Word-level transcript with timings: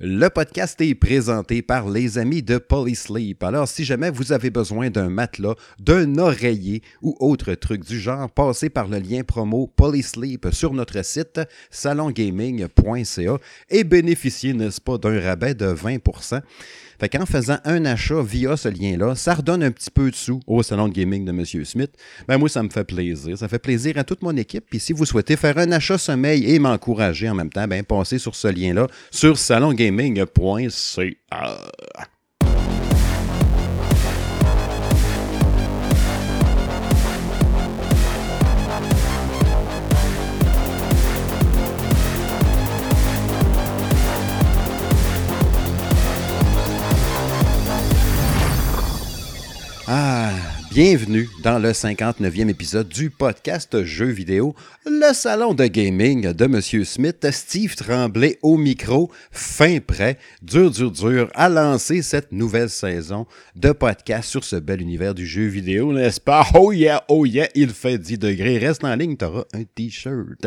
Le 0.00 0.28
podcast 0.28 0.80
est 0.80 0.94
présenté 0.94 1.60
par 1.60 1.90
les 1.90 2.18
amis 2.18 2.40
de 2.40 2.58
Polysleep. 2.58 3.42
Alors, 3.42 3.66
si 3.66 3.82
jamais 3.82 4.10
vous 4.10 4.30
avez 4.30 4.48
besoin 4.48 4.90
d'un 4.90 5.08
matelas, 5.08 5.56
d'un 5.80 6.18
oreiller 6.18 6.82
ou 7.02 7.16
autre 7.18 7.52
truc 7.54 7.84
du 7.84 7.98
genre, 7.98 8.30
passez 8.30 8.70
par 8.70 8.86
le 8.86 9.00
lien 9.00 9.24
promo 9.24 9.66
Polysleep 9.66 10.50
sur 10.52 10.72
notre 10.72 11.04
site 11.04 11.40
salongaming.ca 11.72 13.38
et 13.70 13.82
bénéficiez, 13.82 14.52
n'est-ce 14.52 14.80
pas, 14.80 14.98
d'un 14.98 15.20
rabais 15.20 15.54
de 15.54 15.66
20%. 15.66 16.42
Fait 17.00 17.08
qu'en 17.08 17.26
faisant 17.26 17.58
un 17.64 17.84
achat 17.84 18.22
via 18.22 18.56
ce 18.56 18.68
lien-là, 18.68 19.14
ça 19.14 19.34
redonne 19.34 19.62
un 19.62 19.70
petit 19.70 19.90
peu 19.90 20.10
de 20.10 20.16
sous 20.16 20.40
au 20.46 20.62
salon 20.62 20.88
de 20.88 20.92
gaming 20.92 21.24
de 21.24 21.30
M. 21.30 21.44
Smith. 21.64 21.92
Ben 22.26 22.38
moi, 22.38 22.48
ça 22.48 22.62
me 22.62 22.70
fait 22.70 22.84
plaisir. 22.84 23.38
Ça 23.38 23.48
fait 23.48 23.58
plaisir 23.58 23.98
à 23.98 24.04
toute 24.04 24.22
mon 24.22 24.36
équipe. 24.36 24.64
Puis 24.68 24.80
si 24.80 24.92
vous 24.92 25.04
souhaitez 25.04 25.36
faire 25.36 25.58
un 25.58 25.70
achat 25.72 25.98
sommeil 25.98 26.50
et 26.50 26.58
m'encourager 26.58 27.28
en 27.28 27.34
même 27.34 27.50
temps, 27.50 27.68
ben 27.68 27.84
passez 27.84 28.18
sur 28.18 28.34
ce 28.34 28.48
lien-là 28.48 28.88
sur 29.10 29.38
salongaming.ca. 29.38 30.28
bienvenue 50.78 51.28
dans 51.42 51.58
le 51.58 51.70
59e 51.72 52.48
épisode 52.48 52.88
du 52.88 53.10
podcast 53.10 53.82
Jeux 53.82 54.12
vidéo, 54.12 54.54
le 54.86 55.12
salon 55.12 55.52
de 55.52 55.66
gaming 55.66 56.32
de 56.32 56.44
M. 56.44 56.60
Smith, 56.84 57.26
Steve 57.32 57.74
Tremblay 57.74 58.38
au 58.42 58.56
micro, 58.56 59.10
fin 59.32 59.80
prêt, 59.80 60.18
dur, 60.40 60.70
dur, 60.70 60.92
dur, 60.92 61.30
à 61.34 61.48
lancer 61.48 62.00
cette 62.02 62.30
nouvelle 62.30 62.70
saison 62.70 63.26
de 63.56 63.72
podcast 63.72 64.30
sur 64.30 64.44
ce 64.44 64.54
bel 64.54 64.80
univers 64.80 65.16
du 65.16 65.26
jeu 65.26 65.46
vidéo, 65.46 65.92
n'est-ce 65.92 66.20
pas? 66.20 66.46
Oh 66.54 66.70
yeah, 66.70 67.02
oh 67.08 67.26
yeah, 67.26 67.48
il 67.56 67.70
fait 67.70 67.98
10 67.98 68.18
degrés, 68.18 68.58
reste 68.58 68.84
en 68.84 68.94
ligne, 68.94 69.16
t'auras 69.16 69.46
un 69.54 69.64
t-shirt. 69.64 70.46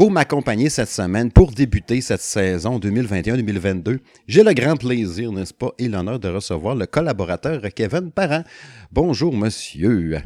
Pour 0.00 0.10
m'accompagner 0.10 0.70
cette 0.70 0.88
semaine, 0.88 1.30
pour 1.30 1.52
débuter 1.52 2.00
cette 2.00 2.22
saison 2.22 2.78
2021-2022, 2.78 3.98
j'ai 4.26 4.42
le 4.42 4.54
grand 4.54 4.74
plaisir, 4.74 5.30
n'est-ce 5.30 5.52
pas, 5.52 5.74
et 5.78 5.88
l'honneur 5.90 6.18
de 6.18 6.30
recevoir 6.30 6.74
le 6.74 6.86
collaborateur 6.86 7.60
Kevin 7.76 8.10
Parent. 8.10 8.42
Bonjour, 8.90 9.36
monsieur. 9.36 10.16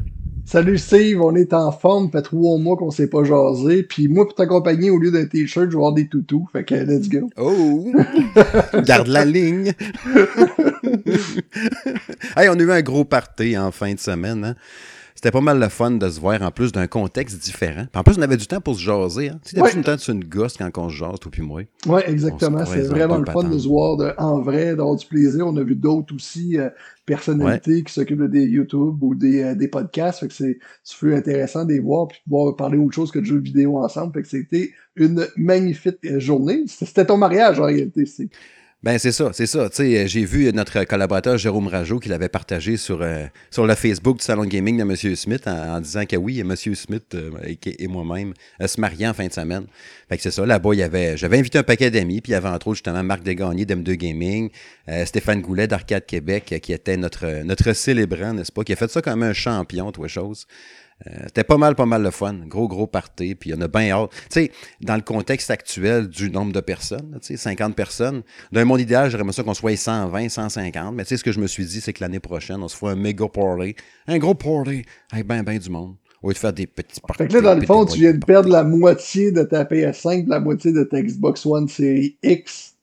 Salut 0.45 0.77
Steve, 0.77 1.19
on 1.21 1.35
est 1.35 1.53
en 1.53 1.73
forme, 1.73 2.09
fait 2.09 2.21
trois 2.21 2.57
mois 2.57 2.77
qu'on 2.77 2.89
s'est 2.89 3.09
pas 3.09 3.25
jasé, 3.25 3.83
puis 3.83 4.07
moi 4.07 4.23
pour 4.23 4.35
t'accompagner 4.35 4.91
au 4.91 4.97
lieu 4.97 5.11
d'un 5.11 5.25
t-shirt, 5.25 5.65
je 5.65 5.71
vais 5.71 5.75
avoir 5.75 5.91
des 5.91 6.07
toutous, 6.07 6.47
fait 6.53 6.63
que 6.63 6.75
let's 6.75 7.09
go. 7.09 7.29
Oh! 7.35 7.91
Garde 8.85 9.07
la 9.07 9.25
ligne! 9.25 9.73
hey, 12.37 12.47
on 12.47 12.53
a 12.53 12.61
eu 12.61 12.71
un 12.71 12.81
gros 12.81 13.03
party 13.03 13.57
en 13.57 13.71
fin 13.71 13.93
de 13.93 13.99
semaine, 13.99 14.45
hein? 14.45 14.55
C'était 15.15 15.31
pas 15.31 15.39
mal 15.39 15.59
le 15.59 15.69
fun 15.69 15.91
de 15.91 16.09
se 16.09 16.19
voir 16.19 16.41
en 16.41 16.51
plus 16.51 16.73
d'un 16.73 16.87
contexte 16.87 17.41
différent. 17.41 17.85
Puis 17.89 17.99
en 17.99 18.03
plus, 18.03 18.17
on 18.17 18.21
avait 18.21 18.35
du 18.35 18.47
temps 18.47 18.59
pour 18.59 18.75
se 18.75 18.81
jaser. 18.81 19.29
Hein? 19.29 19.39
Tu 19.45 19.55
sais, 19.55 19.61
ouais. 19.61 19.81
temps 19.81 19.97
sur 19.97 20.13
une 20.13 20.25
gosse 20.25 20.57
quand 20.57 20.69
on 20.77 20.89
se 20.89 20.95
jase, 20.95 21.19
toi 21.21 21.31
puis 21.31 21.41
moi? 21.41 21.61
Oui, 21.87 22.01
exactement. 22.05 22.65
C'est 22.65 22.81
vraiment 22.81 23.17
le 23.17 23.25
fun 23.25 23.45
de 23.45 23.57
se 23.57 23.67
voir 23.67 23.95
de, 23.95 24.11
en 24.17 24.41
vrai, 24.41 24.75
d'avoir 24.75 24.97
du 24.97 25.05
plaisir. 25.05 25.47
On 25.47 25.55
a 25.55 25.63
vu 25.63 25.75
d'autres 25.75 26.13
aussi 26.13 26.59
euh, 26.59 26.69
personnalités 27.05 27.83
qui 27.83 27.93
s'occupent 27.93 28.29
des 28.29 28.43
YouTube 28.43 29.01
ou 29.01 29.15
des, 29.15 29.41
euh, 29.41 29.55
des 29.55 29.69
podcasts. 29.69 30.19
Fait 30.19 30.27
que 30.27 30.33
c'est 30.33 30.59
fut 30.83 31.15
intéressant 31.15 31.63
de 31.63 31.71
les 31.71 31.79
voir 31.79 32.09
puis 32.09 32.19
de 32.19 32.29
pouvoir 32.29 32.55
parler 32.57 32.77
autre 32.77 32.93
chose 32.93 33.09
que 33.09 33.19
de 33.19 33.25
jeux 33.25 33.39
vidéo 33.39 33.77
ensemble. 33.77 34.13
Fait 34.13 34.21
que 34.21 34.27
c'était 34.27 34.71
une 34.97 35.25
magnifique 35.37 35.97
euh, 36.05 36.19
journée. 36.19 36.65
C'était 36.67 37.05
ton 37.05 37.15
mariage 37.15 37.59
en 37.59 37.65
réalité, 37.65 38.05
c'est. 38.05 38.29
Ben 38.85 38.99
c'est 38.99 39.11
ça, 39.11 39.31
c'est 39.33 39.47
ça. 39.47 39.67
Sais, 39.71 40.07
j'ai 40.07 40.25
vu 40.25 40.53
notre 40.53 40.83
collaborateur 40.83 41.39
Jérôme 41.39 41.67
Rajot 41.67 41.97
qui 41.97 42.07
l'avait 42.07 42.29
partagé 42.29 42.77
sur, 42.77 43.01
euh, 43.01 43.25
sur 43.49 43.65
le 43.65 43.73
Facebook 43.73 44.19
du 44.19 44.23
Salon 44.23 44.45
Gaming 44.45 44.77
de 44.77 44.83
M. 44.83 45.15
Smith 45.15 45.47
en, 45.47 45.81
disant 45.81 46.05
que 46.05 46.15
oui, 46.15 46.39
M. 46.41 46.55
Smith 46.55 47.15
euh, 47.15 47.31
et, 47.65 47.87
moi-même 47.87 48.35
euh, 48.61 48.67
se 48.67 48.79
mariaient 48.79 49.07
en 49.07 49.15
fin 49.15 49.25
de 49.25 49.33
semaine. 49.33 49.65
Fait 50.07 50.17
que 50.17 50.21
c'est 50.21 50.29
ça, 50.29 50.45
là-bas, 50.45 50.69
il 50.73 50.81
y 50.81 50.83
avait. 50.83 51.17
J'avais 51.17 51.39
invité 51.39 51.57
un 51.57 51.63
paquet 51.63 51.89
d'amis, 51.89 52.21
puis 52.21 52.33
il 52.33 52.35
y 52.35 52.37
avait 52.37 52.47
entre 52.47 52.67
autres 52.67 52.75
justement 52.75 53.01
Marc 53.01 53.23
Desgagnés 53.23 53.65
d'M2 53.65 53.93
Gaming, 53.93 54.51
Stéphane 55.05 55.41
Goulet 55.41 55.65
d'Arcade 55.65 56.05
Québec, 56.05 56.53
qui 56.61 56.71
était 56.71 56.95
notre, 56.95 57.41
notre 57.43 57.73
célébrant, 57.73 58.33
n'est-ce 58.33 58.51
pas, 58.51 58.63
qui 58.63 58.73
a 58.73 58.75
fait 58.75 58.91
ça 58.91 59.01
comme 59.01 59.23
un 59.23 59.33
champion, 59.33 59.91
toi 59.91 60.07
chose. 60.07 60.45
Euh, 61.07 61.23
c'était 61.25 61.43
pas 61.43 61.57
mal, 61.57 61.75
pas 61.75 61.85
mal 61.85 62.01
le 62.01 62.11
fun. 62.11 62.35
Gros, 62.47 62.67
gros 62.67 62.87
party. 62.87 63.35
Puis 63.35 63.49
il 63.49 63.53
y 63.53 63.55
en 63.55 63.61
a 63.61 63.67
bien 63.67 63.91
hâte. 63.91 64.11
Tu 64.11 64.25
sais, 64.29 64.51
dans 64.81 64.95
le 64.95 65.01
contexte 65.01 65.51
actuel 65.51 66.07
du 66.07 66.31
nombre 66.31 66.53
de 66.53 66.61
personnes, 66.61 67.17
tu 67.21 67.27
sais, 67.27 67.37
50 67.37 67.75
personnes, 67.75 68.23
d'un 68.51 68.65
monde 68.65 68.79
idéal, 68.79 69.09
j'aimerais 69.09 69.33
ça 69.33 69.43
qu'on 69.43 69.53
soit 69.53 69.75
120, 69.75 70.29
150. 70.29 70.95
Mais 70.95 71.03
tu 71.03 71.09
sais, 71.09 71.17
ce 71.17 71.23
que 71.23 71.31
je 71.31 71.39
me 71.39 71.47
suis 71.47 71.65
dit, 71.65 71.81
c'est 71.81 71.93
que 71.93 72.01
l'année 72.01 72.19
prochaine, 72.19 72.61
on 72.63 72.67
se 72.67 72.77
fait 72.77 72.87
un 72.87 72.95
méga 72.95 73.27
party. 73.27 73.75
Un 74.07 74.17
gros 74.17 74.35
party 74.35 74.85
avec 75.11 75.27
ben, 75.27 75.43
ben 75.43 75.59
du 75.59 75.69
monde. 75.69 75.95
Au 76.23 76.29
lieu 76.29 76.33
de 76.33 76.39
faire 76.39 76.53
des 76.53 76.65
petits 76.65 77.01
parties. 77.01 77.23
Fait 77.23 77.27
que 77.27 77.33
là, 77.33 77.41
dans 77.41 77.59
le 77.59 77.65
fond, 77.65 77.85
tu 77.85 77.99
viens 77.99 78.13
de 78.13 78.25
perdre 78.25 78.49
la 78.49 78.63
moitié 78.63 79.31
de 79.31 79.43
ta 79.43 79.63
PS5, 79.63 80.27
la 80.27 80.39
moitié 80.39 80.71
de 80.71 80.83
ta 80.83 81.01
Xbox 81.01 81.45
One 81.45 81.67
Series 81.67 82.17
X. 82.23 82.74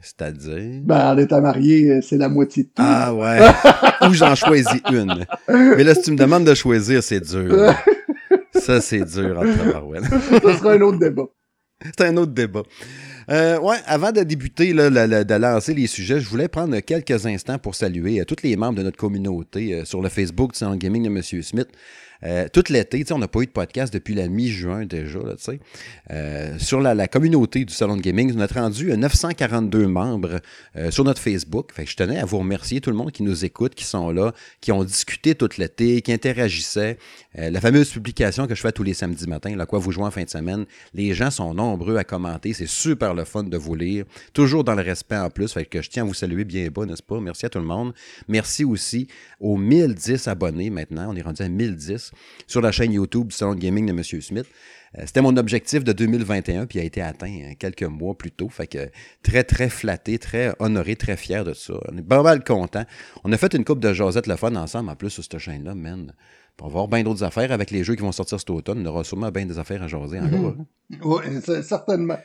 C'est-à-dire? 0.00 0.80
Ben, 0.84 1.12
en 1.12 1.18
étant 1.18 1.40
marié, 1.40 2.00
c'est 2.02 2.16
la 2.16 2.28
moitié 2.28 2.64
de 2.64 2.68
tout. 2.68 2.74
Ah 2.82 3.14
ouais. 3.14 3.38
Ou 4.08 4.14
j'en 4.14 4.34
choisis 4.34 4.80
une. 4.90 5.26
Mais 5.48 5.84
là, 5.84 5.94
si 5.94 6.02
tu 6.02 6.12
me 6.12 6.16
demandes 6.16 6.44
de 6.44 6.54
choisir, 6.54 7.02
c'est 7.02 7.20
dur. 7.20 7.74
Ça, 8.54 8.80
c'est 8.80 9.04
dur 9.04 9.38
entre 9.38 9.56
tabarouette. 9.56 10.04
Ça 10.04 10.58
sera 10.58 10.72
un 10.72 10.80
autre 10.80 10.98
débat. 10.98 11.24
C'est 11.84 12.06
un 12.06 12.16
autre 12.16 12.32
débat. 12.32 12.62
Euh, 13.30 13.58
ouais, 13.60 13.76
avant 13.86 14.10
de 14.10 14.22
débuter, 14.22 14.72
là, 14.72 14.88
de 14.88 15.34
lancer 15.34 15.74
les 15.74 15.86
sujets, 15.86 16.18
je 16.18 16.28
voulais 16.28 16.48
prendre 16.48 16.78
quelques 16.80 17.26
instants 17.26 17.58
pour 17.58 17.74
saluer 17.74 18.20
euh, 18.20 18.24
tous 18.24 18.42
les 18.42 18.56
membres 18.56 18.78
de 18.78 18.82
notre 18.82 18.96
communauté 18.96 19.74
euh, 19.74 19.84
sur 19.84 20.00
le 20.00 20.08
Facebook 20.08 20.52
du 20.52 20.58
Salon 20.58 20.76
Gaming 20.76 21.02
de 21.04 21.08
M. 21.08 21.22
Smith. 21.42 21.68
Euh, 22.24 22.48
tout 22.52 22.64
l'été, 22.70 23.04
on 23.12 23.18
n'a 23.18 23.28
pas 23.28 23.40
eu 23.40 23.46
de 23.46 23.50
podcast 23.50 23.92
depuis 23.92 24.14
la 24.14 24.28
mi-juin 24.28 24.86
déjà, 24.86 25.20
là, 25.20 25.34
euh, 26.10 26.58
sur 26.58 26.80
la, 26.80 26.94
la, 26.94 27.06
communauté 27.06 27.64
du 27.64 27.72
Salon 27.72 27.96
de 27.96 28.02
Gaming, 28.02 28.32
on 28.36 28.40
a 28.40 28.46
rendu 28.46 28.96
942 28.96 29.86
membres 29.86 30.40
euh, 30.76 30.90
sur 30.90 31.04
notre 31.04 31.20
Facebook. 31.20 31.72
Je 31.78 31.94
tenais 31.94 32.18
à 32.18 32.24
vous 32.24 32.38
remercier 32.38 32.80
tout 32.80 32.90
le 32.90 32.96
monde 32.96 33.12
qui 33.12 33.22
nous 33.22 33.44
écoute, 33.44 33.74
qui 33.74 33.84
sont 33.84 34.10
là, 34.10 34.32
qui 34.60 34.72
ont 34.72 34.82
discuté 34.82 35.34
tout 35.34 35.48
l'été, 35.58 36.02
qui 36.02 36.12
interagissaient. 36.12 36.98
Euh, 37.38 37.50
la 37.50 37.60
fameuse 37.60 37.90
publication 37.90 38.46
que 38.46 38.54
je 38.54 38.60
fais 38.60 38.72
tous 38.72 38.82
les 38.82 38.94
samedis 38.94 39.26
matins, 39.28 39.54
là, 39.54 39.66
quoi 39.66 39.78
vous 39.78 39.92
jouez 39.92 40.04
en 40.04 40.10
fin 40.10 40.24
de 40.24 40.30
semaine, 40.30 40.66
les 40.94 41.14
gens 41.14 41.30
sont 41.30 41.54
nombreux 41.54 41.96
à 41.96 42.04
commenter, 42.04 42.52
c'est 42.52 42.66
super 42.66 43.14
le 43.14 43.24
fun 43.24 43.44
de 43.44 43.56
vous 43.56 43.74
lire, 43.74 44.04
toujours 44.32 44.64
dans 44.64 44.74
le 44.74 44.82
respect 44.82 45.18
en 45.18 45.30
plus, 45.30 45.54
que 45.70 45.82
je 45.82 45.90
tiens 45.90 46.02
à 46.02 46.06
vous 46.06 46.14
saluer 46.14 46.44
bien 46.44 46.68
bas, 46.68 46.84
n'est-ce 46.84 47.02
pas? 47.02 47.20
Merci 47.20 47.46
à 47.46 47.48
tout 47.48 47.58
le 47.58 47.64
monde. 47.64 47.92
Merci 48.26 48.64
aussi 48.64 49.08
aux 49.40 49.56
1010 49.56 50.26
abonnés 50.28 50.70
maintenant, 50.70 51.12
on 51.12 51.16
est 51.16 51.22
rendu 51.22 51.42
à 51.42 51.48
1010 51.48 52.07
sur 52.46 52.60
la 52.60 52.72
chaîne 52.72 52.92
YouTube 52.92 53.28
de 53.28 53.54
Gaming 53.54 53.86
de 53.86 53.92
M. 53.92 54.02
Smith. 54.02 54.46
Euh, 54.96 55.02
c'était 55.06 55.20
mon 55.20 55.36
objectif 55.36 55.84
de 55.84 55.92
2021, 55.92 56.66
puis 56.66 56.78
il 56.78 56.82
a 56.82 56.84
été 56.84 57.02
atteint 57.02 57.26
hein, 57.26 57.54
quelques 57.58 57.82
mois 57.82 58.16
plus 58.16 58.30
tôt. 58.30 58.48
Fait 58.48 58.66
que 58.66 58.90
très, 59.22 59.44
très 59.44 59.68
flatté, 59.68 60.18
très 60.18 60.54
honoré, 60.58 60.96
très 60.96 61.16
fier 61.16 61.44
de 61.44 61.52
ça. 61.52 61.74
On 61.92 61.96
est 61.96 62.02
pas 62.02 62.22
mal 62.22 62.42
content. 62.42 62.84
On 63.24 63.32
a 63.32 63.36
fait 63.36 63.54
une 63.54 63.64
coupe 63.64 63.80
de 63.80 63.92
Josette 63.92 64.26
le 64.26 64.36
fun 64.36 64.54
ensemble 64.56 64.90
en 64.90 64.96
plus 64.96 65.10
sur 65.10 65.22
cette 65.22 65.38
chaîne-là, 65.38 65.74
man. 65.74 66.14
On 66.60 66.66
va 66.66 66.70
avoir 66.70 66.88
bien 66.88 67.04
d'autres 67.04 67.22
affaires 67.22 67.52
avec 67.52 67.70
les 67.70 67.84
jeux 67.84 67.94
qui 67.94 68.02
vont 68.02 68.12
sortir 68.12 68.38
cet 68.40 68.50
automne. 68.50 68.80
On 68.82 68.86
aura 68.86 69.04
sûrement 69.04 69.30
bien 69.30 69.46
des 69.46 69.58
affaires 69.58 69.82
à 69.82 69.88
jaser 69.88 70.18
encore. 70.18 70.56
Mm 70.56 70.66
-hmm. 70.90 71.04
Oui, 71.04 71.62
certainement. 71.62 72.18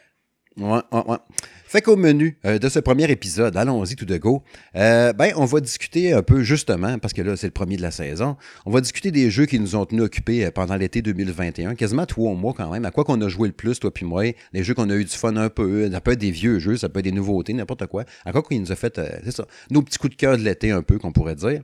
Fait 1.73 1.81
qu'au 1.81 1.95
menu 1.95 2.37
euh, 2.45 2.59
de 2.59 2.69
ce 2.69 2.77
premier 2.77 3.09
épisode, 3.09 3.57
allons-y 3.57 3.95
tout 3.95 4.05
de 4.05 4.17
go, 4.17 4.43
euh, 4.75 5.11
ben, 5.11 5.33
on 5.37 5.45
va 5.45 5.59
discuter 5.59 6.13
un 6.13 6.21
peu 6.21 6.43
justement, 6.43 6.99
parce 6.99 7.13
que 7.13 7.23
là, 7.23 7.35
c'est 7.35 7.47
le 7.47 7.51
premier 7.51 7.77
de 7.77 7.81
la 7.81 7.89
saison, 7.89 8.37
on 8.67 8.71
va 8.71 8.79
discuter 8.79 9.09
des 9.09 9.31
jeux 9.31 9.47
qui 9.47 9.59
nous 9.59 9.75
ont 9.75 9.83
tenus 9.87 10.03
occupés 10.03 10.51
pendant 10.51 10.75
l'été 10.75 11.01
2021, 11.01 11.73
quasiment 11.73 12.05
trois 12.05 12.35
mois 12.35 12.53
quand 12.55 12.71
même, 12.71 12.85
à 12.85 12.91
quoi 12.91 13.03
qu'on 13.03 13.19
a 13.21 13.27
joué 13.27 13.47
le 13.47 13.55
plus, 13.55 13.79
toi 13.79 13.91
puis 13.91 14.05
moi, 14.05 14.23
les 14.53 14.63
jeux 14.63 14.75
qu'on 14.75 14.91
a 14.91 14.95
eu 14.95 15.03
du 15.03 15.09
fun 15.09 15.35
un 15.35 15.49
peu, 15.49 15.89
ça 15.91 15.99
peut 15.99 16.11
être 16.11 16.19
des 16.19 16.29
vieux 16.29 16.59
jeux, 16.59 16.77
ça 16.77 16.89
peut 16.89 16.99
être 16.99 17.05
des 17.05 17.11
nouveautés, 17.11 17.53
n'importe 17.53 17.87
quoi, 17.87 18.03
à 18.23 18.31
quoi 18.31 18.43
qu'on 18.43 18.59
nous 18.59 18.71
a 18.71 18.75
fait, 18.75 18.99
euh, 18.99 19.09
c'est 19.23 19.35
ça, 19.35 19.47
nos 19.71 19.81
petits 19.81 19.97
coups 19.97 20.13
de 20.13 20.17
cœur 20.17 20.37
de 20.37 20.43
l'été 20.43 20.69
un 20.69 20.83
peu, 20.83 20.99
qu'on 20.99 21.11
pourrait 21.11 21.35
dire. 21.35 21.61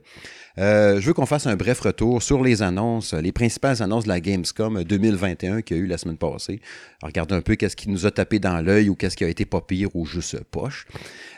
Euh, 0.58 1.00
je 1.00 1.06
veux 1.06 1.14
qu'on 1.14 1.26
fasse 1.26 1.46
un 1.46 1.56
bref 1.56 1.80
retour 1.80 2.22
sur 2.22 2.42
les 2.42 2.62
annonces, 2.62 3.14
les 3.14 3.32
principales 3.32 3.82
annonces 3.82 4.04
de 4.04 4.08
la 4.08 4.20
Gamescom 4.20 4.82
2021 4.82 5.62
qu'il 5.62 5.76
y 5.76 5.80
a 5.80 5.82
eu 5.82 5.86
la 5.86 5.98
semaine 5.98 6.16
passée. 6.16 6.60
Regarder 7.02 7.34
un 7.34 7.40
peu 7.40 7.54
qu'est-ce 7.54 7.76
qui 7.76 7.88
nous 7.88 8.06
a 8.06 8.10
tapé 8.10 8.38
dans 8.38 8.60
l'œil 8.60 8.88
ou 8.88 8.94
qu'est-ce 8.94 9.16
qui 9.16 9.24
a 9.24 9.28
été 9.28 9.44
pas 9.44 9.60
pire 9.60 9.94
ou 9.94 10.06
juste 10.06 10.42
poche. 10.50 10.86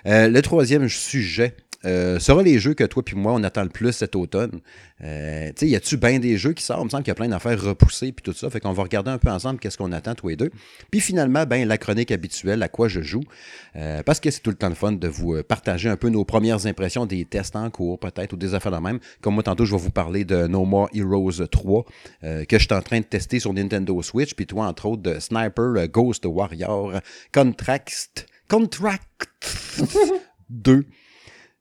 Euh, 0.07 0.29
le 0.29 0.43
troisième 0.43 0.89
sujet 0.89 1.55
euh, 1.85 2.19
sera 2.19 2.43
les 2.43 2.59
jeux 2.59 2.75
que 2.75 2.85
toi 2.85 3.05
puis 3.05 3.17
moi 3.17 3.33
on 3.35 3.43
attend 3.43 3.63
le 3.63 3.69
plus 3.69 3.93
cet 3.93 4.17
automne. 4.17 4.61
Euh, 5.03 5.49
tu 5.49 5.55
sais, 5.57 5.69
y 5.69 5.77
a-tu 5.77 5.97
bien 5.97 6.19
des 6.19 6.37
jeux 6.37 6.53
qui 6.53 6.63
sortent? 6.63 6.83
Il 6.83 6.85
me 6.85 6.91
semble 6.91 7.03
qu'il 7.03 7.11
y 7.11 7.13
a 7.13 7.17
plein 7.17 7.29
d'affaires 7.29 7.61
repoussées 7.61 8.13
puis 8.13 8.23
tout 8.23 8.33
ça. 8.33 8.51
Fait 8.51 8.61
qu'on 8.61 8.73
va 8.73 8.83
regarder 8.83 9.11
un 9.11 9.19
peu 9.19 9.31
ensemble 9.31 9.59
qu'est-ce 9.59 9.77
qu'on 9.79 9.93
attend 9.93 10.15
tous 10.15 10.29
les 10.29 10.37
deux. 10.37 10.51
Puis 10.91 11.01
finalement, 11.01 11.45
ben 11.45 11.67
la 11.67 11.79
chronique 11.79 12.11
habituelle, 12.11 12.63
à 12.63 12.69
quoi 12.69 12.89
je 12.89 13.01
joue? 13.03 13.23
Euh, 13.77 14.03
parce 14.03 14.21
que 14.21 14.31
c'est 14.31 14.41
tout 14.41 14.51
le 14.51 14.57
temps 14.57 14.69
le 14.69 14.75
fun 14.75 14.93
de 14.93 15.09
vous 15.09 15.35
euh, 15.35 15.43
partager 15.43 15.89
un 15.89 15.97
peu 15.97 16.09
nos 16.09 16.25
premières 16.25 16.67
impressions 16.67 17.07
des 17.07 17.25
tests 17.25 17.57
en 17.57 17.71
cours, 17.71 17.99
peut-être, 17.99 18.33
ou 18.33 18.37
des 18.37 18.55
affaires 18.55 18.73
de 18.73 18.79
même. 18.79 18.99
Comme 19.21 19.35
moi, 19.35 19.43
tantôt, 19.43 19.65
je 19.65 19.73
vais 19.73 19.81
vous 19.81 19.91
parler 19.91 20.25
de 20.25 20.47
No 20.47 20.65
More 20.65 20.89
Heroes 20.95 21.47
3, 21.51 21.85
euh, 22.25 22.45
que 22.45 22.59
je 22.59 22.65
suis 22.65 22.75
en 22.75 22.83
train 22.83 23.01
de 23.01 23.05
tester 23.05 23.41
sur 23.41 23.53
Nintendo 23.53 24.01
Switch. 24.03 24.35
Puis 24.35 24.47
toi, 24.47 24.67
entre 24.67 24.87
autres, 24.87 25.03
de 25.03 25.19
Sniper 25.19 25.89
Ghost 25.89 26.27
Warrior 26.27 27.01
Contract 27.33 28.29
Contract 28.49 29.29
2. 30.51 30.85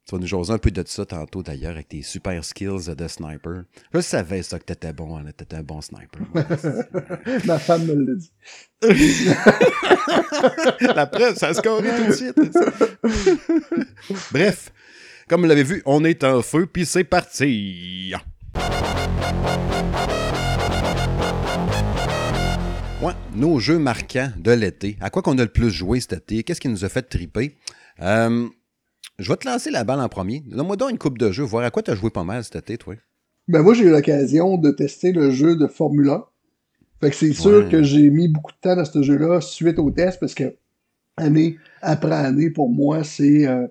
Tu 0.08 0.16
vas 0.16 0.20
nous 0.20 0.28
jaser 0.28 0.52
un 0.52 0.58
peu 0.58 0.72
de 0.72 0.84
ça 0.88 1.06
tantôt 1.06 1.44
d'ailleurs 1.44 1.72
avec 1.72 1.90
tes 1.90 2.02
super 2.02 2.44
skills 2.44 2.96
de 2.98 3.08
sniper. 3.08 3.64
Je 3.94 4.00
savais 4.00 4.42
ça 4.42 4.58
que 4.58 4.64
t'étais 4.66 4.94
bon, 4.94 5.16
hein, 5.16 5.24
t'étais 5.36 5.58
un 5.58 5.64
bon 5.64 5.80
sniper. 5.80 6.22
Ma 7.46 7.60
femme 7.60 7.86
me 7.86 7.94
l'a 7.94 8.16
dit. 8.16 8.32
La 10.96 11.06
preuve, 11.06 11.36
ça 11.36 11.50
a 11.50 11.54
scoré 11.54 11.88
tout 11.98 12.08
de 12.08 12.14
suite. 12.14 12.36
Bref, 14.32 14.72
comme 15.30 15.42
vous 15.42 15.48
l'avez 15.48 15.64
vu, 15.64 15.84
on 15.86 16.04
est 16.04 16.24
en 16.24 16.42
feu, 16.42 16.66
puis 16.66 16.84
c'est 16.86 17.04
parti. 17.04 18.14
Ouais, 23.02 23.14
nos 23.36 23.60
jeux 23.60 23.78
marquants 23.80 24.32
de 24.38 24.52
l'été. 24.52 24.98
À 25.00 25.12
quoi 25.12 25.22
qu'on 25.22 25.38
a 25.38 25.44
le 25.44 25.52
plus 25.52 25.70
joué 25.70 26.00
cet 26.00 26.14
été? 26.14 26.42
Qu'est-ce 26.44 26.60
qui 26.60 26.70
nous 26.70 26.84
a 26.86 26.90
fait 26.90 27.04
triper? 27.04 27.56
Euh, 28.02 28.48
je 29.22 29.30
vais 29.30 29.38
te 29.38 29.48
lancer 29.48 29.70
la 29.70 29.84
balle 29.84 30.00
en 30.00 30.10
premier. 30.10 30.44
Donne-moi 30.48 30.76
donc 30.76 30.90
une 30.90 30.98
coupe 30.98 31.18
de 31.18 31.32
jeu, 31.32 31.44
voir 31.44 31.64
à 31.64 31.70
quoi 31.70 31.84
tu 31.84 31.92
as 31.92 31.96
joué 31.96 32.10
pas 32.10 32.24
mal 32.24 32.44
cet 32.44 32.56
été, 32.56 32.78
toi. 32.78 32.96
Ben 33.48 33.62
moi, 33.62 33.74
j'ai 33.74 33.86
eu 33.86 33.92
l'occasion 33.92 34.58
de 34.58 34.72
tester 34.72 35.12
le 35.12 35.32
jeu 35.32 35.56
de 35.56 35.68
Formula. 35.68 36.26
Fait 37.00 37.10
que 37.10 37.16
c'est 37.16 37.34
sûr 37.34 37.70
que 37.70 37.84
j'ai 37.84 38.10
mis 38.10 38.28
beaucoup 38.28 38.52
de 38.52 38.58
temps 38.62 38.76
dans 38.76 38.86
ce 38.86 39.02
jeu-là 39.02 39.42
suite 39.42 39.80
au 39.80 39.90
test 39.92 40.20
parce 40.20 40.34
que 40.34 40.56
année 41.18 41.58
après 41.82 42.14
année, 42.14 42.50
pour 42.50 42.70
moi, 42.70 43.04
c'est 43.04 43.48
euh, 43.48 43.68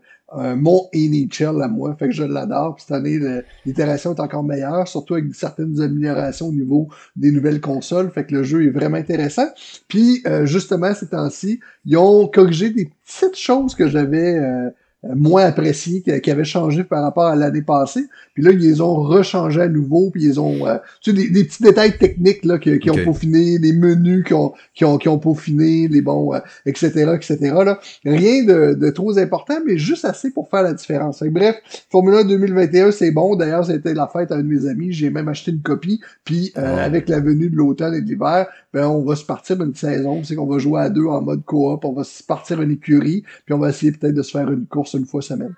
mon 0.56 0.88
NHL 0.94 1.62
à 1.62 1.69
moi. 1.69 1.94
Fait 1.97 2.08
que 2.08 2.14
je 2.14 2.25
l'adore. 2.25 2.76
Cette 2.79 2.93
année, 2.93 3.19
l'itération 3.64 4.14
est 4.14 4.20
encore 4.20 4.43
meilleure, 4.43 4.87
surtout 4.87 5.14
avec 5.14 5.35
certaines 5.35 5.81
améliorations 5.81 6.49
au 6.49 6.52
niveau 6.52 6.88
des 7.17 7.32
nouvelles 7.32 7.61
consoles. 7.61 8.11
Fait 8.11 8.25
que 8.25 8.35
le 8.35 8.43
jeu 8.43 8.67
est 8.67 8.70
vraiment 8.70 8.99
intéressant. 8.99 9.47
Puis, 9.88 10.23
euh, 10.26 10.47
justement, 10.47 10.94
ces 10.94 11.08
temps-ci, 11.08 11.61
ils 11.85 11.97
ont 11.97 12.26
corrigé 12.29 12.70
des 12.70 12.91
petites 13.05 13.37
choses 13.37 13.75
que 13.75 13.88
j'avais 13.88 14.38
euh, 14.38 14.70
euh, 14.70 14.70
moins 15.02 15.44
apprécié, 15.44 16.02
qui, 16.02 16.31
avait 16.31 16.44
changé 16.44 16.85
par 16.85 17.02
rapport 17.02 17.25
à 17.25 17.35
l'année 17.35 17.62
passée. 17.62 18.05
Puis 18.35 18.43
là, 18.43 18.50
ils 18.50 18.58
les 18.58 18.81
ont 18.81 18.97
rechangé 18.97 19.62
à 19.62 19.69
nouveau, 19.69 20.11
puis 20.11 20.25
ils 20.25 20.38
ont 20.38 20.67
euh, 20.67 20.76
tu 21.00 21.17
sais, 21.17 21.31
des, 21.31 21.44
petits 21.44 21.62
détails 21.62 21.97
techniques 21.97 22.44
là, 22.44 22.58
qui, 22.58 22.79
qui 22.79 22.91
ont 22.91 23.05
peaufiné, 23.05 23.58
les 23.58 23.73
menus 23.73 24.25
qui 24.25 24.35
ont, 24.35 24.52
qui 24.75 24.85
ont, 24.85 24.99
qui 24.99 25.08
ont 25.08 25.19
peaufiné, 25.19 25.88
les 25.88 26.02
bons, 26.02 26.35
euh, 26.35 26.41
etc., 26.67 27.12
etc. 27.14 27.38
Là. 27.41 27.81
Rien 28.05 28.44
de, 28.44 28.75
de, 28.75 28.91
trop 28.91 29.19
important, 29.19 29.55
mais 29.67 29.79
juste 29.79 30.05
assez 30.05 30.31
pour 30.31 30.50
faire 30.50 30.62
la 30.62 30.75
différence. 30.75 31.23
bref, 31.23 31.56
Formula 31.91 32.23
2021, 32.23 32.91
c'est 32.91 33.11
bon. 33.11 33.37
D'ailleurs, 33.37 33.64
c'était 33.64 33.94
la 33.94 34.06
fête 34.06 34.31
à 34.32 34.37
un 34.37 34.43
de 34.43 34.49
mes 34.49 34.67
amis. 34.67 34.93
J'ai 34.93 35.08
même 35.08 35.29
acheté 35.29 35.50
une 35.50 35.62
copie. 35.62 36.00
Puis 36.25 36.52
avec 36.55 37.08
la 37.08 37.20
venue 37.20 37.49
de 37.49 37.56
l'automne 37.56 37.94
et 37.94 38.02
de 38.02 38.06
l'hiver, 38.06 38.47
ben 38.73 38.87
on 38.87 39.02
va 39.02 39.17
se 39.17 39.25
partir 39.25 39.61
une 39.62 39.75
saison. 39.75 40.23
C'est 40.25 40.35
qu'on 40.35 40.47
va 40.47 40.58
jouer 40.58 40.82
à 40.82 40.91
deux 40.91 41.06
en 41.06 41.23
mode 41.23 41.44
coop. 41.44 41.85
On 41.85 41.93
va 41.93 42.05
se 42.05 42.23
partir 42.23 42.61
une 42.61 42.73
écurie, 42.73 43.25
puis 43.44 43.55
on 43.55 43.58
va 43.58 43.70
essayer 43.70 43.93
peut-être 43.93 44.14
de 44.14 44.23
se 44.23 44.31
faire 44.31 44.50
une 44.50 44.67
course 44.67 44.89
une 44.98 45.06
fois 45.06 45.22
semaine. 45.22 45.54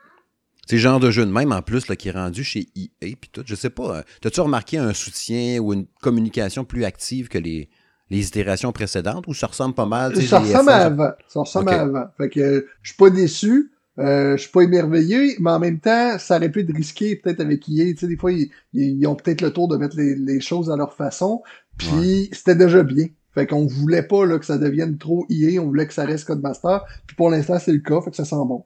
C'est 0.67 0.77
le 0.77 0.83
genre 0.83 1.01
de 1.01 1.11
jeu 1.11 1.27
de 1.27 1.31
même 1.31 1.53
en 1.53 1.61
plus 1.61 1.89
là, 1.89 1.97
qui 1.97 2.09
est 2.09 2.13
rendu 2.13 2.45
chez 2.45 2.69
EA 2.77 3.17
puis 3.21 3.31
tout. 3.33 3.43
Je 3.45 3.55
sais 3.55 3.71
pas. 3.71 3.99
Euh, 3.99 4.03
as-tu 4.25 4.41
remarqué 4.41 4.79
un 4.79 4.93
soutien 4.93 5.59
ou 5.59 5.73
une 5.73 5.87
communication 6.01 6.65
plus 6.65 6.85
active 6.85 7.29
que 7.29 7.39
les, 7.39 7.69
les 8.11 8.29
itérations 8.29 8.73
précédentes 8.73 9.27
ou 9.27 9.35
ça 9.35 9.49
ressemble 9.49 9.75
pas 9.75 9.87
mal? 9.87 10.15
Ça 10.23 10.39
ressemble 10.39 10.71
à 10.71 10.85
avant. 10.85 11.11
Ça 11.29 11.41
ressemble 11.41 11.71
à 11.71 11.81
avant. 11.81 12.05
Fait 12.17 12.29
que 12.29 12.67
je 12.83 12.91
suis 12.91 12.97
pas 12.97 13.11
déçu. 13.11 13.73
Euh, 13.99 14.37
je 14.37 14.43
suis 14.43 14.51
pas 14.51 14.63
émerveillé, 14.63 15.37
mais 15.39 15.51
en 15.51 15.59
même 15.59 15.79
temps, 15.79 16.19
ça 16.19 16.37
aurait 16.37 16.51
pu 16.51 16.61
être 16.61 16.75
risqué 16.75 17.17
peut-être 17.17 17.41
avec 17.41 17.69
EA. 17.69 17.93
Tu 17.93 17.99
sais, 17.99 18.07
des 18.07 18.17
fois, 18.17 18.33
ils, 18.73 19.07
ont 19.07 19.15
peut-être 19.15 19.43
le 19.43 19.53
tour 19.53 19.69
de 19.69 19.77
mettre 19.77 19.97
les, 19.99 20.41
choses 20.41 20.71
à 20.71 20.77
leur 20.77 20.95
façon. 20.95 21.43
Puis 21.77 22.31
c'était 22.33 22.55
déjà 22.55 22.83
bien. 22.83 23.07
Fait 23.35 23.47
qu'on 23.47 23.67
voulait 23.67 24.03
pas 24.03 24.27
là, 24.27 24.39
que 24.39 24.45
ça 24.45 24.59
devienne 24.59 24.99
trop 24.99 25.27
EA, 25.31 25.59
on 25.59 25.67
voulait 25.67 25.87
que 25.87 25.95
ça 25.95 26.05
reste 26.05 26.27
Codemaster. 26.27 26.85
Puis 27.07 27.17
pour 27.17 27.31
l'instant, 27.31 27.59
c'est 27.59 27.73
le 27.73 27.81
cas, 27.81 28.01
fait 28.03 28.11
que 28.11 28.17
ça 28.17 28.25
sent 28.25 28.37
bon. 28.37 28.65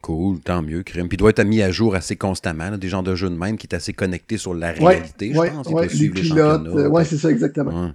Cool, 0.00 0.38
tant 0.38 0.62
mieux, 0.62 0.84
Crime. 0.84 1.08
Puis 1.08 1.16
il 1.16 1.18
doit 1.18 1.30
être 1.30 1.44
mis 1.44 1.60
à 1.60 1.72
jour 1.72 1.94
assez 1.96 2.14
constamment, 2.14 2.76
des 2.78 2.88
genres 2.88 3.02
de 3.02 3.16
jeux 3.16 3.30
de 3.30 3.34
même 3.34 3.56
qui 3.56 3.66
est 3.66 3.74
assez 3.74 3.92
connecté 3.92 4.38
sur 4.38 4.54
la 4.54 4.70
réalité, 4.70 5.32
je 5.34 5.38
pense. 5.38 5.66
Ouais, 5.68 5.88
les 5.88 6.08
pilotes. 6.08 6.66
Euh, 6.68 6.88
ouais, 6.88 7.04
c'est 7.04 7.16
ça, 7.16 7.30
exactement. 7.30 7.90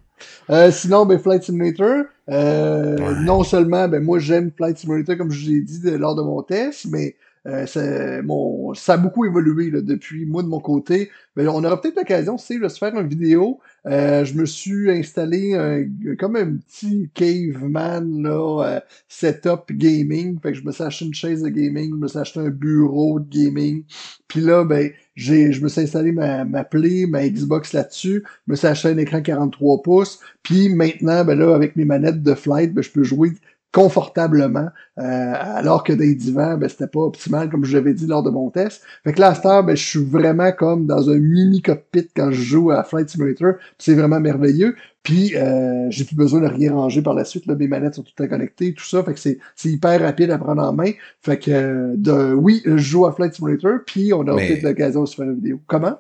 Euh, 0.50 0.70
sinon, 0.72 1.06
ben, 1.06 1.18
Flight 1.18 1.44
Simulator, 1.44 2.04
euh, 2.30 3.22
non 3.22 3.44
seulement, 3.44 3.88
ben, 3.88 4.04
moi, 4.04 4.20
j'aime 4.20 4.52
Flight 4.56 4.78
Simulator, 4.78 5.18
comme 5.18 5.32
je 5.32 5.46
vous 5.46 5.56
ai 5.56 5.62
dit 5.62 5.80
lors 5.98 6.16
de 6.16 6.22
mon 6.22 6.42
test, 6.44 6.88
mais 6.90 7.16
euh, 7.46 8.22
mon, 8.24 8.74
ça 8.74 8.94
a 8.94 8.98
beaucoup 8.98 9.26
évolué 9.26 9.70
là, 9.70 9.82
depuis. 9.82 10.26
Moi, 10.26 10.44
de 10.44 10.48
mon 10.48 10.60
côté, 10.60 11.10
mais 11.36 11.48
on 11.48 11.64
aura 11.64 11.82
peut-être 11.82 11.98
l'occasion, 11.98 12.38
sais, 12.38 12.58
de 12.58 12.68
se 12.68 12.78
faire 12.78 12.98
une 12.98 13.08
vidéo. 13.08 13.60
Euh, 13.86 14.24
je 14.24 14.36
me 14.36 14.46
suis 14.46 14.90
installé 14.90 15.56
un, 15.56 15.86
comme 16.16 16.38
un 16.38 16.56
petit 16.56 17.10
caveman 17.14 18.24
là, 18.24 18.64
euh, 18.66 18.80
setup 19.10 19.72
gaming. 19.72 20.40
Fait 20.40 20.54
que 20.54 20.58
je 20.58 20.64
me 20.64 20.72
suis 20.72 20.84
acheté 20.84 21.06
une 21.06 21.14
chaise 21.14 21.42
de 21.42 21.50
gaming, 21.50 21.92
je 21.92 21.98
me 21.98 22.08
suis 22.08 22.20
acheté 22.20 22.40
un 22.40 22.50
bureau 22.50 23.20
de 23.20 23.28
gaming. 23.30 23.84
Puis 24.30 24.40
là, 24.40 24.64
ben, 24.64 24.92
j'ai, 25.16 25.52
je 25.52 25.62
me 25.62 25.68
suis 25.68 25.82
installé 25.82 26.12
ma, 26.12 26.46
ma 26.46 26.64
Play, 26.64 27.06
ma 27.08 27.28
Xbox 27.28 27.74
là-dessus. 27.74 28.24
Je 28.48 28.52
me 28.52 28.56
suis 28.56 28.68
acheté 28.68 28.90
un 28.90 28.98
écran 28.98 29.22
43 29.22 29.82
pouces. 29.82 30.20
Puis 30.44 30.70
maintenant, 30.70 31.26
ben 31.26 31.38
là, 31.38 31.54
avec 31.54 31.76
mes 31.76 31.86
manettes 31.86 32.24
de 32.24 32.34
flight, 32.36 32.74
ben, 32.74 32.82
je 32.82 32.90
peux 32.90 33.04
jouer 33.04 33.32
confortablement, 33.74 34.68
euh, 35.00 35.34
alors 35.36 35.84
que 35.84 35.92
des 35.92 36.14
divans, 36.14 36.58
ben, 36.58 36.70
c'était 36.70 36.88
pas 36.88 37.00
optimal, 37.00 37.50
comme 37.50 37.66
je 37.66 37.76
l'avais 37.76 37.96
dit 37.96 38.06
lors 38.06 38.22
de 38.22 38.30
mon 38.30 38.52
test. 38.52 38.84
Fait 39.04 39.14
que 39.14 39.20
là, 39.20 39.30
à 39.30 39.36
cette 39.36 39.48
heure, 39.48 39.64
ben, 39.64 39.76
je 39.76 39.84
suis 39.84 40.04
vraiment 40.04 40.52
comme 40.52 40.86
dans 40.86 41.10
un 41.10 41.18
mini 41.18 41.62
cockpit 41.64 42.08
quand 42.16 42.32
je 42.32 42.42
joue 42.42 42.70
à 42.70 42.84
Flight 42.84 43.10
Simulator. 43.10 43.54
C'est 43.80 43.96
vraiment 43.96 44.20
merveilleux. 44.20 44.76
Puis 45.02 45.36
euh, 45.36 45.88
j'ai 45.90 46.06
plus 46.06 46.16
besoin 46.16 46.40
de 46.42 46.48
rien 46.48 46.72
ranger 46.72 47.02
par 47.02 47.16
la 47.16 47.26
suite. 47.26 47.48
Là, 47.48 47.56
mes 47.56 47.68
manettes 47.68 47.96
sont 47.96 48.04
toutes 48.04 48.30
connectées, 48.30 48.76
tout 48.76 48.86
ça. 48.86 49.04
Fait 49.04 49.14
que 49.14 49.20
c'est, 49.20 49.40
hyper 49.66 50.00
rapide 50.00 50.30
à 50.30 50.38
prendre 50.38 50.62
en 50.62 50.72
main. 50.72 50.92
Fait 51.20 51.40
que 51.40 51.96
de 51.96 52.34
oui, 52.34 52.62
je 52.66 52.78
joue 52.78 53.08
à 53.08 53.12
Flight 53.12 53.34
Simulator, 53.34 53.80
puis 53.86 54.14
on 54.14 54.22
a 54.28 54.36
peut-être 54.36 54.62
l'occasion 54.62 55.02
de 55.02 55.08
se 55.08 55.16
faire 55.16 55.26
une 55.26 55.36
vidéo. 55.36 55.60
Comment? 55.66 55.98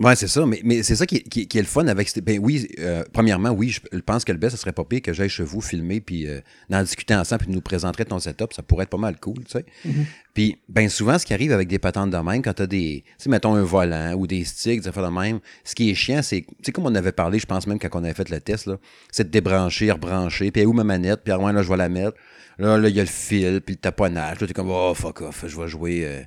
Ouais, 0.00 0.16
c'est 0.16 0.26
ça, 0.26 0.44
mais, 0.46 0.60
mais 0.64 0.82
c'est 0.82 0.96
ça 0.96 1.06
qui, 1.06 1.16
est 1.16 1.54
le 1.54 1.62
fun 1.64 1.86
avec. 1.86 2.18
Ben 2.24 2.40
oui, 2.42 2.66
euh, 2.80 3.04
premièrement, 3.12 3.50
oui, 3.50 3.70
je 3.70 3.98
pense 4.00 4.24
que 4.24 4.32
le 4.32 4.38
best, 4.38 4.56
ce 4.56 4.60
serait 4.60 4.72
pas 4.72 4.84
pire 4.84 5.00
que 5.00 5.12
j'aille 5.12 5.28
chez 5.28 5.44
vous 5.44 5.60
filmer, 5.60 6.00
puis 6.00 6.26
euh, 6.26 6.40
en 6.72 6.82
discuter 6.82 7.14
ensemble, 7.14 7.42
puis 7.42 7.52
nous 7.52 7.60
présenterais 7.60 8.04
ton 8.04 8.18
setup. 8.18 8.52
Ça 8.52 8.62
pourrait 8.62 8.84
être 8.84 8.90
pas 8.90 8.98
mal 8.98 9.20
cool, 9.20 9.44
tu 9.44 9.52
sais. 9.52 9.64
Mm-hmm. 9.86 10.04
Puis, 10.34 10.58
ben 10.68 10.88
souvent, 10.88 11.18
ce 11.20 11.26
qui 11.26 11.34
arrive 11.34 11.52
avec 11.52 11.68
des 11.68 11.78
patentes 11.78 12.10
de 12.10 12.16
même, 12.16 12.42
quand 12.42 12.54
t'as 12.54 12.66
des. 12.66 13.04
Tu 13.06 13.14
sais, 13.18 13.30
mettons 13.30 13.54
un 13.54 13.62
volant 13.62 14.14
ou 14.14 14.26
des 14.26 14.44
sticks, 14.44 14.82
ça 14.82 14.90
fait 14.90 15.02
de 15.02 15.06
même. 15.06 15.38
Ce 15.62 15.76
qui 15.76 15.90
est 15.90 15.94
chiant, 15.94 16.22
c'est. 16.22 16.40
Tu 16.40 16.54
sais, 16.62 16.72
comme 16.72 16.86
on 16.86 16.94
avait 16.96 17.12
parlé, 17.12 17.38
je 17.38 17.46
pense 17.46 17.68
même 17.68 17.78
quand 17.78 17.88
on 17.92 18.02
avait 18.02 18.14
fait 18.14 18.28
le 18.28 18.40
test, 18.40 18.66
là, 18.66 18.76
c'est 19.12 19.24
de 19.24 19.30
débrancher, 19.30 19.92
rebrancher, 19.92 20.50
puis 20.50 20.66
où 20.66 20.72
ma 20.72 20.82
manette, 20.82 21.20
puis 21.22 21.32
à 21.32 21.36
loin, 21.36 21.52
là, 21.52 21.62
je 21.62 21.68
vais 21.68 21.76
la 21.76 21.88
mettre. 21.88 22.16
Là, 22.58 22.76
là, 22.76 22.88
il 22.88 22.96
y 22.96 23.00
a 23.00 23.04
le 23.04 23.08
fil, 23.08 23.60
puis 23.60 23.76
le 23.76 23.80
taponnage. 23.80 24.40
Là, 24.40 24.48
t'es 24.48 24.52
comme, 24.52 24.70
oh, 24.70 24.94
fuck 24.94 25.20
off, 25.20 25.44
je 25.46 25.56
vais 25.56 25.68
jouer, 25.68 26.04
euh, 26.04 26.22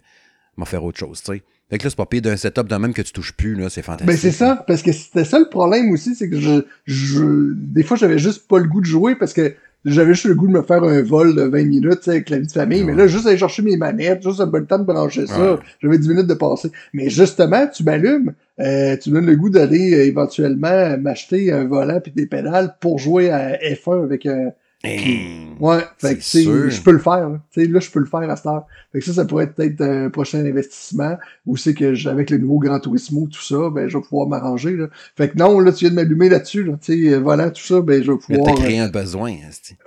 m'en 0.55 0.65
faire 0.65 0.83
autre 0.83 0.97
chose, 0.97 1.21
tu 1.21 1.33
sais. 1.33 1.43
Fait 1.69 1.77
que 1.77 1.85
là, 1.85 1.89
c'est 1.89 1.97
pas 1.97 2.05
pire 2.05 2.21
d'un 2.21 2.37
setup 2.37 2.67
de 2.67 2.75
même 2.75 2.93
que 2.93 3.01
tu 3.01 3.13
touches 3.13 3.33
plus, 3.33 3.55
là, 3.55 3.69
c'est 3.69 3.81
fantastique. 3.81 4.07
Ben, 4.07 4.17
c'est 4.17 4.31
ça, 4.31 4.63
parce 4.67 4.81
que 4.81 4.91
c'était 4.91 5.25
ça 5.25 5.39
le 5.39 5.49
problème 5.49 5.91
aussi, 5.91 6.13
c'est 6.13 6.29
que 6.29 6.39
je, 6.39 6.65
je, 6.85 7.53
des 7.53 7.83
fois, 7.83 7.97
j'avais 7.97 8.19
juste 8.19 8.47
pas 8.47 8.59
le 8.59 8.65
goût 8.65 8.81
de 8.81 8.85
jouer 8.85 9.15
parce 9.15 9.33
que 9.33 9.55
j'avais 9.85 10.13
juste 10.13 10.25
le 10.25 10.35
goût 10.35 10.47
de 10.47 10.53
me 10.53 10.61
faire 10.61 10.83
un 10.83 11.01
vol 11.01 11.35
de 11.35 11.41
20 11.41 11.65
minutes, 11.65 12.07
avec 12.07 12.29
la 12.29 12.39
vie 12.39 12.47
de 12.47 12.51
famille, 12.51 12.83
mais 12.83 12.93
là, 12.93 13.07
juste 13.07 13.25
aller 13.25 13.37
chercher 13.37 13.63
mes 13.63 13.75
manettes, 13.75 14.23
juste 14.23 14.39
un 14.39 14.45
bon 14.45 14.65
temps 14.65 14.79
de 14.79 14.85
brancher 14.85 15.27
ça, 15.27 15.59
j'avais 15.81 15.97
10 15.97 16.09
minutes 16.09 16.27
de 16.27 16.33
passer. 16.33 16.71
Mais 16.93 17.09
justement, 17.09 17.67
tu 17.67 17.83
m'allumes, 17.83 18.33
euh, 18.59 18.95
tu 18.97 19.09
me 19.09 19.15
donnes 19.15 19.25
le 19.25 19.35
goût 19.35 19.49
d'aller 19.49 19.93
euh, 19.93 20.05
éventuellement 20.05 20.97
m'acheter 20.97 21.51
un 21.51 21.65
volant 21.65 21.99
puis 21.99 22.11
des 22.11 22.27
pédales 22.27 22.75
pour 22.79 22.99
jouer 22.99 23.29
à 23.29 23.57
F1 23.57 24.03
avec 24.03 24.25
un, 24.25 24.51
ouais, 24.85 25.79
fait 25.97 26.15
que 26.15 26.21
je 26.21 26.81
peux 26.81 26.91
le 26.91 26.99
faire. 26.99 27.29
Là, 27.29 27.39
là 27.55 27.79
je 27.79 27.89
peux 27.89 27.99
le 27.99 28.05
faire 28.05 28.29
à 28.29 28.35
cette 28.35 28.45
heure. 28.47 28.65
Fait 28.91 28.99
que 28.99 29.05
ça, 29.05 29.13
ça 29.13 29.25
pourrait 29.25 29.45
être 29.45 29.55
peut-être 29.55 29.81
un 29.81 30.09
prochain 30.09 30.39
investissement. 30.39 31.17
Ou 31.45 31.57
c'est 31.57 31.73
que 31.73 32.07
avec 32.07 32.29
le 32.29 32.37
nouveau 32.37 32.59
Grand 32.59 32.79
Turismo, 32.79 33.27
tout 33.27 33.41
ça, 33.41 33.69
ben 33.69 33.87
je 33.87 33.97
vais 33.97 34.03
pouvoir 34.03 34.27
m'arranger. 34.27 34.77
Fait 35.15 35.29
que 35.29 35.37
non, 35.37 35.59
là, 35.59 35.71
tu 35.71 35.85
viens 35.85 35.91
de 35.91 35.95
m'allumer 35.95 36.29
là-dessus. 36.29 36.63
Là, 36.63 36.73
sais 36.81 37.17
voilà, 37.17 37.49
tout 37.49 37.61
ça, 37.61 37.81
ben 37.81 38.03
je 38.03 38.11
vais 38.11 38.17
pouvoir. 38.17 38.55
T'as 38.55 38.61
créé 38.61 38.79
un 38.79 38.89
besoin, 38.89 39.33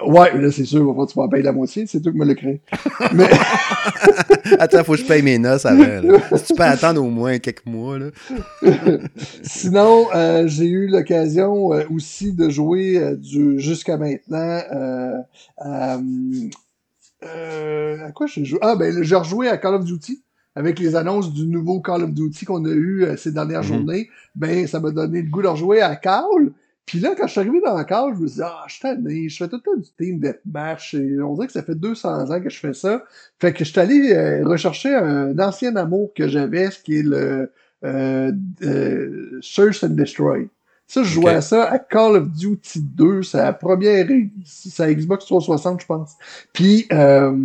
Ouais, 0.07 0.41
là, 0.41 0.51
c'est 0.51 0.65
sûr, 0.65 0.93
va 0.93 1.07
tu 1.07 1.19
vas 1.19 1.29
payer 1.29 1.43
la 1.43 1.53
moitié, 1.53 1.87
c'est 1.87 2.01
toi 2.01 2.13
qui 2.13 2.19
me 2.19 2.25
le 2.25 2.35
crée. 2.35 2.61
Mais... 3.15 3.29
Attends, 4.59 4.85
faut 4.85 4.93
que 4.93 4.99
je 4.99 5.05
paye 5.05 5.23
mes 5.23 5.39
noces 5.39 5.67
avant. 5.67 5.85
Là. 5.85 6.19
Si 6.37 6.45
tu 6.47 6.55
peux 6.55 6.63
attendre 6.63 7.03
au 7.03 7.11
moins 7.11 7.39
quelques 7.39 7.67
mois. 7.67 7.99
Là. 7.99 8.07
Sinon, 9.43 10.07
euh, 10.15 10.47
j'ai 10.47 10.67
eu 10.67 10.89
l'occasion 10.89 11.73
euh, 11.73 11.83
aussi 11.91 12.33
de 12.33 12.49
jouer 12.49 12.99
euh, 12.99 13.17
du 13.17 13.59
jusqu'à 13.61 13.97
maintenant 13.97 14.61
euh, 15.65 16.41
euh, 17.25 18.07
à 18.07 18.13
quoi 18.13 18.27
j'ai 18.27 18.45
joué? 18.45 18.59
Ah, 18.63 18.77
ben, 18.77 19.03
j'ai 19.03 19.17
rejoué 19.17 19.49
à 19.49 19.57
Call 19.57 19.75
of 19.75 19.85
Duty 19.85 20.23
avec 20.55 20.79
les 20.79 20.97
annonces 20.97 21.33
du 21.33 21.47
nouveau 21.47 21.81
Call 21.81 22.03
of 22.03 22.13
Duty 22.13 22.45
qu'on 22.45 22.65
a 22.65 22.71
eu 22.71 23.05
euh, 23.05 23.17
ces 23.17 23.33
dernières 23.33 23.63
mhm. 23.63 23.67
journées. 23.67 24.11
Ben, 24.35 24.67
ça 24.67 24.81
m'a 24.81 24.91
donné 24.91 25.23
le 25.23 25.31
goût 25.31 25.43
de 25.43 25.49
rejouer 25.49 25.81
à 25.83 25.97
Call. 25.97 26.53
Puis 26.85 27.01
là, 27.01 27.15
quand 27.17 27.27
je 27.27 27.33
suis 27.33 27.41
arrivé 27.41 27.61
dans 27.65 27.83
Call, 27.85 28.15
je 28.15 28.21
me 28.21 28.27
suis 28.29 28.37
dit, 28.37 28.43
ah, 28.45 28.65
je 28.69 28.73
suis 28.75 28.83
tanné, 28.83 29.29
je 29.29 29.37
fais 29.37 29.49
tout 29.49 29.57
le 29.57 29.63
temps 29.63 29.77
du 29.77 29.89
team 29.99 30.21
deathmatch. 30.21 30.95
Et 30.95 31.21
on 31.21 31.35
dirait 31.35 31.49
que 31.49 31.53
ça 31.53 31.63
fait 31.63 31.75
200 31.75 32.31
ans 32.31 32.41
que 32.41 32.49
je 32.49 32.61
fais 32.61 32.75
ça. 32.75 33.03
Fait 33.41 33.53
que 33.53 33.65
je 33.65 33.71
suis 33.71 33.81
allé 33.81 34.43
rechercher 34.45 34.95
un 34.95 35.37
ancien 35.41 35.75
amour 35.75 36.13
que 36.15 36.29
j'avais, 36.29 36.71
ce 36.71 36.79
qui 36.81 36.99
est 36.99 37.03
le 37.03 37.51
Search 39.43 39.83
and 39.83 39.91
Destroy. 39.91 40.49
Ça, 40.89 41.03
je 41.03 41.09
jouais 41.09 41.33
à 41.33 41.41
ça 41.41 41.65
à 41.65 41.79
Call 41.79 42.17
of 42.17 42.31
Duty 42.31 42.81
2, 42.81 43.23
c'est 43.23 43.39
la 43.39 43.53
première, 43.53 44.07
c'est 44.45 44.83
à 44.83 44.93
Xbox 44.93 45.25
360, 45.27 45.81
je 45.81 45.87
pense. 45.87 46.13
Puis, 46.53 46.87
euh, 46.93 47.37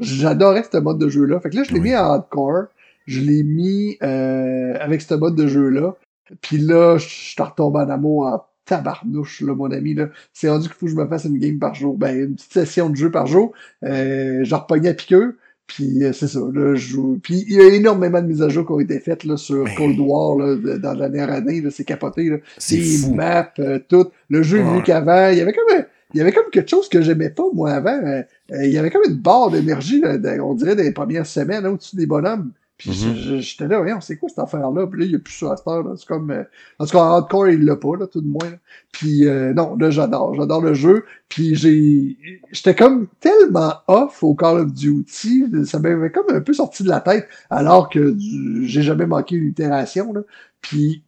j'adorais 0.00 0.64
ce 0.70 0.76
mode 0.76 0.98
de 0.98 1.08
jeu-là. 1.08 1.40
Fait 1.40 1.48
que 1.48 1.56
là, 1.56 1.62
je 1.64 1.72
l'ai 1.72 1.80
mis 1.80 1.96
en 1.96 2.04
hardcore. 2.04 2.66
Je 3.06 3.20
l'ai 3.20 3.42
mis 3.42 3.96
euh, 4.02 4.74
avec 4.78 5.02
ce 5.02 5.14
mode 5.14 5.34
de 5.34 5.46
jeu-là. 5.46 5.96
Puis 6.40 6.58
là, 6.58 6.98
je 6.98 7.08
suis 7.08 7.42
retombé 7.42 7.80
en 7.80 7.88
amour 7.88 8.26
en 8.26 8.44
tabarnouche, 8.64 9.40
là, 9.40 9.54
mon 9.54 9.70
ami. 9.70 9.94
Là. 9.94 10.08
C'est 10.32 10.48
rendu 10.48 10.68
qu'il 10.68 10.76
faut 10.76 10.86
que 10.86 10.92
je 10.92 10.96
me 10.96 11.06
fasse 11.06 11.24
une 11.24 11.38
game 11.38 11.58
par 11.58 11.74
jour. 11.74 11.96
Ben, 11.96 12.16
une 12.16 12.34
petite 12.34 12.52
session 12.52 12.90
de 12.90 12.96
jeu 12.96 13.10
par 13.10 13.26
jour. 13.26 13.52
Euh, 13.84 14.44
je 14.44 14.54
repognais 14.54 14.90
à 14.90 14.94
piqueux. 14.94 15.38
Puis 15.66 16.04
euh, 16.04 16.12
c'est 16.12 16.28
ça, 16.28 16.40
là, 16.52 16.74
je 16.74 16.88
joue. 16.88 17.20
Puis 17.22 17.44
il 17.48 17.54
y 17.54 17.60
a 17.60 17.68
énormément 17.68 18.20
de 18.20 18.26
mises 18.26 18.42
à 18.42 18.48
jour 18.48 18.66
qui 18.66 18.72
ont 18.72 18.80
été 18.80 18.98
faites 19.00 19.24
là, 19.24 19.36
sur 19.36 19.64
Cold 19.76 19.98
War 19.98 20.36
là, 20.36 20.78
dans 20.78 20.94
la 20.94 21.08
dernière 21.08 21.34
année. 21.34 21.62
C'est 21.70 21.84
capoté. 21.84 22.28
Là. 22.28 22.36
C'est 22.58 22.80
fou. 22.80 23.14
maps, 23.14 23.52
euh, 23.58 23.78
tout. 23.88 24.08
Le 24.28 24.42
jeu 24.42 24.62
vu 24.62 24.82
qu'avant. 24.82 25.30
Il 25.30 25.38
y 25.38 25.40
avait 25.40 25.52
comme 25.52 25.84
il 26.14 26.18
y 26.18 26.20
avait 26.20 26.32
comme 26.32 26.50
quelque 26.50 26.68
chose 26.68 26.88
que 26.88 27.00
j'aimais 27.00 27.30
pas, 27.30 27.44
moi, 27.54 27.70
avant. 27.72 27.98
Euh, 28.04 28.22
il 28.50 28.70
y 28.70 28.78
avait 28.78 28.90
comme 28.90 29.02
une 29.08 29.16
barre 29.16 29.50
d'énergie, 29.50 30.02
on 30.42 30.54
dirait, 30.54 30.76
des 30.76 30.92
premières 30.92 31.26
semaines, 31.26 31.66
au-dessus 31.66 31.96
des 31.96 32.06
bonhommes. 32.06 32.50
Puis 32.82 32.90
mm-hmm. 32.90 33.38
j'étais 33.38 33.68
là, 33.68 33.78
voyons, 33.78 34.00
c'est 34.00 34.16
quoi 34.16 34.28
cette 34.28 34.40
affaire-là? 34.40 34.88
Puis 34.88 34.98
là, 34.98 35.06
il 35.06 35.10
n'y 35.10 35.14
a 35.14 35.20
plus 35.20 35.34
ça 35.34 35.52
à 35.52 35.56
cette 35.56 35.68
heure. 35.68 35.84
C'est 35.96 36.08
comme. 36.08 36.32
Euh, 36.32 36.42
en 36.80 36.84
tout 36.84 36.90
cas, 36.90 36.98
en 36.98 37.12
hardcore, 37.12 37.48
il 37.48 37.64
l'a 37.64 37.76
pas, 37.76 37.96
là, 37.96 38.08
tout 38.08 38.20
de 38.20 38.26
moins. 38.26 38.54
Puis 38.90 39.28
euh, 39.28 39.54
non, 39.54 39.76
là, 39.76 39.90
j'adore. 39.90 40.34
J'adore 40.34 40.62
le 40.62 40.74
jeu. 40.74 41.04
Puis 41.28 41.54
j'ai. 41.54 42.16
J'étais 42.50 42.74
comme 42.74 43.06
tellement 43.20 43.74
off 43.86 44.24
au 44.24 44.34
Call 44.34 44.58
of 44.58 44.72
Duty. 44.72 45.44
Ça 45.64 45.78
m'avait 45.78 46.10
comme 46.10 46.24
un 46.30 46.40
peu 46.40 46.52
sorti 46.52 46.82
de 46.82 46.88
la 46.88 47.00
tête, 47.00 47.28
alors 47.50 47.88
que 47.88 48.16
j'ai 48.62 48.82
jamais 48.82 49.06
manqué 49.06 49.36
une 49.36 49.46
itération. 49.46 50.12
Là. 50.12 50.22
Puis 50.60 51.04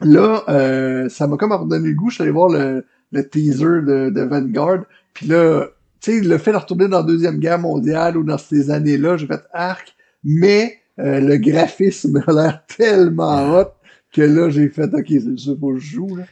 là, 0.00 0.42
euh, 0.48 1.08
ça 1.08 1.28
m'a 1.28 1.36
comme 1.36 1.52
redonné 1.52 1.90
le 1.90 1.94
goût. 1.94 2.10
Je 2.10 2.16
suis 2.16 2.22
allé 2.22 2.32
voir 2.32 2.48
le, 2.48 2.84
le 3.12 3.28
teaser 3.28 3.82
de, 3.86 4.10
de 4.10 4.22
Vanguard. 4.22 4.80
Puis 5.14 5.28
là, 5.28 5.68
tu 6.00 6.18
sais, 6.18 6.26
le 6.26 6.38
fait 6.38 6.50
de 6.50 6.56
retourner 6.56 6.88
dans 6.88 6.98
la 6.98 7.04
Deuxième 7.04 7.38
Guerre 7.38 7.60
mondiale 7.60 8.16
ou 8.16 8.24
dans 8.24 8.36
ces 8.36 8.72
années-là, 8.72 9.16
j'ai 9.16 9.28
fait 9.28 9.42
arc. 9.52 9.94
Mais 10.24 10.77
euh, 10.98 11.20
le 11.20 11.36
graphisme 11.36 12.22
a 12.26 12.32
l'air 12.32 12.62
tellement 12.66 13.58
hot 13.58 13.72
que 14.12 14.22
là, 14.22 14.50
j'ai 14.50 14.68
fait 14.68 14.92
OK, 14.92 15.06
c'est 15.08 15.38
ça 15.38 15.52
faut 15.60 15.74
que 15.74 15.78
je 15.78 15.86
joue. 15.86 16.16
Là. 16.16 16.24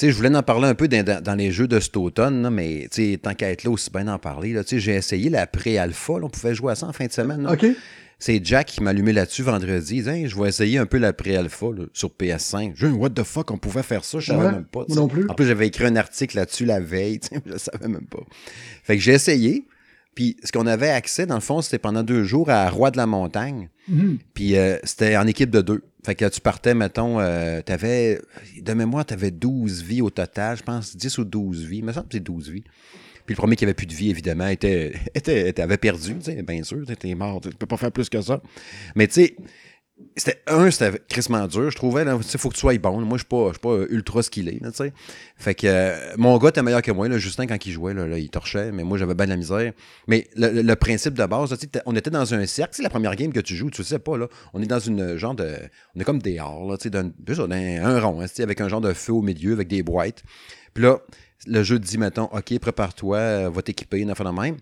je 0.00 0.10
voulais 0.10 0.34
en 0.34 0.42
parler 0.42 0.68
un 0.68 0.74
peu 0.74 0.88
dans, 0.88 1.34
les 1.36 1.50
jeux 1.50 1.66
de 1.66 1.80
cet 1.80 1.96
automne, 1.96 2.48
mais 2.50 2.88
tant 3.22 3.34
qu'à 3.34 3.50
être 3.50 3.64
là, 3.64 3.70
aussi 3.70 3.90
bien 3.90 4.04
d'en 4.04 4.18
parler. 4.18 4.56
J'ai 4.70 4.94
essayé 4.94 5.28
la 5.28 5.46
pré-alpha. 5.46 6.14
On 6.22 6.28
pouvait 6.28 6.54
jouer 6.54 6.72
à 6.72 6.74
ça 6.74 6.86
en 6.86 6.92
fin 6.92 7.06
de 7.06 7.12
semaine. 7.12 7.46
OK. 7.46 7.66
C'est 8.18 8.42
Jack 8.42 8.68
qui 8.68 8.82
m'a 8.82 8.90
allumé 8.90 9.12
là-dessus 9.12 9.42
vendredi. 9.42 9.98
Il 9.98 10.28
je 10.28 10.40
vais 10.40 10.48
essayer 10.48 10.78
un 10.78 10.86
peu 10.86 10.96
la 10.96 11.12
pré-alpha 11.12 11.66
sur 11.92 12.10
PS5. 12.18 12.72
Je 12.74 12.86
what 12.86 13.10
the 13.10 13.22
fuck, 13.22 13.50
on 13.50 13.58
pouvait 13.58 13.82
faire 13.82 14.04
ça, 14.04 14.20
je 14.20 14.28
savais 14.28 14.52
même 14.52 14.64
pas. 14.64 14.84
non 14.88 15.06
plus. 15.06 15.28
En 15.28 15.34
plus, 15.34 15.46
j'avais 15.46 15.66
écrit 15.66 15.84
un 15.84 15.96
article 15.96 16.36
là-dessus 16.36 16.64
la 16.64 16.80
veille, 16.80 17.20
je 17.46 17.58
savais 17.58 17.88
même 17.88 18.06
pas. 18.06 18.22
Fait 18.84 18.96
que 18.96 19.02
j'ai 19.02 19.12
essayé. 19.12 19.66
Puis 20.16 20.34
ce 20.42 20.50
qu'on 20.50 20.66
avait 20.66 20.88
accès, 20.88 21.26
dans 21.26 21.34
le 21.34 21.42
fond, 21.42 21.60
c'était 21.60 21.78
pendant 21.78 22.02
deux 22.02 22.24
jours 22.24 22.48
à 22.48 22.68
Roi 22.70 22.90
de 22.90 22.96
la 22.96 23.06
Montagne. 23.06 23.68
Mhm. 23.86 24.18
Puis 24.32 24.56
euh, 24.56 24.78
c'était 24.82 25.14
en 25.16 25.26
équipe 25.26 25.50
de 25.50 25.60
deux. 25.60 25.84
Fait 26.04 26.14
que 26.14 26.24
tu 26.24 26.40
partais, 26.40 26.74
mettons, 26.74 27.20
euh, 27.20 27.60
t'avais, 27.60 28.20
de 28.60 28.72
mémoire, 28.72 29.04
t'avais 29.04 29.30
12 29.30 29.82
vies 29.82 30.00
au 30.00 30.08
total, 30.08 30.56
je 30.56 30.62
pense, 30.62 30.96
10 30.96 31.18
ou 31.18 31.24
12 31.24 31.64
vies. 31.66 31.78
Il 31.78 31.84
me 31.84 31.92
semble 31.92 32.08
que 32.08 32.14
c'est 32.14 32.20
12 32.20 32.48
vies. 32.48 32.64
Puis 33.26 33.34
le 33.34 33.36
premier 33.36 33.56
qui 33.56 33.64
avait 33.64 33.74
plus 33.74 33.86
de 33.86 33.92
vie, 33.92 34.08
évidemment, 34.08 34.46
était, 34.46 34.94
était, 35.14 35.60
avait 35.60 35.76
perdu, 35.76 36.14
tu 36.14 36.24
sais, 36.24 36.42
bien 36.42 36.62
sûr, 36.62 36.86
t'étais 36.86 37.14
mort, 37.14 37.42
tu 37.42 37.50
peux 37.50 37.66
pas 37.66 37.76
faire 37.76 37.92
plus 37.92 38.08
que 38.08 38.22
ça. 38.22 38.40
Mais 38.94 39.08
tu 39.08 39.14
sais, 39.14 39.36
c'était 40.16 40.42
un 40.46 40.70
c'était 40.70 40.98
crissement 41.08 41.46
dur. 41.46 41.70
Je 41.70 41.76
trouvais 41.76 42.04
il 42.04 42.38
faut 42.38 42.48
que 42.48 42.54
tu 42.54 42.60
sois 42.60 42.76
bon. 42.78 43.00
Moi 43.02 43.18
je 43.18 43.24
pas 43.24 43.50
suis 43.50 43.60
pas 43.60 43.76
ultra 43.90 44.22
skillé 44.22 44.60
sais. 44.72 44.92
Fait 45.36 45.54
que 45.54 45.66
euh, 45.66 46.14
mon 46.16 46.38
gars 46.38 46.48
était 46.48 46.62
meilleur 46.62 46.80
que 46.80 46.90
moi 46.90 47.08
là, 47.08 47.18
Justin 47.18 47.46
quand 47.46 47.64
il 47.66 47.72
jouait 47.72 47.92
là, 47.92 48.18
il 48.18 48.30
torchait 48.30 48.72
mais 48.72 48.82
moi 48.82 48.96
j'avais 48.96 49.14
bien 49.14 49.26
de 49.26 49.30
la 49.30 49.36
misère. 49.36 49.72
Mais 50.06 50.26
le, 50.36 50.74
principe 50.74 51.14
de 51.14 51.26
base 51.26 51.54
on 51.84 51.94
était 51.94 52.10
dans 52.10 52.34
un 52.34 52.46
cercle. 52.46 52.74
C'est 52.74 52.82
la 52.82 52.90
première 52.90 53.14
game 53.14 53.32
que 53.32 53.40
tu 53.40 53.54
joues 53.54 53.70
tu 53.70 53.84
sais 53.84 53.98
pas 53.98 54.16
là. 54.16 54.26
On 54.54 54.62
est 54.62 54.66
dans 54.66 54.78
une 54.78 55.16
genre 55.16 55.34
de 55.34 55.56
on 55.94 56.00
est 56.00 56.04
comme 56.04 56.22
des 56.22 56.36
là 56.36 56.76
sais 56.80 56.90
d'un 56.90 57.12
un 57.20 58.00
rond 58.00 58.20
hein, 58.22 58.26
avec 58.38 58.60
un 58.60 58.68
genre 58.68 58.80
de 58.80 58.92
feu 58.94 59.12
au 59.12 59.22
milieu 59.22 59.52
avec 59.52 59.68
des 59.68 59.82
boîtes. 59.82 60.22
Puis 60.72 60.82
là 60.82 60.98
le 61.46 61.62
jeu 61.62 61.78
te 61.78 61.84
dit 61.84 61.98
mettons 61.98 62.24
ok 62.32 62.58
prépare-toi 62.58 63.18
euh, 63.18 63.50
va 63.50 63.60
t'équiper 63.60 63.98
une 63.98 64.10
affaire 64.10 64.32
de 64.32 64.40
même 64.40 64.56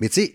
mais 0.00 0.08
tu 0.08 0.22
sais 0.22 0.34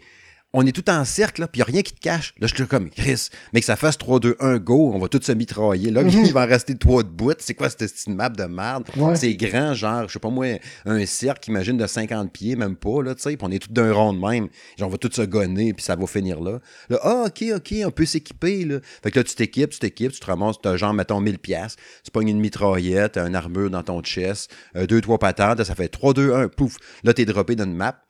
on 0.54 0.66
est 0.66 0.72
tout 0.72 0.90
en 0.90 1.06
cercle, 1.06 1.42
là, 1.42 1.48
puis 1.48 1.60
il 1.60 1.64
n'y 1.64 1.70
a 1.70 1.72
rien 1.74 1.82
qui 1.82 1.94
te 1.94 2.00
cache. 2.00 2.34
Là, 2.40 2.48
je 2.48 2.56
suis 2.56 2.68
comme, 2.68 2.90
Chris, 2.90 3.30
mais 3.54 3.60
que 3.60 3.66
ça 3.66 3.76
fasse 3.76 3.98
3-2-1, 3.98 4.58
go, 4.60 4.92
on 4.94 5.00
va 5.00 5.08
tous 5.08 5.22
se 5.22 5.32
mitrailler. 5.32 5.92
Là, 5.92 6.02
il 6.08 6.34
va 6.34 6.44
en 6.44 6.48
rester 6.48 6.76
trois 6.76 7.04
de 7.04 7.10
bout. 7.10 7.36
C'est 7.40 7.54
quoi 7.54 7.70
cette 7.70 8.08
map 8.08 8.30
de 8.30 8.44
merde? 8.44 8.86
C'est 9.16 9.34
grand, 9.36 9.74
genre, 9.74 10.08
je 10.08 10.14
sais 10.14 10.20
pas 10.20 10.30
moi, 10.30 10.60
un 10.86 11.06
cercle, 11.06 11.50
imagine, 11.50 11.78
de 11.78 11.86
50 11.86 12.32
pieds, 12.32 12.56
même 12.56 12.76
pas, 12.76 13.04
là, 13.04 13.16
tu 13.16 13.22
sais, 13.22 13.38
puis 13.38 13.48
on 13.48 13.52
est 13.52 13.60
tous 13.60 13.72
d'un 13.72 13.92
rond 13.92 14.14
de 14.14 14.20
même. 14.20 14.48
Genre, 14.78 14.88
on 14.88 14.92
va 14.92 14.98
tous 14.98 15.14
se 15.14 15.22
gonner, 15.22 15.74
puis 15.74 15.84
ça 15.84 15.96
va 15.96 16.08
finir 16.08 16.40
là. 16.40 16.60
Là, 16.90 17.00
ah, 17.04 17.24
ok, 17.28 17.44
ok, 17.56 17.74
on 17.86 17.92
peut 17.92 18.06
s'équiper, 18.06 18.66
là. 18.66 18.80
Fait 19.04 19.12
que 19.12 19.20
là, 19.20 19.24
tu 19.24 19.36
t'équipes, 19.36 19.72
tu 19.72 19.80
t'équipes, 19.80 20.12
tu 20.12 20.20
te 20.20 20.26
ramasses, 20.26 20.58
as 20.66 20.78
genre, 20.78 20.94
mettons, 20.94 21.20
1000 21.20 21.40
pièces 21.40 21.58
tu 22.04 22.12
pognes 22.12 22.30
une 22.30 22.40
mitraillette, 22.40 23.18
un 23.18 23.34
armure 23.34 23.70
dans 23.70 23.84
ton 23.84 24.02
chest, 24.02 24.54
euh, 24.76 24.86
deux, 24.86 25.02
trois 25.02 25.20
patentes, 25.20 25.64
ça 25.64 25.76
fait 25.76 25.94
3-2-1, 25.94 26.48
pouf. 26.48 26.78
Là, 27.04 27.14
t'es 27.14 27.26
droppé 27.26 27.56
dans 27.56 27.66
une 27.66 27.76
map. 27.76 28.02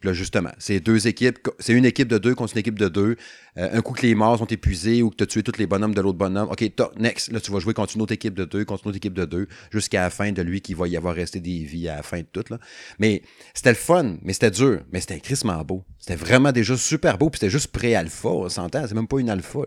Puis 0.00 0.08
là, 0.08 0.12
justement, 0.12 0.50
c'est 0.58 0.80
deux 0.80 1.06
équipes, 1.06 1.38
c'est 1.58 1.72
une 1.72 1.84
équipe 1.84 2.08
de 2.08 2.18
deux 2.18 2.34
contre 2.34 2.52
une 2.54 2.60
équipe 2.60 2.78
de 2.78 2.88
deux. 2.88 3.16
Euh, 3.56 3.78
un 3.78 3.80
coup 3.80 3.94
que 3.94 4.02
les 4.02 4.14
morts 4.14 4.38
sont 4.38 4.46
épuisés 4.46 5.02
ou 5.02 5.10
que 5.10 5.16
tu 5.16 5.24
as 5.24 5.26
tué 5.26 5.42
tous 5.42 5.58
les 5.58 5.66
bonhommes 5.66 5.94
de 5.94 6.00
l'autre 6.00 6.18
bonhomme. 6.18 6.48
OK, 6.50 6.62
next. 6.98 7.32
Là, 7.32 7.40
tu 7.40 7.50
vas 7.50 7.58
jouer 7.58 7.74
contre 7.74 7.96
une 7.96 8.02
autre 8.02 8.12
équipe 8.12 8.34
de 8.34 8.44
deux, 8.44 8.64
contre 8.64 8.84
une 8.84 8.90
autre 8.90 8.98
équipe 8.98 9.14
de 9.14 9.24
deux, 9.24 9.46
jusqu'à 9.70 10.02
la 10.02 10.10
fin 10.10 10.32
de 10.32 10.42
lui 10.42 10.60
qui 10.60 10.74
va 10.74 10.88
y 10.88 10.96
avoir 10.96 11.14
resté 11.14 11.40
des 11.40 11.64
vies 11.64 11.88
à 11.88 11.96
la 11.96 12.02
fin 12.02 12.18
de 12.18 12.26
tout. 12.30 12.44
Là. 12.50 12.58
Mais 12.98 13.22
c'était 13.54 13.70
le 13.70 13.76
fun, 13.76 14.18
mais 14.22 14.32
c'était 14.32 14.50
dur, 14.50 14.82
mais 14.92 15.00
c'était 15.00 15.20
crissement 15.20 15.62
beau. 15.64 15.84
C'était 15.98 16.16
vraiment 16.16 16.52
déjà 16.52 16.76
super 16.76 17.18
beau, 17.18 17.30
puis 17.30 17.38
c'était 17.38 17.50
juste 17.50 17.68
pré-alpha, 17.68 18.28
on 18.28 18.48
s'entend, 18.48 18.86
c'est 18.86 18.94
même 18.94 19.08
pas 19.08 19.18
une 19.18 19.30
alpha. 19.30 19.60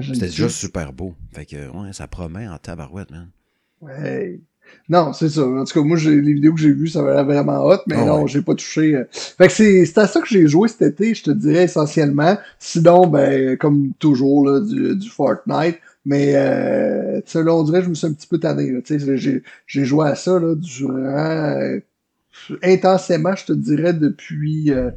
C'était 0.00 0.30
juste 0.30 0.56
super 0.56 0.92
beau. 0.92 1.14
Fait 1.32 1.44
que, 1.44 1.68
ouais, 1.68 1.92
ça 1.92 2.08
promet 2.08 2.48
en 2.48 2.56
tabarouette, 2.58 3.10
man. 3.10 3.30
Ouais. 3.80 4.40
Non, 4.88 5.12
c'est 5.12 5.28
ça. 5.28 5.46
En 5.46 5.64
tout 5.64 5.74
cas, 5.74 5.86
moi, 5.86 5.96
les 5.98 6.34
vidéos 6.34 6.54
que 6.54 6.60
j'ai 6.60 6.72
vues, 6.72 6.88
ça 6.88 7.00
avait 7.00 7.14
l'air 7.14 7.24
vraiment 7.24 7.64
hot, 7.64 7.78
mais 7.86 7.96
ah 7.98 8.04
non, 8.04 8.26
j'ai 8.26 8.42
pas 8.42 8.54
touché. 8.54 8.94
Euh. 8.94 9.04
Fait 9.10 9.48
que 9.48 9.52
c'est 9.52 9.98
à 9.98 10.06
ça 10.06 10.20
que 10.20 10.26
j'ai 10.28 10.46
joué 10.46 10.68
cet 10.68 10.82
été, 10.82 11.14
je 11.14 11.22
te 11.22 11.30
dirais 11.30 11.64
essentiellement. 11.64 12.36
Sinon, 12.58 13.06
ben, 13.06 13.56
comme 13.56 13.92
toujours, 13.98 14.46
là, 14.46 14.60
du, 14.60 14.96
du 14.96 15.08
Fortnite. 15.08 15.78
Mais 16.04 16.32
euh, 16.34 17.20
là, 17.34 17.54
on 17.54 17.62
dirait 17.62 17.78
que 17.78 17.84
je 17.84 17.90
me 17.90 17.94
suis 17.94 18.06
un 18.06 18.12
petit 18.12 18.26
peu 18.26 18.38
tanné. 18.38 18.82
J'ai 19.66 19.84
joué 19.84 20.08
à 20.08 20.14
ça 20.14 20.38
là, 20.38 20.54
durant 20.56 20.96
euh, 20.96 21.80
intensément, 22.62 23.36
je 23.36 23.46
te 23.46 23.52
dirais, 23.52 23.92
depuis 23.92 24.72
euh, 24.72 24.90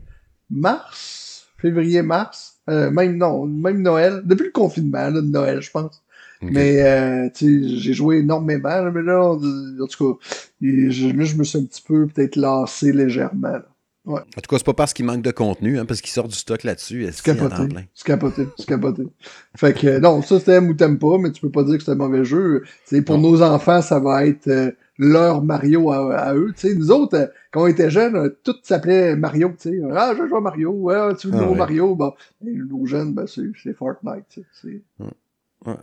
mars, 0.49 1.47
février-mars. 1.57 2.57
même 2.67 3.17
non, 3.17 3.45
même 3.45 3.81
Noël. 3.81 4.21
Depuis 4.25 4.45
le 4.45 4.51
confinement 4.51 5.09
là, 5.09 5.21
de 5.21 5.27
Noël, 5.27 5.61
je 5.61 5.69
pense. 5.69 6.03
Mais 6.41 6.81
euh, 6.81 7.29
j'ai 7.33 7.93
joué 7.93 8.17
énormément, 8.17 8.91
mais 8.91 9.01
là, 9.01 9.31
en 9.31 9.37
tout 9.37 10.17
cas, 10.17 10.27
je, 10.61 11.15
là, 11.15 11.23
je 11.23 11.35
me 11.35 11.43
suis 11.43 11.57
un 11.57 11.63
petit 11.63 11.81
peu 11.81 12.07
peut-être 12.07 12.35
lassé 12.35 12.91
légèrement. 12.91 13.59
Ouais. 14.05 14.21
En 14.21 14.41
tout 14.41 14.49
cas, 14.49 14.57
c'est 14.57 14.65
pas 14.65 14.73
parce 14.73 14.93
qu'il 14.93 15.05
manque 15.05 15.23
de 15.23 15.31
contenu, 15.31 15.79
hein, 15.79 15.85
parce 15.85 15.99
qu'il 15.99 16.11
sort 16.11 16.27
du 16.27 16.35
stock 16.35 16.63
là-dessus. 16.63 17.07
C'est 17.11 17.23
capoté. 17.23 17.55
C'est 17.95 18.05
capoté. 18.05 18.47
C'est 18.55 18.67
capoté. 18.67 19.03
fait 19.55 19.73
que 19.73 19.99
non, 19.99 20.21
ça 20.21 20.37
c'était 20.37 20.59
ou 20.59 20.75
t'aimes 20.75 20.99
pas, 20.99 21.17
mais 21.17 21.31
tu 21.31 21.41
peux 21.41 21.49
pas 21.49 21.63
dire 21.63 21.77
que 21.77 21.83
c'est 21.83 21.91
un 21.91 21.95
mauvais 21.95 22.23
jeu. 22.23 22.63
T'sais, 22.85 23.01
pour 23.01 23.17
nos 23.17 23.41
enfants, 23.41 23.81
ça 23.81 23.99
va 23.99 24.27
être 24.27 24.47
euh, 24.47 24.71
leur 24.99 25.43
Mario 25.43 25.91
à, 25.91 26.35
eux. 26.35 26.53
T'sais. 26.55 26.75
Nous 26.75 26.91
autres, 26.91 27.17
euh, 27.17 27.25
quand 27.51 27.63
on 27.63 27.67
était 27.67 27.89
jeunes, 27.89 28.15
euh, 28.15 28.29
tout 28.43 28.55
s'appelait 28.61 29.15
Mario. 29.15 29.51
T'sais. 29.57 29.81
Ah, 29.91 30.13
je 30.15 30.27
joue 30.27 30.37
à 30.37 30.41
Mario. 30.41 30.71
Ouais, 30.71 31.15
tu 31.15 31.27
veux 31.27 31.33
le 31.33 31.39
ah 31.39 31.41
nouveau 31.41 31.55
Mario? 31.55 31.95
Bon, 31.95 32.13
nos 32.43 32.85
jeunes, 32.85 33.13
ben, 33.13 33.25
c'est 33.27 33.73
Fortnite. 33.73 34.39
C'est 34.61 34.81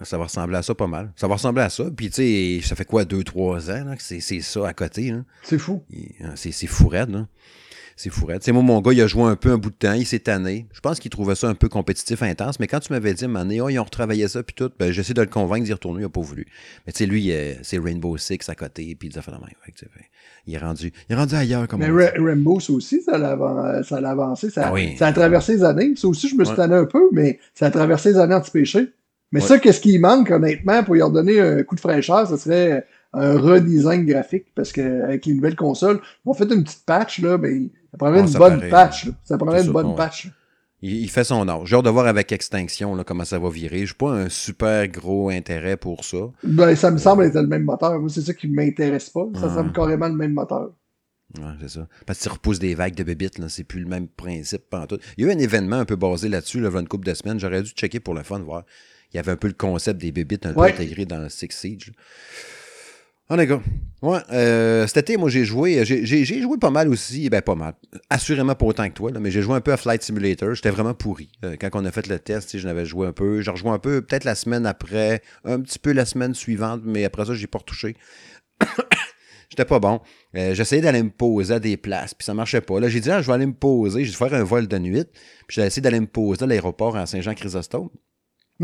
ça 0.02 0.18
va 0.18 0.24
ressembler 0.24 0.56
à 0.56 0.62
ça 0.62 0.74
pas 0.74 0.86
mal. 0.86 1.12
Ça 1.16 1.26
va 1.28 1.34
ressembler 1.34 1.62
à 1.62 1.70
ça. 1.70 1.84
Puis, 1.94 2.10
tu 2.10 2.60
sais, 2.60 2.66
ça 2.66 2.76
fait 2.76 2.84
quoi, 2.84 3.04
deux, 3.04 3.24
trois 3.24 3.70
ans 3.70 3.94
que 3.96 4.02
c'est 4.02 4.40
ça 4.40 4.66
à 4.66 4.72
côté. 4.72 5.12
C'est 5.42 5.58
fou. 5.58 5.82
Hein, 6.22 6.32
c'est 6.36 6.66
fou 6.66 6.88
raide. 6.88 7.26
C'est 7.96 8.10
fou 8.10 8.26
raide. 8.26 8.42
sais, 8.42 8.52
moi, 8.52 8.62
mon 8.62 8.80
gars, 8.80 8.92
il 8.92 9.00
a 9.02 9.06
joué 9.06 9.24
un 9.24 9.36
peu 9.36 9.50
un 9.52 9.58
bout 9.58 9.70
de 9.70 9.76
temps. 9.76 9.92
Il 9.92 10.06
s'est 10.06 10.20
tanné. 10.20 10.66
Je 10.72 10.80
pense 10.80 10.98
qu'il 10.98 11.10
trouvait 11.10 11.34
ça 11.34 11.48
un 11.48 11.54
peu 11.54 11.68
compétitif, 11.68 12.22
intense. 12.22 12.58
Mais 12.58 12.66
quand 12.66 12.80
tu 12.80 12.92
m'avais 12.92 13.12
dit, 13.12 13.26
mané, 13.26 13.60
oh, 13.60 13.68
ils 13.68 13.78
ont 13.78 13.84
retravaillé 13.84 14.28
ça, 14.28 14.42
puis 14.42 14.54
tout, 14.54 14.70
ben, 14.78 14.92
j'essaie 14.92 15.14
de 15.14 15.20
le 15.20 15.28
convaincre 15.28 15.64
d'y 15.64 15.72
retourner. 15.72 16.00
Il 16.00 16.04
n'a 16.04 16.08
pas 16.08 16.20
voulu. 16.20 16.46
Mais, 16.86 16.92
tu 16.92 16.98
sais, 16.98 17.06
lui, 17.06 17.32
c'est 17.62 17.78
Rainbow 17.78 18.16
Six 18.16 18.48
à 18.48 18.54
côté, 18.54 18.94
puis 18.98 19.08
il 19.08 19.16
même. 19.16 19.40
il 20.46 20.54
est 20.54 20.58
rendu, 20.58 20.92
il 21.08 21.12
est 21.12 21.16
rendu 21.16 21.34
ailleurs. 21.34 21.68
Comme 21.68 21.80
mais 21.80 21.90
Rainbow, 21.90 22.60
ça 22.60 22.72
aussi, 22.72 23.02
ça 23.02 23.18
l'a 23.18 23.32
avancé. 24.10 24.50
Ça, 24.50 24.72
ah 24.72 24.96
ça 24.96 25.08
a 25.08 25.12
traversé 25.12 25.54
les 25.54 25.64
années. 25.64 25.94
Ça 25.96 26.08
aussi, 26.08 26.28
je 26.28 26.36
me 26.36 26.44
suis 26.44 26.56
tanné 26.56 26.74
un 26.74 26.86
peu, 26.86 27.08
mais 27.12 27.38
ça 27.54 27.66
a 27.66 27.70
traversé 27.70 28.12
les 28.12 28.18
années 28.18 28.34
anti-péché. 28.34 28.92
Mais 29.32 29.40
ça, 29.40 29.58
qu'est-ce 29.58 29.80
qui 29.80 29.98
manque, 29.98 30.30
honnêtement, 30.30 30.84
pour 30.84 30.96
y 30.96 31.02
redonner 31.02 31.40
un 31.40 31.62
coup 31.62 31.74
de 31.74 31.80
fraîcheur, 31.80 32.28
ce 32.28 32.36
serait 32.36 32.86
un 33.14 33.38
redesign 33.38 34.06
graphique, 34.06 34.46
parce 34.54 34.72
qu'avec 34.72 35.26
les 35.26 35.34
nouvelles 35.34 35.56
consoles, 35.56 36.00
on 36.24 36.34
fait 36.34 36.50
une 36.52 36.64
petite 36.64 36.84
patch, 36.86 37.20
là, 37.20 37.38
mais 37.38 37.70
ça 37.90 37.98
prendrait 37.98 38.20
une 38.20 38.32
bonne 38.32 38.68
patch. 38.68 39.08
Ça 39.24 39.36
prendrait 39.36 39.64
une 39.64 39.72
bonne 39.72 39.94
patch. 39.94 40.30
Il, 40.84 41.08
fait 41.08 41.22
son 41.22 41.48
âge. 41.48 41.68
J'ai 41.68 41.76
hâte 41.76 41.84
de 41.84 41.90
voir 41.90 42.06
avec 42.06 42.32
Extinction 42.32 42.96
là, 42.96 43.04
comment 43.04 43.24
ça 43.24 43.38
va 43.38 43.48
virer. 43.50 43.86
Je 43.86 43.92
n'ai 43.92 43.96
pas 43.96 44.10
un 44.10 44.28
super 44.28 44.88
gros 44.88 45.30
intérêt 45.30 45.76
pour 45.76 46.04
ça. 46.04 46.18
Ben, 46.42 46.74
ça 46.74 46.90
me 46.90 46.98
semble 46.98 47.24
être 47.24 47.36
le 47.36 47.46
même 47.46 47.62
moteur. 47.62 48.00
Moi, 48.00 48.08
c'est 48.08 48.22
ça 48.22 48.34
qui 48.34 48.48
m'intéresse 48.48 49.08
pas. 49.08 49.28
Ça 49.34 49.54
semble 49.54 49.72
carrément 49.72 50.08
le 50.08 50.16
même 50.16 50.32
moteur. 50.32 50.72
Ouais, 51.38 51.52
c'est 51.60 51.70
ça. 51.70 51.86
Parce 52.04 52.18
que 52.18 52.24
tu 52.24 52.28
repousses 52.30 52.58
des 52.58 52.74
vagues 52.74 52.96
de 52.96 53.04
bébites, 53.04 53.38
là, 53.38 53.48
c'est 53.48 53.62
plus 53.62 53.80
le 53.80 53.86
même 53.86 54.08
principe. 54.08 54.74
tout. 54.88 54.98
Il 55.16 55.24
y 55.24 55.28
a 55.28 55.32
eu 55.32 55.36
un 55.36 55.38
événement 55.38 55.76
un 55.76 55.84
peu 55.84 55.96
basé 55.96 56.28
là-dessus, 56.28 56.60
là, 56.60 56.68
une 56.68 56.88
couple 56.88 57.06
de 57.06 57.14
semaines. 57.14 57.38
J'aurais 57.38 57.62
dû 57.62 57.70
checker 57.70 58.00
pour 58.00 58.14
le 58.14 58.24
fun, 58.24 58.40
voir. 58.40 58.64
Il 59.12 59.16
y 59.16 59.21
avait 59.21 59.33
un 59.33 59.37
peu 59.37 59.49
le 59.49 59.54
concept 59.54 60.00
des 60.00 60.12
bébites 60.12 60.47
un 60.47 60.54
peu 60.54 60.62
intégré 60.62 61.04
dans 61.04 61.28
Six 61.28 61.49
Siege. 61.50 61.92
Oh, 63.31 63.37
les 63.37 63.47
gars. 63.47 63.62
Ouais, 64.02 64.19
euh, 64.33 64.87
cet 64.87 64.99
été, 64.99 65.16
moi, 65.16 65.31
j'ai 65.31 65.45
joué. 65.45 65.85
J'ai 65.85 66.25
joué 66.25 66.59
pas 66.59 66.71
mal 66.71 66.88
aussi. 66.88 67.31
Ben, 67.31 67.40
pas 67.40 67.54
mal. 67.54 67.75
Assurément 68.11 68.54
pas 68.54 68.66
autant 68.66 68.88
que 68.88 68.95
toi, 68.95 69.11
mais 69.19 69.31
j'ai 69.31 69.42
joué 69.42 69.54
un 69.54 69.61
peu 69.61 69.73
à 69.73 69.76
Flight 69.76 70.02
Simulator. 70.02 70.54
J'étais 70.54 70.71
vraiment 70.71 70.92
pourri. 70.92 71.31
Euh, 71.45 71.57
quand 71.59 71.71
on 71.75 71.85
a 71.85 71.90
fait 71.90 72.09
le 72.09 72.19
test, 72.19 72.59
je 72.59 72.66
n'avais 72.66 72.85
joué 72.85 73.07
un 73.07 73.12
peu. 73.12 73.40
J'ai 73.40 73.50
rejoué 73.50 73.71
un 73.71 73.78
peu, 73.78 74.02
peut-être 74.02 74.25
la 74.25 74.35
semaine 74.35 74.66
après, 74.66 75.23
un 75.45 75.61
petit 75.61 75.78
peu 75.78 75.92
la 75.92 76.04
semaine 76.04 76.35
suivante, 76.35 76.83
mais 76.85 77.04
après 77.04 77.25
ça, 77.25 77.35
j'ai 77.35 77.47
pas 77.47 77.59
retouché. 77.59 77.97
J'étais 79.49 79.66
pas 79.66 79.81
bon. 79.81 80.00
Euh, 80.35 80.54
j'essayais 80.54 80.81
d'aller 80.81 81.02
me 81.02 81.11
poser 81.11 81.54
à 81.54 81.59
des 81.59 81.76
places, 81.76 82.14
puis 82.14 82.25
ça 82.25 82.33
marchait 82.33 82.62
pas. 82.62 82.81
Là, 82.81 82.88
j'ai 82.88 83.00
dit, 83.00 83.11
ah, 83.11 83.21
je 83.21 83.26
vais 83.26 83.35
aller 83.35 83.45
me 83.45 83.52
poser, 83.52 84.02
je 84.02 84.11
vais 84.11 84.16
faire 84.16 84.33
un 84.33 84.45
vol 84.45 84.66
de 84.66 84.78
nuit. 84.78 85.04
Puis 85.47 85.57
j'ai 85.57 85.62
essayé 85.62 85.83
d'aller 85.83 86.00
me 86.00 86.07
poser 86.07 86.45
à 86.45 86.47
l'aéroport 86.47 86.97
à 86.97 87.04
Saint-Jean-Chrysostome. 87.04 87.90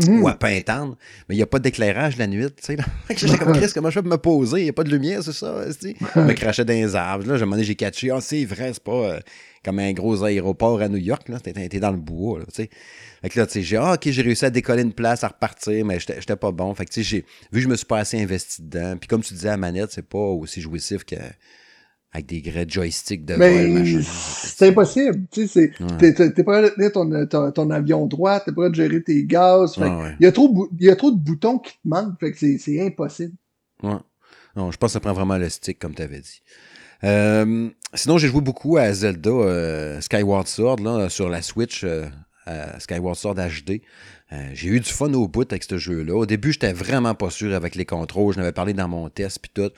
Ou 0.07 0.27
à 0.27 0.33
Pintendre, 0.33 0.97
mais 1.27 1.35
il 1.35 1.37
n'y 1.37 1.43
a 1.43 1.47
pas 1.47 1.59
d'éclairage 1.59 2.17
la 2.17 2.27
nuit. 2.27 2.45
Tu 2.47 2.63
sais, 2.63 2.77
J'étais 3.15 3.37
comme 3.37 3.53
Chris, 3.53 3.71
comment 3.73 3.89
je 3.89 3.99
pour 3.99 4.09
me 4.09 4.17
poser? 4.17 4.59
Il 4.59 4.63
n'y 4.63 4.69
a 4.69 4.73
pas 4.73 4.83
de 4.83 4.91
lumière, 4.91 5.23
c'est 5.23 5.33
ça? 5.33 5.63
Je 5.81 6.19
me 6.19 6.33
crachais 6.33 6.65
dans 6.65 6.73
les 6.73 6.95
arbres. 6.95 7.27
Là, 7.27 7.37
je 7.37 7.63
j'ai 7.63 7.75
catché. 7.75 8.11
Ah, 8.11 8.21
c'est 8.21 8.45
vrai, 8.45 8.71
c'est 8.73 8.83
pas 8.83 8.91
euh, 8.91 9.19
comme 9.63 9.79
un 9.79 9.91
gros 9.93 10.23
aéroport 10.23 10.81
à 10.81 10.87
New 10.87 10.97
York. 10.97 11.27
Là. 11.29 11.39
T'es, 11.39 11.79
dans 11.79 11.91
le 11.91 11.97
bois. 11.97 12.39
Là, 12.39 12.45
sais. 12.53 12.69
fait 13.21 13.29
que 13.29 13.39
là, 13.39 13.45
tu 13.45 13.53
sais, 13.53 13.61
j'ai 13.63 13.77
ah, 13.77 13.93
ok, 13.93 14.09
j'ai 14.09 14.21
réussi 14.21 14.45
à 14.45 14.49
décoller 14.49 14.83
une 14.83 14.93
place, 14.93 15.23
à 15.23 15.27
repartir, 15.27 15.85
mais 15.85 15.99
j'étais, 15.99 16.35
pas 16.35 16.51
bon. 16.51 16.73
Fait 16.75 16.85
que, 16.85 16.91
tu 16.91 17.03
sais, 17.03 17.17
vu 17.17 17.23
que 17.53 17.59
je 17.59 17.67
me 17.67 17.75
suis 17.75 17.85
pas 17.85 17.99
assez 17.99 18.21
investi 18.21 18.61
dedans, 18.61 18.95
puis 18.97 19.07
comme 19.07 19.21
tu 19.21 19.33
disais, 19.33 19.49
à 19.49 19.57
manette, 19.57 19.91
c'est 19.91 20.07
pas 20.07 20.17
aussi 20.17 20.61
jouissif 20.61 21.03
que 21.03 21.15
avec 22.11 22.25
des 22.25 22.43
joysticks 22.67 23.23
de 23.23 23.35
vol, 23.35 24.03
C'est 24.03 24.69
impossible. 24.69 25.27
Tu 25.31 25.47
sais, 25.47 25.71
t'es, 25.99 26.13
t'es 26.13 26.43
pas 26.43 26.63
de 26.63 26.69
tenir 26.69 26.91
ton, 26.91 27.51
ton, 27.51 27.69
avion 27.69 28.07
droit, 28.07 28.39
t'es 28.39 28.51
pas 28.51 28.69
de 28.69 28.75
gérer 28.75 29.03
tes 29.03 29.25
gaz. 29.25 29.75
il, 29.77 30.23
y 30.23 30.25
a 30.25 30.31
trop, 30.31 30.69
il 30.79 30.87
y 30.87 30.89
a 30.89 30.95
trop 30.95 31.11
de 31.11 31.17
boutons 31.17 31.59
qui 31.59 31.73
te 31.73 31.87
manquent. 31.87 32.19
Fait 32.19 32.31
que 32.31 32.57
c'est, 32.57 32.81
impossible. 32.81 33.33
Ouais. 33.83 33.97
Non, 34.55 34.71
je 34.71 34.77
pense 34.77 34.89
que 34.89 34.93
ça 34.93 34.99
prend 34.99 35.13
vraiment 35.13 35.37
le 35.37 35.49
stick, 35.49 35.77
comme 35.77 35.93
tu 35.93 36.01
avais 36.01 36.19
dit. 36.19 36.41
Euh, 37.03 37.69
sinon, 37.93 38.17
j'ai 38.17 38.27
joué 38.27 38.41
beaucoup 38.41 38.77
à 38.77 38.91
Zelda 38.91 39.29
euh, 39.29 40.01
Skyward 40.01 40.47
Sword 40.47 40.79
là, 40.81 41.09
sur 41.09 41.29
la 41.29 41.43
Switch, 41.43 41.83
euh, 41.83 42.07
Skyward 42.79 43.15
Sword 43.15 43.35
HD. 43.35 43.81
j'ai 44.53 44.69
eu 44.69 44.79
du 44.79 44.89
fun 44.89 45.13
au 45.13 45.27
bout 45.27 45.49
avec 45.51 45.63
ce 45.63 45.77
jeu-là. 45.77 46.15
Au 46.15 46.25
début, 46.25 46.51
j'étais 46.51 46.73
vraiment 46.73 47.13
pas 47.13 47.29
sûr 47.29 47.53
avec 47.53 47.75
les 47.75 47.85
contrôles. 47.85 48.33
Je 48.33 48.39
n'avais 48.39 48.51
parlé 48.51 48.73
dans 48.73 48.87
mon 48.87 49.09
test 49.09 49.39
puis 49.39 49.51
tout. 49.53 49.71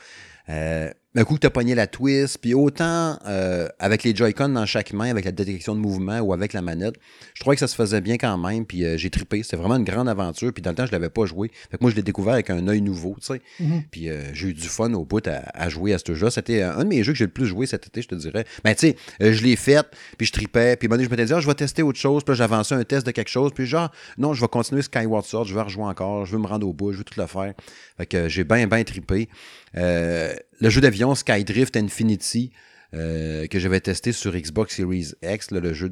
Euh, 1.18 1.22
un 1.22 1.24
coup 1.24 1.36
que 1.36 1.40
tu 1.40 1.48
as 1.48 1.52
pogné 1.52 1.76
la 1.76 1.88
twist, 1.88 2.38
puis 2.40 2.54
autant 2.54 3.20
euh, 3.28 3.68
avec 3.80 4.04
les 4.04 4.16
Joy-Con 4.16 4.50
dans 4.50 4.66
chaque 4.66 4.94
main, 4.94 5.10
avec 5.10 5.26
la 5.26 5.32
détection 5.32 5.76
de 5.76 5.80
mouvement 5.80 6.20
ou 6.20 6.34
avec 6.34 6.54
la 6.54 6.62
manette, 6.62 6.96
je 7.34 7.42
trouvais 7.42 7.56
que 7.56 7.60
ça 7.60 7.68
se 7.68 7.76
faisait 7.76 8.02
bien 8.02 8.18
quand 8.18 8.38
même, 8.38 8.66
puis 8.66 8.86
euh, 8.86 8.98
j'ai 8.98 9.10
trippé. 9.10 9.44
C'était 9.44 9.58
vraiment 9.58 9.76
une 9.76 9.84
grande 9.84 10.10
aventure, 10.10 10.54
puis 10.54 10.62
dans 10.62 10.72
le 10.72 10.76
temps, 10.76 10.86
je 10.86 10.92
l'avais 10.92 11.10
pas 11.10 11.26
joué. 11.26 11.52
Fait 11.70 11.78
que 11.78 11.84
moi, 11.84 11.92
je 11.92 11.96
l'ai 11.96 12.02
découvert 12.02 12.34
avec 12.34 12.50
un 12.50 12.68
œil 12.68 12.82
nouveau, 12.82 13.16
tu 13.20 13.28
sais. 13.28 13.42
Mm-hmm. 13.62 13.84
Puis 13.92 14.10
euh, 14.10 14.34
j'ai 14.34 14.50
eu 14.50 14.54
du 14.54 14.68
fun 14.68 14.94
au 14.94 15.06
bout 15.06 15.26
à, 15.28 15.70
jouer 15.70 15.94
à 15.94 15.98
ce 16.00 16.14
jeu. 16.16 16.30
C'était 16.30 16.62
un 16.62 16.84
de 16.84 16.90
mes 16.90 17.04
jeux 17.04 17.12
que 17.14 17.20
j'ai 17.20 17.26
le 17.26 17.32
plus 17.32 17.46
joué 17.46 17.66
cet 17.66 17.88
été, 17.88 18.02
je 18.02 18.08
te 18.08 18.16
dirais. 18.16 18.46
Mais 18.64 18.72
ben, 18.72 18.76
tu 18.76 18.96
sais, 19.20 19.34
je 19.34 19.44
l'ai 19.44 19.56
fait, 19.56 19.86
puis 20.18 20.26
je 20.26 20.32
tripais, 20.32 20.76
puis 20.78 20.88
je 20.90 21.10
m'étais 21.10 21.26
dit, 21.26 21.34
ah, 21.34 21.40
je 21.40 21.48
vais 21.48 21.54
tester 21.54 21.84
autre 21.84 22.00
chose, 22.00 22.24
puis 22.24 22.36
j'avançais 22.36 22.76
un 22.76 22.84
test 22.84 23.06
de 23.06 23.12
quelque 23.12 23.30
chose, 23.30 23.52
puis 23.54 23.66
genre, 23.66 23.92
non, 24.18 24.34
je 24.34 24.42
vais 24.42 24.48
continuer 24.48 24.82
Skyward 24.82 25.26
Sword, 25.26 25.46
je 25.46 25.54
vais 25.54 25.62
rejouer 25.62 25.84
encore, 25.84 26.26
je 26.26 26.32
veux 26.32 26.40
me 26.42 26.48
rendre 26.48 26.68
au 26.68 26.74
bout, 26.74 26.94
je 26.94 27.00
veux 27.00 27.04
tout 27.04 27.20
le 27.20 27.28
faire. 27.28 27.54
Fait 27.98 28.06
que 28.06 28.30
j'ai 28.30 28.44
bien, 28.44 28.66
bien 28.68 28.84
trippé. 28.84 29.30
Le 29.74 30.70
jeu 30.70 30.82
d'avion 30.82 31.16
Skydrift 31.16 31.78
Infinity. 31.78 32.52
Euh, 32.94 33.48
que 33.48 33.58
j'avais 33.58 33.80
testé 33.80 34.12
sur 34.12 34.34
Xbox 34.34 34.76
Series 34.76 35.14
X, 35.24 35.52
le 35.52 35.74
jeu 35.74 35.90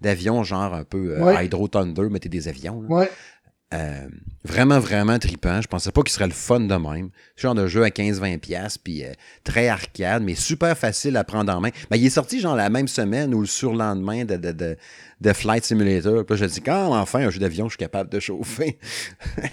d'avion, 0.00 0.42
genre 0.42 0.74
un 0.74 0.82
peu 0.82 1.16
euh, 1.16 1.40
Hydro 1.40 1.68
Thunder, 1.68 2.08
mettez 2.10 2.28
des 2.28 2.48
avions. 2.48 2.82
Euh, 3.72 4.08
vraiment, 4.44 4.80
vraiment 4.80 5.18
trippant. 5.20 5.60
Je 5.60 5.68
pensais 5.68 5.92
pas 5.92 6.02
qu'il 6.02 6.10
serait 6.10 6.26
le 6.26 6.32
fun 6.32 6.58
de 6.58 6.74
même. 6.74 7.10
Ce 7.36 7.42
genre 7.42 7.54
de 7.54 7.68
jeu 7.68 7.84
à 7.84 7.90
15-20$, 7.90 8.78
puis 8.82 9.04
très 9.44 9.68
arcade, 9.68 10.24
mais 10.24 10.34
super 10.34 10.76
facile 10.76 11.16
à 11.16 11.22
prendre 11.22 11.52
en 11.54 11.60
main. 11.60 11.70
Ben, 11.88 11.96
il 11.96 12.04
est 12.04 12.10
sorti 12.10 12.40
genre 12.40 12.56
la 12.56 12.68
même 12.68 12.88
semaine 12.88 13.32
ou 13.32 13.40
le 13.40 13.46
surlendemain 13.46 14.24
de, 14.24 14.36
de, 14.36 14.76
de, 15.20 15.32
Flight 15.32 15.64
Simulator. 15.64 16.24
Puis 16.24 16.36
là, 16.36 16.46
je 16.46 16.52
dis, 16.52 16.60
quand 16.62 16.96
enfin 16.96 17.20
un 17.20 17.30
jeu 17.30 17.38
d'avion, 17.38 17.66
je 17.66 17.72
suis 17.72 17.78
capable 17.78 18.10
de 18.10 18.18
chauffer. 18.18 18.76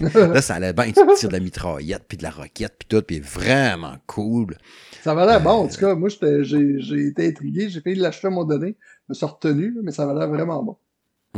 là, 0.14 0.42
ça 0.42 0.56
allait 0.56 0.72
bien. 0.72 0.86
Tu 0.86 1.00
tires 1.16 1.28
de 1.28 1.34
la 1.34 1.40
mitraillette, 1.40 2.04
puis 2.08 2.18
de 2.18 2.24
la 2.24 2.30
roquette, 2.30 2.74
puis 2.76 2.88
tout, 2.88 3.02
puis 3.02 3.20
vraiment 3.20 3.98
cool. 4.08 4.56
Ça 5.04 5.14
va 5.14 5.26
l'air 5.26 5.40
bon, 5.40 5.50
en 5.50 5.68
tout 5.68 5.78
cas. 5.78 5.94
Moi, 5.94 6.08
j'ai 6.08 7.06
été 7.06 7.28
intrigué. 7.28 7.68
J'ai 7.68 7.80
failli 7.80 7.96
l'acheter 7.96 8.26
à 8.26 8.30
un 8.30 8.34
moment 8.34 8.46
donné. 8.46 8.76
Je 9.06 9.10
me 9.10 9.14
suis 9.14 9.26
retenu, 9.26 9.76
mais 9.84 9.92
ça 9.92 10.06
va 10.06 10.14
l'air 10.14 10.28
vraiment 10.28 10.60
bon. 10.62 10.76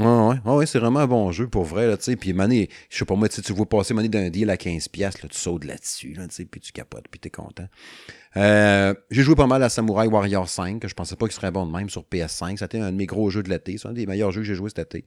Ouais, 0.01 0.39
ouais, 0.47 0.67
c'est 0.67 0.79
vraiment 0.79 1.01
un 1.01 1.07
bon 1.07 1.31
jeu 1.31 1.47
pour 1.47 1.65
vrai, 1.65 1.87
là. 1.87 1.97
Puis, 2.19 2.33
Mané, 2.33 2.71
je 2.89 2.97
sais 2.97 3.05
pas 3.05 3.17
moi, 3.17 3.29
tu 3.29 3.53
vois 3.53 3.69
passer 3.69 3.93
Mané 3.93 4.09
d'un 4.09 4.31
deal 4.31 4.49
à 4.49 4.57
15$, 4.57 4.99
là, 5.01 5.11
tu 5.29 5.39
sautes 5.39 5.65
là-dessus, 5.65 6.15
là, 6.15 6.25
puis 6.51 6.61
tu 6.61 6.73
capotes, 6.73 7.07
puis 7.11 7.21
t'es 7.21 7.29
content. 7.29 7.67
Euh, 8.37 8.95
j'ai 9.11 9.23
joué 9.23 9.35
pas 9.35 9.49
mal 9.49 9.63
à 9.63 9.69
Samurai 9.69 10.07
Warrior 10.07 10.49
5, 10.49 10.81
que 10.81 10.89
je 10.89 10.95
pensais 10.95 11.17
pas 11.17 11.27
qu'il 11.27 11.35
serait 11.35 11.51
bon 11.51 11.67
de 11.67 11.73
même 11.73 11.91
sur 11.91 12.03
PS5. 12.03 12.59
C'était 12.59 12.79
un 12.79 12.93
de 12.93 12.97
mes 12.97 13.07
gros 13.07 13.29
jeux 13.29 13.43
de 13.43 13.49
l'été. 13.49 13.77
C'est 13.77 13.89
un 13.89 13.93
des 13.93 14.07
meilleurs 14.07 14.31
jeux 14.31 14.43
que 14.43 14.47
j'ai 14.47 14.55
joué 14.55 14.71
cet 14.71 14.95
été. 14.95 15.05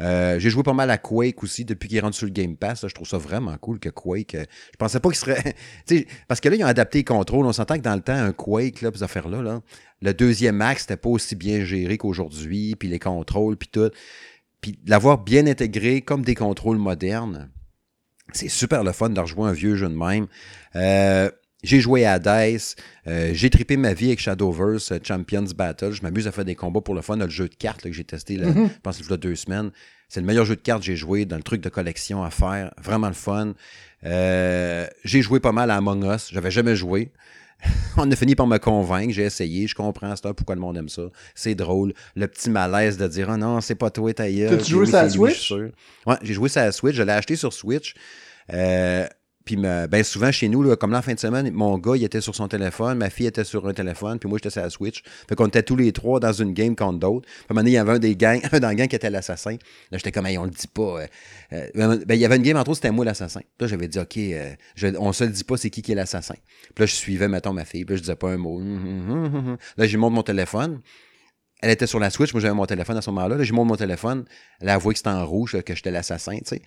Euh, 0.00 0.38
j'ai 0.40 0.50
joué 0.50 0.62
pas 0.64 0.72
mal 0.72 0.90
à 0.90 0.98
Quake 0.98 1.42
aussi 1.44 1.64
depuis 1.64 1.88
qu'il 1.88 1.98
est 1.98 2.12
sur 2.12 2.26
le 2.26 2.32
Game 2.32 2.56
Pass. 2.56 2.86
je 2.86 2.94
trouve 2.94 3.06
ça 3.06 3.18
vraiment 3.18 3.56
cool 3.58 3.78
que 3.78 3.88
Quake. 3.90 4.34
Euh, 4.34 4.44
je 4.72 4.76
pensais 4.76 4.98
pas 4.98 5.08
qu'il 5.10 5.18
serait. 5.18 5.54
parce 6.28 6.40
que 6.40 6.48
là, 6.48 6.56
ils 6.56 6.64
ont 6.64 6.68
adapté 6.68 6.98
les 6.98 7.04
contrôles. 7.04 7.46
On 7.46 7.52
s'entend 7.52 7.76
que 7.76 7.82
dans 7.82 7.94
le 7.94 8.02
temps, 8.02 8.12
un 8.12 8.32
Quake, 8.32 8.82
là, 8.82 8.90
ces 8.92 9.04
affaires-là, 9.04 9.40
là, 9.40 9.60
le 10.02 10.12
deuxième 10.12 10.60
axe, 10.60 10.82
c'était 10.82 10.96
pas 10.96 11.08
aussi 11.08 11.36
bien 11.36 11.64
géré 11.64 11.96
qu'aujourd'hui, 11.96 12.74
puis 12.74 12.88
les 12.88 12.98
contrôles, 12.98 13.56
puis 13.56 13.68
tout. 13.68 13.90
Puis 14.64 14.78
l'avoir 14.86 15.18
bien 15.18 15.46
intégré 15.46 16.00
comme 16.00 16.22
des 16.22 16.34
contrôles 16.34 16.78
modernes, 16.78 17.50
c'est 18.32 18.48
super 18.48 18.82
le 18.82 18.92
fun 18.92 19.10
de 19.10 19.20
rejouer 19.20 19.46
un 19.46 19.52
vieux 19.52 19.76
jeu 19.76 19.90
de 19.90 19.94
même. 19.94 20.26
Euh, 20.74 21.30
j'ai 21.62 21.80
joué 21.80 22.06
à 22.06 22.18
Dice, 22.18 22.74
euh, 23.06 23.32
j'ai 23.34 23.50
trippé 23.50 23.76
ma 23.76 23.92
vie 23.92 24.06
avec 24.06 24.20
Shadowverse 24.20 24.92
euh, 24.92 24.98
Champions 25.06 25.44
Battle. 25.54 25.92
Je 25.92 26.00
m'amuse 26.00 26.26
à 26.26 26.32
faire 26.32 26.46
des 26.46 26.54
combats 26.54 26.80
pour 26.80 26.94
le 26.94 27.02
fun. 27.02 27.18
Le 27.18 27.28
jeu 27.28 27.46
de 27.46 27.54
cartes 27.54 27.82
que 27.82 27.92
j'ai 27.92 28.04
testé, 28.04 28.38
là, 28.38 28.48
mm-hmm. 28.48 28.68
je 28.68 28.80
pense 28.82 29.02
que 29.02 29.14
deux 29.16 29.34
semaines. 29.34 29.70
C'est 30.08 30.20
le 30.20 30.26
meilleur 30.26 30.46
jeu 30.46 30.56
de 30.56 30.62
cartes 30.62 30.80
que 30.80 30.86
j'ai 30.86 30.96
joué 30.96 31.26
dans 31.26 31.36
le 31.36 31.42
truc 31.42 31.60
de 31.60 31.68
collection 31.68 32.24
à 32.24 32.30
faire. 32.30 32.72
Vraiment 32.82 33.08
le 33.08 33.12
fun. 33.12 33.52
J'ai 34.02 35.20
joué 35.20 35.40
pas 35.40 35.52
mal 35.52 35.70
à 35.70 35.76
Among 35.76 36.06
Us. 36.06 36.30
J'avais 36.32 36.50
jamais 36.50 36.74
joué. 36.74 37.12
On 37.96 38.10
a 38.10 38.16
fini 38.16 38.34
par 38.34 38.46
me 38.46 38.58
convaincre. 38.58 39.12
J'ai 39.12 39.24
essayé. 39.24 39.66
Je 39.66 39.74
comprends 39.74 40.14
ça, 40.16 40.34
pourquoi 40.34 40.54
le 40.54 40.60
monde 40.60 40.76
aime 40.76 40.88
ça. 40.88 41.02
C'est 41.34 41.54
drôle. 41.54 41.94
Le 42.16 42.26
petit 42.26 42.50
malaise 42.50 42.96
de 42.96 43.06
dire 43.06 43.28
oh 43.32 43.36
non, 43.36 43.60
c'est 43.60 43.74
pas 43.74 43.90
toi, 43.90 44.12
ta 44.12 44.30
gueule. 44.30 44.62
Tu 44.62 44.72
joué 44.72 44.86
ça 44.86 45.00
à 45.00 45.10
Switch? 45.10 45.52
Ouais, 46.06 46.16
j'ai 46.22 46.34
joué 46.34 46.48
ça 46.48 46.62
à 46.62 46.72
Switch. 46.72 46.96
Je 46.96 47.02
l'ai 47.02 47.12
acheté 47.12 47.36
sur 47.36 47.52
Switch. 47.52 47.94
Euh, 48.52 49.06
puis 49.44 49.56
ben 49.56 50.02
souvent 50.02 50.32
chez 50.32 50.48
nous, 50.48 50.74
comme 50.76 50.90
là 50.90 50.98
en 50.98 51.02
fin 51.02 51.12
de 51.12 51.18
semaine, 51.20 51.50
mon 51.52 51.76
gars 51.76 51.96
il 51.96 52.04
était 52.04 52.22
sur 52.22 52.34
son 52.34 52.48
téléphone, 52.48 52.96
ma 52.96 53.10
fille 53.10 53.26
était 53.26 53.44
sur 53.44 53.66
un 53.68 53.74
téléphone, 53.74 54.18
puis 54.18 54.28
moi 54.28 54.38
j'étais 54.38 54.50
sur 54.50 54.62
la 54.62 54.70
Switch. 54.70 55.02
Fait 55.28 55.34
qu'on 55.34 55.46
était 55.46 55.62
tous 55.62 55.76
les 55.76 55.92
trois 55.92 56.18
dans 56.18 56.32
une 56.32 56.54
game 56.54 56.74
contre 56.74 56.98
d'autres. 56.98 57.26
Puis 57.26 57.46
à 57.48 57.52
un 57.52 57.54
moment 57.54 57.60
donné, 57.60 57.70
il 57.72 57.74
y 57.74 57.78
avait 57.78 57.92
un 57.92 57.98
des 57.98 58.16
gangs, 58.16 58.40
un 58.52 58.60
dans 58.60 58.70
le 58.70 58.74
gang 58.74 58.88
qui 58.88 58.96
était 58.96 59.10
l'assassin. 59.10 59.56
Là, 59.90 59.98
j'étais 59.98 60.12
comme 60.12 60.26
hey, 60.26 60.38
on 60.38 60.44
le 60.44 60.50
dit 60.50 60.66
pas. 60.66 60.82
Euh, 60.82 61.06
euh, 61.52 61.68
ben, 61.74 61.96
ben, 62.06 62.14
il 62.14 62.20
y 62.20 62.24
avait 62.24 62.36
une 62.36 62.42
game 62.42 62.56
entre 62.56 62.70
autres, 62.70 62.76
c'était 62.76 62.90
moi 62.90 63.04
l'assassin. 63.04 63.40
Là, 63.60 63.66
j'avais 63.66 63.88
dit 63.88 63.98
OK, 63.98 64.16
euh, 64.16 64.54
je, 64.76 64.88
on 64.98 65.12
se 65.12 65.24
le 65.24 65.30
dit 65.30 65.44
pas 65.44 65.56
c'est 65.58 65.70
qui 65.70 65.82
qui 65.82 65.92
est 65.92 65.96
l'assassin. 65.96 66.36
Puis 66.74 66.82
là, 66.82 66.86
je 66.86 66.94
suivais, 66.94 67.28
mettons, 67.28 67.52
ma 67.52 67.66
fille, 67.66 67.84
puis 67.84 67.94
là, 67.94 67.96
je 67.96 68.02
disais 68.02 68.16
pas 68.16 68.30
un 68.30 68.38
mot. 68.38 68.56
Hum, 68.56 69.10
hum, 69.10 69.34
hum, 69.34 69.56
là, 69.76 69.86
j'ai 69.86 69.98
montré 69.98 70.14
mon 70.14 70.22
téléphone. 70.22 70.80
Elle 71.60 71.70
était 71.70 71.86
sur 71.86 71.98
la 71.98 72.10
Switch, 72.10 72.32
moi 72.34 72.40
j'avais 72.42 72.54
mon 72.54 72.66
téléphone 72.66 72.96
à 72.96 73.02
ce 73.02 73.10
moment-là. 73.10 73.36
Là, 73.36 73.44
j'ai 73.44 73.52
montré 73.52 73.68
mon 73.68 73.76
téléphone. 73.76 74.24
Elle 74.60 74.68
a 74.68 74.74
avoué 74.74 74.94
que 74.94 74.98
c'était 74.98 75.10
en 75.10 75.24
rouge, 75.24 75.56
que 75.64 75.74
j'étais 75.74 75.90
l'assassin, 75.90 76.36
tu 76.38 76.56
sais. 76.56 76.62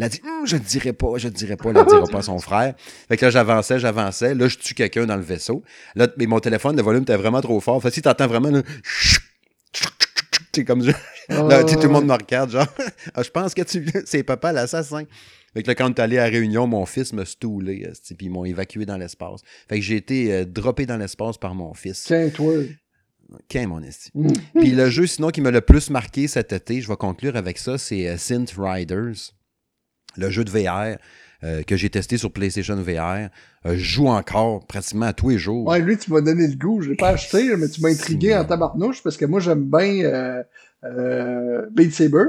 Elle 0.00 0.06
a 0.06 0.08
dit 0.08 0.20
hum, 0.24 0.46
Je 0.46 0.56
ne 0.56 0.62
dirai 0.62 0.94
pas, 0.94 1.08
je 1.16 1.28
ne 1.28 1.32
dirai 1.32 1.56
pas, 1.56 1.70
elle 1.70 1.76
ne 1.76 1.84
dira 1.84 2.06
pas 2.06 2.18
à 2.18 2.22
son 2.22 2.38
frère. 2.38 2.74
Fait 3.08 3.18
que 3.18 3.26
là, 3.26 3.30
j'avançais, 3.30 3.78
j'avançais. 3.78 4.34
Là, 4.34 4.48
je 4.48 4.56
tue 4.56 4.74
quelqu'un 4.74 5.04
dans 5.04 5.16
le 5.16 5.22
vaisseau. 5.22 5.62
Là, 5.94 6.08
mais 6.16 6.26
mon 6.26 6.40
téléphone, 6.40 6.74
le 6.74 6.82
volume 6.82 7.02
était 7.02 7.16
vraiment 7.16 7.42
trop 7.42 7.60
fort. 7.60 7.82
Fait 7.82 7.90
que 7.90 7.94
si 7.94 8.02
t'entends 8.02 8.26
vraiment 8.26 8.50
là, 8.50 8.62
c'est 10.54 10.64
comme 10.64 10.82
ça. 10.82 10.92
Là, 11.28 11.64
tout 11.64 11.78
le 11.78 11.88
monde 11.88 12.06
me 12.06 12.14
regarde, 12.14 12.50
genre, 12.50 12.66
ah, 13.14 13.22
je 13.22 13.30
pense 13.30 13.52
que 13.54 13.62
tu 13.62 13.86
c'est 14.06 14.22
papa 14.22 14.52
l'assassin. 14.52 15.04
Fait 15.52 15.62
que 15.62 15.68
là, 15.68 15.74
quand 15.74 15.88
est 15.88 16.00
allé 16.00 16.18
à 16.18 16.24
Réunion, 16.24 16.66
mon 16.66 16.86
fils 16.86 17.12
m'a 17.12 17.26
stoulé, 17.26 17.86
puis 18.16 18.26
ils 18.26 18.30
m'ont 18.30 18.44
évacué 18.44 18.86
dans 18.86 18.96
l'espace. 18.96 19.40
Fait 19.68 19.76
que 19.76 19.84
j'ai 19.84 19.96
été 19.96 20.32
euh, 20.32 20.44
droppé 20.44 20.86
dans 20.86 20.96
l'espace 20.96 21.36
par 21.36 21.54
mon 21.54 21.74
fils. 21.74 22.04
Tiens, 22.06 22.30
toi. 22.30 22.54
Qu'un 23.48 23.68
mon 23.68 23.82
esti. 23.82 24.10
Mm. 24.14 24.32
puis 24.56 24.70
le 24.70 24.90
jeu, 24.90 25.06
sinon, 25.06 25.28
qui 25.28 25.40
m'a 25.40 25.50
le 25.50 25.60
plus 25.60 25.90
marqué 25.90 26.26
cet 26.26 26.52
été, 26.52 26.80
je 26.80 26.88
vais 26.88 26.96
conclure 26.96 27.36
avec 27.36 27.58
ça, 27.58 27.78
c'est 27.78 28.08
euh, 28.08 28.16
Synth 28.16 28.54
Riders 28.56 29.34
le 30.16 30.30
jeu 30.30 30.44
de 30.44 30.50
VR 30.50 30.96
euh, 31.42 31.62
que 31.62 31.74
j'ai 31.76 31.88
testé 31.88 32.18
sur 32.18 32.30
PlayStation 32.32 32.76
VR. 32.76 33.30
Euh, 33.64 33.74
je 33.74 33.76
joue 33.76 34.08
encore 34.08 34.66
pratiquement 34.66 35.06
à 35.06 35.12
tous 35.14 35.30
les 35.30 35.38
jours. 35.38 35.66
Ouais, 35.66 35.80
lui, 35.80 35.96
tu 35.96 36.12
m'as 36.12 36.20
donné 36.20 36.46
le 36.46 36.54
goût. 36.54 36.82
Je 36.82 36.90
l'ai 36.90 36.96
pas 36.96 37.10
acheté, 37.10 37.56
mais 37.56 37.68
tu 37.68 37.80
m'as 37.80 37.90
intrigué 37.90 38.36
en 38.36 38.44
tabarnouche 38.44 39.02
parce 39.02 39.16
que 39.16 39.24
moi, 39.24 39.40
j'aime 39.40 39.64
bien 39.64 40.04
euh, 40.04 40.42
euh, 40.84 41.66
Beat 41.72 41.94
Saber. 41.94 42.24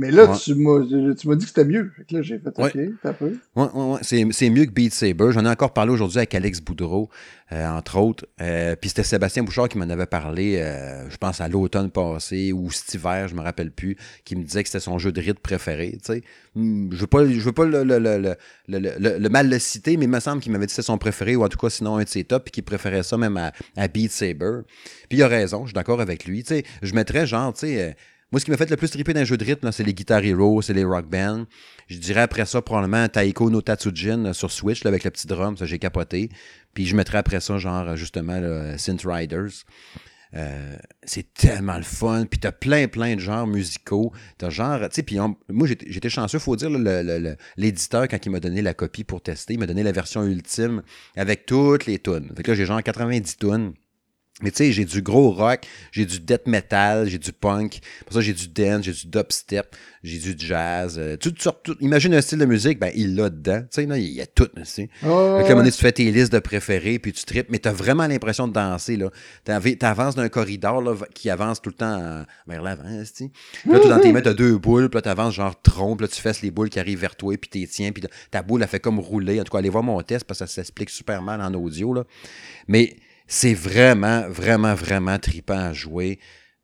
Mais 0.00 0.10
là, 0.10 0.34
tu 0.34 0.54
m'as 0.54 0.80
dit 0.80 1.44
que 1.44 1.48
c'était 1.48 1.66
mieux. 1.66 1.92
Fait 1.94 2.04
que 2.04 2.16
là, 2.16 2.22
j'ai 2.22 2.38
fait 2.38 2.48
OK, 2.56 2.78
t'as 3.02 3.12
peu. 3.12 3.36
Ouais, 3.54 3.66
ouais, 3.74 3.92
ouais. 3.92 4.30
C'est 4.32 4.48
mieux 4.48 4.64
que 4.64 4.70
Beat 4.70 4.94
Saber. 4.94 5.30
J'en 5.30 5.44
ai 5.44 5.48
encore 5.50 5.74
parlé 5.74 5.92
aujourd'hui 5.92 6.16
avec 6.16 6.34
Alex 6.34 6.62
Boudreau, 6.62 7.10
euh, 7.52 7.68
entre 7.68 7.98
autres. 7.98 8.24
Euh, 8.40 8.76
puis 8.76 8.88
c'était 8.88 9.02
Sébastien 9.02 9.42
Bouchard 9.42 9.68
qui 9.68 9.76
m'en 9.76 9.90
avait 9.90 10.06
parlé, 10.06 10.56
euh, 10.56 11.06
je 11.10 11.18
pense, 11.18 11.42
à 11.42 11.48
l'automne 11.48 11.90
passé 11.90 12.50
ou 12.50 12.70
cet 12.70 12.94
hiver, 12.94 13.28
je 13.28 13.34
me 13.34 13.42
rappelle 13.42 13.70
plus, 13.72 13.98
qui 14.24 14.36
me 14.36 14.42
disait 14.42 14.62
que 14.62 14.70
c'était 14.70 14.80
son 14.80 14.98
jeu 14.98 15.12
de 15.12 15.20
rythme 15.20 15.42
préféré. 15.42 15.98
Tu 16.02 16.14
sais. 16.14 16.22
Hmm, 16.54 16.90
je 16.90 16.96
veux 16.96 17.06
pas, 17.06 17.26
je 17.26 17.38
veux 17.38 17.52
pas 17.52 17.66
le, 17.66 17.84
le, 17.84 17.98
le, 17.98 19.18
le, 19.18 19.28
mal 19.28 19.50
le 19.50 19.58
citer, 19.58 19.98
mais 19.98 20.06
il 20.06 20.10
me 20.10 20.20
semble 20.20 20.40
qu'il 20.40 20.50
m'avait 20.50 20.64
dit 20.64 20.68
que 20.70 20.76
c'était 20.76 20.86
son 20.86 20.96
préféré, 20.96 21.36
ou 21.36 21.44
en 21.44 21.48
tout 21.48 21.58
cas, 21.58 21.68
sinon 21.68 21.96
un 21.96 22.04
de 22.04 22.08
ses 22.08 22.24
tops, 22.24 22.44
puis 22.44 22.52
qu'il 22.52 22.64
préférait 22.64 23.02
ça 23.02 23.18
même 23.18 23.36
à, 23.36 23.52
à 23.76 23.86
Beat 23.86 24.12
Saber. 24.12 24.60
Puis 25.10 25.18
il 25.18 25.22
a 25.22 25.28
raison, 25.28 25.64
je 25.64 25.72
suis 25.72 25.74
d'accord 25.74 26.00
avec 26.00 26.24
lui. 26.24 26.42
Tu 26.42 26.54
sais, 26.54 26.64
je 26.80 26.94
mettrais 26.94 27.26
genre, 27.26 27.52
tu 27.52 27.66
sais 27.66 27.96
moi, 28.32 28.38
ce 28.40 28.44
qui 28.44 28.50
m'a 28.50 28.56
fait 28.56 28.70
le 28.70 28.76
plus 28.76 28.90
triper 28.90 29.12
d'un 29.12 29.24
jeu 29.24 29.36
de 29.36 29.44
rythme, 29.44 29.72
c'est 29.72 29.82
les 29.82 29.94
Guitar 29.94 30.24
Hero, 30.24 30.62
c'est 30.62 30.74
les 30.74 30.84
Rock 30.84 31.06
Band. 31.08 31.46
Je 31.88 31.98
dirais 31.98 32.20
après 32.20 32.46
ça, 32.46 32.62
probablement 32.62 33.08
Taiko 33.08 33.50
no 33.50 33.60
Tatsujin 33.60 34.32
sur 34.32 34.52
Switch, 34.52 34.86
avec 34.86 35.04
le 35.04 35.10
petit 35.10 35.26
drum, 35.26 35.56
ça 35.56 35.66
j'ai 35.66 35.78
capoté. 35.78 36.30
Puis 36.72 36.86
je 36.86 36.94
mettrais 36.94 37.18
après 37.18 37.40
ça, 37.40 37.58
genre, 37.58 37.96
justement, 37.96 38.38
le 38.38 38.78
Synth 38.78 39.02
Riders. 39.04 39.64
Euh, 40.34 40.76
c'est 41.02 41.34
tellement 41.34 41.76
le 41.76 41.82
fun. 41.82 42.24
Puis 42.30 42.38
t'as 42.38 42.52
plein, 42.52 42.86
plein 42.86 43.16
de 43.16 43.20
genres 43.20 43.46
musicaux. 43.46 44.12
T'as 44.38 44.50
genre, 44.50 44.80
tu 44.82 44.88
sais, 44.92 45.02
puis 45.02 45.18
moi 45.48 45.66
j'étais 45.66 46.08
chanceux, 46.08 46.38
faut 46.38 46.56
dire, 46.56 46.70
l'éditeur, 47.56 48.06
quand 48.08 48.24
il 48.24 48.30
m'a 48.30 48.40
donné 48.40 48.62
la 48.62 48.74
copie 48.74 49.04
pour 49.04 49.22
tester, 49.22 49.54
il 49.54 49.58
m'a 49.58 49.66
donné 49.66 49.82
la 49.82 49.92
version 49.92 50.24
ultime 50.24 50.82
avec 51.16 51.46
toutes 51.46 51.86
les 51.86 51.98
tunes. 51.98 52.30
Fait 52.36 52.42
que 52.42 52.50
là, 52.52 52.56
j'ai 52.56 52.66
genre 52.66 52.82
90 52.82 53.38
tunes. 53.38 53.72
Mais 54.42 54.50
tu 54.50 54.58
sais, 54.58 54.72
j'ai 54.72 54.84
du 54.84 55.02
gros 55.02 55.30
rock, 55.30 55.60
j'ai 55.92 56.06
du 56.06 56.20
death 56.20 56.46
metal, 56.46 57.08
j'ai 57.08 57.18
du 57.18 57.32
punk, 57.32 57.80
pour 58.04 58.14
ça 58.14 58.20
j'ai 58.20 58.32
du 58.32 58.48
dance, 58.48 58.84
j'ai 58.84 58.92
du 58.92 59.06
dubstep, 59.06 59.76
j'ai 60.02 60.18
du 60.18 60.46
jazz, 60.46 60.96
euh, 60.98 61.16
tout, 61.16 61.30
tout, 61.30 61.76
imagine 61.80 62.14
un 62.14 62.20
style 62.20 62.38
de 62.38 62.46
musique, 62.46 62.78
ben 62.78 62.90
il 62.94 63.14
l'a 63.16 63.28
dedans, 63.28 63.60
tu 63.62 63.82
sais, 63.82 63.84
il 63.84 64.12
y 64.12 64.20
a 64.20 64.26
tout, 64.26 64.48
tu 64.56 64.64
sais. 64.64 64.88
Oh, 65.04 65.08
à 65.08 65.10
un 65.10 65.42
moment 65.42 65.56
donné, 65.56 65.70
tu 65.70 65.78
fais 65.78 65.92
tes 65.92 66.10
listes 66.10 66.32
de 66.32 66.38
préférés, 66.38 66.98
puis 66.98 67.12
tu 67.12 67.24
tripes, 67.24 67.48
mais 67.50 67.58
t'as 67.58 67.72
vraiment 67.72 68.06
l'impression 68.06 68.48
de 68.48 68.52
danser, 68.52 68.96
là. 68.96 69.10
T'avances 69.44 70.14
d'un 70.14 70.28
corridor, 70.28 70.80
là, 70.80 70.94
qui 71.14 71.28
avance 71.30 71.60
tout 71.60 71.70
le 71.70 71.76
temps 71.76 72.24
vers 72.46 72.62
l'avant, 72.62 72.84
tu 72.84 73.06
sais. 73.06 73.30
Là, 73.66 73.78
tout 73.78 73.88
dans 73.88 74.00
tes 74.00 74.12
mains, 74.12 74.22
t'as 74.22 74.34
deux 74.34 74.56
boules, 74.56 74.88
puis 74.88 74.96
là, 74.96 75.02
t'avances 75.02 75.34
genre 75.34 75.60
trompe, 75.60 76.00
là, 76.00 76.08
tu 76.08 76.20
fesses 76.20 76.42
les 76.42 76.50
boules 76.50 76.70
qui 76.70 76.78
arrivent 76.78 77.00
vers 77.00 77.16
toi, 77.16 77.36
puis 77.36 77.50
t'es 77.50 77.68
tiens, 77.70 77.92
puis 77.92 78.02
ta 78.30 78.42
boule, 78.42 78.62
elle 78.62 78.68
fait 78.68 78.80
comme 78.80 78.98
rouler. 78.98 79.40
En 79.40 79.44
tout 79.44 79.52
cas, 79.52 79.58
allez 79.58 79.68
voir 79.68 79.84
mon 79.84 80.00
test, 80.02 80.24
parce 80.24 80.40
que 80.40 80.46
ça 80.46 80.54
s'explique 80.54 80.90
super 80.90 81.22
mal 81.22 81.40
en 81.40 81.52
audio, 81.54 81.92
là. 81.92 82.04
Mais 82.68 82.96
c'est 83.32 83.54
vraiment, 83.54 84.28
vraiment, 84.28 84.74
vraiment 84.74 85.16
tripant 85.20 85.56
à 85.56 85.72
jouer. 85.72 86.18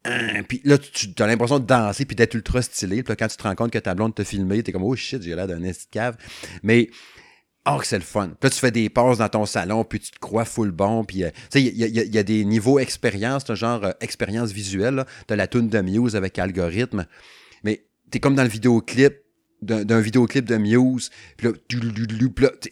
Hein, 0.04 0.42
puis 0.48 0.60
là, 0.64 0.76
tu, 0.78 1.10
as 1.16 1.26
l'impression 1.28 1.60
de 1.60 1.64
danser 1.64 2.04
puis 2.04 2.16
d'être 2.16 2.34
ultra 2.34 2.60
stylé. 2.60 3.04
Puis 3.04 3.14
quand 3.16 3.28
tu 3.28 3.36
te 3.36 3.42
rends 3.44 3.54
compte 3.54 3.70
que 3.70 3.78
ta 3.78 3.94
blonde 3.94 4.16
t'a 4.16 4.24
filmé, 4.24 4.64
t'es 4.64 4.72
comme, 4.72 4.82
oh 4.82 4.96
shit, 4.96 5.22
j'ai 5.22 5.36
l'air 5.36 5.46
d'un 5.46 5.60
cave. 5.92 6.16
Mais, 6.64 6.90
oh, 7.68 7.76
que 7.78 7.86
c'est 7.86 7.98
le 7.98 8.04
fun. 8.04 8.30
Puis 8.30 8.36
là, 8.42 8.50
tu 8.50 8.58
fais 8.58 8.72
des 8.72 8.88
pauses 8.88 9.18
dans 9.18 9.28
ton 9.28 9.46
salon, 9.46 9.84
puis 9.84 10.00
tu 10.00 10.10
te 10.10 10.18
crois 10.18 10.44
full 10.44 10.72
bon. 10.72 11.04
Puis, 11.04 11.22
euh, 11.22 11.30
tu 11.52 11.60
sais, 11.60 11.62
il 11.62 11.76
y, 11.76 12.18
a, 12.18 12.22
des 12.24 12.44
niveaux 12.44 12.80
expérience, 12.80 13.44
genre 13.54 13.84
euh, 13.84 13.92
expérience 14.00 14.50
visuelle. 14.50 15.04
Tu 15.28 15.34
as 15.34 15.36
la 15.36 15.46
tune 15.46 15.68
de 15.68 15.80
Muse 15.80 16.16
avec 16.16 16.36
algorithme. 16.36 17.06
Mais 17.62 17.86
t'es 18.10 18.18
comme 18.18 18.34
dans 18.34 18.42
le 18.42 18.48
vidéoclip, 18.48 19.14
d'un 19.62 20.00
vidéoclip 20.00 20.44
de 20.44 20.56
Muse, 20.56 21.10
puis 21.36 21.48
là, 21.48 21.52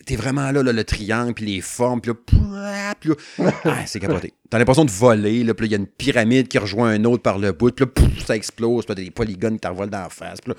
t'es 0.06 0.16
vraiment 0.16 0.50
là, 0.50 0.62
le 0.62 0.84
triangle, 0.84 1.34
puis 1.34 1.46
les 1.46 1.60
formes, 1.60 2.00
puis 2.00 2.12
là, 2.12 2.94
puis 3.00 3.10
là 3.10 3.16
ah, 3.64 3.86
c'est 3.86 4.00
capoté. 4.00 4.32
T'as 4.50 4.58
l'impression 4.58 4.84
de 4.84 4.90
voler, 4.90 5.42
là, 5.42 5.54
puis 5.54 5.66
il 5.66 5.72
y 5.72 5.74
a 5.74 5.78
une 5.78 5.86
pyramide 5.86 6.48
qui 6.48 6.58
rejoint 6.58 6.90
un 6.90 7.04
autre 7.04 7.22
par 7.22 7.38
le 7.38 7.52
bout, 7.52 7.74
puis 7.74 7.84
là, 7.84 8.24
ça 8.26 8.36
explose, 8.36 8.84
puis 8.84 8.94
des 8.94 9.10
polygones 9.10 9.54
qui 9.54 9.60
t'envolent 9.60 9.90
dans 9.90 10.02
la 10.02 10.10
face, 10.10 10.40
puis 10.40 10.52
là, 10.52 10.56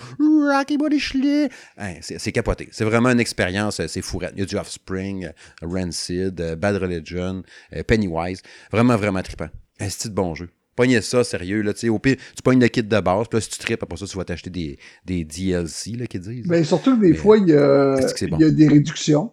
ah, 1.78 1.94
c'est 2.02 2.32
capoté. 2.32 2.70
C'est 2.72 2.86
vraiment 2.86 3.10
une 3.10 3.20
expérience, 3.20 3.86
c'est 3.86 4.02
fourette. 4.02 4.34
Il 4.36 4.40
y 4.40 4.44
a 4.44 4.46
du 4.46 4.58
Offspring, 4.58 5.30
Rancid, 5.62 6.56
Bad 6.58 6.78
Religion, 6.78 7.44
Pennywise. 7.88 8.42
Vraiment, 8.72 8.96
vraiment 8.98 9.22
trippant. 9.22 9.50
Un 9.80 9.90
style 9.90 10.12
de 10.12 10.16
bon 10.16 10.36
jeu. 10.36 10.50
Pognez 10.76 11.02
ça, 11.02 11.24
sérieux. 11.24 11.62
Là, 11.62 11.74
au 11.90 12.00
pire, 12.00 12.18
tu 12.36 12.42
pognes 12.44 12.60
le 12.60 12.68
kit 12.68 12.84
de 12.84 13.00
base, 13.00 13.28
puis 13.28 13.38
là, 13.38 13.42
si 13.42 13.50
tu 13.50 13.60
tripes, 13.60 13.84
après 13.84 13.98
ça, 13.98 14.06
tu 14.06 14.18
vas 14.18 14.26
t'acheter 14.26 14.50
des, 14.50 14.78
des 15.06 15.24
DLC, 15.24 15.92
là, 15.92 16.08
qu'ils 16.08 16.22
disent. 16.22 16.48
Ben, 16.48 16.64
surtout 16.64 16.98
que 16.98 17.06
des 17.06 17.14
fois, 17.14 17.38
il 17.38 17.48
y, 17.48 17.54
a, 17.54 17.98
il 18.22 18.40
y 18.40 18.44
a 18.44 18.52
des 18.52 18.68
réductions. 18.68 19.32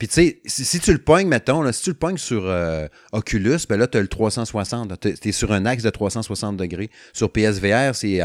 Puis 0.00 0.08
tu 0.08 0.14
sais, 0.14 0.40
si, 0.46 0.80
tu 0.80 0.92
le 0.92 0.98
pognes, 0.98 1.28
mettons, 1.28 1.60
là, 1.60 1.74
si 1.74 1.82
tu 1.82 1.90
le 1.90 1.96
pognes 1.96 2.16
sur 2.16 2.46
euh, 2.46 2.88
Oculus, 3.12 3.58
ben 3.68 3.76
là, 3.76 3.86
tu 3.86 3.98
as 3.98 4.00
le 4.00 4.08
360. 4.08 4.98
Tu 4.98 5.28
es, 5.28 5.32
sur 5.32 5.52
un 5.52 5.66
axe 5.66 5.82
de 5.82 5.90
360 5.90 6.56
degrés. 6.56 6.88
Sur 7.12 7.30
PSVR, 7.30 7.94
c'est 7.94 8.20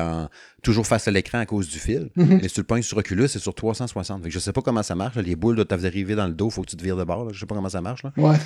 toujours 0.63 0.87
face 0.87 1.09
à 1.09 1.11
l'écran 1.11 1.39
à 1.39 1.45
cause 1.45 1.67
du 1.67 1.77
fil. 1.77 2.11
Mais 2.15 2.47
si 2.47 2.53
tu 2.53 2.61
le 2.61 2.65
pognes 2.65 2.81
sur 2.81 2.97
Oculus, 2.97 3.27
c'est 3.27 3.39
sur 3.39 3.53
360. 3.53 4.23
Fait 4.23 4.29
que 4.29 4.33
je 4.33 4.39
sais 4.39 4.53
pas 4.53 4.61
comment 4.61 4.83
ça 4.83 4.95
marche. 4.95 5.17
Les 5.17 5.35
boules 5.35 5.57
doivent 5.57 5.67
t'arriver 5.67 6.15
dans 6.15 6.27
le 6.27 6.33
dos, 6.33 6.49
faut 6.49 6.61
que 6.61 6.69
tu 6.69 6.77
te 6.77 6.83
vires 6.83 6.95
de 6.95 7.03
bord. 7.03 7.33
Je 7.33 7.41
sais 7.41 7.45
pas 7.45 7.55
comment 7.55 7.67
ça 7.67 7.81
marche. 7.81 8.03
Là. 8.03 8.13
Ouais. 8.15 8.37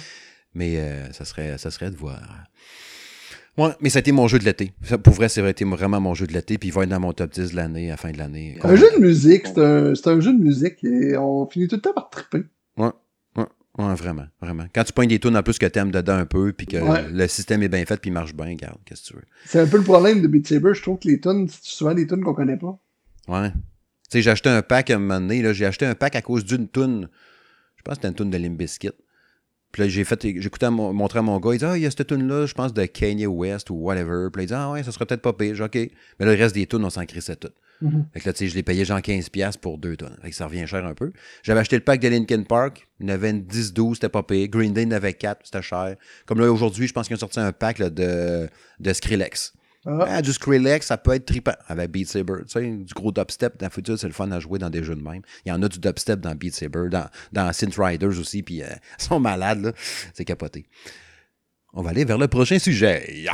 Mais 0.56 0.80
euh, 0.80 1.12
ça, 1.12 1.24
serait, 1.24 1.60
ça 1.60 1.70
serait 1.70 1.92
de 1.92 1.98
voir. 1.98 2.20
Ouais, 3.60 3.72
mais 3.82 3.90
ça 3.90 3.98
a 3.98 4.00
été 4.00 4.14
mon 4.14 4.30
jeu 4.30 4.40
de 4.40 4.46
l'été. 4.46 4.72
Pour 5.04 5.14
vrai, 5.14 5.28
ça 5.28 5.46
a 5.46 5.50
été 5.50 5.66
vraiment 5.66 6.00
mon 6.00 6.14
jeu 6.14 6.26
de 6.26 6.32
l'été, 6.32 6.58
puis 6.58 6.70
il 6.70 6.72
va 6.72 6.84
être 6.84 6.90
dans 6.90 7.02
mon 7.02 7.12
top 7.12 7.32
10 7.32 7.52
de 7.52 7.56
l'année, 7.58 7.88
à 7.90 7.92
la 7.92 7.98
fin 7.98 8.10
de 8.10 8.18
l'année. 8.18 8.58
Un 8.64 8.76
jeu 8.78 8.90
de 8.96 9.02
musique, 9.02 9.48
c'est 9.48 9.60
un, 9.60 9.92
un, 9.92 10.20
jeu 10.22 10.32
de 10.32 10.42
musique 10.42 10.82
et 10.86 11.18
on 11.18 11.46
finit 11.46 11.68
tout 11.68 11.76
le 11.76 11.82
temps 11.82 11.92
par 11.92 12.10
triper. 12.10 12.46
Ouais, 12.78 12.92
ouais, 13.36 13.46
ouais, 13.78 13.96
vraiment, 13.96 14.28
vraiment. 14.42 14.64
Quand 14.74 14.86
tu 14.86 14.94
pognes 14.94 15.10
des 15.10 15.20
tunes 15.20 15.36
en 15.36 15.44
plus 15.44 15.60
que 15.60 15.66
t'aimes 15.66 15.92
dedans 15.92 16.16
un 16.16 16.26
peu, 16.26 16.54
puis 16.54 16.68
que 16.68 16.78
le 17.12 17.28
système 17.28 17.62
est 17.62 17.68
bien 17.68 17.84
fait, 17.86 18.00
puis 18.00 18.12
il 18.12 18.14
marche 18.14 18.34
bien, 18.34 18.46
regarde, 18.46 18.78
qu'est-ce 18.86 19.02
que 19.02 19.08
tu 19.08 19.14
veux. 19.16 19.26
C'est 19.46 19.60
un 19.60 19.68
peu 19.68 19.76
le 19.76 19.84
problème 19.84 20.22
de 20.22 20.28
Beat 20.28 20.48
Saber, 20.48 20.74
je 20.74 20.82
trouve 20.82 20.98
que 20.98 21.10
les 21.10 21.20
tunes, 21.20 21.50
c'est 21.50 21.66
souvent 21.66 21.94
des 21.94 22.08
tunes 22.08 22.24
qu'on 22.24 22.34
connaît 22.34 22.58
pas. 22.58 22.80
Ouais. 23.28 23.52
Tu 23.52 23.58
sais, 24.10 24.22
j'ai 24.22 24.32
acheté 24.32 24.48
un 24.48 24.62
pack 24.62 24.90
à 24.90 24.96
un 24.96 25.00
moment 25.00 25.20
donné, 25.20 25.54
j'ai 25.54 25.66
acheté 25.66 25.86
un 25.86 25.96
pack 25.96 26.16
à 26.16 26.22
cause 26.22 26.46
d'une 26.46 26.70
tune. 26.70 27.10
Je 27.76 27.84
pense 27.84 27.96
que 27.96 28.02
c'était 28.04 28.08
une 28.08 28.16
tune 28.16 28.30
de 28.30 28.38
Limbiskit. 28.38 28.92
Puis 29.72 29.84
là, 29.84 29.88
j'ai 29.88 30.04
fait, 30.04 30.20
j'écoutais 30.40 30.70
montrer 30.72 31.20
à 31.20 31.22
mon 31.22 31.40
gars, 31.40 31.54
il 31.54 31.60
dit, 31.60 31.66
ah, 31.66 31.78
il 31.78 31.84
y 31.84 31.86
a 31.86 31.92
cette 31.92 32.08
tune-là, 32.08 32.48
je 32.48 32.54
pense, 32.54 32.74
de 32.74 32.86
Kanye 32.86 33.28
West 33.28 33.70
ou 33.70 33.76
whatever. 33.76 34.30
Puis 34.32 34.42
là, 34.42 34.44
il 34.44 34.48
dit, 34.48 34.54
ah 34.54 34.72
ouais, 34.72 34.84
ça 34.84 34.92
serait 34.92 35.06
peut-être 35.06 35.22
pas 35.22 35.34
pire. 35.34 35.54
J'ai 35.54 35.64
OK. 35.64 35.76
Mais 35.76 36.26
là, 36.26 36.34
le 36.34 36.42
reste 36.42 36.56
des 36.56 36.66
tunes, 36.66 36.84
on 36.84 36.90
s'en 36.90 37.06
crissait 37.06 37.36
toutes. 37.36 37.54
Mm 37.82 38.02
Fait 38.14 38.20
que 38.20 38.26
là, 38.28 38.34
tu 38.34 38.40
sais, 38.40 38.48
je 38.48 38.56
l'ai 38.56 38.64
payé 38.64 38.84
genre 38.84 39.00
15$ 39.00 39.58
pour 39.60 39.78
deux 39.78 39.96
tonnes. 39.96 40.18
Fait 40.22 40.32
que 40.32 40.36
ça 40.36 40.48
revient 40.48 40.66
cher 40.66 40.86
un 40.86 40.94
peu. 40.94 41.12
J'avais 41.44 41.60
acheté 41.60 41.76
le 41.76 41.84
pack 41.84 42.00
de 42.00 42.08
Linkin 42.08 42.44
Park. 42.44 42.88
Il 43.00 43.08
y 43.08 43.12
en 43.12 43.14
avait 43.14 43.32
10-12, 43.32 43.96
c'était 43.96 44.10
pas 44.10 44.24
pire. 44.24 44.48
Green 44.48 44.74
Day 44.74 44.84
il 44.84 44.88
en 44.88 44.92
avait 44.92 45.14
4, 45.14 45.42
c'était 45.44 45.62
cher. 45.62 45.96
Comme 46.26 46.40
là, 46.40 46.52
aujourd'hui, 46.52 46.88
je 46.88 46.94
pense 46.94 47.08
qu'ils 47.08 47.16
ont 47.16 47.20
sorti 47.20 47.40
un 47.40 47.52
pack 47.52 47.78
de, 47.80 48.50
de 48.80 48.94
Skrillex. 48.94 49.54
Ah. 49.86 50.06
ah. 50.08 50.22
du 50.22 50.34
Skrillex, 50.34 50.86
ça 50.86 50.98
peut 50.98 51.14
être 51.14 51.26
trippant 51.26 51.56
avec 51.68 51.92
Beat 51.92 52.08
Saber. 52.08 52.34
Tu 52.48 52.60
sais, 52.60 52.70
du 52.70 52.94
gros 52.94 53.12
dubstep 53.12 53.58
dans 53.58 53.68
le 53.68 53.72
futur, 53.72 53.98
c'est 53.98 54.08
le 54.08 54.14
fun 54.14 54.30
à 54.32 54.40
jouer 54.40 54.60
dans 54.60 54.70
des 54.70 54.84
jeux 54.84 54.96
de 54.96 55.02
même. 55.02 55.22
Il 55.46 55.50
y 55.50 55.52
en 55.52 55.62
a 55.64 55.70
du 55.70 55.80
dubstep 55.80 56.20
dans 56.20 56.36
Beat 56.36 56.56
Saber, 56.56 56.90
dans, 56.90 57.08
dans 57.32 57.52
Synth 57.54 57.76
Riders 57.78 58.20
aussi, 58.20 58.44
puis 58.44 58.62
euh, 58.62 58.68
ils 59.00 59.04
sont 59.04 59.20
malades, 59.20 59.62
là. 59.64 59.72
C'est 60.14 60.26
capoté. 60.26 60.68
On 61.74 61.82
va 61.82 61.92
aller 61.92 62.04
vers 62.04 62.18
le 62.18 62.28
prochain 62.28 62.60
sujet. 62.60 63.26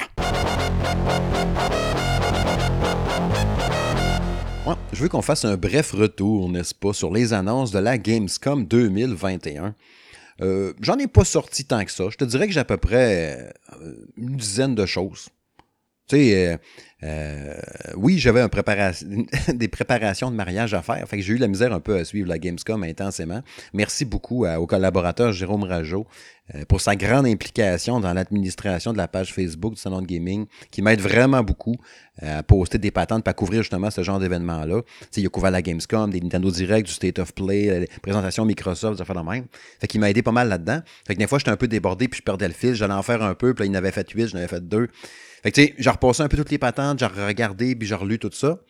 je 4.91 5.01
veux 5.01 5.09
qu'on 5.09 5.21
fasse 5.21 5.45
un 5.45 5.57
bref 5.57 5.91
retour, 5.91 6.49
n'est-ce 6.49 6.73
pas, 6.73 6.93
sur 6.93 7.13
les 7.13 7.33
annonces 7.33 7.71
de 7.71 7.79
la 7.79 7.97
Gamescom 7.97 8.65
2021. 8.65 9.75
Euh, 10.41 10.73
J'en 10.81 10.97
ai 10.97 11.07
pas 11.07 11.23
sorti 11.23 11.65
tant 11.65 11.83
que 11.85 11.91
ça. 11.91 12.05
Je 12.09 12.17
te 12.17 12.25
dirais 12.25 12.47
que 12.47 12.53
j'ai 12.53 12.59
à 12.59 12.65
peu 12.65 12.77
près 12.77 13.53
euh, 13.81 13.93
une 14.17 14.35
dizaine 14.35 14.75
de 14.75 14.85
choses. 14.85 15.29
Tu 16.07 16.17
sais, 16.17 16.47
euh, 16.47 16.57
euh, 17.03 17.55
oui, 17.97 18.19
j'avais 18.19 18.41
un 18.41 18.49
des 19.53 19.67
préparations 19.67 20.31
de 20.31 20.35
mariage 20.35 20.73
à 20.73 20.81
faire. 20.81 21.07
Fait 21.07 21.17
que 21.17 21.23
j'ai 21.23 21.33
eu 21.33 21.37
la 21.37 21.47
misère 21.47 21.73
un 21.73 21.79
peu 21.79 21.95
à 21.95 22.05
suivre 22.05 22.27
la 22.27 22.39
Gamescom 22.39 22.83
intensément. 22.83 23.41
Merci 23.73 24.05
beaucoup 24.05 24.45
au 24.45 24.67
collaborateur 24.67 25.31
Jérôme 25.31 25.63
Rajot 25.63 26.05
euh, 26.53 26.63
pour 26.65 26.79
sa 26.79 26.95
grande 26.95 27.25
implication 27.25 27.99
dans 27.99 28.13
l'administration 28.13 28.93
de 28.93 28.97
la 28.97 29.07
page 29.07 29.33
Facebook 29.33 29.73
du 29.73 29.81
Salon 29.81 30.01
de 30.01 30.05
Gaming, 30.05 30.45
qui 30.69 30.83
m'aide 30.83 31.01
vraiment 31.01 31.41
beaucoup 31.41 31.75
à 32.21 32.43
poster 32.43 32.77
des 32.77 32.91
patentes, 32.91 33.27
à 33.27 33.33
couvrir 33.33 33.61
justement 33.61 33.89
ce 33.89 34.03
genre 34.03 34.19
d'événements-là. 34.19 34.81
Il 35.17 35.25
a 35.25 35.29
couvert 35.29 35.51
la 35.51 35.63
Gamescom, 35.63 36.11
des 36.11 36.21
Nintendo 36.21 36.51
Direct, 36.51 36.87
du 36.87 36.93
State 36.93 37.17
of 37.17 37.33
Play, 37.33 37.79
les 37.79 37.87
présentations 38.01 38.45
Microsoft, 38.45 38.97
des 38.97 39.01
affaires 39.01 39.21
de 39.21 39.27
même. 39.27 39.45
Fait 39.79 39.87
qu'il 39.87 39.99
m'a 39.99 40.09
aidé 40.11 40.21
pas 40.21 40.31
mal 40.31 40.49
là-dedans. 40.49 40.81
Fait 41.07 41.15
que 41.15 41.19
des 41.19 41.27
fois, 41.27 41.39
j'étais 41.39 41.51
un 41.51 41.57
peu 41.57 41.67
débordé, 41.67 42.07
puis 42.07 42.19
je 42.19 42.23
perdais 42.23 42.47
le 42.47 42.53
fil. 42.53 42.75
J'allais 42.75 42.93
en 42.93 43.03
faire 43.03 43.23
un 43.23 43.33
peu, 43.33 43.55
puis 43.55 43.65
là, 43.65 43.71
il 43.71 43.75
en 43.75 43.79
avait 43.79 43.91
fait 43.91 44.09
huit, 44.11 44.27
j'en 44.27 44.37
avais 44.37 44.47
fait 44.47 44.65
deux. 44.65 44.87
Fait 45.45 45.51
que, 45.51 45.61
tu 45.61 45.67
sais, 45.67 45.75
j'ai 45.77 45.89
repassé 45.91 46.23
un 46.23 46.27
peu 46.27 46.37
toutes 46.37 46.49
les 46.49 46.57
patentes, 46.57 46.97
j'ai 46.97 47.05
regardé, 47.05 47.75
puis 47.75 47.87
j'ai 47.87 47.93
relu 47.93 48.17
tout 48.17 48.31
ça. 48.33 48.63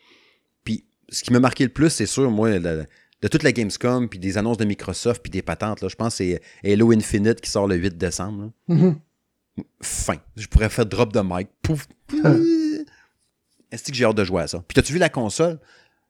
Puis, 0.62 0.84
ce 1.08 1.22
qui 1.22 1.32
m'a 1.32 1.40
marqué 1.40 1.64
le 1.64 1.70
plus, 1.70 1.88
c'est 1.88 2.04
sûr, 2.04 2.30
moi, 2.30 2.50
de 2.58 3.28
toute 3.30 3.42
la 3.44 3.52
Gamescom, 3.52 4.10
puis 4.10 4.18
des 4.18 4.36
annonces 4.36 4.58
de 4.58 4.66
Microsoft, 4.66 5.22
puis 5.22 5.30
des 5.30 5.40
patentes, 5.40 5.80
là, 5.80 5.88
je 5.88 5.96
pense 5.96 6.18
que 6.18 6.38
c'est 6.62 6.70
Halo 6.70 6.92
Infinite 6.92 7.40
qui 7.40 7.48
sort 7.48 7.66
le 7.66 7.76
8 7.76 7.96
décembre. 7.96 8.52
Mm-hmm. 8.68 8.94
Fin. 9.80 10.16
Je 10.36 10.46
pourrais 10.48 10.68
faire 10.68 10.84
drop 10.84 11.14
de 11.14 11.20
mic. 11.24 11.48
Pouf. 11.62 11.88
Est-ce 13.72 13.84
que 13.84 13.94
j'ai 13.94 14.04
hâte 14.04 14.16
de 14.16 14.24
jouer 14.24 14.42
à 14.42 14.46
ça? 14.46 14.62
Puis, 14.68 14.74
t'as-tu 14.74 14.92
vu 14.92 14.98
la 14.98 15.08
console? 15.08 15.58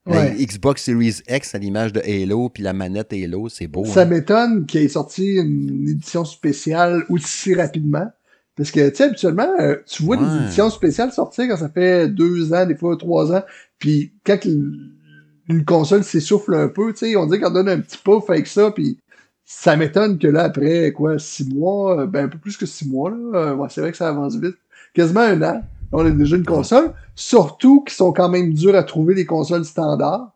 La 0.04 0.30
Xbox 0.30 0.82
Series 0.82 1.20
X 1.28 1.54
à 1.54 1.58
l'image 1.58 1.92
de 1.92 2.00
Halo, 2.00 2.48
puis 2.48 2.64
la 2.64 2.72
manette 2.72 3.12
Halo, 3.12 3.48
c'est 3.48 3.68
beau. 3.68 3.84
Ça 3.84 4.02
hein? 4.02 4.06
m'étonne 4.06 4.66
qu'il 4.66 4.80
ait 4.80 4.88
sorti 4.88 5.36
une 5.36 5.88
édition 5.88 6.24
spéciale 6.24 7.04
aussi 7.08 7.54
rapidement. 7.54 8.10
Parce 8.56 8.70
que, 8.70 8.88
tu 8.88 8.96
sais, 8.96 9.04
habituellement, 9.04 9.48
euh, 9.60 9.76
tu 9.86 10.02
vois 10.02 10.16
des 10.16 10.44
éditions 10.44 10.70
spéciales 10.70 11.12
sortir 11.12 11.46
quand 11.48 11.58
ça 11.58 11.68
fait 11.68 12.08
deux 12.08 12.54
ans, 12.54 12.64
des 12.64 12.74
fois 12.74 12.96
trois 12.96 13.32
ans, 13.32 13.42
puis 13.78 14.12
quand 14.24 14.38
une 15.48 15.64
console 15.64 16.02
s'essouffle 16.02 16.54
un 16.54 16.68
peu, 16.68 16.92
tu 16.92 17.06
sais, 17.06 17.16
on 17.16 17.26
dit 17.26 17.38
qu'on 17.38 17.50
donne 17.50 17.68
un 17.68 17.80
petit 17.80 17.98
puff 17.98 18.30
avec 18.30 18.46
ça, 18.46 18.70
puis 18.70 18.98
ça 19.44 19.76
m'étonne 19.76 20.18
que 20.18 20.26
là, 20.26 20.44
après, 20.44 20.92
quoi, 20.92 21.18
six 21.18 21.48
mois, 21.54 22.00
euh, 22.00 22.06
ben 22.06 22.24
un 22.24 22.28
peu 22.28 22.38
plus 22.38 22.56
que 22.56 22.66
six 22.66 22.88
mois, 22.88 23.10
là, 23.10 23.16
euh, 23.34 23.54
ouais, 23.54 23.68
c'est 23.70 23.80
vrai 23.82 23.92
que 23.92 23.96
ça 23.98 24.08
avance 24.08 24.36
vite, 24.36 24.56
quasiment 24.94 25.20
un 25.20 25.42
an, 25.42 25.62
on 25.92 26.04
a 26.04 26.10
déjà 26.10 26.36
une 26.36 26.44
console, 26.44 26.92
surtout 27.14 27.82
qu'ils 27.82 27.94
sont 27.94 28.12
quand 28.12 28.28
même 28.28 28.52
durs 28.52 28.74
à 28.74 28.82
trouver 28.82 29.14
des 29.14 29.26
consoles 29.26 29.64
standards. 29.64 30.32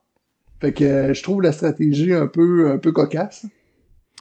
Fait 0.61 0.73
que 0.73 1.13
je 1.15 1.23
trouve 1.23 1.41
la 1.43 1.53
stratégie 1.53 2.13
un 2.13 2.27
peu, 2.27 2.71
un 2.71 2.79
peu 2.79 2.93
cocasse. 2.93 3.47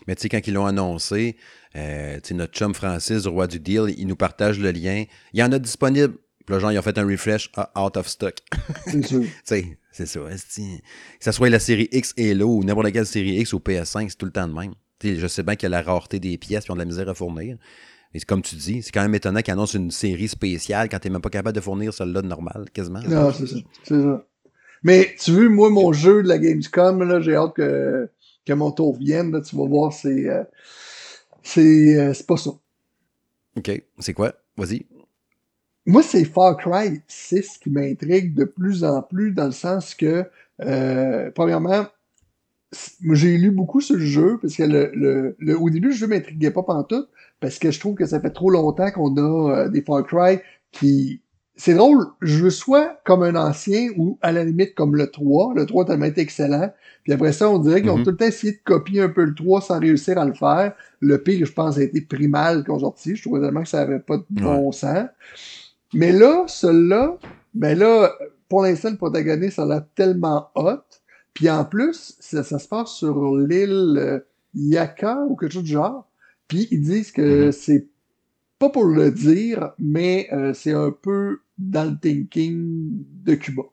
Mais 0.09 0.15
tu 0.15 0.23
sais, 0.23 0.29
quand 0.29 0.39
ils 0.47 0.55
l'ont 0.55 0.65
annoncé, 0.65 1.35
euh, 1.75 2.17
notre 2.31 2.51
chum 2.51 2.73
Francis, 2.73 3.27
roi 3.27 3.45
du 3.45 3.59
deal, 3.59 3.93
il 3.95 4.07
nous 4.07 4.15
partage 4.15 4.59
le 4.59 4.71
lien. 4.71 5.03
Il 5.33 5.39
y 5.39 5.43
en 5.43 5.51
a 5.51 5.59
disponible. 5.59 6.15
Puis 6.47 6.55
là, 6.55 6.59
genre, 6.59 6.71
ils 6.71 6.79
ont 6.79 6.81
fait 6.81 6.97
un 6.97 7.05
refresh 7.05 7.51
ah, 7.55 7.71
out 7.79 7.95
of 7.95 8.07
stock. 8.07 8.33
C'est 8.87 9.05
sûr. 9.05 9.23
c'est 9.43 10.07
ça. 10.07 10.19
Que 10.19 10.73
ça 11.19 11.31
soit 11.31 11.51
la 11.51 11.59
série 11.59 11.89
X 11.91 12.15
Halo 12.17 12.55
ou 12.55 12.63
n'importe 12.63 12.91
quelle 12.91 13.05
série 13.05 13.35
X 13.35 13.53
ou 13.53 13.59
PS5, 13.59 14.09
c'est 14.09 14.17
tout 14.17 14.25
le 14.25 14.31
temps 14.31 14.47
de 14.47 14.53
même. 14.53 14.73
je 15.03 15.27
sais 15.27 15.43
bien 15.43 15.55
qu'il 15.55 15.69
y 15.69 15.71
a 15.71 15.77
la 15.77 15.83
rareté 15.83 16.19
des 16.19 16.39
pièces 16.39 16.65
et 16.65 16.71
ont 16.71 16.73
de 16.73 16.79
la 16.79 16.85
misère 16.85 17.07
à 17.07 17.13
fournir. 17.13 17.57
Mais 18.11 18.19
comme 18.21 18.41
tu 18.41 18.55
dis, 18.55 18.81
c'est 18.81 18.91
quand 18.91 19.03
même 19.03 19.13
étonnant 19.13 19.43
qu'ils 19.43 19.53
annoncent 19.53 19.77
une 19.77 19.91
série 19.91 20.27
spéciale 20.27 20.89
quand 20.89 20.97
tu 20.97 21.07
n'es 21.07 21.13
même 21.13 21.21
pas 21.21 21.29
capable 21.29 21.55
de 21.55 21.61
fournir 21.61 21.93
celle-là 21.93 22.23
de 22.23 22.27
normal, 22.27 22.65
quasiment. 22.73 23.01
Non, 23.07 23.31
c'est 23.31 23.45
ça. 23.45 23.57
C'est 23.83 24.01
ça. 24.01 24.25
Mais 24.81 25.15
tu 25.19 25.33
veux, 25.33 25.49
moi, 25.49 25.69
mon 25.69 25.93
jeu 25.93 26.23
de 26.23 26.27
la 26.27 26.39
Gamescom, 26.39 27.03
là, 27.03 27.19
j'ai 27.19 27.35
hâte 27.35 27.53
que, 27.53 28.09
que 28.45 28.53
mon 28.53 28.71
tour 28.71 28.97
vienne. 28.97 29.31
Là, 29.31 29.41
tu 29.41 29.55
vas 29.55 29.67
voir, 29.67 29.93
c'est. 29.93 30.29
Euh, 30.29 30.43
euh, 31.57 32.13
c'est 32.13 32.27
pas 32.27 32.37
ça. 32.37 32.51
OK. 33.57 33.83
C'est 33.99 34.13
quoi? 34.13 34.33
Vas-y. 34.57 34.85
Moi, 35.85 36.03
c'est 36.03 36.25
Far 36.25 36.57
Cry 36.57 37.01
6 37.07 37.57
qui 37.57 37.69
m'intrigue 37.69 38.35
de 38.35 38.43
plus 38.43 38.83
en 38.83 39.01
plus 39.01 39.31
dans 39.31 39.45
le 39.45 39.51
sens 39.51 39.95
que, 39.95 40.25
euh, 40.61 41.31
premièrement, 41.33 41.87
j'ai 43.11 43.37
lu 43.37 43.49
beaucoup 43.51 43.81
sur 43.81 43.95
le 43.95 44.05
jeu 44.05 44.37
parce 44.39 44.55
que 44.55 44.63
le, 44.63 45.35
le, 45.39 45.57
au 45.57 45.69
début, 45.69 45.87
le 45.87 45.93
jeu 45.93 46.07
m'intriguait 46.07 46.51
pas 46.51 46.61
pantoute 46.61 47.09
parce 47.39 47.57
que 47.57 47.71
je 47.71 47.79
trouve 47.79 47.95
que 47.95 48.05
ça 48.05 48.19
fait 48.19 48.29
trop 48.29 48.51
longtemps 48.51 48.91
qu'on 48.91 49.15
a 49.17 49.51
euh, 49.51 49.69
des 49.69 49.81
Far 49.81 50.05
Cry 50.05 50.39
qui 50.71 51.21
c'est 51.55 51.73
drôle, 51.73 52.05
je 52.21 52.43
veux 52.43 52.51
soit 52.51 53.01
comme 53.03 53.21
un 53.21 53.35
ancien 53.35 53.89
ou 53.97 54.17
à 54.21 54.31
la 54.31 54.45
limite 54.45 54.75
comme 54.75 54.95
le 54.95 55.11
3. 55.11 55.53
Le 55.55 55.65
3 55.65 55.85
tellement 55.85 56.05
été 56.05 56.21
excellent. 56.21 56.71
Puis 57.09 57.15
après 57.15 57.33
ça, 57.33 57.49
on 57.49 57.57
dirait 57.57 57.81
qu'ils 57.81 57.89
ont 57.89 57.97
mhm. 57.97 58.03
tout 58.03 58.11
le 58.11 58.17
temps 58.17 58.27
essayé 58.27 58.53
de 58.53 58.59
copier 58.63 59.01
un 59.01 59.09
peu 59.09 59.23
le 59.23 59.33
3 59.33 59.61
sans 59.61 59.79
réussir 59.79 60.19
à 60.19 60.25
le 60.25 60.33
faire. 60.35 60.75
Le 60.99 61.17
pire, 61.17 61.43
je 61.43 61.51
pense, 61.51 61.79
a 61.79 61.81
été 61.81 62.01
Primal 62.01 62.63
qu'on 62.63 62.77
sorti. 62.77 63.15
Je 63.15 63.23
trouvais 63.23 63.41
tellement 63.41 63.63
que 63.63 63.67
ça 63.67 63.81
avait 63.81 63.97
pas 63.97 64.17
de 64.17 64.25
bon 64.29 64.71
sens. 64.71 65.07
Mais 65.95 66.11
là, 66.11 66.43
celui-là, 66.45 67.17
ben 67.55 67.75
là, 67.79 68.11
pour 68.47 68.61
l'instant, 68.61 68.91
le 68.91 68.97
protagoniste, 68.97 69.57
a 69.57 69.65
l'air 69.65 69.85
tellement 69.95 70.51
hot. 70.53 70.83
Puis 71.33 71.49
en 71.49 71.65
plus, 71.65 72.15
ça, 72.19 72.43
se 72.43 72.67
passe 72.67 72.91
sur 72.91 73.35
l'île 73.35 73.95
euh, 73.97 74.19
Yaka 74.53 75.25
ou 75.27 75.35
quelque 75.35 75.53
chose 75.53 75.63
du 75.63 75.71
genre. 75.71 76.07
Puis 76.47 76.67
ils 76.69 76.81
disent 76.81 77.11
que 77.11 77.47
mhm. 77.47 77.51
c'est 77.51 77.87
pas 78.59 78.69
pour 78.69 78.85
le 78.85 79.09
dire, 79.09 79.71
mais 79.79 80.27
euh, 80.31 80.53
c'est 80.53 80.73
un 80.73 80.91
peu 80.91 81.39
dans 81.57 81.89
le 81.89 81.97
thinking 81.97 83.03
de 83.25 83.33
Cuba. 83.33 83.63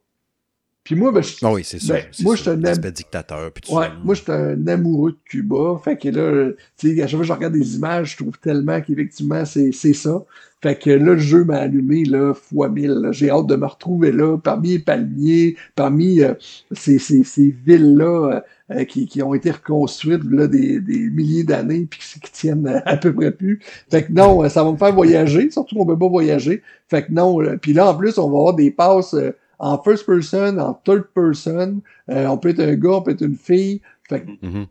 Puis 0.86 0.94
moi, 0.94 1.10
ben, 1.10 1.20
je, 1.20 1.34
ah 1.42 1.52
oui, 1.52 1.64
c'est 1.64 1.80
ça. 1.80 1.94
Ben, 1.94 2.04
moi, 2.20 2.36
je 2.36 2.42
suis 2.42 2.50
un 2.50 2.56
dictateur. 2.92 3.50
Puis 3.50 3.74
ouais, 3.74 3.88
moi, 4.04 4.14
je 4.14 4.22
suis 4.22 4.30
un 4.30 4.66
amoureux 4.68 5.10
de 5.10 5.18
Cuba. 5.24 5.80
Fait 5.82 5.96
que 5.96 6.08
là, 6.10 6.52
tu 6.78 6.94
sais, 6.94 7.02
à 7.02 7.08
chaque 7.08 7.16
fois 7.16 7.20
que 7.22 7.26
je 7.26 7.32
regarde 7.32 7.54
des 7.54 7.74
images, 7.74 8.12
je 8.12 8.22
trouve 8.22 8.38
tellement 8.38 8.80
qu'effectivement, 8.80 9.44
c'est, 9.44 9.72
c'est 9.72 9.94
ça. 9.94 10.22
Fait 10.62 10.78
que 10.78 10.90
là, 10.90 11.14
le 11.14 11.18
jeu 11.18 11.42
m'a 11.42 11.56
allumé, 11.56 12.04
là, 12.04 12.34
fois 12.34 12.68
mille. 12.68 13.08
J'ai 13.10 13.30
hâte 13.30 13.48
de 13.48 13.56
me 13.56 13.66
retrouver 13.66 14.12
là, 14.12 14.38
parmi 14.38 14.68
les 14.68 14.78
palmiers, 14.78 15.56
parmi 15.74 16.20
euh, 16.20 16.34
ces, 16.70 17.00
ces, 17.00 17.24
ces 17.24 17.52
villes-là 17.66 18.44
euh, 18.70 18.84
qui, 18.84 19.08
qui 19.08 19.24
ont 19.24 19.34
été 19.34 19.50
reconstruites 19.50 20.22
là, 20.30 20.46
des, 20.46 20.78
des 20.78 21.10
milliers 21.10 21.42
d'années 21.42 21.88
puis 21.90 21.98
qui, 21.98 22.30
tiennent 22.30 22.80
à, 22.84 22.96
peu 22.96 23.12
près 23.12 23.32
plus. 23.32 23.58
Fait 23.90 24.04
que 24.04 24.12
non, 24.12 24.48
ça 24.48 24.62
va 24.62 24.70
me 24.70 24.76
faire 24.76 24.94
voyager, 24.94 25.50
surtout 25.50 25.74
qu'on 25.74 25.86
peut 25.86 25.98
pas 25.98 26.08
voyager. 26.08 26.62
Fait 26.88 27.04
que 27.04 27.12
non, 27.12 27.40
puis 27.60 27.72
là, 27.72 27.90
en 27.90 27.96
plus, 27.96 28.18
on 28.18 28.30
va 28.30 28.38
avoir 28.38 28.54
des 28.54 28.70
passes 28.70 29.16
en 29.58 29.82
first 29.82 30.06
person, 30.06 30.58
en 30.58 30.74
third 30.74 31.04
person. 31.14 31.82
Euh, 32.10 32.26
on 32.26 32.38
peut 32.38 32.50
être 32.50 32.60
un 32.60 32.74
gars, 32.74 32.90
on 32.90 33.02
peut 33.02 33.12
être 33.12 33.24
une 33.24 33.36
fille. 33.36 33.80
Fait 34.08 34.24
mm-hmm. 34.24 34.66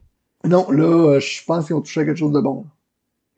Non, 0.46 0.70
là, 0.72 1.20
je 1.20 1.44
pense 1.46 1.68
qu'ils 1.68 1.76
ont 1.76 1.82
touché 1.82 2.02
à 2.02 2.06
quelque 2.06 2.18
chose 2.18 2.34
de 2.34 2.42
bon. 2.42 2.66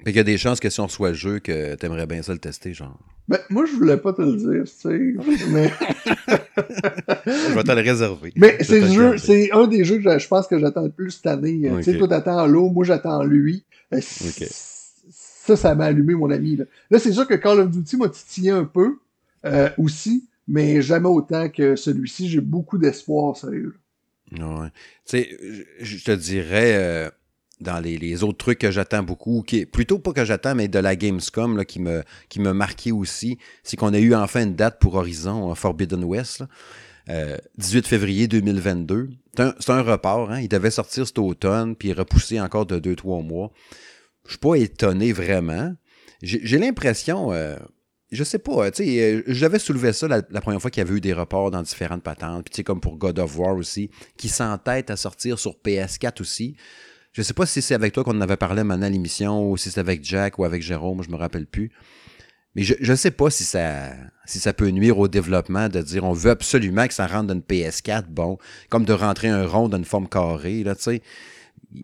Fait 0.03 0.11
qu'il 0.11 0.17
y 0.17 0.19
a 0.19 0.23
des 0.23 0.37
chances 0.37 0.59
que 0.59 0.69
si 0.69 0.79
on 0.79 0.85
reçoit 0.85 1.09
le 1.09 1.15
jeu, 1.15 1.39
que 1.39 1.75
t'aimerais 1.75 2.05
bien 2.05 2.21
ça 2.21 2.33
le 2.33 2.39
tester, 2.39 2.73
genre. 2.73 2.99
Ben, 3.27 3.39
moi, 3.49 3.65
je 3.65 3.73
voulais 3.73 3.97
pas 3.97 4.13
te 4.13 4.21
le 4.21 4.35
dire, 4.35 4.63
tu 4.63 4.67
sais. 4.67 5.49
Mais. 5.49 5.69
je 7.25 7.55
vais 7.55 7.63
te 7.63 7.71
le 7.71 7.81
réserver. 7.81 8.31
Mais 8.35 8.57
c'est 8.61 8.87
jeu, 8.91 9.17
c'est 9.17 9.51
un 9.51 9.67
des 9.67 9.83
jeux 9.83 9.97
que 9.97 10.19
je 10.19 10.27
pense 10.27 10.47
que 10.47 10.59
j'attends 10.59 10.83
le 10.83 10.91
plus 10.91 11.11
cette 11.11 11.27
année. 11.27 11.71
Tu 11.77 11.83
sais, 11.83 11.97
toi, 11.97 12.07
t'attends 12.07 12.45
l'eau, 12.45 12.69
moi, 12.69 12.85
j'attends 12.85 13.23
lui. 13.23 13.63
Euh, 13.93 13.99
ça, 15.09 15.55
ça 15.55 15.75
m'a 15.75 15.85
allumé, 15.85 16.13
mon 16.13 16.29
ami. 16.29 16.57
Là, 16.57 16.65
là 16.91 16.99
c'est 16.99 17.11
sûr 17.11 17.25
que 17.27 17.33
Call 17.33 17.59
of 17.61 17.71
Duty 17.71 17.97
m'a 17.97 18.09
titillé 18.09 18.51
un 18.51 18.65
peu 18.65 18.97
euh, 19.45 19.69
aussi 19.77 20.27
mais 20.47 20.81
jamais 20.81 21.09
autant 21.09 21.49
que 21.49 21.75
celui-ci. 21.75 22.29
J'ai 22.29 22.41
beaucoup 22.41 22.77
d'espoir, 22.77 23.35
sérieux. 23.35 23.75
Ouais. 24.31 24.69
Tu 25.05 25.17
sais, 25.17 25.29
je 25.79 26.03
te 26.03 26.11
dirais, 26.11 26.75
euh, 26.75 27.09
dans 27.61 27.79
les, 27.79 28.23
autres 28.23 28.37
trucs 28.37 28.59
que 28.59 28.71
j'attends 28.71 29.03
beaucoup, 29.03 29.43
qui 29.45 29.65
plutôt 29.65 29.99
pas 29.99 30.13
que 30.13 30.25
j'attends, 30.25 30.55
mais 30.55 30.67
de 30.67 30.79
la 30.79 30.95
Gamescom 30.95 31.57
là, 31.57 31.65
qui 31.65 31.79
me 31.79 32.03
qui 32.29 32.39
me 32.39 32.53
marqué 32.53 32.91
aussi, 32.91 33.37
c'est 33.63 33.77
qu'on 33.77 33.93
a 33.93 33.99
eu 33.99 34.13
enfin 34.13 34.43
une 34.43 34.55
date 34.55 34.79
pour 34.79 34.95
Horizon 34.95 35.53
Forbidden 35.55 36.03
West. 36.03 36.43
18 37.07 37.09
euh, 37.09 37.87
février 37.87 38.27
2022. 38.27 39.09
C'est 39.59 39.69
un, 39.69 39.81
report, 39.81 40.31
hein? 40.31 40.41
Il 40.41 40.49
devait 40.49 40.71
sortir 40.71 41.07
cet 41.07 41.19
automne, 41.19 41.75
puis 41.75 41.93
repousser 41.93 42.39
encore 42.41 42.65
de 42.65 42.79
2-3 42.79 43.25
mois. 43.25 43.51
Je 44.25 44.31
suis 44.31 44.39
pas 44.39 44.55
étonné 44.55 45.13
vraiment. 45.13 45.73
J'ai 46.21 46.57
l'impression, 46.57 47.31
euh, 47.31 47.55
je 48.11 48.23
sais 48.23 48.39
pas, 48.39 48.71
tu 48.71 48.85
sais, 48.85 49.15
euh, 49.15 49.23
j'avais 49.27 49.59
soulevé 49.59 49.91
ça 49.91 50.07
la, 50.07 50.21
première 50.41 50.61
fois 50.61 50.71
qu'il 50.71 50.81
y 50.81 50.87
avait 50.87 50.95
eu 50.95 51.01
des 51.01 51.13
reports 51.13 51.51
dans 51.51 51.61
différentes 51.61 52.03
patentes, 52.03 52.45
puis 52.45 52.51
tu 52.51 52.55
sais, 52.57 52.63
comme 52.63 52.79
pour 52.79 52.97
God 52.97 53.19
of 53.19 53.37
War 53.37 53.55
aussi, 53.55 53.89
qui 54.15 54.29
s'entête 54.29 54.89
à 54.89 54.95
sortir 54.95 55.37
sur 55.39 55.55
PS4 55.63 56.21
aussi. 56.21 56.55
Je 57.11 57.21
sais 57.21 57.33
pas 57.33 57.45
si 57.45 57.61
c'est 57.61 57.73
avec 57.73 57.93
toi 57.93 58.03
qu'on 58.03 58.17
en 58.17 58.21
avait 58.21 58.37
parlé 58.37 58.63
maintenant 58.63 58.85
à 58.85 58.89
l'émission, 58.89 59.49
ou 59.49 59.57
si 59.57 59.71
c'est 59.71 59.79
avec 59.79 60.03
Jack 60.05 60.39
ou 60.39 60.45
avec 60.45 60.61
Jérôme, 60.61 61.03
je 61.03 61.09
me 61.09 61.17
rappelle 61.17 61.47
plus. 61.47 61.71
Mais 62.55 62.63
je, 62.63 62.75
je 62.79 62.93
sais 62.95 63.11
pas 63.11 63.29
si 63.29 63.43
ça, 63.43 63.91
si 64.25 64.39
ça 64.39 64.53
peut 64.53 64.69
nuire 64.69 64.97
au 64.97 65.07
développement 65.07 65.67
de 65.67 65.81
dire 65.81 66.03
on 66.03 66.13
veut 66.13 66.31
absolument 66.31 66.87
que 66.87 66.93
ça 66.93 67.07
rentre 67.07 67.27
dans 67.27 67.33
une 67.33 67.41
PS4, 67.41 68.05
bon, 68.07 68.37
comme 68.69 68.85
de 68.85 68.93
rentrer 68.93 69.27
un 69.27 69.45
rond 69.45 69.67
dans 69.67 69.77
une 69.77 69.85
forme 69.85 70.07
carrée, 70.07 70.63
là, 70.63 70.75
tu 70.75 70.83
sais, 70.83 71.01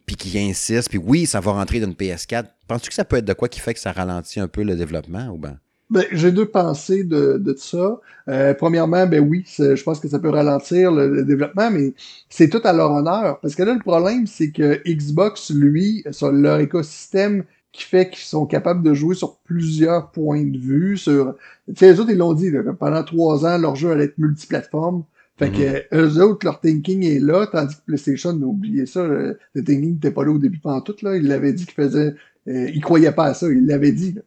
puis 0.06 0.16
qui 0.16 0.40
insiste, 0.40 0.90
puis 0.90 0.98
oui, 0.98 1.26
ça 1.26 1.42
va 1.42 1.52
rentrer 1.52 1.82
dans 1.82 1.88
une 1.88 1.94
PS4. 1.94 2.46
Penses-tu 2.68 2.90
que 2.90 2.96
ça 2.96 3.04
peut 3.04 3.18
être 3.18 3.26
de 3.26 3.34
quoi 3.34 3.50
qui 3.50 3.60
fait 3.60 3.74
que 3.74 3.80
ça 3.80 3.92
ralentit 3.92 4.40
un 4.40 4.48
peu 4.48 4.64
le 4.64 4.76
développement 4.76 5.28
ou 5.28 5.38
ben? 5.38 5.60
Ben, 5.94 6.06
j'ai 6.12 6.32
deux 6.32 6.48
pensées 6.48 7.04
de, 7.04 7.38
de 7.38 7.54
ça. 7.56 8.00
Euh, 8.28 8.56
premièrement, 8.56 9.06
ben 9.06 9.20
oui, 9.20 9.46
je 9.48 9.84
pense 9.84 10.00
que 10.00 10.08
ça 10.08 10.18
peut 10.18 10.30
ralentir 10.30 10.92
le, 10.92 11.24
développement, 11.24 11.70
mais 11.70 11.94
c'est 12.30 12.50
tout 12.50 12.62
à 12.64 12.74
leur 12.74 12.92
honneur. 12.92 13.40
Parce 13.42 13.54
que 13.54 13.62
là, 13.62 13.76
le 13.76 13.80
problème, 13.80 14.26
c'est 14.26 14.50
que 14.50 14.82
Xbox, 14.88 15.52
lui, 15.52 16.04
sur 16.10 16.32
leur 16.32 16.60
écosystème 16.62 17.44
qui 17.72 17.84
fait 17.84 18.10
qu'ils 18.10 18.26
sont 18.26 18.48
capables 18.48 18.82
de 18.82 18.96
jouer 18.96 19.14
sur 19.14 19.38
plusieurs 19.38 20.10
points 20.10 20.44
de 20.44 20.58
vue. 20.58 20.98
Sur, 20.98 21.36
tu 21.68 21.76
sais, 21.76 21.92
les 21.92 22.00
autres, 22.00 22.10
ils 22.10 22.18
l'ont 22.18 22.34
dit, 22.34 22.52
pendant 22.80 23.04
trois 23.04 23.46
ans, 23.46 23.60
leur 23.60 23.76
jeu 23.76 23.92
allait 23.92 24.06
être 24.06 24.18
multiplateforme. 24.18 25.04
Fait 25.38 25.52
que 25.52 25.96
mhm. 25.96 26.02
eux 26.02 26.24
autres, 26.24 26.44
leur 26.44 26.60
thinking 26.60 27.04
est 27.04 27.20
là, 27.20 27.46
tandis 27.46 27.76
que 27.76 27.82
PlayStation, 27.86 28.32
oublié 28.32 28.88
ça, 28.88 29.06
le, 29.06 29.38
thinking 29.54 29.94
n'était 29.94 30.12
pas 30.12 30.26
là 30.26 30.32
au 30.32 30.40
début 30.40 30.60
pendant 30.60 30.82
tout, 30.82 30.96
là. 31.04 31.16
Il 31.18 31.28
l'avait 31.28 31.54
dit 31.54 31.66
qu'il 31.66 31.76
faisait, 31.76 32.16
euh, 32.48 32.70
il 32.74 32.82
croyait 32.82 33.12
pas 33.12 33.26
à 33.26 33.34
ça, 33.36 33.48
il 33.48 33.68
l'avait 33.68 33.92
dit, 33.92 34.14
là. 34.14 34.22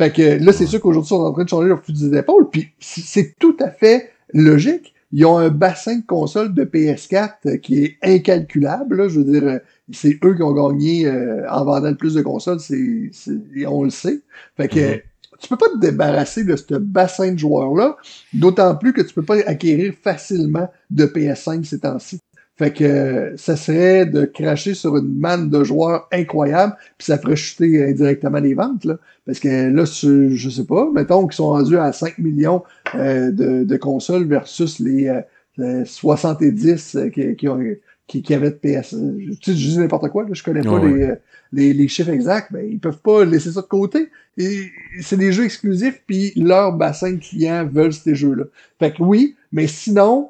Fait 0.00 0.10
que 0.10 0.42
là, 0.42 0.50
c'est 0.54 0.64
sûr 0.64 0.80
qu'aujourd'hui, 0.80 1.08
ils 1.08 1.14
sont 1.14 1.22
en 1.22 1.32
train 1.34 1.44
de 1.44 1.48
changer 1.50 1.68
leur 1.68 1.84
fusil 1.84 2.08
d'épaule, 2.08 2.48
puis 2.48 2.70
c'est 2.80 3.38
tout 3.38 3.54
à 3.60 3.68
fait 3.68 4.12
logique. 4.32 4.94
Ils 5.12 5.26
ont 5.26 5.36
un 5.36 5.50
bassin 5.50 5.98
de 5.98 6.06
consoles 6.06 6.54
de 6.54 6.64
PS4 6.64 7.32
euh, 7.44 7.56
qui 7.58 7.84
est 7.84 7.98
incalculable. 8.02 8.96
Là. 8.96 9.08
Je 9.08 9.20
veux 9.20 9.30
dire, 9.30 9.46
euh, 9.46 9.58
c'est 9.92 10.18
eux 10.24 10.34
qui 10.36 10.42
ont 10.42 10.54
gagné 10.54 11.04
euh, 11.04 11.46
en 11.50 11.66
vendant 11.66 11.90
le 11.90 11.96
plus 11.96 12.14
de 12.14 12.22
consoles, 12.22 12.60
c'est, 12.60 13.10
on 13.66 13.84
le 13.84 13.90
sait. 13.90 14.22
Fait 14.56 14.68
que 14.68 15.02
tu 15.38 15.48
peux 15.50 15.58
pas 15.58 15.68
te 15.68 15.78
débarrasser 15.78 16.44
de 16.44 16.56
ce 16.56 16.76
bassin 16.76 17.32
de 17.32 17.38
joueurs-là, 17.38 17.98
d'autant 18.32 18.76
plus 18.76 18.94
que 18.94 19.02
tu 19.02 19.12
peux 19.12 19.24
pas 19.24 19.36
acquérir 19.46 19.92
facilement 20.02 20.70
de 20.88 21.04
PS5 21.04 21.62
ces 21.64 21.80
temps-ci. 21.80 22.20
Fait 22.60 22.74
que 22.74 23.32
ça 23.38 23.56
serait 23.56 24.04
de 24.04 24.26
cracher 24.26 24.74
sur 24.74 24.94
une 24.98 25.18
manne 25.18 25.48
de 25.48 25.64
joueurs 25.64 26.06
incroyable, 26.12 26.76
puis 26.98 27.06
ça 27.06 27.16
ferait 27.16 27.34
chuter 27.34 27.88
indirectement 27.88 28.38
les 28.38 28.52
ventes. 28.52 28.84
Là. 28.84 28.98
Parce 29.24 29.40
que 29.40 29.70
là, 29.70 29.84
je 29.86 30.50
sais 30.50 30.66
pas, 30.66 30.90
mettons 30.92 31.26
qu'ils 31.26 31.36
sont 31.36 31.48
rendus 31.48 31.78
à 31.78 31.90
5 31.90 32.18
millions 32.18 32.62
euh, 32.96 33.30
de, 33.30 33.76
consoles 33.78 34.26
versus 34.26 34.78
les 34.78 35.10
70 35.56 36.96
euh, 36.96 37.08
qui, 37.08 37.48
ont, 37.48 37.60
qui, 38.06 38.20
qui 38.20 38.34
avaient 38.34 38.50
de 38.50 38.56
PS. 38.56 38.90
Tu 38.90 39.34
sais, 39.42 39.56
je 39.56 39.68
dis 39.70 39.78
n'importe 39.78 40.10
quoi, 40.10 40.24
là, 40.24 40.34
je 40.34 40.42
connais 40.42 40.60
pas 40.60 40.84
les, 40.84 41.14
les, 41.54 41.72
les, 41.72 41.88
chiffres 41.88 42.10
exacts, 42.10 42.50
mais 42.50 42.68
ils 42.68 42.78
peuvent 42.78 43.00
pas 43.00 43.24
laisser 43.24 43.52
ça 43.52 43.62
de 43.62 43.68
côté. 43.68 44.10
C'est 44.36 45.16
des 45.16 45.32
jeux 45.32 45.46
exclusifs, 45.46 46.02
puis 46.06 46.34
leur 46.36 46.74
bassin 46.74 47.12
de 47.12 47.20
clients 47.20 47.64
veulent 47.64 47.94
ces 47.94 48.14
jeux-là. 48.14 48.44
Fait 48.78 48.92
que 48.92 49.02
oui, 49.02 49.34
mais 49.50 49.66
sinon, 49.66 50.28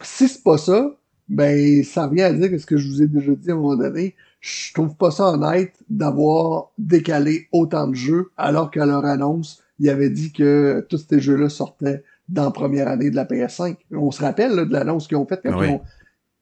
si 0.00 0.28
c'est 0.28 0.42
pas 0.42 0.56
ça, 0.56 0.96
ben 1.28 1.82
ça 1.84 2.06
revient 2.06 2.22
à 2.22 2.32
dire 2.32 2.50
que 2.50 2.58
ce 2.58 2.66
que 2.66 2.76
je 2.76 2.88
vous 2.88 3.02
ai 3.02 3.06
déjà 3.06 3.32
dit 3.34 3.50
à 3.50 3.54
un 3.54 3.56
moment 3.56 3.76
donné, 3.76 4.16
je 4.40 4.72
trouve 4.74 4.96
pas 4.96 5.10
ça 5.10 5.30
honnête 5.30 5.74
d'avoir 5.88 6.72
décalé 6.78 7.48
autant 7.52 7.86
de 7.86 7.94
jeux 7.94 8.30
alors 8.36 8.70
qu'à 8.70 8.84
leur 8.86 9.04
annonce, 9.04 9.62
ils 9.78 9.88
avaient 9.88 10.10
dit 10.10 10.32
que 10.32 10.84
tous 10.88 11.06
ces 11.08 11.20
jeux-là 11.20 11.48
sortaient 11.48 12.02
dans 12.28 12.44
la 12.44 12.50
première 12.50 12.88
année 12.88 13.10
de 13.10 13.16
la 13.16 13.24
PS5. 13.24 13.76
On 13.92 14.10
se 14.10 14.22
rappelle 14.22 14.56
de 14.56 14.72
l'annonce 14.72 15.06
qu'ils 15.06 15.16
ont 15.16 15.26
faite 15.26 15.40
quand 15.44 15.62
ils 15.62 15.70
ont... 15.70 15.80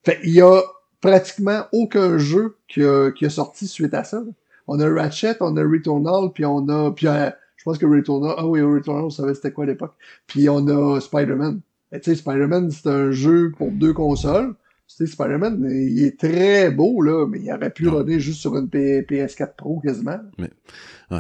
Fait, 0.05 0.19
il 0.25 0.31
y 0.31 0.41
a 0.41 0.61
pratiquement 1.01 1.65
aucun 1.73 2.17
jeu 2.17 2.57
qui 2.69 2.83
a, 2.83 3.11
qui 3.11 3.27
a 3.27 3.31
sorti 3.31 3.67
suite 3.67 3.95
à 3.95 4.05
ça. 4.05 4.23
On 4.67 4.79
a 4.81 4.89
Ratchet, 4.89 5.37
on 5.41 5.57
a 5.57 5.63
Returnal, 5.63 6.31
puis 6.33 6.45
on 6.45 6.69
a... 6.69 6.91
Puis, 6.93 7.07
euh, 7.07 7.31
je 7.57 7.65
pense 7.65 7.77
que 7.77 7.87
Returnal... 7.87 8.35
Ah 8.39 8.47
oui, 8.47 8.63
Returnal, 8.63 9.05
on 9.05 9.11
savait 9.11 9.35
c'était 9.35 9.53
quoi 9.53 9.65
à 9.65 9.67
l'époque. 9.67 9.95
Puis 10.27 10.49
on 10.49 10.67
a 10.69 11.01
Spider-Man. 11.01 11.61
Tu 11.93 12.01
sais, 12.03 12.15
Spider-Man, 12.15 12.71
c'est 12.71 12.89
un 12.89 13.11
jeu 13.11 13.53
pour 13.57 13.71
deux 13.73 13.93
consoles. 13.93 14.55
Tu 14.97 15.07
sais, 15.07 15.13
Spider-Man, 15.13 15.69
il 15.71 16.03
est 16.05 16.19
très 16.19 16.71
beau, 16.71 17.01
là, 17.01 17.27
mais 17.27 17.39
il 17.41 17.53
aurait 17.53 17.71
pu 17.71 17.89
runner 17.89 18.19
juste 18.19 18.41
sur 18.41 18.57
une 18.57 18.67
PS4 18.67 19.55
Pro 19.57 19.81
quasiment. 19.81 20.19
Mais, 20.37 20.51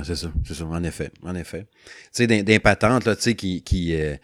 c'est 0.03 0.17
ça, 0.17 0.33
c'est 0.45 0.55
ça, 0.55 0.65
en 0.67 0.83
effet, 0.83 1.11
en 1.23 1.35
effet. 1.35 1.67
Tu 2.13 2.27
sais, 2.27 2.27
des, 2.27 2.59
patentes, 2.59 3.05
là, 3.05 3.15
tu 3.15 3.23
sais, 3.23 3.35
qui, 3.35 3.63
qui, 3.63 3.95
euh, 3.95 4.17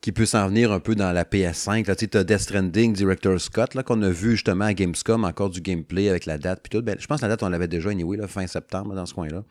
qui 0.00 0.12
peut 0.12 0.26
s'en 0.26 0.48
venir 0.48 0.72
un 0.72 0.80
peu 0.80 0.94
dans 0.94 1.12
la 1.12 1.24
PS5, 1.24 1.86
là, 1.86 1.94
tu 1.94 2.04
sais, 2.04 2.08
t'as 2.08 2.24
Death 2.24 2.40
Stranding, 2.40 2.94
Director 2.94 3.38
Scott, 3.40 3.74
là, 3.74 3.82
qu'on 3.82 4.00
a 4.02 4.10
vu 4.10 4.32
justement 4.32 4.64
à 4.64 4.74
Gamescom, 4.74 5.24
encore 5.24 5.50
du 5.50 5.60
gameplay 5.60 6.08
avec 6.08 6.24
la 6.24 6.38
date, 6.38 6.60
puis 6.62 6.70
tout. 6.70 6.82
Ben, 6.82 6.96
je 6.98 7.06
pense 7.06 7.20
que 7.20 7.26
la 7.26 7.30
date, 7.30 7.42
on 7.42 7.50
l'avait 7.50 7.68
déjà, 7.68 7.90
anyway, 7.90 8.16
là, 8.16 8.26
fin 8.26 8.46
septembre, 8.46 8.94
dans 8.94 9.06
ce 9.06 9.12
coin-là. 9.12 9.44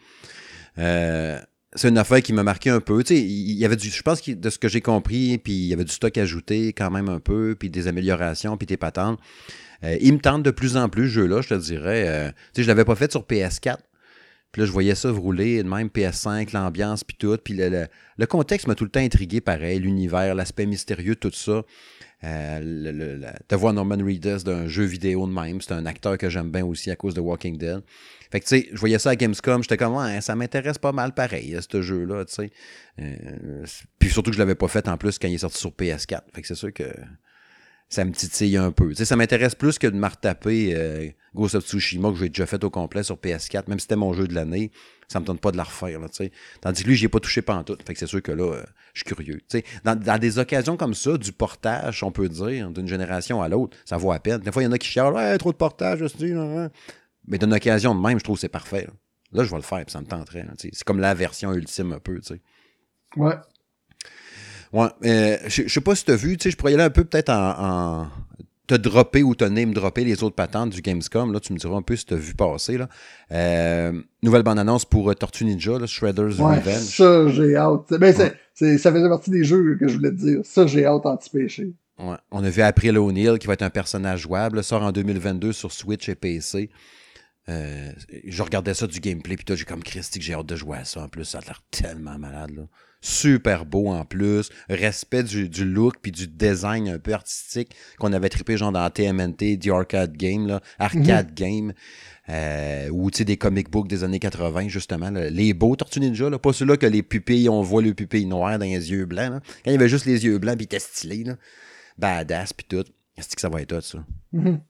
Euh, 0.79 1.39
c'est 1.75 1.89
une 1.89 1.97
affaire 1.97 2.21
qui 2.21 2.33
m'a 2.33 2.43
marqué 2.43 2.69
un 2.69 2.79
peu. 2.79 3.03
Tu 3.03 3.15
sais, 3.15 3.21
il 3.21 3.53
y 3.53 3.65
avait 3.65 3.75
du, 3.75 3.89
je 3.89 4.01
pense 4.01 4.21
que 4.21 4.31
de 4.31 4.49
ce 4.49 4.57
que 4.57 4.67
j'ai 4.67 4.81
compris, 4.81 5.37
puis 5.37 5.53
il 5.53 5.67
y 5.67 5.73
avait 5.73 5.83
du 5.83 5.91
stock 5.91 6.17
ajouté 6.17 6.73
quand 6.73 6.91
même 6.91 7.09
un 7.09 7.19
peu, 7.19 7.55
puis 7.57 7.69
des 7.69 7.87
améliorations, 7.87 8.57
puis 8.57 8.65
des 8.65 8.77
patentes. 8.77 9.19
Euh, 9.83 9.97
il 10.01 10.13
me 10.13 10.19
tente 10.19 10.43
de 10.43 10.51
plus 10.51 10.77
en 10.77 10.89
plus, 10.89 11.09
ce 11.09 11.13
jeu-là, 11.13 11.41
je 11.41 11.49
te 11.49 11.53
dirais. 11.55 12.05
Euh, 12.07 12.29
tu 12.29 12.35
sais, 12.55 12.63
je 12.63 12.67
l'avais 12.67 12.85
pas 12.85 12.95
fait 12.95 13.11
sur 13.11 13.23
PS4. 13.23 13.77
Puis 14.51 14.61
là, 14.61 14.67
je 14.67 14.71
voyais 14.71 14.93
ça 14.93 15.11
rouler, 15.11 15.63
même 15.63 15.87
PS5, 15.87 16.53
l'ambiance, 16.53 17.03
puis 17.03 17.17
tout. 17.17 17.35
Puis 17.43 17.55
le, 17.55 17.87
le, 18.17 18.25
contexte 18.27 18.67
m'a 18.67 18.75
tout 18.75 18.83
le 18.83 18.91
temps 18.91 18.99
intrigué, 18.99 19.41
pareil. 19.41 19.79
L'univers, 19.79 20.35
l'aspect 20.35 20.67
mystérieux, 20.67 21.15
tout 21.15 21.31
ça. 21.33 21.63
Euh, 22.23 22.59
le, 22.61 23.57
voir 23.57 23.73
Norman 23.73 23.97
Reedus 23.97 24.43
d'un 24.45 24.67
jeu 24.67 24.85
vidéo 24.85 25.27
de 25.27 25.33
même. 25.33 25.59
C'est 25.59 25.73
un 25.73 25.85
acteur 25.85 26.17
que 26.17 26.29
j'aime 26.29 26.51
bien 26.51 26.65
aussi 26.65 26.89
à 26.89 26.95
cause 26.95 27.13
de 27.13 27.19
Walking 27.19 27.57
Dead. 27.57 27.81
Fait 28.31 28.39
que, 28.39 28.45
tu 28.45 28.61
sais, 28.61 28.69
je 28.71 28.79
voyais 28.79 28.97
ça 28.97 29.11
à 29.11 29.15
Gamescom, 29.15 29.61
j'étais 29.61 29.77
comme, 29.77 29.95
ouais, 29.95 30.21
ça 30.21 30.35
m'intéresse 30.35 30.77
pas 30.77 30.91
mal 30.91 31.13
pareil, 31.13 31.57
ce 31.69 31.81
jeu-là, 31.81 32.25
tu 32.25 32.33
sais. 32.33 32.51
Euh, 32.99 33.65
puis 33.99 34.09
surtout 34.09 34.31
que 34.31 34.35
je 34.35 34.39
l'avais 34.39 34.55
pas 34.55 34.67
fait 34.67 34.87
en 34.87 34.97
plus 34.97 35.19
quand 35.19 35.27
il 35.27 35.35
est 35.35 35.39
sorti 35.39 35.59
sur 35.59 35.71
PS4. 35.71 36.21
Fait 36.33 36.41
que 36.41 36.47
c'est 36.47 36.55
sûr 36.55 36.73
que 36.73 36.85
ça 37.89 38.05
me 38.05 38.11
titille 38.11 38.57
un 38.57 38.71
peu. 38.71 38.89
Tu 38.89 38.95
sais, 38.95 39.05
ça 39.05 39.15
m'intéresse 39.15 39.53
plus 39.53 39.77
que 39.77 39.87
de 39.87 39.95
me 39.95 40.07
retaper 40.07 40.73
euh, 40.75 41.09
Ghost 41.35 41.55
of 41.55 41.65
Tsushima 41.65 42.09
que 42.11 42.17
j'ai 42.17 42.29
déjà 42.29 42.45
fait 42.45 42.63
au 42.63 42.69
complet 42.69 43.03
sur 43.03 43.17
PS4, 43.17 43.65
même 43.67 43.79
si 43.79 43.83
c'était 43.83 43.95
mon 43.95 44.13
jeu 44.13 44.27
de 44.27 44.33
l'année, 44.33 44.71
ça 45.13 45.19
me 45.19 45.25
tente 45.25 45.39
pas 45.39 45.51
de 45.51 45.57
la 45.57 45.63
refaire, 45.63 45.99
là. 45.99 46.07
Tandis 46.59 46.83
que 46.83 46.87
lui, 46.87 46.95
j'y 46.95 47.05
ai 47.05 47.09
pas 47.09 47.19
touché 47.19 47.41
pantoute. 47.43 47.83
Fait 47.85 47.93
que 47.93 47.99
c'est 47.99 48.07
sûr 48.07 48.21
que 48.21 48.31
là, 48.31 48.51
euh, 48.51 48.63
je 48.93 49.01
suis 49.01 49.15
curieux. 49.15 49.39
Dans, 49.83 49.97
dans, 49.97 50.17
des 50.17 50.39
occasions 50.39 50.75
comme 50.75 50.95
ça, 50.95 51.17
du 51.17 51.31
portage, 51.31 52.03
on 52.03 52.11
peut 52.11 52.27
dire, 52.27 52.71
d'une 52.71 52.87
génération 52.87 53.41
à 53.41 53.47
l'autre, 53.47 53.77
ça 53.85 53.97
vaut 53.97 54.11
à 54.11 54.19
peine. 54.19 54.39
Des 54.39 54.51
fois, 54.51 54.63
il 54.63 54.65
y 54.65 54.67
en 54.67 54.71
a 54.71 54.77
qui 54.79 54.89
chialent, 54.89 55.13
ouais, 55.13 55.37
trop 55.37 55.51
de 55.51 55.57
portage, 55.57 55.99
je 55.99 56.25
là, 56.25 56.69
mais 57.27 57.37
d'une 57.37 57.53
occasion 57.53 57.93
de 57.95 58.01
même, 58.01 58.17
je 58.19 58.23
trouve 58.23 58.37
que 58.37 58.41
c'est 58.41 58.49
parfait. 58.49 58.87
Là. 59.31 59.43
je 59.43 59.49
vais 59.49 59.55
le 59.55 59.61
faire, 59.61 59.85
puis 59.85 59.91
ça 59.91 60.01
me 60.01 60.07
tenterait. 60.07 60.45
C'est 60.57 60.83
comme 60.83 60.99
la 60.99 61.13
version 61.13 61.53
ultime 61.53 61.93
un 61.93 61.99
peu, 61.99 62.19
tu 62.19 62.33
sais. 62.33 62.41
Ouais. 63.15 63.35
Ouais. 64.73 64.89
Euh, 65.05 65.37
je, 65.45 65.67
sais 65.67 65.81
pas 65.81 65.95
si 65.95 66.03
tu 66.03 66.11
as 66.11 66.15
vu, 66.15 66.35
tu 66.37 66.43
sais, 66.43 66.51
je 66.51 66.57
pourrais 66.57 66.71
y 66.71 66.73
aller 66.73 66.83
un 66.83 66.89
peu 66.89 67.05
peut-être 67.05 67.29
en, 67.29 68.07
te 68.67 68.75
dropper 68.75 69.23
ou 69.23 69.35
te 69.35 69.43
name 69.43 69.73
dropper 69.73 70.03
les 70.05 70.23
autres 70.23 70.35
patentes 70.35 70.69
du 70.69 70.81
Gamescom. 70.81 71.33
Là, 71.33 71.39
tu 71.39 71.53
me 71.53 71.57
diras 71.57 71.75
un 71.75 71.81
peu 71.81 71.95
si 71.95 72.05
tu 72.05 72.13
as 72.13 72.17
vu 72.17 72.33
passer. 72.33 72.77
Là. 72.77 72.87
Euh, 73.31 74.01
nouvelle 74.21 74.43
bande-annonce 74.43 74.85
pour 74.85 75.09
euh, 75.09 75.13
Tortue 75.13 75.45
Ninja, 75.45 75.77
là, 75.77 75.85
Shredder's 75.85 76.39
ouais, 76.39 76.59
Revenge. 76.59 76.77
Ça, 76.77 77.27
j'ai 77.29 77.55
hâte. 77.55 77.93
Ben, 77.99 78.13
c'est, 78.53 78.77
ça 78.77 78.91
faisait 78.91 79.09
partie 79.09 79.31
des 79.31 79.43
jeux 79.43 79.77
que 79.77 79.87
je 79.87 79.97
voulais 79.97 80.11
te 80.11 80.15
dire. 80.15 80.39
Ça, 80.43 80.65
j'ai 80.65 80.85
hâte 80.85 81.05
anti-péché. 81.05 81.73
Ouais. 81.99 82.15
On 82.31 82.43
a 82.43 82.49
vu 82.49 82.61
April 82.61 82.97
O'Neil 82.97 83.37
qui 83.37 83.47
va 83.47 83.53
être 83.53 83.61
un 83.61 83.69
personnage 83.69 84.21
jouable. 84.21 84.63
sort 84.63 84.83
en 84.83 84.91
2022 84.91 85.51
sur 85.51 85.71
Switch 85.71 86.07
et 86.09 86.15
PC. 86.15 86.69
Euh, 87.49 87.91
je 88.25 88.41
regardais 88.41 88.73
ça 88.73 88.87
du 88.87 88.99
gameplay, 89.01 89.35
puis 89.35 89.43
toi, 89.43 89.55
j'ai 89.55 89.65
comme 89.65 89.83
Christy 89.83 90.19
que 90.19 90.25
j'ai 90.25 90.33
hâte 90.33 90.45
de 90.45 90.55
jouer 90.55 90.77
à 90.77 90.85
ça. 90.85 91.01
En 91.01 91.09
plus, 91.09 91.25
ça 91.25 91.39
a 91.39 91.41
l'air 91.41 91.61
tellement 91.71 92.17
malade. 92.17 92.51
Là. 92.55 92.63
Super 93.05 93.65
beau 93.65 93.89
en 93.89 94.05
plus. 94.05 94.49
Respect 94.69 95.23
du, 95.23 95.49
du 95.49 95.65
look 95.65 95.95
puis 96.01 96.13
du 96.13 96.25
design 96.25 96.87
un 96.87 96.99
peu 96.99 97.13
artistique 97.13 97.75
qu'on 97.99 98.13
avait 98.13 98.29
trippé 98.29 98.55
genre 98.55 98.71
dans 98.71 98.89
TMNT, 98.89 99.59
The 99.59 99.67
Arcade 99.67 100.15
Game, 100.15 100.47
là, 100.47 100.61
Arcade 100.79 101.29
mhm. 101.29 101.35
Game. 101.35 101.73
Euh, 102.29 102.87
ou 102.91 103.11
tu 103.11 103.17
sais 103.17 103.25
des 103.25 103.35
comic 103.35 103.69
books 103.69 103.89
des 103.89 104.05
années 104.05 104.19
80 104.19 104.69
justement 104.69 105.09
les 105.11 105.53
beaux 105.53 105.75
Tortues 105.75 105.99
Ninja 105.99 106.29
là, 106.29 106.39
pas 106.39 106.53
ceux-là 106.53 106.77
que 106.77 106.85
les 106.85 107.03
pupilles 107.03 107.49
on 107.49 107.61
voit 107.61 107.81
le 107.81 107.93
pupille 107.93 108.25
noir 108.25 108.57
dans 108.57 108.63
les 108.63 108.91
yeux 108.91 109.05
blancs 109.05 109.29
là. 109.29 109.41
quand 109.41 109.71
il 109.71 109.73
y 109.73 109.75
avait 109.75 109.89
juste 109.89 110.05
les 110.05 110.23
yeux 110.23 110.37
blancs 110.37 110.55
puis 110.55 110.63
était 110.63 110.79
stylé 110.79 111.25
là. 111.25 111.35
badass 111.97 112.53
puis 112.53 112.65
tout 112.65 112.85
est-ce 113.17 113.35
que 113.35 113.41
ça 113.41 113.49
va 113.49 113.61
être 113.61 113.75
tout 113.75 113.81
ça? 113.81 114.05
Mhm. 114.31 114.61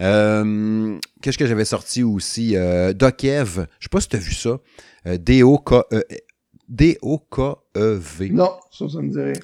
Euh, 0.00 0.98
qu'est-ce 1.22 1.38
que 1.38 1.46
j'avais 1.46 1.64
sorti 1.64 2.02
aussi? 2.02 2.56
Euh, 2.56 2.92
Dokev, 2.92 3.66
je 3.78 3.84
sais 3.84 3.88
pas 3.90 4.00
si 4.00 4.08
tu 4.08 4.16
as 4.16 4.20
vu 4.20 4.32
ça. 4.32 4.58
Euh, 5.06 5.16
D-O-K-E-V. 5.18 6.27
E 7.76 8.32
non, 8.32 8.52
ça, 8.70 8.88
ça 8.88 9.00
me 9.00 9.10
dirait. 9.10 9.40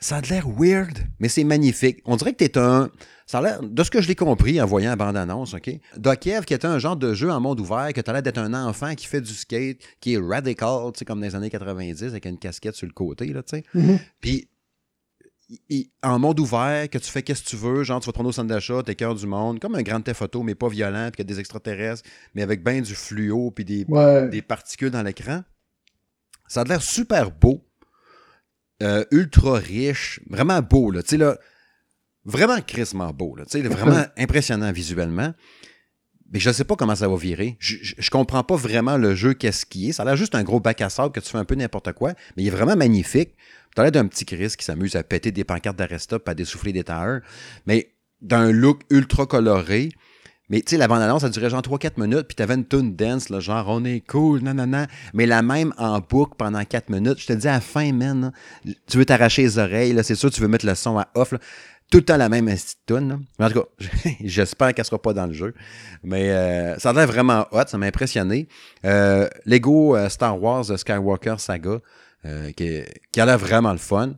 Ça 0.00 0.16
a 0.16 0.20
l'air 0.20 0.48
weird, 0.48 0.96
mais 1.18 1.28
c'est 1.28 1.42
magnifique. 1.42 2.00
On 2.04 2.16
dirait 2.16 2.32
que 2.32 2.38
tu 2.38 2.44
es 2.44 2.58
un. 2.58 2.90
Ça 3.26 3.38
a 3.38 3.42
l'air, 3.42 3.62
de 3.62 3.82
ce 3.82 3.90
que 3.90 4.00
je 4.00 4.08
l'ai 4.08 4.14
compris 4.14 4.60
en 4.60 4.66
voyant 4.66 4.90
la 4.90 4.96
bande-annonce, 4.96 5.54
OK? 5.54 5.70
Dokiev, 5.96 6.44
qui 6.44 6.54
était 6.54 6.68
un 6.68 6.78
genre 6.78 6.96
de 6.96 7.14
jeu 7.14 7.30
en 7.30 7.40
monde 7.40 7.60
ouvert, 7.60 7.92
que 7.92 8.00
tu 8.00 8.08
as 8.08 8.12
l'air 8.12 8.22
d'être 8.22 8.38
un 8.38 8.54
enfant 8.54 8.94
qui 8.94 9.06
fait 9.06 9.20
du 9.20 9.34
skate, 9.34 9.78
qui 10.00 10.14
est 10.14 10.18
radical, 10.18 10.92
tu 10.92 11.00
sais, 11.00 11.04
comme 11.04 11.20
dans 11.20 11.26
les 11.26 11.34
années 11.34 11.50
90, 11.50 12.04
avec 12.04 12.26
une 12.26 12.38
casquette 12.38 12.74
sur 12.74 12.86
le 12.86 12.92
côté, 12.92 13.26
là, 13.26 13.42
tu 13.42 13.56
sais. 13.56 13.64
Mm-hmm. 13.74 13.98
Puis 14.20 14.48
en 16.02 16.18
monde 16.18 16.40
ouvert, 16.40 16.88
que 16.90 16.98
tu 16.98 17.10
fais 17.10 17.22
qu'est-ce 17.22 17.42
que 17.42 17.48
tu 17.48 17.56
veux, 17.56 17.82
genre 17.82 18.00
tu 18.00 18.06
vas 18.06 18.12
te 18.12 18.14
prendre 18.14 18.28
au 18.28 18.32
centre 18.32 18.48
d'achat, 18.48 18.82
t'es 18.82 18.94
cœur 18.94 19.14
du 19.14 19.26
monde, 19.26 19.60
comme 19.60 19.74
un 19.74 19.82
grand 19.82 20.00
thé 20.00 20.14
photo, 20.14 20.42
mais 20.42 20.54
pas 20.54 20.68
violent, 20.68 21.08
puis 21.10 21.22
qu'il 21.22 21.30
y 21.30 21.32
a 21.32 21.34
des 21.34 21.40
extraterrestres, 21.40 22.02
mais 22.34 22.42
avec 22.42 22.62
bien 22.62 22.80
du 22.80 22.94
fluo, 22.94 23.50
puis 23.50 23.64
des, 23.64 23.86
des 24.30 24.42
particules 24.42 24.90
dans 24.90 25.02
l'écran. 25.02 25.42
Ça 26.48 26.62
a 26.62 26.64
l'air 26.64 26.82
super 26.82 27.30
beau, 27.30 27.64
euh, 28.82 29.04
ultra 29.10 29.58
riche, 29.58 30.20
vraiment 30.28 30.60
beau, 30.62 30.90
là, 30.90 31.02
tu 31.02 31.10
sais, 31.10 31.16
là, 31.16 31.38
vraiment 32.24 32.60
crissement 32.60 33.12
beau, 33.12 33.36
là, 33.36 33.44
tu 33.44 33.60
sais, 33.60 33.68
vraiment 33.68 34.04
impressionnant 34.16 34.72
visuellement. 34.72 35.34
Mais 36.30 36.40
je 36.40 36.48
ne 36.50 36.52
sais 36.52 36.64
pas 36.64 36.76
comment 36.76 36.94
ça 36.94 37.08
va 37.08 37.16
virer. 37.16 37.56
Je, 37.58 37.76
je, 37.80 38.10
comprends 38.10 38.44
pas 38.44 38.56
vraiment 38.56 38.98
le 38.98 39.14
jeu, 39.14 39.32
qu'est-ce 39.32 39.64
qui 39.64 39.88
est. 39.88 39.92
Ça 39.92 40.02
a 40.02 40.06
l'air 40.06 40.16
juste 40.16 40.34
un 40.34 40.42
gros 40.42 40.60
bac 40.60 40.78
à 40.82 40.90
sable 40.90 41.10
que 41.10 41.20
tu 41.20 41.30
fais 41.30 41.38
un 41.38 41.46
peu 41.46 41.54
n'importe 41.54 41.92
quoi, 41.94 42.12
mais 42.36 42.42
il 42.42 42.48
est 42.48 42.50
vraiment 42.50 42.76
magnifique. 42.76 43.30
Tu 43.74 43.80
as 43.80 43.84
l'air 43.84 43.92
d'un 43.92 44.06
petit 44.06 44.26
Chris 44.26 44.52
qui 44.58 44.64
s'amuse 44.64 44.94
à 44.94 45.02
péter 45.02 45.32
des 45.32 45.44
pancartes 45.44 45.78
d'arrest-stop, 45.78 46.28
à 46.28 46.34
dessouffler 46.34 46.74
des 46.74 46.84
tailleurs, 46.84 47.22
mais 47.66 47.94
d'un 48.20 48.52
look 48.52 48.82
ultra 48.90 49.24
coloré. 49.26 49.88
Mais 50.50 50.60
tu 50.60 50.70
sais, 50.70 50.76
la 50.76 50.88
bande-annonce, 50.88 51.22
ça 51.22 51.28
durait 51.28 51.50
genre 51.50 51.60
3-4 51.60 52.00
minutes, 52.00 52.26
puis 52.26 52.34
t'avais 52.34 52.54
une 52.54 52.66
tune 52.66 52.94
dance, 52.96 53.28
là, 53.28 53.40
genre 53.40 53.66
on 53.68 53.84
est 53.84 54.00
cool, 54.06 54.40
nanana, 54.40 54.86
mais 55.12 55.26
la 55.26 55.42
même 55.42 55.74
en 55.76 56.00
boucle 56.00 56.34
pendant 56.38 56.64
4 56.64 56.88
minutes. 56.90 57.18
Je 57.20 57.26
te 57.26 57.32
dis 57.34 57.48
à 57.48 57.52
la 57.52 57.60
fin, 57.60 57.92
man, 57.92 58.32
tu 58.86 58.96
veux 58.96 59.04
t'arracher 59.04 59.42
les 59.42 59.58
oreilles, 59.58 59.92
là, 59.92 60.02
c'est 60.02 60.14
sûr, 60.14 60.30
tu 60.30 60.40
veux 60.40 60.48
mettre 60.48 60.66
le 60.66 60.74
son 60.74 60.98
à 60.98 61.08
off. 61.14 61.34
Tout 61.90 61.98
le 61.98 62.04
temps 62.04 62.18
la 62.18 62.28
même 62.28 62.54
tune. 62.86 63.24
Mais 63.38 63.46
en 63.46 63.50
tout 63.50 63.60
cas, 63.60 63.86
j'espère 64.22 64.74
qu'elle 64.74 64.84
sera 64.84 65.00
pas 65.00 65.14
dans 65.14 65.26
le 65.26 65.32
jeu. 65.32 65.54
Mais 66.02 66.30
euh, 66.30 66.78
ça 66.78 66.90
a 66.90 66.92
l'air 66.92 67.06
vraiment 67.06 67.46
hot, 67.50 67.62
ça 67.66 67.78
m'a 67.78 67.86
impressionné. 67.86 68.46
Euh, 68.84 69.26
Lego 69.46 69.96
euh, 69.96 70.10
Star 70.10 70.40
Wars 70.40 70.66
Skywalker 70.78 71.36
Saga, 71.38 71.78
euh, 72.26 72.52
qui, 72.52 72.80
qui, 73.12 73.20
a 73.20 73.26
l'air 73.26 73.38
vraiment 73.38 73.72
le 73.72 73.78
fun, 73.78 74.14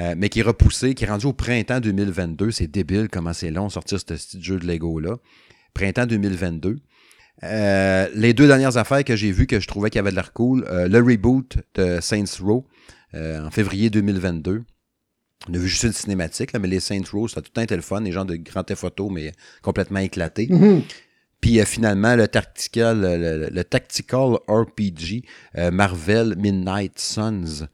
euh, 0.00 0.14
mais 0.16 0.28
qui 0.28 0.40
est 0.40 0.42
repoussé, 0.42 0.94
qui 0.94 1.04
est 1.04 1.08
rendu 1.08 1.26
au 1.26 1.32
printemps 1.32 1.80
2022. 1.80 2.50
C'est 2.50 2.66
débile 2.66 3.08
comment 3.08 3.32
c'est 3.32 3.50
long 3.50 3.68
sortir 3.68 4.00
ce 4.00 4.04
petit 4.04 4.42
jeu 4.42 4.58
de 4.58 4.66
Lego-là. 4.66 5.16
Printemps 5.74 6.06
2022. 6.06 6.76
Euh, 7.42 8.08
les 8.14 8.32
deux 8.32 8.46
dernières 8.46 8.76
affaires 8.76 9.04
que 9.04 9.16
j'ai 9.16 9.32
vues 9.32 9.46
que 9.46 9.60
je 9.60 9.66
trouvais 9.66 9.90
qu'il 9.90 9.98
y 9.98 10.00
avait 10.00 10.10
de 10.10 10.16
l'air 10.16 10.32
cool, 10.32 10.64
le 10.70 10.98
reboot 10.98 11.58
de 11.74 12.00
Saints 12.00 12.24
Row 12.40 12.64
en 13.14 13.50
février 13.50 13.90
2022. 13.90 14.64
On 15.48 15.54
a 15.54 15.58
vu 15.58 15.68
juste 15.68 15.82
une 15.82 15.92
cinématique, 15.92 16.54
mais 16.54 16.68
les 16.68 16.80
Saints 16.80 17.02
Row, 17.12 17.26
a 17.26 17.40
tout 17.42 17.52
le 17.54 17.80
fun, 17.82 18.00
les 18.00 18.12
gens 18.12 18.24
de 18.24 18.36
grand 18.36 18.64
photos, 18.74 19.10
mais 19.12 19.32
complètement 19.62 20.00
éclatés. 20.00 20.46
Mm-hmm. 20.46 20.82
Puis 21.44 21.60
euh, 21.60 21.66
finalement, 21.66 22.16
le 22.16 22.26
tactical, 22.26 23.02
le, 23.52 23.62
tactical 23.64 24.38
RPG 24.48 25.24
euh, 25.58 25.70
Marvel 25.70 26.36
Midnight 26.38 26.98
Suns. 26.98 27.68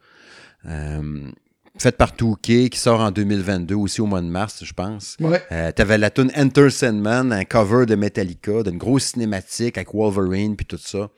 Faite 1.81 1.97
par 1.97 2.15
Touquet, 2.15 2.69
qui 2.69 2.77
sort 2.77 2.99
en 2.99 3.09
2022, 3.09 3.73
aussi 3.73 4.01
au 4.01 4.05
mois 4.05 4.21
de 4.21 4.27
mars, 4.27 4.63
je 4.63 4.71
pense. 4.71 5.17
Ouais. 5.19 5.41
Euh, 5.51 5.71
T'avais 5.71 5.97
la 5.97 6.11
tune 6.11 6.31
Enter 6.37 6.69
Sandman, 6.69 7.33
un 7.33 7.43
cover 7.43 7.87
de 7.87 7.95
Metallica, 7.95 8.61
d'une 8.61 8.77
grosse 8.77 9.05
cinématique 9.05 9.77
avec 9.79 9.91
Wolverine, 9.91 10.55
puis 10.55 10.67
tout 10.67 10.77
ça. 10.77 11.09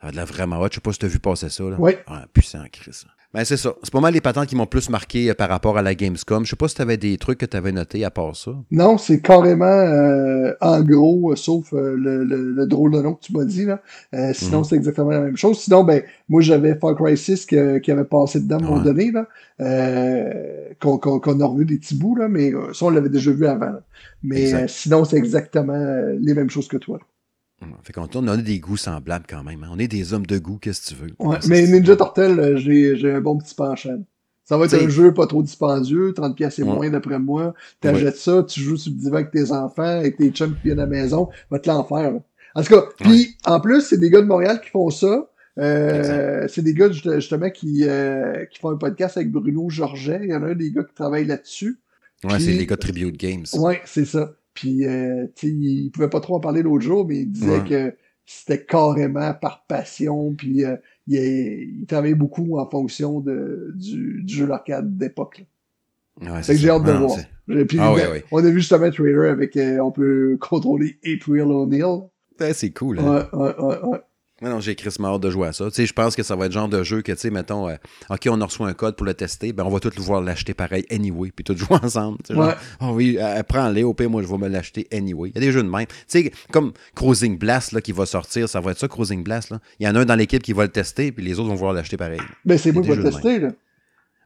Ça 0.00 0.06
a 0.08 0.10
de 0.12 0.16
la 0.16 0.24
vraiment 0.24 0.58
hot. 0.58 0.68
Je 0.70 0.76
sais 0.76 0.80
pas 0.80 0.92
si 0.94 1.00
t'as 1.00 1.06
vu 1.08 1.18
passer 1.18 1.50
ça. 1.50 1.64
Là. 1.64 1.76
Oui. 1.78 1.96
Ah, 2.06 2.24
puissant, 2.32 2.64
Chris. 2.72 3.02
Ben, 3.36 3.44
c'est 3.44 3.58
ça. 3.58 3.74
C'est 3.82 3.92
pas 3.92 4.00
mal 4.00 4.14
les 4.14 4.22
patentes 4.22 4.46
qui 4.48 4.56
m'ont 4.56 4.64
plus 4.66 4.88
marqué 4.88 5.28
euh, 5.30 5.34
par 5.34 5.50
rapport 5.50 5.76
à 5.76 5.82
la 5.82 5.94
Gamescom. 5.94 6.44
Je 6.44 6.50
sais 6.50 6.56
pas 6.56 6.68
si 6.68 6.74
t'avais 6.74 6.96
des 6.96 7.18
trucs 7.18 7.38
que 7.38 7.44
t'avais 7.46 7.70
notés 7.70 8.02
à 8.02 8.10
part 8.10 8.34
ça. 8.34 8.52
Non, 8.70 8.96
c'est 8.96 9.20
carrément 9.20 9.66
euh, 9.66 10.52
en 10.62 10.80
gros, 10.82 11.32
euh, 11.32 11.36
sauf 11.36 11.72
euh, 11.74 11.94
le, 11.98 12.24
le, 12.24 12.52
le, 12.52 12.66
drôle 12.66 12.92
de 12.92 13.02
nom 13.02 13.12
que 13.12 13.20
tu 13.20 13.34
m'as 13.34 13.44
dit. 13.44 13.66
Là. 13.66 13.82
Euh, 14.14 14.32
sinon, 14.32 14.58
Mhm. 14.60 14.64
c'est 14.64 14.76
exactement 14.76 15.10
la 15.10 15.20
même 15.20 15.36
chose. 15.36 15.58
Sinon, 15.60 15.84
ben, 15.84 16.02
moi, 16.30 16.40
j'avais 16.40 16.76
Far 16.76 16.96
Cry 16.96 17.16
6 17.16 17.44
que- 17.44 17.76
qui 17.78 17.90
avait 17.92 18.04
passé 18.04 18.40
dedans 18.40 18.56
à 18.56 18.58
un 18.60 18.62
moment 18.62 18.80
donné, 18.82 19.10
là, 19.12 19.28
euh, 19.60 20.72
qu'on 20.80 21.40
a 21.40 21.44
revu 21.46 21.66
des 21.66 21.76
petits 21.78 21.94
bouts, 21.94 22.16
là, 22.16 22.28
mais 22.28 22.52
ça, 22.72 22.86
on 22.86 22.90
l'avait 22.90 23.10
déjà 23.10 23.32
vu 23.32 23.46
avant. 23.46 23.66
là. 23.66 23.80
Mais 24.22 24.66
sinon, 24.68 25.04
c'est 25.04 25.16
exactement 25.18 25.76
les 26.18 26.32
mêmes 26.34 26.48
choses 26.50 26.68
que 26.68 26.78
toi. 26.78 26.98
Fait 27.82 27.92
qu'on 27.92 28.08
on 28.14 28.28
a 28.28 28.36
des 28.36 28.58
goûts 28.60 28.76
semblables 28.76 29.24
quand 29.28 29.42
même. 29.42 29.64
hein. 29.64 29.68
On 29.72 29.78
est 29.78 29.88
des 29.88 30.12
hommes 30.12 30.26
de 30.26 30.38
goût, 30.38 30.58
qu'est-ce 30.58 30.82
que 30.82 30.94
tu 30.94 31.02
veux? 31.02 31.10
Ouais, 31.18 31.38
mais 31.48 31.66
Ninja 31.66 31.96
Turtle, 31.96 32.38
euh, 32.38 32.56
j'ai 32.56 32.96
j'ai 32.96 33.10
un 33.12 33.20
bon 33.20 33.38
petit 33.38 33.54
penchant. 33.54 34.02
Ça 34.44 34.56
va 34.56 34.66
être 34.66 34.74
un 34.74 34.88
jeu 34.88 35.12
pas 35.12 35.26
trop 35.26 35.42
dispendieux, 35.42 36.12
30 36.14 36.36
pièces 36.36 36.58
et 36.58 36.62
Ouais. 36.62 36.72
moins 36.74 36.90
d'après 36.90 37.18
moi. 37.18 37.54
T'achètes 37.80 38.16
ça, 38.16 38.44
tu 38.44 38.60
joues 38.60 38.76
sur 38.76 38.92
le 38.92 38.98
divan 38.98 39.14
avec 39.16 39.30
tes 39.32 39.50
enfants, 39.50 39.82
avec 39.82 40.16
tes 40.18 40.30
chums 40.30 40.54
qui 40.54 40.64
viennent 40.68 40.78
à 40.78 40.82
la 40.82 40.88
maison, 40.88 41.28
va 41.50 41.58
te 41.58 41.68
l'enfer. 41.68 42.12
En 42.54 42.62
tout 42.62 42.74
cas, 42.74 42.84
puis 43.00 43.36
en 43.44 43.58
plus, 43.58 43.80
c'est 43.82 43.98
des 43.98 44.08
gars 44.10 44.20
de 44.20 44.26
Montréal 44.26 44.60
qui 44.62 44.70
font 44.70 44.90
ça. 44.90 45.28
Euh, 45.58 46.46
c'est 46.48 46.62
des 46.62 46.74
gars 46.74 46.90
juste- 46.90 47.12
justement 47.14 47.50
qui, 47.50 47.84
euh, 47.88 48.44
qui 48.46 48.58
font 48.60 48.70
un 48.70 48.76
podcast 48.76 49.16
avec 49.16 49.32
Bruno 49.32 49.68
Georget. 49.70 50.20
Il 50.22 50.28
y 50.30 50.34
en 50.34 50.42
a 50.42 50.48
un 50.48 50.54
des 50.54 50.70
gars 50.70 50.84
qui 50.84 50.94
travaillent 50.94 51.26
là-dessus. 51.26 51.78
Ouais, 52.24 52.38
c'est 52.38 52.52
les 52.52 52.66
gars 52.66 52.76
de 52.76 52.80
Tribute 52.80 53.16
Games. 53.16 53.44
Ouais, 53.54 53.80
c'est 53.84 54.04
ça. 54.04 54.32
Puis, 54.56 54.84
euh, 54.86 55.26
tu 55.36 55.46
sais, 55.48 55.52
il 55.54 55.90
pouvait 55.92 56.10
pas 56.10 56.18
trop 56.20 56.34
en 56.34 56.40
parler 56.40 56.62
l'autre 56.62 56.82
jour, 56.84 57.06
mais 57.06 57.18
il 57.20 57.30
disait 57.30 57.60
Ouais. 57.60 57.68
que 57.68 57.94
c'était 58.24 58.64
carrément 58.64 59.32
par 59.34 59.64
passion, 59.68 60.34
puis 60.34 60.64
euh, 60.64 60.74
il, 61.06 61.16
il 61.80 61.86
travaillait 61.86 62.16
beaucoup 62.16 62.58
en 62.58 62.68
fonction 62.68 63.20
de, 63.20 63.72
du, 63.76 64.22
du 64.24 64.34
jeu 64.34 64.46
d'arcade 64.48 64.96
d'époque. 64.98 65.46
Ouais, 66.20 66.42
Fait 66.42 66.54
que 66.54 66.58
j'ai 66.58 66.70
hâte 66.70 66.82
de 66.84 66.92
Non, 66.92 67.06
voir. 67.06 67.18
c'est- 67.46 67.64
Puis, 67.66 67.78
Ah 67.80 67.92
ouais. 67.94 68.24
on 68.32 68.38
a 68.38 68.50
vu 68.50 68.58
justement 68.60 68.86
un 68.86 68.90
trailer 68.90 69.30
avec, 69.30 69.56
euh, 69.56 69.78
on 69.78 69.92
peut 69.92 70.36
contrôler 70.40 70.98
April 71.04 71.42
O'Neil. 71.42 71.84
Ouais, 72.40 72.52
c'est 72.54 72.70
cool. 72.70 72.98
hein. 72.98 73.28
Ouais, 73.32 73.38
ouais, 73.38 73.54
ouais, 73.60 73.78
ouais. 73.90 73.98
Non, 74.42 74.50
non, 74.50 74.60
j'ai 74.60 74.74
Chris 74.74 74.94
hâte 75.02 75.20
de 75.22 75.30
jouer 75.30 75.48
à 75.48 75.52
ça. 75.54 75.64
Tu 75.70 75.76
sais, 75.76 75.86
je 75.86 75.94
pense 75.94 76.14
que 76.14 76.22
ça 76.22 76.36
va 76.36 76.44
être 76.44 76.52
le 76.52 76.54
genre 76.54 76.68
de 76.68 76.82
jeu 76.82 77.00
que, 77.00 77.10
tu 77.12 77.18
sais, 77.18 77.30
mettons, 77.30 77.70
euh, 77.70 77.76
OK, 78.10 78.28
on 78.30 78.38
a 78.42 78.44
reçu 78.44 78.62
un 78.62 78.74
code 78.74 78.94
pour 78.94 79.06
le 79.06 79.14
tester, 79.14 79.54
ben 79.54 79.64
on 79.64 79.70
va 79.70 79.80
tous 79.80 79.96
le 79.96 80.02
voir 80.02 80.20
l'acheter 80.20 80.52
pareil 80.52 80.84
anyway, 80.90 81.30
puis 81.34 81.42
tout 81.42 81.56
jouer 81.56 81.78
ensemble. 81.82 82.18
tu 82.18 82.28
sais, 82.28 82.34
genre, 82.34 82.48
Ouais. 82.48 82.54
Ah 82.78 82.92
oui, 82.92 83.16
euh, 83.18 83.42
prends-les, 83.42 83.82
au 83.82 83.94
pire, 83.94 84.10
moi, 84.10 84.20
je 84.22 84.28
vais 84.28 84.36
me 84.36 84.48
l'acheter 84.48 84.86
anyway. 84.92 85.30
Il 85.30 85.34
y 85.36 85.38
a 85.38 85.40
des 85.40 85.52
jeux 85.52 85.62
de 85.62 85.70
même. 85.70 85.86
Tu 85.86 85.94
sais, 86.08 86.32
comme 86.52 86.72
Cruising 86.94 87.38
Blast, 87.38 87.72
là, 87.72 87.80
qui 87.80 87.92
va 87.92 88.04
sortir, 88.04 88.46
ça 88.46 88.60
va 88.60 88.72
être 88.72 88.78
ça, 88.78 88.88
Cruising 88.88 89.24
Blast, 89.24 89.50
là? 89.50 89.60
Il 89.80 89.86
y 89.86 89.88
en 89.88 89.94
a 89.94 90.00
un 90.00 90.04
dans 90.04 90.14
l'équipe 90.16 90.42
qui 90.42 90.52
va 90.52 90.64
le 90.64 90.70
tester, 90.70 91.12
puis 91.12 91.24
les 91.24 91.38
autres 91.38 91.48
vont 91.48 91.54
vouloir 91.54 91.72
l'acheter 91.72 91.96
pareil. 91.96 92.20
Ben, 92.44 92.58
c'est 92.58 92.72
moi 92.72 92.82
qui 92.82 92.90
vais 92.90 92.96
le 92.96 93.04
tester, 93.04 93.38
là. 93.38 93.48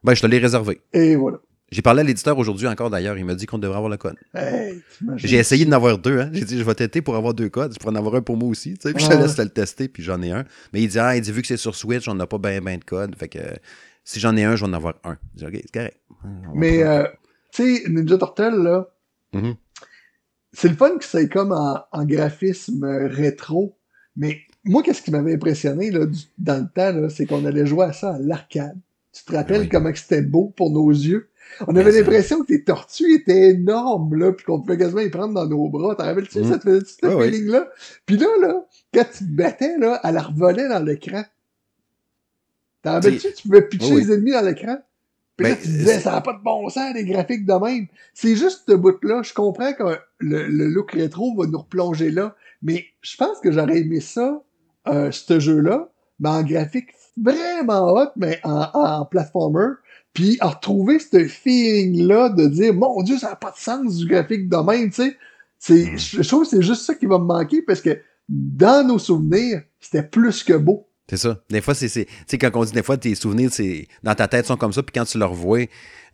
Ben, 0.03 0.13
je 0.13 0.21
te 0.21 0.27
l'ai 0.27 0.39
réservé. 0.39 0.81
Et 0.91 1.15
voilà. 1.15 1.37
J'ai 1.71 1.81
parlé 1.81 2.01
à 2.01 2.03
l'éditeur 2.03 2.37
aujourd'hui 2.37 2.67
encore, 2.67 2.89
d'ailleurs. 2.89 3.17
Il 3.17 3.23
m'a 3.23 3.33
dit 3.33 3.45
qu'on 3.45 3.57
devrait 3.57 3.77
avoir 3.77 3.89
le 3.89 3.95
code. 3.97 4.15
Hey? 4.35 4.81
J'ai 5.15 5.37
essayé 5.37 5.63
d'en 5.65 5.71
avoir 5.77 5.97
deux, 5.97 6.19
hein. 6.19 6.29
J'ai 6.33 6.43
dit, 6.43 6.57
je 6.59 6.63
vais 6.63 6.75
tester 6.75 7.01
pour 7.01 7.15
avoir 7.15 7.33
deux 7.33 7.47
codes. 7.49 7.73
Je 7.73 7.79
pourrais 7.79 7.93
en 7.93 7.95
avoir 7.95 8.15
un 8.15 8.21
pour 8.21 8.35
moi 8.35 8.49
aussi, 8.49 8.73
tu 8.73 8.89
sais. 8.89 8.93
Puis 8.93 9.03
je 9.05 9.09
te 9.09 9.13
laisse 9.15 9.37
le 9.37 9.47
tester, 9.47 9.87
puis 9.87 10.03
j'en 10.03 10.21
ai 10.21 10.31
un. 10.31 10.43
Mais 10.73 10.81
il 10.81 10.89
dit, 10.89 10.99
ah, 10.99 11.15
il 11.15 11.21
dit, 11.21 11.31
vu 11.31 11.41
que 11.41 11.47
c'est 11.47 11.55
sur 11.57 11.75
Switch, 11.75 12.07
on 12.09 12.15
n'a 12.15 12.27
pas 12.27 12.37
ben, 12.37 12.61
ben 12.61 12.77
de 12.77 12.83
code. 12.83 13.15
Fait 13.15 13.29
que 13.29 13.39
si 14.03 14.19
j'en 14.19 14.35
ai 14.35 14.43
un, 14.43 14.55
je 14.57 14.65
vais 14.65 14.69
en 14.69 14.73
avoir 14.73 14.95
un. 15.05 15.17
Je 15.37 15.45
dis, 15.45 15.45
OK, 15.45 15.61
c'est 15.63 15.71
correct. 15.73 15.97
Mais, 16.53 16.83
euh, 16.83 17.05
tu 17.53 17.77
sais, 17.77 17.89
Ninja 17.89 18.17
Turtle, 18.17 18.61
là, 18.63 18.87
Mhm. 19.33 19.55
c'est 20.51 20.67
le 20.67 20.75
fun 20.75 20.97
que 20.97 21.05
c'est 21.05 21.29
comme 21.29 21.53
en, 21.53 21.79
en 21.93 22.05
graphisme 22.05 22.83
rétro, 23.09 23.77
mais 24.17 24.39
moi, 24.65 24.83
qu'est-ce 24.83 25.01
qui 25.01 25.11
m'avait 25.11 25.35
impressionné 25.35 25.89
là, 25.89 26.05
du- 26.05 26.19
dans 26.37 26.61
le 26.61 26.67
temps, 26.69 27.07
c'est 27.09 27.25
qu'on 27.25 27.45
allait 27.45 27.65
jouer 27.65 27.85
à 27.85 27.93
ça 27.93 28.15
à 28.15 28.19
l'arcade. 28.19 28.77
Tu 29.13 29.23
te 29.23 29.33
rappelles 29.33 29.61
Oui. 29.61 29.69
comment 29.69 29.91
c'était 29.95 30.21
beau 30.21 30.53
pour 30.57 30.69
nos 30.69 30.89
yeux? 30.89 31.29
On 31.67 31.75
avait 31.75 31.91
ça- 31.91 31.97
l'impression 31.99 32.43
que 32.43 32.51
les 32.53 32.63
tortues 32.63 33.13
étaient 33.15 33.49
énormes, 33.51 34.15
là, 34.15 34.31
puis 34.33 34.45
qu'on 34.45 34.59
pouvait 34.61 34.77
quasiment 34.77 35.01
les 35.01 35.09
prendre 35.09 35.33
dans 35.33 35.47
nos 35.47 35.69
bras. 35.69 35.95
T'en 35.95 36.05
rappelles-tu, 36.05 36.39
Mm. 36.39 36.49
ça 36.49 36.57
te 36.57 36.63
faisait 36.63 36.85
ce 36.85 37.05
Ouais, 37.07 37.13
ouais. 37.15 37.25
feeling-là? 37.31 37.67
Puis 38.05 38.17
là, 38.17 38.27
là, 38.41 38.65
quand 38.93 39.05
tu 39.11 39.25
te 39.25 39.31
battais, 39.31 39.77
là, 39.77 39.99
elle 40.03 40.15
la 40.15 40.21
revolait 40.21 40.67
dans 40.69 40.83
l'écran. 40.83 41.23
T'en 42.83 42.93
rappelles-tu? 42.93 43.33
Tu 43.33 43.47
pouvais 43.47 43.67
pitcher 43.67 43.93
Oui. 43.93 44.03
les 44.05 44.11
ennemis 44.13 44.31
dans 44.31 44.45
l'écran? 44.45 44.77
Puis 45.37 45.47
là, 45.47 45.55
Ben, 45.55 45.61
tu 45.61 45.67
disais, 45.69 45.99
ça 45.99 46.11
n'a 46.11 46.21
pas 46.21 46.33
de 46.33 46.43
bon 46.43 46.67
sens, 46.69 46.93
les 46.93 47.05
graphiques 47.05 47.45
de 47.45 47.53
même. 47.53 47.87
C'est 48.13 48.35
juste 48.35 48.63
ce 48.67 48.73
bout-là. 48.73 49.21
Je 49.23 49.33
comprends 49.33 49.73
que 49.73 49.83
le, 50.19 50.47
le 50.47 50.67
look 50.67 50.91
rétro 50.91 51.35
va 51.35 51.47
nous 51.47 51.57
replonger 51.59 52.11
là, 52.11 52.35
mais 52.61 52.85
je 53.01 53.15
pense 53.17 53.39
que 53.39 53.51
j'aurais 53.51 53.79
aimé 53.79 53.99
ça, 54.01 54.43
euh, 54.87 55.09
ce 55.11 55.39
jeu-là, 55.39 55.89
mais 56.19 56.29
en 56.29 56.43
graphique 56.43 56.89
vraiment 57.17 57.93
hot, 57.93 58.09
mais 58.17 58.39
en, 58.43 58.67
en 58.73 59.05
platformer, 59.05 59.73
puis 60.13 60.37
à 60.41 60.49
retrouver 60.49 60.99
ce 60.99 61.25
feeling-là 61.27 62.29
de 62.29 62.47
dire, 62.47 62.73
mon 62.73 63.01
Dieu, 63.03 63.17
ça 63.17 63.29
n'a 63.29 63.35
pas 63.35 63.51
de 63.51 63.57
sens 63.57 63.97
du 63.97 64.05
graphique 64.07 64.49
de 64.49 64.57
même, 64.57 64.89
tu 64.89 65.03
sais. 65.03 65.17
C'est, 65.59 65.91
Mm. 65.91 65.97
je 66.23 66.27
trouve 66.27 66.43
que 66.43 66.49
c'est 66.49 66.61
juste 66.63 66.81
ça 66.83 66.95
qui 66.95 67.05
va 67.05 67.19
me 67.19 67.25
manquer 67.25 67.61
parce 67.61 67.81
que 67.81 67.99
dans 68.27 68.85
nos 68.87 68.97
souvenirs, 68.99 69.61
c'était 69.79 70.03
plus 70.03 70.43
que 70.43 70.53
beau. 70.53 70.87
C'est 71.09 71.17
ça. 71.17 71.43
Des 71.49 71.59
fois, 71.61 71.73
c'est. 71.75 71.89
c'est- 71.89 72.05
Tu 72.05 72.11
sais, 72.27 72.37
quand 72.37 72.49
on 72.55 72.63
dit 72.63 72.71
des 72.71 72.83
fois, 72.83 72.95
tes 72.97 73.13
souvenirs, 73.15 73.49
c'est 73.51 73.87
dans 74.01 74.15
ta 74.15 74.27
tête 74.29 74.45
sont 74.45 74.55
comme 74.55 74.71
ça, 74.71 74.81
puis 74.81 74.93
quand 74.95 75.03
tu 75.03 75.17
le 75.19 75.25
revois, 75.25 75.65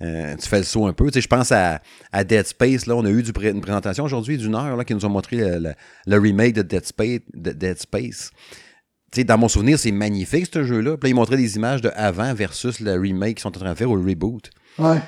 euh, 0.02 0.36
tu 0.36 0.48
fais 0.50 0.58
le 0.58 0.64
saut 0.64 0.88
un 0.88 0.94
peu. 0.94 1.06
Tu 1.08 1.14
sais, 1.14 1.22
je 1.22 1.28
pense 1.28 1.52
à, 1.52 1.82
à 2.12 2.24
Dead 2.24 2.48
Space. 2.48 2.88
Là, 2.88 2.96
on 2.96 3.06
a 3.06 3.10
eu 3.12 3.22
du 3.22 3.32
pré- 3.32 3.52
une 3.52 3.62
présentation 3.62 4.04
aujourd'hui 4.06 4.38
d'une 4.40 4.56
heure 4.56 4.76
là, 4.76 4.84
qui 4.84 4.96
nous 4.96 5.06
ont 5.06 5.10
montré 5.10 5.38
le, 5.38 5.60
le- 5.60 5.74
le 6.08 6.18
remake 6.20 6.54
de 6.56 6.64
Dead 6.64 6.84
Space. 6.86 7.20
De 7.36 7.52
Dead 7.52 7.78
Space. 7.78 8.32
Tu 9.12 9.22
sais, 9.22 9.24
dans 9.24 9.38
mon 9.38 9.48
souvenir, 9.48 9.80
c'est 9.80 9.92
magnifique 9.92 10.48
ce 10.54 10.64
jeu-là. 10.64 10.98
Puis 10.98 11.08
là, 11.08 11.12
ils 11.12 11.16
montraient 11.16 11.38
des 11.38 11.56
images 11.56 11.82
de 11.82 11.90
avant 11.96 12.34
versus 12.34 12.80
le 12.82 12.94
remake 13.00 13.36
qu'ils 13.36 13.42
sont 13.44 13.50
en 13.50 13.60
train 13.60 13.70
de 13.72 13.78
faire 13.78 13.90
ou 13.90 13.96
le 13.96 14.08
reboot. 14.10 14.50
Ouais. 14.80 15.00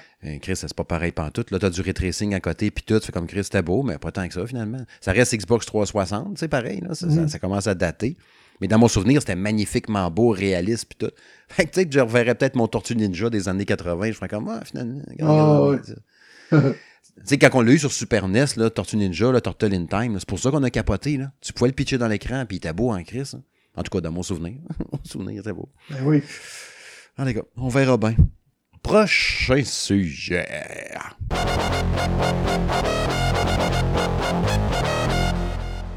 Chris, 0.41 0.55
c'est 0.55 0.73
pas 0.73 0.83
pareil 0.83 1.11
pantoute. 1.11 1.51
Là, 1.51 1.59
t'as 1.59 1.69
du 1.69 1.81
ray 1.81 1.93
tracing 1.93 2.33
à 2.33 2.39
côté, 2.39 2.71
puis 2.71 2.83
tout. 2.85 2.99
Fait 2.99 3.11
comme 3.11 3.27
Chris, 3.27 3.43
c'était 3.45 3.61
beau, 3.61 3.83
mais 3.83 3.97
pas 3.97 4.11
tant 4.11 4.27
que 4.27 4.33
ça, 4.33 4.45
finalement. 4.45 4.79
Ça 5.01 5.11
reste 5.11 5.35
Xbox 5.35 5.65
360, 5.65 6.37
c'est 6.37 6.47
pareil. 6.47 6.81
Là, 6.81 6.93
ça, 6.93 7.09
ça- 7.09 7.21
Mhm. 7.21 7.27
ça 7.29 7.39
commence 7.39 7.67
à 7.67 7.75
dater. 7.75 8.17
Mais 8.61 8.67
dans 8.67 8.77
mon 8.77 8.89
souvenir, 8.89 9.21
c'était 9.21 9.35
magnifiquement 9.37 10.09
beau, 10.11 10.29
réaliste, 10.31 10.85
puis 10.89 11.07
tout. 11.07 11.13
Fait 11.49 11.65
que, 11.65 11.71
tu 11.71 11.79
sais, 11.81 11.85
que 11.87 11.93
je 11.93 11.99
reverrais 12.01 12.35
peut-être 12.35 12.55
mon 12.55 12.67
Tortue 12.67 12.95
Ninja 12.95 13.29
des 13.29 13.47
années 13.47 13.65
80. 13.65 14.07
Je 14.07 14.11
ferais 14.13 14.27
comme, 14.27 14.47
ah, 14.49 14.61
finalement. 14.65 15.01
regarde, 15.09 15.81
ouais. 16.51 16.59
Tu 17.21 17.25
sais, 17.25 17.37
quand 17.37 17.49
on 17.53 17.61
l'a 17.61 17.71
eu 17.73 17.79
sur 17.79 17.91
Super 17.91 18.27
NES, 18.29 18.45
là, 18.55 18.69
Tortue 18.69 18.95
Ninja, 18.95 19.29
là, 19.31 19.41
Turtle 19.41 19.73
in 19.73 19.85
Time, 19.87 20.15
c'est 20.19 20.27
pour 20.27 20.39
ça 20.39 20.51
qu'on 20.51 20.63
a 20.63 20.69
capoté. 20.69 21.17
Là. 21.17 21.31
Tu 21.41 21.51
pouvais 21.51 21.67
le 21.69 21.73
pitcher 21.75 21.97
dans 21.97 22.07
l'écran, 22.07 22.45
puis 22.47 22.55
il 22.55 22.59
était 22.59 22.71
beau 22.71 22.91
en 22.91 23.03
Chris. 23.03 23.31
hein. 23.35 23.41
En 23.75 23.83
tout 23.83 23.91
cas, 23.91 24.01
dans 24.01 24.11
mon 24.11 24.23
souvenir. 24.23 24.55
mon 24.91 24.99
souvenir, 25.03 25.37
c'était 25.37 25.53
beau. 25.53 25.69
Ben 25.89 25.97
oui. 26.03 26.21
Ah, 27.17 27.25
les 27.25 27.33
gars, 27.33 27.43
on 27.57 27.69
verra 27.69 27.97
bien. 27.97 28.15
Prochain 28.81 29.63
sujet. 29.63 30.47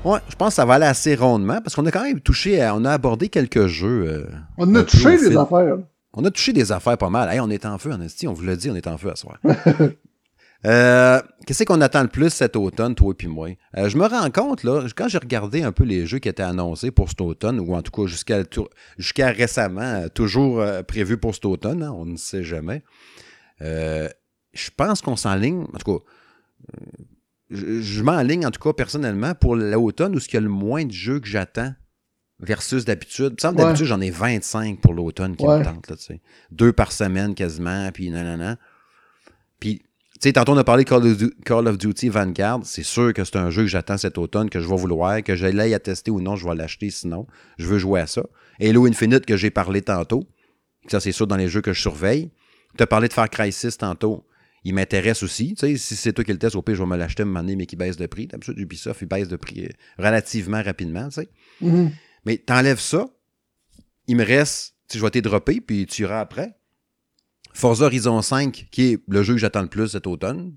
Ouais, 0.05 0.19
je 0.29 0.35
pense 0.35 0.49
que 0.49 0.55
ça 0.55 0.65
va 0.65 0.75
aller 0.75 0.85
assez 0.87 1.15
rondement 1.15 1.61
parce 1.61 1.77
qu'on 1.77 1.87
a 1.87 1.93
quand 1.93 2.03
même 2.03 2.21
touché, 2.21 2.61
à- 2.61 2.75
on 2.75 2.85
a 2.85 2.91
abordé 2.91 3.29
quelques 3.29 3.69
jeux. 3.69 4.05
euh, 4.09 4.27
On 4.59 4.75
a 4.75 4.83
touché 4.83 5.17
des 5.17 5.37
affaires. 5.37 5.77
On 6.13 6.25
a 6.25 6.31
touché 6.31 6.53
des 6.53 6.73
affaires 6.73 6.99
pas 6.99 7.09
mal. 7.09 7.29
Hey, 7.33 7.39
on 7.41 7.49
est 7.51 7.65
en 7.65 7.79
feu, 7.79 7.93
en 7.93 8.01
esti, 8.01 8.27
on 8.27 8.33
vous 8.33 8.43
l'a 8.43 8.57
dit, 8.57 8.69
on 8.69 8.75
est 8.75 8.87
en 8.89 8.99
feu 8.99 9.11
à 9.13 9.17
soir. 9.17 9.39
Euh, 10.65 11.21
Qu'est-ce 11.47 11.65
qu'on 11.65 11.81
attend 11.81 12.03
le 12.03 12.09
plus 12.09 12.31
cet 12.31 12.55
automne, 12.55 12.95
toi 12.95 13.11
et 13.11 13.15
puis 13.15 13.27
moi? 13.27 13.49
Euh, 13.77 13.89
je 13.89 13.97
me 13.99 14.07
rends 14.07 14.31
compte, 14.31 14.63
là, 14.63 14.87
quand 14.95 15.09
j'ai 15.09 15.19
regardé 15.19 15.63
un 15.63 15.73
peu 15.73 15.83
les 15.85 16.07
jeux 16.07 16.21
qui 16.21 16.29
étaient 16.29 16.43
annoncés 16.45 16.93
pour 16.93 17.09
cet 17.09 17.21
automne, 17.21 17.59
ou 17.59 17.75
en 17.75 17.83
tout 17.83 17.91
cas 17.91 18.07
jusqu'à 18.07 19.27
récemment, 19.33 19.81
euh, 19.81 20.09
toujours 20.09 20.61
euh, 20.61 20.83
prévus 20.85 21.17
pour 21.19 21.35
cet 21.35 21.47
automne, 21.47 21.83
hein, 21.83 21.93
on 21.97 22.05
ne 22.07 22.17
sait 22.17 22.45
jamais. 22.45 22.83
Euh, 23.61 24.09
je 24.53 24.71
pense 24.77 25.01
qu'on 25.03 25.17
s'enligne, 25.17 25.63
en 25.75 25.79
tout 25.79 25.99
cas, 25.99 26.05
euh, 26.75 26.87
je, 27.51 27.81
je 27.81 28.03
m'enligne 28.03 28.47
en 28.47 28.51
tout 28.53 28.61
cas 28.61 28.73
personnellement 28.73 29.35
pour 29.35 29.57
l'automne 29.57 30.15
où 30.15 30.19
il 30.19 30.33
y 30.35 30.37
a 30.37 30.41
le 30.41 30.49
moins 30.49 30.85
de 30.85 30.93
jeux 30.93 31.19
que 31.19 31.27
j'attends 31.27 31.75
versus 32.39 32.85
d'habitude. 32.85 33.31
Il 33.31 33.35
me 33.35 33.39
semble 33.41 33.59
Ouais. 33.59 33.65
d'habitude, 33.65 33.87
j'en 33.87 34.01
ai 34.01 34.11
25 34.11 34.81
pour 34.81 34.95
l'automne 34.95 35.35
qui 35.37 35.45
Ouais. 35.45 35.59
me 35.59 35.65
tentent, 35.65 35.89
là, 35.91 35.97
tu 35.97 36.05
sais. 36.05 36.21
Deux 36.53 36.73
par 36.73 36.93
semaine 36.93 37.35
quasiment, 37.35 37.91
puis 37.93 38.11
nanana. 38.11 38.59
Sais, 40.23 40.33
tantôt 40.33 40.53
on 40.53 40.57
a 40.57 40.63
parlé 40.63 40.85
Call 40.85 41.05
of, 41.05 41.17
Du- 41.17 41.31
Call 41.45 41.67
of 41.67 41.79
Duty 41.79 42.09
Vanguard. 42.09 42.61
C'est 42.63 42.85
sûr 42.85 43.13
que 43.13 43.25
c'est 43.25 43.35
un 43.37 43.51
jeu 43.51 43.63
que 43.63 43.69
j'attends 43.69 43.99
cet 43.99 44.19
automne, 44.19 44.49
que 44.51 44.61
je 44.61 44.69
vais 44.69 44.77
vouloir, 44.77 45.21
que 45.25 45.35
je 45.35 45.47
l'aille 45.47 45.75
à 45.75 45.81
tester 45.81 46.13
ou 46.13 46.21
non, 46.21 46.37
je 46.37 46.47
vais 46.49 46.55
l'acheter 46.55 46.91
sinon. 46.91 47.27
Je 47.59 47.67
veux 47.67 47.79
jouer 47.79 48.01
à 48.03 48.07
ça. 48.07 48.23
Halo 48.61 48.87
Infinite 48.87 49.27
que 49.27 49.37
j'ai 49.37 49.51
parlé 49.51 49.83
tantôt. 49.83 50.23
Ça, 50.87 51.01
c'est 51.01 51.11
sûr 51.11 51.27
dans 51.27 51.35
les 51.37 51.49
jeux 51.49 51.61
que 51.61 51.73
je 51.73 51.81
surveille. 51.81 52.31
Tu 52.77 52.83
as 52.85 52.87
parlé 52.87 53.09
de 53.09 53.13
Far 53.13 53.29
Cry 53.31 53.51
6 53.51 53.79
tantôt. 53.79 54.25
Il 54.63 54.75
m'intéresse 54.75 55.25
aussi. 55.25 55.55
Tu 55.55 55.67
sais, 55.67 55.77
si 55.77 55.97
c'est 55.97 56.13
toi 56.13 56.23
qui 56.23 56.31
le 56.31 56.39
teste, 56.39 56.55
au 56.55 56.63
pire, 56.63 56.77
je 56.77 56.83
vais 56.83 56.89
me 56.89 56.97
l'acheter 56.97 57.23
à 57.23 57.25
un 57.25 57.27
moment 57.27 57.41
donné, 57.41 57.57
mais 57.57 57.67
qui 57.67 57.75
baisse 57.75 57.97
de 57.97 58.07
prix. 58.07 58.29
D'habitude, 58.29 58.57
Ubisoft, 58.61 59.03
il 59.03 59.09
baisse 59.09 59.27
de 59.27 59.35
prix 59.35 59.65
euh, 59.65 59.69
relativement 59.99 60.63
rapidement, 60.63 61.09
tu 61.09 61.15
sais. 61.23 61.29
Mhm. 61.61 61.91
Mais 62.27 62.37
t'enlèves 62.39 62.79
ça, 62.79 63.07
il 64.07 64.15
me 64.15 64.25
reste, 64.25 64.77
tu 64.89 64.93
sais, 64.93 64.99
je 65.01 65.05
vais 65.05 65.11
t'y 65.11 65.21
dropper, 65.21 65.61
puis 65.61 65.85
tu 65.87 66.03
iras 66.03 66.21
après. 66.21 66.55
Forza 67.53 67.87
Horizon 67.87 68.23
5, 68.23 68.69
qui 68.71 68.93
est 68.93 69.01
le 69.09 69.23
jeu 69.23 69.35
que 69.35 69.41
j'attends 69.41 69.63
le 69.63 69.69
plus 69.69 69.89
cet 69.89 70.07
automne, 70.07 70.55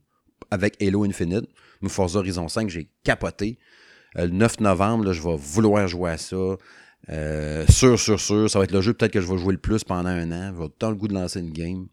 avec 0.52 0.82
Halo 0.82 1.04
Infinite. 1.04 1.46
Mais 1.82 1.90
Forza 1.90 2.20
Horizon 2.20 2.48
5, 2.48 2.70
j'ai 2.70 2.90
capoté. 3.04 3.58
Euh, 4.18 4.26
le 4.26 4.32
9 4.32 4.62
novembre, 4.62 5.12
je 5.12 5.22
vais 5.22 5.36
vouloir 5.38 5.88
jouer 5.88 6.12
à 6.12 6.18
ça. 6.18 6.36
Euh, 7.10 7.66
sûr, 7.68 8.00
sûr, 8.00 8.20
sûr. 8.20 8.50
Ça 8.50 8.60
va 8.60 8.66
être 8.66 8.72
le 8.72 8.82
jeu 8.82 8.94
peut-être 8.94 9.12
que 9.12 9.22
je 9.22 9.32
vais 9.32 9.38
jouer 9.38 9.54
le 9.54 9.60
plus 9.60 9.84
pendant 9.84 10.10
un 10.10 10.32
an. 10.32 10.54
J'ai 10.60 10.70
tant 10.80 10.90
le 10.90 10.96
goût 10.96 11.08
de 11.08 11.14
lancer 11.14 11.40
une 11.40 11.52
game. 11.52 11.88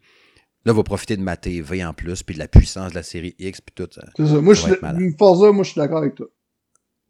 Là, 0.64 0.72
je 0.72 0.76
vais 0.76 0.84
profiter 0.84 1.16
de 1.16 1.22
ma 1.22 1.36
TV 1.36 1.84
en 1.84 1.92
plus, 1.92 2.22
puis 2.22 2.34
de 2.34 2.38
la 2.38 2.46
puissance 2.46 2.90
de 2.90 2.94
la 2.94 3.02
série 3.02 3.34
X, 3.38 3.60
puis 3.60 3.74
tout 3.74 3.88
ça. 3.92 4.06
C'est 4.16 4.26
ça. 4.26 4.40
Moi, 4.40 4.54
je 4.54 4.62
Forza, 5.18 5.50
moi, 5.50 5.64
je 5.64 5.70
suis 5.70 5.78
d'accord 5.78 5.98
avec 5.98 6.14
toi. 6.14 6.28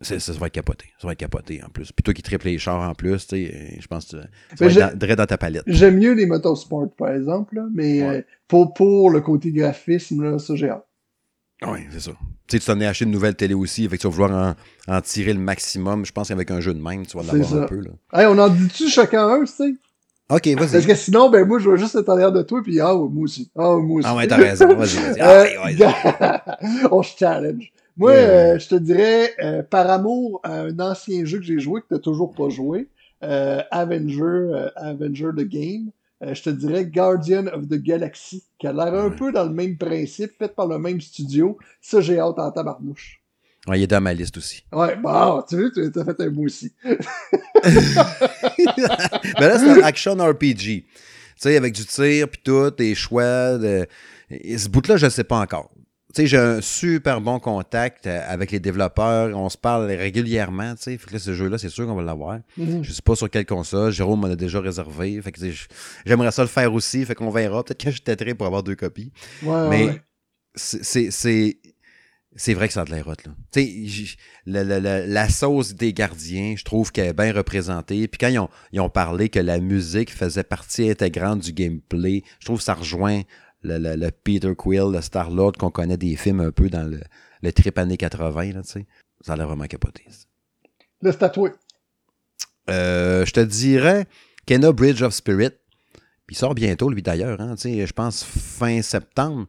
Ça, 0.03 0.19
ça, 0.21 0.33
va 0.33 0.47
être 0.47 0.53
capoté. 0.53 0.87
Ça 0.99 1.07
va 1.07 1.13
être 1.13 1.19
capoté 1.19 1.63
en 1.65 1.69
plus. 1.69 1.93
Puis 1.93 2.03
toi 2.03 2.15
qui 2.15 2.23
triples 2.23 2.47
les 2.47 2.59
chars 2.59 2.89
en 2.89 2.95
plus, 2.95 3.27
tu 3.27 3.47
sais, 3.47 3.79
je 3.81 3.87
pense 3.87 4.07
que 4.07 4.17
tu 4.57 4.65
vas 4.65 4.93
être 4.93 5.15
dans, 5.17 5.27
ta 5.27 5.39
palette. 5.39 5.63
J'aime 5.67 5.99
mieux 5.99 6.13
les 6.13 6.27
motosports, 6.27 6.91
par 6.97 7.11
exemple, 7.11 7.57
là, 7.57 7.67
mais 7.73 8.03
euh, 8.03 8.23
pour, 8.49 8.75
pour 8.75 9.11
le 9.11 9.21
côté 9.21 9.53
graphisme, 9.53 10.23
là, 10.23 10.39
ça, 10.39 10.55
j'ai 10.57 10.71
hâte. 10.71 10.87
Oui, 11.67 11.81
c'est 11.91 12.01
ça. 12.01 12.11
Tu 12.49 12.57
sais, 12.57 12.59
tu 12.59 12.67
t'en 12.67 12.81
es 12.81 12.87
acheté 12.87 13.05
une 13.05 13.13
nouvelle 13.13 13.37
télé 13.37 13.55
aussi, 13.55 13.89
fait 13.89 13.97
que 13.97 14.03
tu 14.03 14.09
vas 14.09 14.13
vouloir 14.13 14.57
en, 14.89 14.95
en 14.95 15.01
tirer 15.01 15.33
le 15.33 15.39
maximum. 15.39 16.05
Je 16.05 16.13
pense 16.13 16.29
qu'avec 16.29 16.51
un 16.51 16.61
jeu 16.61 16.75
de 16.75 16.83
même, 16.83 17.07
tu 17.07 17.17
vas 17.17 17.23
l'avoir 17.23 17.63
un 17.63 17.67
peu. 17.67 17.81
Là. 17.81 17.91
Hey, 18.13 18.27
on 18.27 18.37
en 18.39 18.49
dit-tu 18.49 18.89
chacun 18.89 19.29
un, 19.29 19.41
tu 19.45 19.47
sais? 19.47 19.75
Ok, 20.29 20.47
vas-y. 20.47 20.57
Parce 20.57 20.87
que 20.87 20.95
sinon, 20.95 21.29
ben 21.29 21.47
moi, 21.47 21.59
je 21.59 21.69
vais 21.69 21.77
juste 21.77 21.95
être 21.95 22.09
en 22.09 22.13
arrière 22.13 22.33
de 22.33 22.43
toi, 22.43 22.61
puis 22.63 22.81
ah, 22.81 22.95
moi 22.95 23.25
aussi. 23.25 23.51
Ah, 23.57 23.77
moi 23.77 23.99
aussi. 23.99 24.09
Ah 24.09 24.17
ouais, 24.17 24.27
t'as 24.27 24.37
raison. 24.37 24.75
Vas-y, 24.75 24.97
vas-y. 24.97 25.83
Ah, 26.21 26.59
on 26.91 27.03
se 27.03 27.17
challenge. 27.19 27.73
Moi, 27.97 28.13
euh, 28.13 28.59
je 28.59 28.69
te 28.69 28.75
dirais, 28.75 29.35
euh, 29.43 29.63
par 29.63 29.91
amour 29.91 30.41
à 30.45 30.61
un 30.61 30.79
ancien 30.81 31.25
jeu 31.25 31.39
que 31.39 31.45
j'ai 31.45 31.61
joué, 31.61 31.81
que 31.83 31.87
t'as 31.91 31.99
toujours 31.99 32.35
pas 32.35 32.49
joué, 32.49 32.89
euh, 33.23 33.63
Avenger, 33.71 34.69
Avenger 34.77 35.29
the 35.37 35.45
Game, 35.45 35.91
je 36.23 36.41
te 36.41 36.51
dirais 36.51 36.87
Guardian 36.87 37.49
of 37.49 37.69
the 37.69 37.83
Galaxy, 37.83 38.45
qui 38.59 38.67
a 38.67 38.73
l'air 38.73 38.95
un 38.95 39.11
peu 39.11 39.31
dans 39.33 39.45
le 39.45 39.53
même 39.53 39.77
principe, 39.77 40.33
fait 40.39 40.55
par 40.55 40.69
le 40.69 40.79
même 40.79 41.01
studio. 41.01 41.59
Ça, 41.81 42.01
j'ai 42.01 42.19
hâte 42.19 42.39
en 42.39 42.51
tabarnouche. 42.51 43.21
Ouais, 43.67 43.81
il 43.81 43.83
est 43.83 43.89
dans 43.89 44.01
ma 44.01 44.15
liste 44.15 44.37
aussi. 44.37 44.65
Ouais, 44.73 44.97
bah, 44.97 45.45
tu 45.49 45.57
vois, 45.57 45.71
tu 45.71 45.81
as 45.99 46.05
fait 46.05 46.21
un 46.21 46.31
mot 46.31 46.45
aussi. 46.45 46.73
Mais 46.85 46.95
là, 49.39 49.59
c'est 49.59 49.71
un 49.71 49.83
action 49.83 50.15
RPG. 50.15 50.59
Tu 50.59 50.85
sais, 51.37 51.57
avec 51.57 51.75
du 51.75 51.85
tir, 51.85 52.29
puis 52.29 52.41
tout, 52.43 52.71
des 52.71 52.95
choix. 52.95 53.59
De... 53.59 53.87
ce 54.31 54.69
bout-là, 54.69 54.97
je 54.97 55.07
ne 55.07 55.11
sais 55.11 55.25
pas 55.25 55.41
encore. 55.41 55.73
Tu 56.15 56.23
sais, 56.23 56.27
j'ai 56.27 56.37
un 56.37 56.61
super 56.61 57.21
bon 57.21 57.39
contact 57.41 58.07
euh, 58.07 58.21
avec 58.29 58.51
les 58.51 58.61
développeurs. 58.61 59.37
On 59.37 59.49
se 59.49 59.57
parle 59.57 59.87
régulièrement, 59.87 60.75
tu 60.75 60.83
sais. 60.83 60.99
Fait 60.99 61.07
que 61.07 61.13
là, 61.15 61.19
ce 61.19 61.33
jeu-là, 61.33 61.59
c'est 61.59 61.71
sûr 61.71 61.87
qu'on 61.87 61.95
va 61.95 62.03
l'avoir. 62.03 62.41
Mm-hmm. 62.59 62.83
Je 62.83 62.93
sais 62.93 63.03
pas 63.03 63.17
sur 63.17 63.31
quelle 63.31 63.47
console. 63.47 63.93
Jérôme 63.93 64.21
m'en 64.21 64.27
a 64.27 64.37
déjà 64.37 64.61
réservé. 64.61 65.21
Fait 65.23 65.33
que 65.33 65.41
j'aimerais 66.05 66.31
ça 66.31 66.43
le 66.43 66.49
faire 66.49 66.73
aussi. 66.75 67.05
Fait 67.05 67.15
qu'on 67.15 67.31
verra. 67.31 67.65
Peut-être 67.65 67.85
que 67.85 67.91
je 67.91 68.03
têterai 68.03 68.35
pour 68.35 68.47
avoir 68.47 68.63
deux 68.63 68.77
copies. 68.77 69.13
Ouais, 69.43 69.69
Mais 69.71 70.03
c'est 70.55 71.11
c'est 72.35 72.55
vrai 72.55 72.67
que 72.67 72.75
ça 72.75 72.83
a 72.83 72.85
de 72.85 72.91
l'air 72.91 73.07
hot, 73.07 73.15
là. 73.27 73.33
Tu 73.53 73.89
sais, 73.89 74.17
la, 74.47 74.65
la, 74.65 75.07
la, 75.07 75.29
sauce 75.29 75.75
des 75.75 75.93
gardiens, 75.93 76.55
je 76.57 76.65
trouve 76.65 76.91
qu'elle 76.91 77.09
est 77.09 77.13
bien 77.13 77.33
représentée. 77.33 78.09
Puis 78.09 78.19
quand 78.19 78.29
ils 78.29 78.39
ont, 78.39 78.49
ils 78.73 78.81
ont, 78.81 78.89
parlé 78.89 79.29
que 79.29 79.39
la 79.39 79.59
musique 79.61 80.11
faisait 80.11 80.43
partie 80.43 80.89
intégrante 80.89 81.41
du 81.41 81.53
gameplay, 81.53 82.23
je 82.41 82.47
trouve 82.47 82.59
que 82.59 82.65
ça 82.65 82.75
rejoint 82.75 83.23
le, 83.63 83.79
le 83.79 84.11
Peter 84.11 84.55
Quill, 84.57 84.93
le 84.93 85.01
Star-Lord 85.01 85.53
qu'on 85.53 85.71
connaît 85.71 85.97
des 85.97 86.17
films 86.17 86.41
un 86.41 86.51
peu 86.51 86.69
dans 86.69 86.89
le, 86.89 87.01
le 87.43 87.53
trip 87.53 87.79
années 87.79 87.97
80, 87.97 88.53
là, 88.53 88.63
tu 88.63 88.69
sais. 88.69 88.87
Ça 89.21 89.35
a 89.35 89.37
l'air 89.37 89.47
vraiment 89.47 89.67
capoté. 89.67 90.05
Le 91.01 91.13
statué. 91.13 91.51
Euh, 92.71 93.25
je 93.25 93.33
te 93.33 93.41
dirais 93.41 94.07
Kenna 94.47 94.73
Bridge 94.73 95.03
of 95.03 95.13
Spirit. 95.13 95.51
Puis 96.27 96.37
il 96.37 96.39
sort 96.39 96.55
bientôt, 96.55 96.91
lui, 96.91 97.03
d'ailleurs. 97.03 97.41
Hein, 97.41 97.55
je 97.57 97.93
pense 97.93 98.25
fin 98.25 98.83
septembre. 98.83 99.47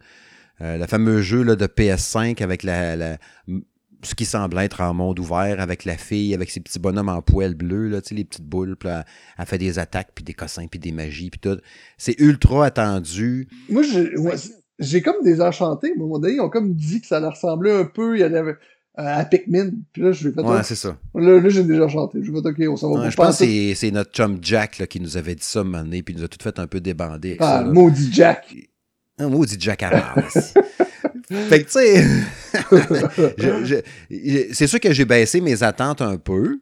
Euh, 0.62 0.78
le 0.78 0.86
fameux 0.86 1.22
jeu 1.22 1.44
là, 1.44 1.56
de 1.56 1.66
PS5 1.66 2.42
avec 2.44 2.64
la, 2.64 3.18
ce 4.04 4.16
qui 4.16 4.26
semble 4.26 4.58
être 4.60 4.82
un 4.82 4.94
monde 4.94 5.20
ouvert 5.20 5.60
avec 5.60 5.86
la 5.86 5.98
fille, 5.98 6.34
avec 6.34 6.52
ses 6.52 6.60
petits 6.60 6.80
bonhommes 6.80 7.10
en 7.10 7.22
poêle 7.22 7.56
bleu, 7.56 7.88
là, 7.88 8.00
les 8.12 8.24
petites 8.24 8.46
boules, 8.46 8.76
puis 8.76 8.90
elle, 8.90 9.46
fait 9.46 9.58
des 9.58 9.80
attaques, 9.80 10.12
puis 10.14 10.24
des 10.24 10.34
cossins, 10.34 10.68
puis 10.68 10.80
des 10.80 10.92
magies, 10.92 11.30
puis 11.30 11.40
tout. 11.40 11.58
C'est 11.98 12.20
ultra 12.20 12.66
attendu. 12.66 13.48
Moi, 13.70 13.84
j'ai 14.80 15.02
comme 15.02 15.24
des 15.24 15.42
enchantés. 15.42 15.90
À 15.90 15.94
un 15.96 16.00
moment 16.00 16.20
donné, 16.20 16.36
ils 16.36 16.42
ont 16.42 16.50
comme 16.50 16.74
dit 16.74 17.02
que 17.02 17.08
ça 17.08 17.20
leur 17.20 17.34
ressemblait 17.34 17.72
un 17.72 17.86
peu. 17.86 18.18
Il 18.18 18.22
y 18.22 18.24
avait 18.24 18.40
euh, 18.42 18.56
à 18.96 19.26
Pikmin. 19.26 19.72
Puis 19.92 20.02
là, 20.02 20.12
je 20.12 20.30
vais 20.30 20.42
Ouais, 20.42 20.64
c'est 20.64 20.76
ça. 20.76 20.98
Là, 21.16 21.50
j'ai 21.50 21.64
déjà 21.64 21.88
chanté. 21.88 22.20
Je 22.22 22.32
vais 22.32 22.40
OK, 22.40 22.56
on 22.70 22.78
s'en 22.78 22.94
va. 22.94 23.10
je 23.10 23.16
pense 23.16 23.40
que 23.40 23.74
c'est 23.74 23.92
notre 23.92 24.12
chum 24.12 24.38
Jack 24.42 24.80
là, 24.80 24.88
qui 24.88 25.00
nous 25.00 25.18
avait 25.18 25.36
dit 25.36 25.44
ça 25.44 25.62
un 25.62 25.64
moment 25.64 25.84
donné, 25.84 26.04
puis 26.04 26.14
il 26.14 26.20
nous 26.20 26.26
a 26.26 26.28
tout 26.28 26.38
fait 26.42 26.60
un 26.60 26.68
peu 26.68 26.80
débander. 26.80 27.38
ah, 27.40 27.64
maudit 27.64 28.12
Jack. 28.14 28.56
Un 29.18 29.30
maudit 29.30 29.58
Jack 29.60 29.84
fait 31.28 31.64
que, 31.64 31.66
tu 31.66 31.72
sais, 34.10 34.54
c'est 34.54 34.68
sûr 34.68 34.80
que 34.80 34.94
j'ai 34.94 35.06
baissé 35.06 35.42
mes 35.42 35.64
attentes 35.64 36.02
un 36.02 36.18
peu, 36.18 36.60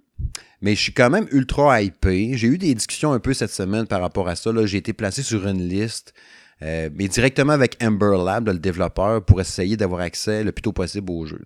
mais 0.61 0.75
je 0.75 0.81
suis 0.81 0.93
quand 0.93 1.09
même 1.09 1.27
ultra 1.31 1.81
hypé. 1.81 2.31
J'ai 2.35 2.47
eu 2.47 2.57
des 2.57 2.73
discussions 2.73 3.13
un 3.13 3.19
peu 3.19 3.33
cette 3.33 3.51
semaine 3.51 3.87
par 3.87 4.01
rapport 4.01 4.27
à 4.27 4.35
ça. 4.35 4.51
J'ai 4.65 4.77
été 4.77 4.93
placé 4.93 5.23
sur 5.23 5.47
une 5.47 5.67
liste, 5.67 6.13
euh, 6.61 6.89
mais 6.95 7.07
directement 7.07 7.53
avec 7.53 7.77
Ember 7.83 8.17
Lab, 8.23 8.47
le 8.47 8.59
développeur, 8.59 9.23
pour 9.23 9.41
essayer 9.41 9.77
d'avoir 9.77 10.01
accès 10.01 10.43
le 10.43 10.51
plus 10.51 10.61
tôt 10.61 10.73
possible 10.73 11.11
au 11.11 11.25
jeu. 11.25 11.41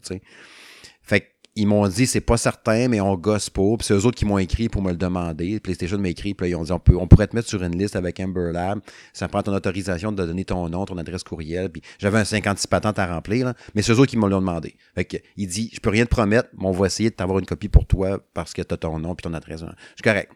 Ils 1.58 1.68
m'ont 1.68 1.88
dit 1.88 2.06
c'est 2.06 2.20
pas 2.20 2.36
certain, 2.36 2.90
mais 2.90 3.00
on 3.00 3.16
gosse 3.16 3.50
pas. 3.50 3.78
Puis 3.78 3.88
c'est 3.88 3.94
eux 3.94 4.06
autres 4.06 4.18
qui 4.18 4.26
m'ont 4.26 4.38
écrit 4.38 4.68
pour 4.68 4.82
me 4.82 4.92
le 4.92 4.98
demander. 4.98 5.62
PlayStation 5.62 5.98
m'a 5.98 6.10
écrit, 6.10 6.34
puis 6.34 6.46
là, 6.46 6.50
ils 6.50 6.56
ont 6.56 6.64
dit 6.64 6.72
on, 6.72 7.08
pourrait 7.08 7.28
te 7.28 7.36
mettre 7.36 7.48
sur 7.48 7.64
une 7.64 7.78
liste 7.78 7.96
avec 7.96 8.20
Amber 8.20 8.52
Lab. 8.52 8.82
Ça 9.14 9.30
prend 9.30 9.42
ton 9.42 9.54
autorisation 9.54 10.12
de 10.12 10.26
donner 10.26 10.44
ton 10.44 10.68
nom, 10.68 10.86
ton 10.86 10.98
adresse 10.98 11.24
courriel. 11.24 11.70
Puis 11.70 11.82
j'avais 11.98 12.18
un 12.18 12.26
56 12.26 12.68
patentes 12.68 13.00
à 13.00 13.08
remplir, 13.08 13.54
mais 13.74 13.82
c'est 13.82 13.94
eux 13.94 14.00
autres 14.00 14.12
qui 14.12 14.18
me 14.18 14.28
l'ont 14.28 14.42
demandé. 14.42 14.76
Fait 14.96 15.06
que, 15.06 15.16
il 15.38 15.48
dit 15.48 15.72
je 15.74 15.80
peux 15.80 15.90
rien 15.90 16.04
te 16.04 16.10
promettre, 16.10 16.50
mais 16.58 16.66
on 16.66 16.72
va 16.72 16.88
essayer 16.88 17.10
de 17.10 17.16
t'avoir 17.16 17.40
une 17.40 17.46
copie 17.46 17.70
pour 17.70 17.86
toi 17.86 18.20
parce 18.34 18.54
que 18.54 18.62
t'as 18.62 18.78
ton 18.78 19.00
nom 19.00 19.16
puis 19.16 19.24
ton 19.24 19.34
adresse. 19.34 19.62
Je 19.62 19.66
suis 19.66 20.04
correct. 20.04 20.32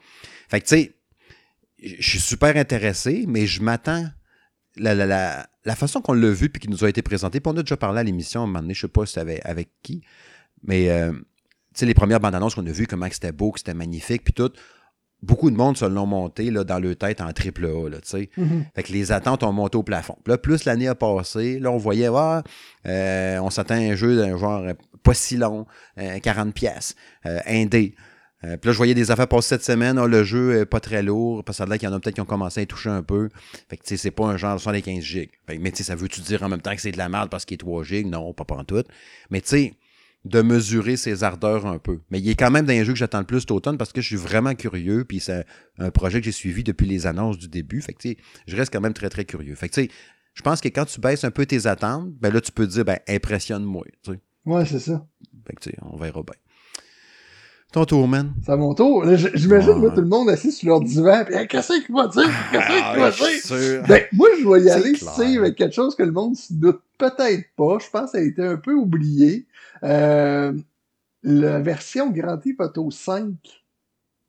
Fait 0.47 0.61
que 0.61 0.67
tu 0.67 0.75
sais, 0.75 0.95
je 1.81 2.09
suis 2.09 2.19
super 2.19 2.55
intéressé, 2.55 3.25
mais 3.27 3.45
je 3.45 3.61
m'attends. 3.61 4.05
La, 4.77 4.95
la, 4.95 5.45
la, 5.65 5.75
façon 5.75 5.99
qu'on 5.99 6.13
l'a 6.13 6.29
vu 6.29 6.47
puis 6.47 6.61
qui 6.61 6.69
nous 6.69 6.85
a 6.85 6.89
été 6.89 7.01
présenté, 7.01 7.41
puis 7.41 7.51
on 7.53 7.57
a 7.57 7.61
déjà 7.63 7.75
parlé 7.75 7.99
à 7.99 8.03
l'émission 8.03 8.41
à 8.41 8.43
un 8.43 8.47
moment 8.47 8.61
donné, 8.61 8.73
je 8.73 8.81
sais 8.81 8.87
pas 8.87 9.05
si 9.05 9.19
avec 9.19 9.69
qui, 9.81 10.03
mais, 10.63 10.89
euh, 10.89 11.11
tu 11.11 11.19
sais, 11.75 11.85
les 11.85 11.93
premières 11.93 12.19
bandes 12.19 12.35
annonces 12.35 12.55
qu'on 12.55 12.65
a 12.65 12.71
vues, 12.71 12.87
comment 12.87 13.07
c'était 13.11 13.31
beau, 13.31 13.51
que 13.51 13.59
c'était 13.59 13.73
magnifique, 13.73 14.23
puis 14.23 14.33
tout, 14.33 14.51
beaucoup 15.21 15.51
de 15.51 15.55
monde 15.55 15.77
se 15.77 15.85
l'ont 15.85 16.05
monté 16.05 16.51
là, 16.51 16.63
dans 16.63 16.79
leur 16.79 16.95
tête 16.95 17.21
en 17.21 17.31
triple 17.33 17.65
A, 17.65 17.89
tu 17.91 17.99
sais. 18.03 18.29
Mm-hmm. 18.37 18.65
Fait 18.75 18.83
que 18.83 18.93
les 18.93 19.11
attentes 19.11 19.43
ont 19.43 19.51
monté 19.51 19.77
au 19.77 19.83
plafond. 19.83 20.17
Puis 20.23 20.31
là, 20.31 20.37
plus 20.37 20.65
l'année 20.65 20.87
a 20.87 20.95
passé, 20.95 21.59
là, 21.59 21.71
on 21.71 21.77
voyait, 21.77 22.09
ah, 22.13 22.43
euh, 22.85 23.39
on 23.39 23.49
s'attend 23.49 23.75
à 23.75 23.79
un 23.79 23.95
jeu 23.95 24.15
d'un 24.15 24.37
genre 24.37 24.61
euh, 24.61 24.73
pas 25.03 25.13
si 25.13 25.37
long, 25.37 25.65
40 25.95 26.53
pièces, 26.53 26.95
indé. 27.23 27.95
puis 28.41 28.49
là, 28.49 28.57
je 28.71 28.77
voyais 28.77 28.93
des 28.93 29.11
affaires 29.11 29.29
passer 29.29 29.49
cette 29.49 29.63
semaine. 29.63 29.97
Ah, 29.97 30.07
le 30.07 30.23
jeu 30.25 30.59
est 30.59 30.65
pas 30.65 30.81
très 30.81 31.01
lourd. 31.01 31.43
Parce 31.45 31.59
que 31.59 31.63
là, 31.63 31.77
qu'il 31.77 31.87
y 31.87 31.91
en 31.91 31.95
a 31.95 31.99
peut-être 32.01 32.15
qui 32.15 32.21
ont 32.21 32.25
commencé 32.25 32.61
à 32.61 32.65
toucher 32.65 32.89
un 32.89 33.01
peu. 33.01 33.29
Fait 33.69 33.77
que, 33.77 33.83
tu 33.83 33.89
sais, 33.89 33.97
c'est 33.97 34.11
pas 34.11 34.25
un 34.25 34.35
genre 34.35 34.55
de 34.55 34.59
75 34.59 35.01
gigs. 35.01 35.31
mais, 35.47 35.71
tu 35.71 35.77
sais, 35.77 35.83
ça 35.83 35.95
veut-tu 35.95 36.19
dire 36.19 36.43
en 36.43 36.49
même 36.49 36.61
temps 36.61 36.75
que 36.75 36.81
c'est 36.81 36.91
de 36.91 36.97
la 36.97 37.07
merde 37.07 37.29
parce 37.29 37.45
qu'il 37.45 37.55
est 37.55 37.59
3 37.59 37.83
gigs? 37.85 38.07
Non, 38.07 38.33
pas 38.33 38.45
en 38.53 38.65
tout. 38.65 38.83
Mais, 39.29 39.39
tu 39.39 39.47
sais, 39.47 39.73
de 40.25 40.41
mesurer 40.41 40.97
ses 40.97 41.23
ardeurs 41.23 41.65
un 41.65 41.79
peu. 41.79 41.99
Mais 42.09 42.19
il 42.19 42.29
est 42.29 42.35
quand 42.35 42.51
même 42.51 42.65
dans 42.65 42.73
un 42.73 42.83
jeu 42.83 42.93
que 42.93 42.99
j'attends 42.99 43.19
le 43.19 43.25
plus 43.25 43.41
cet 43.41 43.51
automne 43.51 43.77
parce 43.77 43.93
que 43.93 44.01
je 44.01 44.07
suis 44.07 44.15
vraiment 44.17 44.53
curieux, 44.53 45.05
puis 45.05 45.19
c'est 45.19 45.45
un 45.77 45.91
projet 45.91 46.19
que 46.19 46.25
j'ai 46.25 46.31
suivi 46.31 46.63
depuis 46.63 46.87
les 46.87 47.07
annonces 47.07 47.37
du 47.37 47.47
début. 47.47 47.81
Fait 47.81 47.93
que, 47.93 48.09
je 48.45 48.55
reste 48.55 48.73
quand 48.73 48.81
même 48.81 48.93
très, 48.93 49.09
très 49.09 49.25
curieux. 49.25 49.55
Fait 49.55 49.69
que, 49.69 49.81
je 50.33 50.41
pense 50.41 50.61
que 50.61 50.67
quand 50.67 50.85
tu 50.85 50.99
baisses 50.99 51.23
un 51.23 51.31
peu 51.31 51.45
tes 51.45 51.67
attentes, 51.67 52.11
ben 52.19 52.33
là, 52.33 52.41
tu 52.41 52.51
peux 52.51 52.67
dire, 52.67 52.85
ben, 52.85 52.99
impressionne-moi. 53.07 53.85
Ouais, 54.45 54.65
c'est 54.65 54.79
ça. 54.79 55.05
Fait 55.47 55.55
que, 55.55 55.75
on 55.83 55.97
verra 55.97 56.21
bien. 56.23 56.35
Ton 57.71 57.85
tour, 57.85 58.07
man. 58.07 58.33
C'est 58.43 58.51
à 58.51 58.57
mon 58.57 58.73
tour. 58.73 59.05
J'imagine, 59.35 59.73
moi, 59.73 59.91
tout 59.91 60.01
le 60.01 60.07
monde 60.07 60.27
assis 60.29 60.51
sur 60.51 60.69
leur 60.69 60.81
divan, 60.81 61.23
puis 61.23 61.35
qu'est-ce 61.47 61.85
qu'il 61.85 61.95
va 61.95 62.07
dire? 62.07 62.23
Qu'est-ce 62.51 62.67
qu'il 62.67 62.83
ah, 62.83 62.95
va 62.97 63.11
dire? 63.11 63.83
Ben, 63.87 64.03
moi, 64.13 64.27
je 64.39 64.47
vais 64.49 64.61
y 64.63 64.69
aller, 64.71 64.93
tu 64.93 65.37
avec 65.37 65.55
quelque 65.55 65.75
chose 65.75 65.95
que 65.95 66.01
le 66.01 66.11
monde 66.11 66.35
se 66.35 66.51
doute 66.51 66.81
peut-être 66.97 67.45
pas. 67.55 67.77
Je 67.79 67.89
pense 67.91 68.11
que 68.11 68.17
ça 68.17 68.17
a 68.17 68.21
été 68.21 68.43
un 68.43 68.57
peu 68.57 68.73
oublié. 68.73 69.45
Euh, 69.83 70.53
la 71.23 71.59
version 71.59 72.09
Grand 72.11 72.37
Theft 72.37 72.61
Auto 72.61 72.91
5 72.91 73.33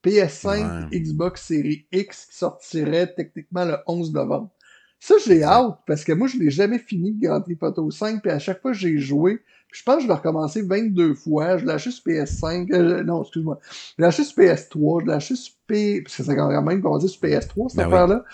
PS5 0.05 0.91
Xbox 0.91 1.47
Series 1.47 1.87
X 1.93 2.27
qui 2.27 2.37
sortirait 2.37 3.13
techniquement 3.15 3.65
le 3.65 3.77
11 3.87 4.13
novembre. 4.13 4.51
Ça, 4.99 5.15
j'ai 5.25 5.43
hâte 5.43 5.79
parce 5.87 6.05
que 6.05 6.13
moi, 6.13 6.29
je 6.29 6.37
l'ai 6.37 6.51
jamais 6.51 6.79
fini 6.79 7.13
Grand 7.13 7.41
Theft 7.41 7.63
Auto 7.63 7.91
5 7.91 8.23
puis 8.23 8.31
à 8.31 8.39
chaque 8.39 8.61
fois 8.61 8.73
que 8.73 8.79
j'ai 8.79 8.99
joué, 8.99 9.41
je 9.73 9.83
pense 9.83 9.97
que 9.97 10.03
je 10.03 10.09
vais 10.09 10.15
recommencer 10.15 10.63
22 10.63 11.15
fois. 11.15 11.59
Je 11.59 11.65
l'ai 11.65 11.73
acheté 11.73 11.91
sur 11.91 12.05
PS5. 12.05 12.73
Euh, 12.73 13.05
non, 13.05 13.23
excuse-moi. 13.23 13.59
Je 13.97 14.03
l'ai 14.03 14.09
acheté 14.09 14.25
sur 14.25 14.37
PS3. 14.37 15.01
Je 15.01 15.07
l'ai 15.07 15.13
acheté 15.13 15.35
sur 15.37 15.55
P... 15.67 16.03
Parce 16.03 16.17
que 16.17 16.23
c'est 16.25 16.37
quand 16.37 16.63
même 16.63 16.83
qu'on 16.83 16.99
dit 16.99 17.09
sur 17.09 17.23
PS3, 17.23 17.69
cette 17.69 17.77
ben 17.77 17.87
affaire-là. 17.87 18.25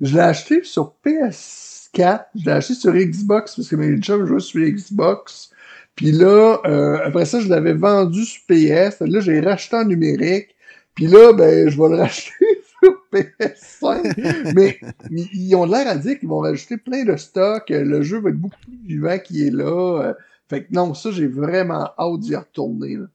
Je 0.00 0.14
l'ai 0.14 0.20
acheté 0.20 0.64
sur 0.64 0.94
PS4. 1.04 2.24
Je 2.34 2.44
l'ai 2.44 2.52
acheté 2.52 2.74
sur 2.74 2.92
Xbox 2.92 3.56
parce 3.56 3.68
que 3.68 3.76
mes 3.76 4.00
chums 4.00 4.26
jouaient 4.26 4.40
sur 4.40 4.60
Xbox. 4.60 5.50
Puis 5.96 6.12
là, 6.12 6.60
euh, 6.64 6.98
après 7.04 7.24
ça, 7.26 7.40
je 7.40 7.48
l'avais 7.48 7.74
vendu 7.74 8.24
sur 8.24 8.42
PS. 8.46 9.00
Là, 9.00 9.20
j'ai 9.20 9.40
racheté 9.40 9.76
en 9.76 9.84
numérique. 9.84 10.54
Puis 10.94 11.06
là, 11.06 11.32
ben, 11.32 11.68
je 11.68 11.80
vais 11.80 11.88
le 11.88 11.96
racheter 11.96 12.32
sur 12.82 12.96
PS5. 13.12 14.54
mais 14.54 14.80
ils 15.10 15.54
ont 15.54 15.66
l'air 15.66 15.86
à 15.88 15.96
dire 15.96 16.18
qu'ils 16.18 16.28
vont 16.28 16.40
rajouter 16.40 16.76
plein 16.76 17.04
de 17.04 17.16
stocks. 17.16 17.68
Le 17.70 18.02
jeu 18.02 18.20
va 18.20 18.30
être 18.30 18.38
beaucoup 18.40 18.60
plus 18.62 18.78
vivant 18.86 19.18
qu'il 19.18 19.46
est 19.46 19.50
là. 19.50 20.14
Fait 20.50 20.64
que 20.64 20.68
non, 20.72 20.94
ça, 20.94 21.12
j'ai 21.12 21.28
vraiment 21.28 21.90
hâte 21.96 22.20
d'y 22.20 22.34
retourner. 22.34 22.96
Tu 22.96 23.08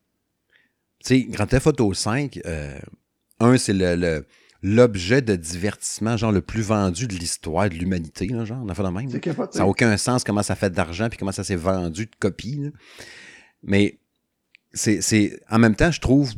sais, 1.04 1.22
Grand 1.24 1.46
Theft 1.46 1.68
Auto 1.68 1.94
5, 1.94 2.40
euh, 2.46 2.80
un, 3.42 3.58
c'est 3.58 3.74
le, 3.74 4.26
l'objet 4.68 5.22
de 5.22 5.36
divertissement, 5.36 6.18
genre 6.18 6.32
le 6.32 6.42
plus 6.42 6.64
vendu 6.64 7.08
de 7.08 7.14
l'histoire 7.14 7.70
de 7.70 7.76
l'humanité, 7.76 8.28
genre, 8.46 8.64
on 8.64 8.70
a 8.70 8.74
fait 8.74 8.82
même. 8.90 9.10
Ça 9.12 9.60
n'a 9.60 9.68
aucun 9.68 9.96
sens 9.96 10.24
comment 10.24 10.42
ça 10.42 10.56
fait 10.56 10.72
d'argent 10.72 11.08
puis 11.08 11.20
comment 11.20 11.32
ça 11.32 11.44
s'est 11.44 11.56
vendu 11.56 12.08
de 12.08 12.16
copies. 12.18 12.72
Mais 13.62 14.00
c'est, 14.74 15.40
en 15.52 15.60
même 15.60 15.76
temps, 15.76 15.92
je 15.92 16.02
trouve, 16.02 16.34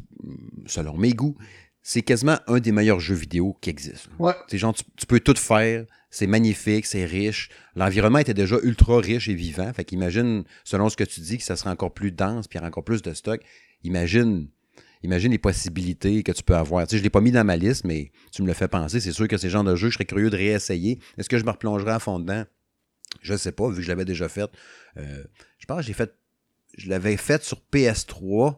selon 0.66 0.98
mes 0.98 1.14
goûts, 1.14 1.38
c'est 1.82 2.02
quasiment 2.02 2.38
un 2.48 2.60
des 2.60 2.74
meilleurs 2.74 3.00
jeux 3.00 3.16
vidéo 3.16 3.56
qui 3.62 3.70
existent. 3.70 4.10
Ouais. 4.20 4.34
genre, 4.52 4.74
tu, 4.74 5.06
peux 5.06 5.22
tout 5.22 5.36
faire, 5.36 5.86
c'est 6.10 6.28
magnifique, 6.28 6.86
c'est 6.86 7.06
riche. 7.06 7.50
L'environnement 7.78 8.20
était 8.20 8.34
déjà 8.34 8.58
ultra 8.62 9.00
riche 9.00 9.30
et 9.30 9.36
vivant. 9.36 9.72
Fait 9.72 9.86
qu'imagine, 9.86 10.44
selon 10.66 10.90
ce 10.90 10.98
que 10.98 11.06
tu 11.06 11.22
dis, 11.22 11.38
que 11.38 11.46
ça 11.46 11.56
sera 11.56 11.72
encore 11.72 11.94
plus 11.94 12.12
dense 12.12 12.50
puis 12.50 12.60
encore 12.60 12.84
plus 12.84 13.02
de 13.02 13.14
stock. 13.14 13.40
Imagine, 13.84 14.50
imagine 15.08 15.32
les 15.32 15.38
possibilités 15.38 16.22
que 16.22 16.32
tu 16.32 16.44
peux 16.44 16.56
avoir. 16.56 16.86
Tu 16.86 16.92
sais, 16.92 16.98
je 16.98 17.02
ne 17.02 17.06
l'ai 17.06 17.10
pas 17.10 17.22
mis 17.22 17.32
dans 17.32 17.44
ma 17.46 17.56
liste, 17.56 17.86
mais 17.86 18.12
tu 18.32 18.42
me 18.42 18.48
le 18.48 18.54
fais 18.54 18.68
penser. 18.68 19.00
C'est 19.00 19.12
sûr 19.12 19.28
que 19.28 19.38
ces 19.38 19.50
genres 19.50 19.64
de 19.64 19.76
jeux, 19.76 19.90
je 19.90 19.94
serais 19.94 20.06
curieux 20.06 20.30
de 20.30 20.36
réessayer. 20.36 21.00
Est-ce 21.18 21.30
que 21.30 21.38
je 21.38 21.46
me 21.46 21.52
replongerai 21.52 21.92
à 21.92 22.00
fond 22.00 22.20
dedans? 22.20 22.44
Je 23.22 23.34
ne 23.34 23.38
sais 23.38 23.54
pas, 23.54 23.70
vu 23.70 23.78
que 23.78 23.82
je 23.82 23.88
l'avais 23.88 24.06
déjà 24.06 24.28
fait. 24.28 24.50
Euh, 24.98 25.24
je 25.58 25.66
pense 25.66 25.80
que 25.80 25.86
j'ai 25.86 25.94
fait. 25.94 26.14
Je 26.78 26.90
l'avais 26.90 27.18
fait 27.18 27.42
sur 27.44 27.62
PS3, 27.74 28.58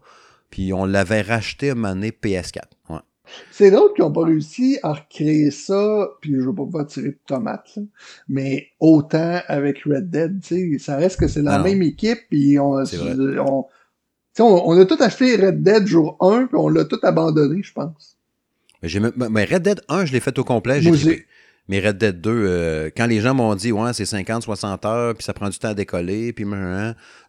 puis 0.50 0.74
on 0.74 0.86
l'avait 0.86 1.22
racheté 1.22 1.70
à 1.70 1.72
un 1.74 1.76
moment 1.76 1.94
donné 1.94 2.10
PS4. 2.10 2.64
Ouais. 2.90 2.98
C'est 3.52 3.72
d'autres 3.72 3.94
qui 3.94 4.02
n'ont 4.02 4.12
pas 4.12 4.26
réussi 4.26 4.80
à 4.82 4.94
recréer 4.94 5.52
ça, 5.52 6.10
puis 6.20 6.34
je 6.34 6.42
veux 6.42 6.56
pas 6.56 6.66
pouvoir 6.66 6.88
tirer 6.88 7.10
de 7.10 7.20
tomates, 7.28 7.78
mais 8.28 8.70
autant 8.80 9.42
avec 9.48 9.84
Red 9.84 10.10
Dead, 10.10 10.80
ça 10.80 10.98
reste 10.98 11.20
que 11.20 11.28
c'est 11.28 11.44
la 11.44 11.60
même 11.60 11.84
équipe, 11.84 12.20
puis 12.30 12.58
on, 12.60 12.74
on, 12.82 13.66
on, 14.40 14.80
a 14.80 14.86
tout 14.86 14.98
acheté 15.00 15.36
Red 15.36 15.64
Dead 15.64 15.88
jour 15.88 16.18
1, 16.20 16.48
puis 16.48 16.58
on 16.58 16.70
l'a 16.70 16.86
tout 16.86 17.00
abandonné, 17.04 17.62
je 17.64 17.74
pense. 17.74 18.18
Mais, 18.82 19.46
Red 19.46 19.64
Dead 19.64 19.82
1, 19.90 20.06
je 20.06 20.14
l'ai 20.14 20.20
fait 20.20 20.38
au 20.40 20.44
complet. 20.44 20.82
J'ai 20.82 21.26
mais 21.70 21.80
Red 21.80 22.00
Dead 22.00 22.20
2, 22.20 22.30
euh, 22.32 22.90
quand 22.98 23.06
les 23.06 23.22
gens 23.22 23.36
m'ont 23.36 23.54
dit, 23.54 23.72
ouais, 23.72 23.94
c'est 23.94 24.06
50, 24.06 24.42
60 24.42 24.86
heures, 24.86 25.14
puis 25.14 25.24
ça 25.24 25.34
prend 25.34 25.50
du 25.50 25.60
temps 25.60 25.68
à 25.68 25.74
décoller, 25.76 26.34
puis 26.34 26.44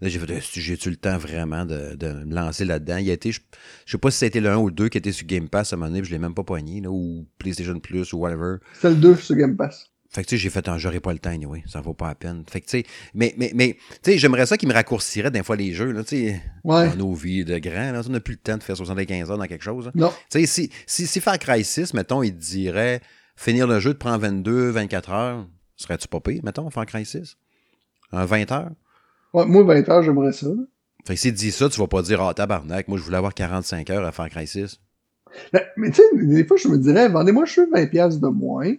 j'ai 0.00 0.18
fait, 0.18 0.40
j'ai-tu 0.54 0.88
le 0.88 0.96
temps 0.96 1.18
vraiment 1.18 1.66
de, 1.66 1.94
de 1.94 2.24
me 2.24 2.34
lancer 2.34 2.64
là-dedans? 2.64 2.96
Il 2.96 3.10
a 3.10 3.12
été, 3.12 3.32
je, 3.32 3.40
sais 3.84 3.98
pas 3.98 4.10
si 4.10 4.16
c'était 4.16 4.40
le 4.40 4.48
1 4.48 4.56
ou 4.56 4.68
le 4.68 4.72
2 4.72 4.88
qui 4.88 4.96
était 4.96 5.12
sur 5.12 5.26
Game 5.26 5.50
Pass 5.50 5.74
à 5.74 5.76
un 5.76 5.78
moment 5.78 5.90
donné, 5.90 6.00
puis 6.00 6.08
je 6.08 6.14
l'ai 6.14 6.18
même 6.18 6.32
pas 6.32 6.42
poigné, 6.42 6.80
là, 6.80 6.88
ou 6.90 7.26
PlayStation 7.36 7.78
Plus, 7.80 8.14
ou 8.14 8.18
whatever. 8.20 8.56
C'est 8.80 8.88
le 8.88 8.96
2 8.96 9.14
sur 9.16 9.36
Game 9.36 9.58
Pass. 9.58 9.89
Fait 10.12 10.24
que 10.24 10.28
tu 10.28 10.34
sais, 10.34 10.42
j'ai 10.42 10.50
fait 10.50 10.68
un 10.68 10.76
j'aurais 10.76 10.98
pas 10.98 11.12
le 11.12 11.20
temps, 11.20 11.32
oui, 11.46 11.62
ça 11.68 11.80
vaut 11.80 11.94
pas 11.94 12.08
la 12.08 12.14
peine. 12.16 12.42
Fait 12.50 12.60
que 12.60 12.66
tu 12.66 12.80
sais, 12.80 12.86
mais, 13.14 13.32
mais, 13.36 13.52
mais 13.54 13.76
tu 14.02 14.10
sais, 14.10 14.18
j'aimerais 14.18 14.44
ça 14.44 14.56
qu'ils 14.56 14.68
me 14.68 14.74
raccourciraient 14.74 15.30
des 15.30 15.44
fois 15.44 15.54
les 15.54 15.72
jeux, 15.72 15.92
là, 15.92 16.02
tu 16.02 16.16
sais. 16.16 16.42
Ouais. 16.64 16.88
Dans 16.90 16.96
nos 16.96 17.14
vies 17.14 17.44
de 17.44 17.56
grands, 17.58 17.92
là, 17.92 18.02
on 18.04 18.10
n'a 18.10 18.18
plus 18.18 18.34
le 18.34 18.40
temps 18.40 18.56
de 18.56 18.62
faire 18.64 18.76
75 18.76 19.30
heures 19.30 19.38
dans 19.38 19.46
quelque 19.46 19.62
chose. 19.62 19.92
Non. 19.94 20.12
Tu 20.28 20.40
sais, 20.40 20.46
si, 20.46 20.70
si, 20.84 21.06
si 21.06 21.20
Far 21.20 21.38
Cry 21.38 21.62
6, 21.62 21.94
mettons, 21.94 22.24
il 22.24 22.36
dirait 22.36 23.00
finir 23.36 23.68
le 23.68 23.78
jeu 23.78 23.94
te 23.94 23.98
prend 23.98 24.18
22, 24.18 24.70
24 24.70 25.10
heures. 25.10 25.46
Serais-tu 25.76 26.08
pas 26.08 26.18
pire, 26.18 26.40
mettons, 26.42 26.68
Far 26.70 26.86
Cry 26.86 27.06
6? 27.06 27.36
Un 28.10 28.24
20 28.24 28.50
heures? 28.50 28.70
Ouais, 29.32 29.46
moi, 29.46 29.62
20 29.62 29.88
heures, 29.90 30.02
j'aimerais 30.02 30.32
ça. 30.32 30.48
Fait 31.06 31.14
que 31.14 31.20
s'il 31.20 31.34
dit 31.34 31.52
ça, 31.52 31.68
tu 31.68 31.78
vas 31.78 31.86
pas 31.86 32.02
dire, 32.02 32.20
ah, 32.20 32.34
tabarnak, 32.34 32.88
moi, 32.88 32.98
je 32.98 33.04
voulais 33.04 33.16
avoir 33.16 33.32
45 33.32 33.88
heures 33.90 34.04
à 34.04 34.10
Far 34.10 34.28
Cry 34.28 34.48
6. 34.48 34.80
Ben, 35.52 35.62
mais 35.76 35.90
tu 35.90 36.02
sais, 36.02 36.26
des 36.26 36.44
fois, 36.44 36.56
je 36.56 36.66
me 36.66 36.78
dirais, 36.78 37.08
vendez-moi 37.08 37.44
jeu 37.44 37.64
de 37.64 37.70
20$ 37.70 38.18
de 38.18 38.26
moins. 38.26 38.72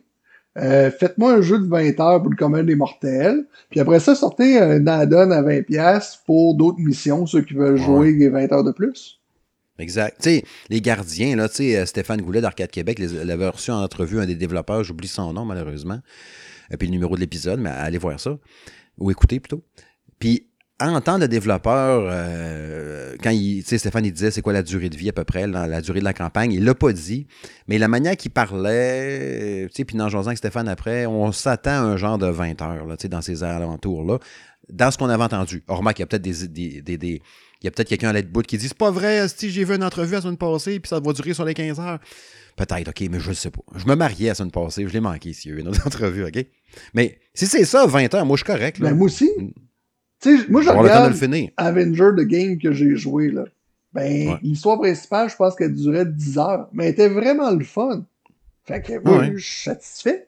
Euh, 0.58 0.92
faites-moi 0.92 1.34
un 1.34 1.42
jeu 1.42 1.60
de 1.60 1.66
20 1.66 2.00
heures 2.00 2.22
pour 2.22 2.30
le 2.30 2.36
commun 2.36 2.64
des 2.64 2.76
mortels. 2.76 3.46
Puis 3.70 3.80
après 3.80 4.00
ça, 4.00 4.16
sortez 4.16 4.60
un 4.60 4.86
add-on 4.86 5.32
à 5.32 5.42
20$ 5.42 6.20
pour 6.26 6.56
d'autres 6.56 6.80
missions, 6.80 7.26
ceux 7.26 7.42
qui 7.42 7.54
veulent 7.54 7.78
jouer 7.78 8.12
les 8.12 8.30
20 8.30 8.52
heures 8.52 8.64
de 8.64 8.72
plus. 8.72 9.22
Exact. 9.80 10.18
Tu 10.22 10.30
sais, 10.30 10.44
les 10.70 10.82
gardiens, 10.82 11.36
là, 11.36 11.50
tu 11.50 11.56
sais, 11.56 11.78
euh, 11.78 11.86
Stéphane 11.86 12.22
Goulet 12.22 12.42
d'Arcade 12.42 12.70
Québec 12.70 13.00
l'avait 13.00 13.48
reçu 13.48 13.72
en 13.72 13.82
entrevue 13.82 14.20
un 14.20 14.26
des 14.26 14.36
développeurs, 14.36 14.84
j'oublie 14.84 15.08
son 15.08 15.34
nom 15.34 15.46
malheureusement, 15.46 16.00
et 16.70 16.78
puis 16.78 16.88
le 16.88 16.92
numéro 16.92 17.16
de 17.16 17.22
l'épisode, 17.22 17.60
mais 17.60 17.70
allez 17.70 17.98
voir 17.98 18.20
ça, 18.20 18.38
ou 19.00 19.10
écoutez 19.10 19.40
plutôt. 19.40 19.64
Puis 20.20 20.51
entendre 20.90 21.20
le 21.20 21.28
développeur, 21.28 22.04
euh, 22.06 23.16
quand 23.22 23.30
il, 23.30 23.64
tu 23.64 23.70
sais, 23.70 23.78
Stéphane, 23.78 24.06
il 24.06 24.12
disait 24.12 24.32
c'est 24.32 24.42
quoi 24.42 24.54
la 24.54 24.64
durée 24.64 24.90
de 24.90 24.98
vie 24.98 25.10
à 25.10 25.14
peu 25.14 25.24
près, 25.24 25.48
la, 25.48 25.82
durée 25.82 26.00
de 26.00 26.06
la 26.06 26.14
campagne, 26.14 26.52
il 26.52 26.64
l'a 26.64 26.76
pas 26.76 26.94
dit, 26.94 27.28
mais 27.68 27.78
la 27.78 27.88
manière 27.88 28.18
qu'il 28.18 28.32
parlait, 28.32 29.68
tu 29.68 29.76
sais, 29.76 29.86
puis 29.86 29.98
dans 29.98 30.10
Josan 30.10 30.28
avec 30.28 30.38
Stéphane 30.38 30.68
après, 30.68 31.06
on 31.06 31.32
s'attend 31.32 31.72
à 31.72 31.80
un 31.80 31.98
genre 31.98 32.18
de 32.18 32.28
20 32.28 32.62
heures, 32.62 32.86
là, 32.86 32.98
tu 32.98 33.04
sais, 33.04 33.10
dans 33.10 33.22
ces 33.22 33.44
alentours-là, 33.44 34.20
dans 34.70 34.92
ce 34.92 34.98
qu'on 34.98 35.10
avait 35.10 35.24
entendu. 35.24 35.64
Or, 35.68 35.82
qu'il 35.94 36.00
y 36.00 36.04
a 36.04 36.06
peut-être 36.06 36.22
des, 36.22 36.82
des, 36.82 36.98
des 36.98 37.22
il 37.62 37.66
y 37.66 37.68
a 37.68 37.72
peut-être 37.72 37.90
quelqu'un 37.90 38.10
à 38.10 38.14
l'aide 38.14 38.32
bout 38.32 38.42
qui 38.42 38.58
dit 38.58 38.68
C'est 38.68 38.78
pas 38.78 38.90
vrai, 38.90 39.28
si 39.28 39.52
j'ai 39.52 39.64
vu 39.64 39.76
une 39.76 39.84
entrevue 39.84 40.14
la 40.14 40.22
semaine 40.22 40.38
passée, 40.38 40.80
puis 40.80 40.90
ça 40.90 41.00
va 41.00 41.14
durer 41.14 41.34
sur 41.34 41.46
les 41.46 41.54
15 41.54 41.80
heures. 41.80 42.00
Peut-être, 42.56 42.90
OK, 42.90 43.08
mais 43.10 43.20
je 43.20 43.30
ne 43.30 43.36
sais 43.36 43.52
pas. 43.52 43.62
Je 43.76 43.86
me 43.86 43.96
mariais 43.96 44.30
la 44.30 44.36
semaine 44.36 44.52
passée, 44.52 44.88
je 44.88 44.94
l'ai 44.94 45.00
manqué 45.00 45.32
s'il 45.34 45.52
y 45.52 45.54
a 45.54 45.58
eu 45.58 45.62
une 45.62 45.68
autre 45.68 45.82
entrevue, 45.86 46.26
OK? 46.26 46.44
Mais 46.94 47.20
si 47.34 47.46
c'est 47.46 47.66
ça, 47.66 47.86
20 47.86 48.14
heures, 48.16 48.26
moi, 48.26 48.36
je 48.36 48.44
suis 48.44 48.52
correct. 48.52 48.80
Là. 48.80 48.90
Ben, 48.90 48.98
moi 48.98 49.06
aussi. 49.06 49.30
Tu 50.22 50.38
sais, 50.38 50.46
moi, 50.50 50.62
je 50.62 50.70
regarde 50.70 51.14
Avenger 51.58 52.12
de 52.16 52.24
Game 52.24 52.58
que 52.60 52.72
j'ai 52.72 52.96
joué, 52.96 53.32
là. 53.32 53.46
Ben, 53.94 54.38
l'histoire 54.42 54.80
principale, 54.80 55.30
je 55.30 55.36
pense 55.36 55.56
qu'elle 55.56 55.74
durait 55.74 56.06
10 56.06 56.38
heures, 56.38 56.70
mais 56.72 56.86
elle 56.86 56.92
était 56.92 57.10
vraiment 57.10 57.52
le 57.52 57.66
fun. 57.66 58.06
Fait 58.64 58.82
que 58.82 59.04
moi, 59.04 59.26
je 59.36 59.38
suis 59.38 59.64
satisfait. 59.64 60.28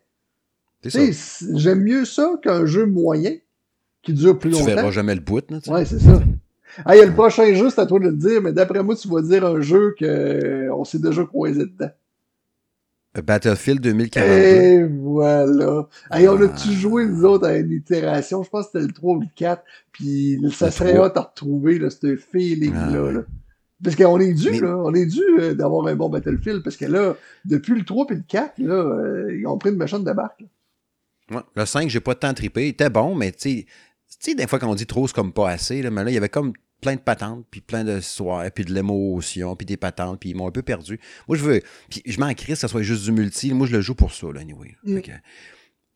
J'aime 0.83 1.81
mieux 1.81 2.03
ça 2.03 2.33
qu'un 2.43 2.65
jeu 2.65 2.85
moyen 2.85 3.35
qui 4.01 4.13
dure 4.13 4.37
plus 4.37 4.49
longtemps. 4.49 4.65
Tu 4.65 4.71
verras 4.71 4.91
jamais 4.91 5.15
le 5.15 5.21
bout, 5.21 5.49
là. 5.49 5.59
Ouais, 5.67 5.85
c'est 5.85 5.99
ça. 5.99 6.21
Ah, 6.85 6.95
il 6.95 6.99
y 6.99 7.01
a 7.01 7.05
le 7.05 7.13
prochain 7.13 7.53
jeu, 7.53 7.69
c'est 7.69 7.81
à 7.81 7.85
toi 7.85 7.99
de 7.99 8.05
le 8.05 8.13
dire, 8.13 8.41
mais 8.41 8.51
d'après 8.51 8.81
moi, 8.83 8.95
tu 8.95 9.07
vas 9.07 9.21
dire 9.21 9.45
un 9.45 9.61
jeu 9.61 9.95
qu'on 9.97 10.05
euh, 10.07 10.83
s'est 10.83 10.99
déjà 10.99 11.23
croisé 11.23 11.65
dedans. 11.65 11.91
Battlefield 13.21 13.81
2042. 13.81 14.29
Et 14.31 14.83
voilà. 14.83 15.87
Hey, 16.11 16.27
on 16.27 16.41
a-tu 16.41 16.69
ah. 16.69 16.71
joué, 16.71 17.05
nous 17.05 17.25
autres, 17.25 17.47
à 17.47 17.57
une 17.57 17.71
itération? 17.71 18.43
Je 18.43 18.49
pense 18.49 18.65
que 18.67 18.71
c'était 18.73 18.87
le 18.87 18.93
3 18.93 19.15
ou 19.15 19.19
le 19.21 19.27
4. 19.35 19.63
Puis 19.91 20.39
ça 20.51 20.71
serait 20.71 20.97
hâte 20.97 21.17
à 21.17 21.21
retrouver, 21.21 21.77
là, 21.77 21.89
ce 21.89 22.15
feeling-là. 22.15 23.13
Ah, 23.15 23.21
parce 23.83 23.95
qu'on 23.95 24.19
est 24.19 24.33
dû, 24.33 24.61
là. 24.61 24.77
On 24.77 24.93
est 24.93 25.05
dû 25.05 25.21
euh, 25.39 25.53
d'avoir 25.53 25.85
un 25.87 25.95
bon 25.95 26.09
Battlefield. 26.09 26.63
Parce 26.63 26.77
que 26.77 26.85
là, 26.85 27.15
depuis 27.45 27.75
le 27.75 27.85
3 27.85 28.07
et 28.09 28.15
le 28.15 28.23
4, 28.27 28.57
là, 28.59 28.73
euh, 28.73 29.37
ils 29.37 29.45
ont 29.45 29.57
pris 29.57 29.69
une 29.69 29.77
méchante 29.77 30.05
débarque. 30.05 30.43
Ouais. 31.31 31.41
Le 31.55 31.65
5, 31.65 31.89
j'ai 31.89 31.99
pas 31.99 32.15
de 32.15 32.19
temps 32.19 32.33
trippé. 32.33 32.65
Il 32.65 32.69
était 32.69 32.89
bon, 32.89 33.13
mais 33.13 33.31
tu 33.31 33.37
sais, 33.39 33.65
tu 34.09 34.31
sais, 34.31 34.35
des 34.35 34.47
fois, 34.47 34.57
quand 34.57 34.69
on 34.69 34.75
dit 34.75 34.87
trop, 34.87 35.07
c'est 35.07 35.15
comme 35.15 35.33
pas 35.33 35.49
assez, 35.49 35.81
là, 35.81 35.91
mais 35.91 36.03
là, 36.03 36.11
il 36.11 36.13
y 36.13 36.17
avait 36.17 36.29
comme 36.29 36.53
plein 36.83 36.95
de 36.95 36.99
patentes, 36.99 37.45
puis 37.49 37.61
plein 37.61 37.83
de 37.83 37.99
soirs, 38.01 38.45
puis 38.53 38.65
de 38.65 38.73
l'émotion, 38.73 39.55
puis 39.55 39.65
des 39.65 39.77
patentes, 39.77 40.19
puis 40.19 40.31
ils 40.31 40.35
m'ont 40.35 40.47
un 40.47 40.51
peu 40.51 40.61
perdu. 40.61 40.99
Moi, 41.27 41.37
je 41.37 41.43
veux. 41.43 41.61
Puis 41.89 42.03
je 42.05 42.19
m'en 42.19 42.31
crie 42.33 42.53
que 42.53 42.55
ça 42.55 42.67
soit 42.67 42.83
juste 42.83 43.05
du 43.05 43.11
multi. 43.11 43.53
Moi, 43.53 43.65
je 43.67 43.71
le 43.71 43.81
joue 43.81 43.95
pour 43.95 44.13
ça, 44.13 44.27
là, 44.33 44.41
anyway. 44.41 44.75
Mm. 44.83 44.99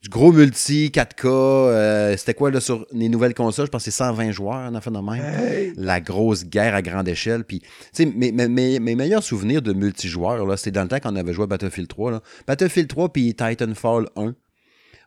du 0.01 0.09
gros 0.09 0.31
multi, 0.31 0.89
4K, 0.93 1.25
euh, 1.25 2.17
c'était 2.17 2.33
quoi 2.33 2.51
là, 2.51 2.61
sur 2.61 2.87
les 2.93 3.09
nouvelles 3.09 3.33
consoles? 3.33 3.65
Je 3.65 3.71
pense 3.71 3.83
que 3.83 3.91
c'est 3.91 3.97
120 3.97 4.31
joueurs, 4.31 4.55
en 4.55 4.73
a 4.73 4.81
fait 4.81 4.91
de 4.91 4.97
même. 4.97 5.73
La 5.75 5.99
grosse 5.99 6.45
guerre 6.45 6.73
à 6.73 6.81
grande 6.81 7.09
échelle. 7.09 7.43
Puis, 7.43 7.59
tu 7.59 7.67
sais, 7.91 8.05
mes, 8.05 8.31
mes, 8.31 8.79
mes, 8.79 8.95
meilleurs 8.95 9.23
souvenirs 9.23 9.61
de 9.61 9.73
multijoueurs, 9.73 10.45
là, 10.45 10.55
c'est 10.55 10.71
dans 10.71 10.83
le 10.83 10.87
temps 10.87 10.99
qu'on 10.99 11.15
avait 11.17 11.33
joué 11.33 11.43
à 11.43 11.47
Battlefield 11.47 11.89
3. 11.89 12.11
Là. 12.11 12.21
Battlefield 12.47 12.87
3 12.87 13.11
puis 13.11 13.35
Titanfall 13.35 14.07
1. 14.15 14.33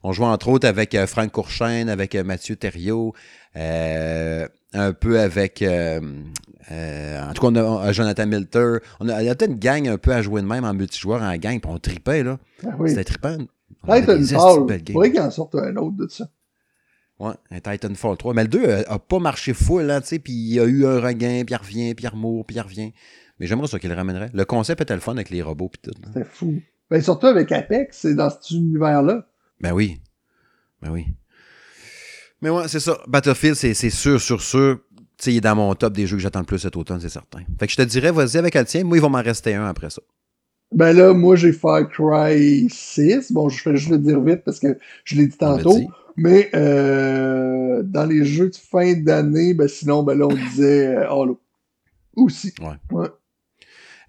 On 0.03 0.13
jouait 0.13 0.27
entre 0.27 0.49
autres 0.49 0.67
avec 0.67 0.95
euh, 0.95 1.07
Franck 1.07 1.33
Courchaine, 1.33 1.89
avec 1.89 2.15
euh, 2.15 2.25
Mathieu 2.25 2.57
Thériault, 2.57 3.15
euh, 3.57 4.49
un 4.73 4.93
peu 4.93 5.21
avec, 5.21 5.63
en 5.63 7.33
tout 7.35 7.43
cas, 7.43 7.49
on 7.49 7.57
a, 7.57 7.93
Jonathan 7.93 8.27
Milter. 8.27 8.79
On 9.01 9.09
a, 9.09 9.23
il 9.23 9.27
y 9.27 9.29
a 9.29 9.35
peut-être 9.35 9.53
une 9.53 9.59
gang 9.59 9.89
un 9.89 9.99
peu 9.99 10.13
à 10.13 10.23
jouer 10.23 10.43
de 10.43 10.47
même 10.47 10.65
en 10.65 10.75
multijoueur, 10.75 11.23
en 11.23 11.37
gang, 11.37 11.61
puis 11.61 11.71
on 11.71 11.79
tripait, 11.79 12.23
là. 12.23 12.39
Ah 12.65 12.77
C'était 12.87 13.05
trippant. 13.05 13.39
Titanfall, 13.85 14.81
il 14.87 14.93
faudrait 14.93 15.11
qu'il 15.11 15.21
en 15.21 15.31
sorte 15.31 15.55
un 15.55 15.75
autre 15.77 15.97
de 15.97 16.09
ça. 16.09 16.29
Ouais, 17.19 17.35
un 17.51 17.61
Titanfall 17.61 18.17
3. 18.17 18.35
Mais 18.35 18.43
le 18.43 18.49
2 18.49 18.85
a 18.89 18.99
pas 18.99 19.19
marché 19.19 19.53
full, 19.53 19.83
là, 19.83 20.01
tu 20.01 20.09
sais, 20.09 20.19
puis 20.19 20.33
il 20.33 20.55
y 20.55 20.61
a 20.61 20.65
eu 20.65 20.87
un 20.87 21.01
regain, 21.01 21.43
puis 21.45 21.55
il 21.55 21.57
revient, 21.57 21.95
puis 21.95 22.05
il 22.07 22.09
remourt, 22.09 22.47
puis 22.47 22.57
il 22.57 22.61
revient. 22.61 22.93
Mais 23.39 23.47
j'aimerais 23.47 23.69
ça 23.69 23.79
qu'il 23.79 23.91
le 23.91 23.97
ramènerait. 23.97 24.31
Le 24.33 24.45
concept 24.45 24.81
était 24.81 24.95
le 24.95 25.01
fun 25.01 25.13
avec 25.13 25.31
les 25.31 25.43
robots, 25.43 25.69
puis 25.69 25.81
tout. 25.83 25.99
C'est 26.15 26.27
fou. 26.27 26.61
Ben, 26.91 27.01
surtout 27.03 27.27
avec 27.27 27.53
Apex, 27.53 27.99
c'est 27.99 28.15
dans 28.15 28.31
cet 28.31 28.51
univers-là. 28.51 29.27
Ben 29.61 29.73
oui. 29.73 30.01
Ben 30.83 30.91
oui. 30.91 31.07
Mais 32.43 32.51
ouais, 32.51 32.69
c'est 32.69 32.81
ça. 32.81 32.99
Battlefield, 33.07 33.55
c'est 33.55 33.91
sûr, 33.91 34.21
sûr, 34.21 34.41
sûr. 34.41 34.79
Tu 34.97 35.25
sais, 35.25 35.33
il 35.33 35.37
est 35.37 35.43
dans 35.43 35.57
mon 35.57 35.75
top 35.75 35.93
des 35.93 36.07
jeux 36.07 36.17
que 36.17 36.23
j'attends 36.23 36.41
le 36.41 36.47
plus 36.47 36.59
cet 36.59 36.77
automne, 36.77 37.01
c'est 37.01 37.11
certain. 37.11 37.41
Fait 37.59 37.67
que 37.67 37.73
je 37.73 37.77
te 37.77 37.83
dirais, 37.83 38.11
vas-y 38.11 38.39
avec 38.39 38.55
le 38.55 38.65
tien. 38.65 38.85
Moi, 38.85 38.97
il 38.97 39.01
va 39.01 39.09
m'en 39.11 39.23
rester 39.23 39.55
un 39.55 39.67
après 39.67 39.91
ça. 39.91 40.01
Ben 40.73 40.93
là, 40.93 41.13
moi, 41.13 41.37
j'ai 41.37 41.53
Far 41.53 41.89
Cry 41.89 42.69
6. 42.71 43.33
Bon, 43.33 43.49
je 43.49 43.69
vais 43.69 43.77
juste 43.77 43.91
le 43.91 43.99
dire 43.99 44.21
vite 44.21 44.43
parce 44.45 44.61
que 44.61 44.79
je 45.05 45.17
l'ai 45.17 45.27
dit 45.27 45.37
tantôt. 45.37 45.79
Mais 46.17 46.51
euh, 46.55 47.83
dans 47.83 48.05
les 48.05 48.25
jeux 48.25 48.51
de 48.51 48.57
fin 48.57 48.95
d'année, 48.95 49.55
ben 49.55 49.69
sinon, 49.69 50.03
ben 50.03 50.19
là, 50.19 50.27
on 50.27 50.35
disait 50.35 50.89
euh, 50.89 51.11
Halo. 51.11 51.41
Aussi. 52.17 52.53
Ouais. 52.61 52.97
ouais. 52.97 53.09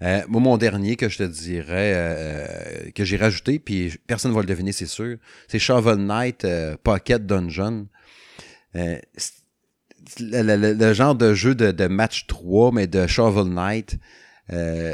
Euh, 0.01 0.21
moi, 0.27 0.41
mon 0.41 0.57
dernier 0.57 0.95
que 0.95 1.09
je 1.09 1.19
te 1.19 1.23
dirais, 1.23 1.93
euh, 1.95 2.91
que 2.95 3.05
j'ai 3.05 3.17
rajouté, 3.17 3.59
puis 3.59 3.93
personne 4.07 4.31
ne 4.31 4.35
va 4.35 4.41
le 4.41 4.47
deviner, 4.47 4.71
c'est 4.71 4.87
sûr, 4.87 5.17
c'est 5.47 5.59
Shovel 5.59 5.97
Knight 5.97 6.45
Pocket 6.83 7.25
Dungeon. 7.25 7.87
Le, 8.73 9.01
genre 10.93 11.15
de 11.15 11.33
jeu 11.33 11.55
de, 11.55 11.87
match 11.87 12.27
3, 12.27 12.71
mais 12.71 12.87
de 12.87 13.07
Shovel 13.07 13.53
Knight 13.53 13.97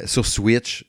sur 0.06 0.26
Switch. 0.26 0.86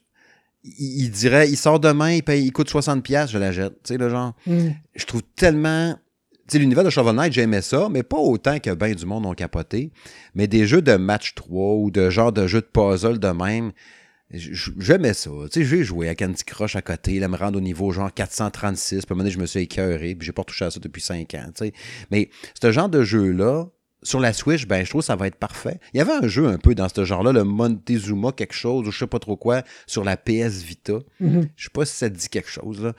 Il, 0.63 1.09
dirait, 1.09 1.49
il 1.49 1.55
sort 1.55 1.79
demain, 1.79 2.11
il, 2.11 2.23
paye, 2.23 2.45
il 2.45 2.51
coûte 2.51 2.69
60$, 2.69 3.31
je 3.31 3.37
la 3.37 3.51
jette. 3.51 3.73
Tu 3.83 3.93
sais, 3.93 3.97
le 3.97 4.09
genre. 4.09 4.33
Mm. 4.45 4.69
Je 4.93 5.05
trouve 5.05 5.23
tellement 5.35 5.95
l'univers 6.57 6.83
de 6.83 6.89
Shovel 6.89 7.15
Knight, 7.15 7.33
j'aimais 7.33 7.61
ça, 7.61 7.87
mais 7.91 8.01
pas 8.01 8.17
autant 8.17 8.59
que 8.59 8.73
bien 8.73 8.93
du 8.93 9.05
monde 9.05 9.25
ont 9.25 9.33
capoté. 9.33 9.91
Mais 10.33 10.47
des 10.47 10.65
jeux 10.65 10.81
de 10.81 10.95
match 10.95 11.35
3 11.35 11.75
ou 11.75 11.91
de 11.91 12.09
genre 12.09 12.31
de 12.31 12.47
jeux 12.47 12.61
de 12.61 12.65
puzzle 12.65 13.19
de 13.19 13.27
même, 13.27 13.71
j'aimais 14.31 15.13
ça. 15.13 15.29
Tu 15.51 15.61
sais, 15.61 15.65
j'ai 15.65 15.83
joué 15.83 16.09
à 16.09 16.15
Candy 16.15 16.43
Crush 16.43 16.75
à 16.75 16.81
côté, 16.81 17.19
là, 17.19 17.27
me 17.27 17.35
rendre 17.35 17.57
au 17.57 17.61
niveau 17.61 17.91
genre 17.91 18.13
436, 18.13 18.87
puis 18.87 18.97
à 18.97 18.99
un 18.99 19.15
moment 19.15 19.23
donné, 19.23 19.31
je 19.31 19.39
me 19.39 19.45
suis 19.45 19.61
écœuré, 19.61 20.15
puis 20.15 20.25
j'ai 20.25 20.31
pas 20.31 20.43
touché 20.43 20.65
à 20.65 20.71
ça 20.71 20.79
depuis 20.79 21.01
5 21.01 21.33
ans, 21.35 21.45
tu 21.55 21.65
sais. 21.65 21.73
Mais 22.11 22.29
ce 22.61 22.71
genre 22.71 22.89
de 22.89 23.03
jeu-là, 23.03 23.65
sur 24.03 24.19
la 24.19 24.33
Switch, 24.33 24.65
ben, 24.65 24.85
je 24.85 24.89
trouve 24.89 25.01
que 25.01 25.07
ça 25.07 25.15
va 25.15 25.27
être 25.27 25.35
parfait. 25.35 25.79
Il 25.93 25.97
y 25.97 26.01
avait 26.01 26.13
un 26.13 26.27
jeu 26.27 26.47
un 26.47 26.57
peu 26.57 26.73
dans 26.75 26.87
ce 26.87 27.03
genre-là, 27.03 27.31
le 27.31 27.43
Montezuma 27.43 28.31
quelque 28.31 28.53
chose, 28.53 28.87
ou 28.87 28.91
je 28.91 28.99
sais 28.99 29.07
pas 29.07 29.19
trop 29.19 29.35
quoi, 29.35 29.63
sur 29.87 30.03
la 30.03 30.15
PS 30.15 30.61
Vita. 30.63 30.99
Mm-hmm. 31.21 31.49
Je 31.55 31.63
sais 31.63 31.71
pas 31.73 31.85
si 31.85 31.95
ça 31.95 32.09
dit 32.09 32.29
quelque 32.29 32.49
chose, 32.49 32.81
là. 32.81 32.93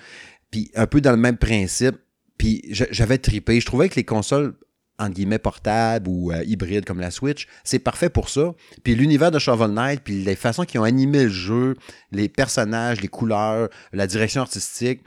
Puis 0.50 0.70
un 0.74 0.86
peu 0.86 1.00
dans 1.00 1.12
le 1.12 1.16
même 1.16 1.38
principe, 1.38 1.96
puis 2.36 2.62
j'avais 2.70 3.18
tripé. 3.18 3.60
Je 3.60 3.66
trouvais 3.66 3.88
que 3.88 3.96
les 3.96 4.04
consoles 4.04 4.54
entre 5.00 5.14
guillemets 5.14 5.38
portables 5.38 6.08
ou 6.08 6.30
euh, 6.30 6.44
hybrides 6.44 6.84
comme 6.84 7.00
la 7.00 7.10
Switch, 7.10 7.48
c'est 7.64 7.78
parfait 7.78 8.10
pour 8.10 8.28
ça. 8.28 8.54
Puis 8.84 8.94
l'univers 8.94 9.30
de 9.30 9.38
Shovel 9.38 9.70
Knight, 9.70 10.02
puis 10.04 10.22
les 10.22 10.36
façons 10.36 10.64
qui 10.64 10.78
ont 10.78 10.84
animé 10.84 11.24
le 11.24 11.30
jeu, 11.30 11.76
les 12.12 12.28
personnages, 12.28 13.00
les 13.00 13.08
couleurs, 13.08 13.68
la 13.92 14.06
direction 14.06 14.42
artistique, 14.42 15.00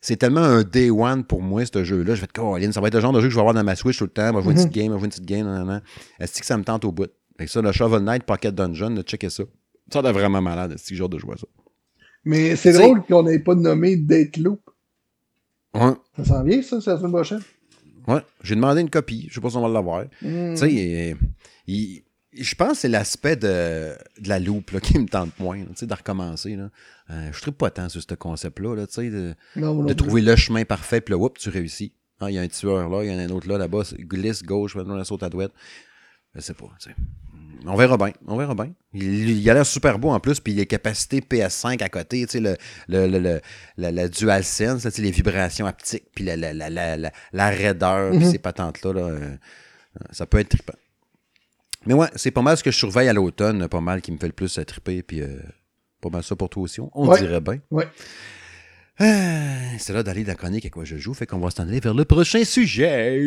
c'est 0.00 0.16
tellement 0.16 0.40
un 0.40 0.62
day 0.62 0.90
one 0.90 1.24
pour 1.24 1.42
moi, 1.42 1.64
ce 1.66 1.84
jeu-là. 1.84 2.14
Je 2.14 2.20
vais 2.20 2.24
être 2.24 2.32
Caroline, 2.32 2.72
ça 2.72 2.80
va 2.80 2.88
être 2.88 2.94
le 2.94 3.00
genre 3.00 3.12
de 3.12 3.20
jeu 3.20 3.26
que 3.26 3.30
je 3.30 3.36
vais 3.36 3.40
avoir 3.40 3.54
dans 3.54 3.64
ma 3.64 3.76
Switch 3.76 3.98
tout 3.98 4.04
le 4.04 4.10
temps. 4.10 4.32
Moi, 4.32 4.40
je 4.40 4.46
vais 4.46 4.52
une 4.52 4.58
petite 4.58 4.76
mhm. 4.76 4.82
game, 4.82 4.92
je 4.92 4.98
vais 4.98 5.04
une 5.04 5.10
petite 5.10 5.26
game, 5.26 5.82
Est-ce 6.18 6.40
que 6.40 6.46
ça 6.46 6.56
me 6.56 6.64
tente 6.64 6.84
au 6.84 6.92
bout? 6.92 7.10
Fait 7.38 7.46
ça, 7.46 7.60
le 7.62 7.72
Shovel 7.72 8.02
Knight 8.02 8.24
Pocket 8.24 8.54
Dungeon, 8.54 9.02
checker 9.02 9.30
ça. 9.30 9.44
Ça 9.92 9.98
a 10.00 10.12
vraiment 10.12 10.40
malade, 10.40 10.76
ce 10.78 10.94
genre 10.94 11.08
de 11.08 11.18
jouer 11.18 11.36
ça. 11.38 11.46
Mais 12.24 12.56
c'est 12.56 12.72
drôle 12.72 13.02
qu'on 13.02 13.24
n'ait 13.24 13.40
pas 13.40 13.54
nommé 13.54 13.96
Loop. 14.38 14.60
Ouais. 15.74 15.92
Ça 16.16 16.24
s'en 16.24 16.44
vient, 16.44 16.62
ça, 16.62 16.80
c'est 16.80 16.90
la 16.90 16.98
semaine 16.98 17.12
prochaine? 17.12 17.40
Ouais. 18.06 18.20
J'ai 18.42 18.54
demandé 18.54 18.80
une 18.80 18.90
copie. 18.90 19.26
Je 19.28 19.34
sais 19.34 19.40
pas 19.40 19.50
si 19.50 19.56
on 19.56 19.62
va 19.62 19.68
l'avoir. 19.68 20.04
Hmm. 20.22 20.54
Tu 20.54 20.56
sais, 20.56 21.16
je 22.32 22.54
pense 22.54 22.72
que 22.72 22.78
c'est 22.78 22.88
l'aspect 22.88 23.36
de, 23.36 23.94
de, 24.18 24.28
la 24.28 24.38
loupe 24.38 24.70
là, 24.70 24.80
qui 24.80 24.98
me 24.98 25.06
tente 25.06 25.38
moins, 25.38 25.58
tu 25.58 25.70
sais, 25.74 25.86
de 25.86 25.94
recommencer. 25.94 26.56
Là. 26.56 26.70
Euh, 27.10 27.30
je 27.32 27.46
ne 27.46 27.52
pas 27.52 27.70
tant 27.70 27.88
sur 27.88 28.02
ce 28.02 28.14
concept-là, 28.14 28.74
là, 28.74 28.86
tu 28.86 28.94
sais, 28.94 29.10
de, 29.10 29.34
de 29.56 29.92
trouver 29.92 30.22
le 30.22 30.34
chemin 30.36 30.64
parfait, 30.64 31.00
puis 31.00 31.12
là, 31.12 31.18
whoop, 31.18 31.38
tu 31.38 31.50
réussis. 31.50 31.92
Ah, 32.20 32.30
il 32.30 32.34
y 32.34 32.38
a 32.38 32.42
un 32.42 32.48
tueur 32.48 32.88
là, 32.88 33.02
il 33.04 33.10
y 33.10 33.14
en 33.14 33.18
a 33.18 33.22
un 33.22 33.30
autre 33.30 33.48
là, 33.48 33.58
là-bas, 33.58 33.82
glisse 33.98 34.42
gauche, 34.44 34.76
maintenant 34.76 34.94
la 34.94 35.04
saute 35.04 35.24
à 35.24 35.28
droite. 35.28 35.52
Je 36.34 36.40
sais 36.40 36.54
pas, 36.54 36.70
tu 36.80 36.90
sais. 36.90 36.96
On 37.66 37.76
verra 37.76 37.96
bien. 37.96 38.12
On 38.26 38.36
verra 38.36 38.54
bien. 38.54 38.72
Il, 38.94 39.48
a 39.48 39.54
l'air 39.54 39.66
super 39.66 39.98
beau 39.98 40.10
en 40.10 40.20
plus, 40.20 40.40
puis 40.40 40.52
il 40.52 40.60
a 40.60 40.64
capacité 40.64 41.20
PS5 41.20 41.82
à 41.82 41.88
côté, 41.88 42.26
tu 42.26 42.32
sais, 42.32 42.40
le, 42.40 42.56
le, 42.88 43.06
le, 43.06 43.40
le, 43.78 44.08
DualSense, 44.08 44.98
les 44.98 45.10
vibrations 45.10 45.66
haptiques, 45.66 46.06
puis 46.14 46.24
la, 46.24 46.36
la, 46.36 46.52
la, 46.52 46.70
la, 46.70 47.12
la 47.32 47.50
raideur, 47.50 48.10
puis 48.10 48.20
mhm. 48.20 48.30
ces 48.30 48.38
patentes-là, 48.38 48.92
là, 48.92 49.00
euh, 49.00 49.36
ça 50.10 50.26
peut 50.26 50.38
être 50.38 50.50
trippant. 50.50 50.74
Mais 51.86 51.94
ouais, 51.94 52.08
c'est 52.16 52.30
pas 52.30 52.42
mal 52.42 52.56
ce 52.56 52.62
que 52.62 52.70
je 52.70 52.76
surveille 52.76 53.08
à 53.08 53.12
l'automne, 53.12 53.66
pas 53.68 53.80
mal 53.80 54.00
qui 54.02 54.12
me 54.12 54.18
fait 54.18 54.28
le 54.28 54.32
plus 54.32 54.60
triper, 54.66 55.02
puis 55.02 55.20
euh, 55.20 55.40
pas 56.00 56.10
mal 56.10 56.22
ça 56.22 56.36
pour 56.36 56.48
toi 56.48 56.62
aussi. 56.62 56.80
On 56.92 57.14
dirait 57.16 57.40
bien. 57.40 57.58
Ouais. 57.70 57.88
Ah, 58.98 59.78
c'est 59.78 59.92
là 59.92 60.02
d'aller 60.02 60.22
de 60.22 60.28
la 60.28 60.34
chronique 60.34 60.66
à 60.66 60.70
quoi 60.70 60.84
je 60.84 60.96
joue, 60.96 61.14
fait 61.14 61.26
qu'on 61.26 61.38
va 61.38 61.50
s'en 61.50 61.64
aller 61.64 61.80
vers 61.80 61.94
le 61.94 62.04
prochain 62.04 62.44
sujet. 62.44 63.20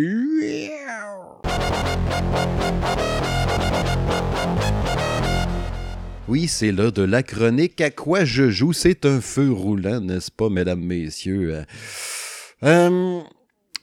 Oui, 6.27 6.47
c'est 6.47 6.71
là 6.71 6.89
de 6.89 7.03
la 7.03 7.21
chronique 7.21 7.79
à 7.81 7.91
quoi 7.91 8.25
je 8.25 8.49
joue. 8.49 8.73
C'est 8.73 9.05
un 9.05 9.21
feu 9.21 9.51
roulant, 9.51 10.01
n'est-ce 10.01 10.31
pas, 10.31 10.49
mesdames, 10.49 10.81
messieurs? 10.81 11.53
Euh, 11.53 11.63
euh, 12.63 13.21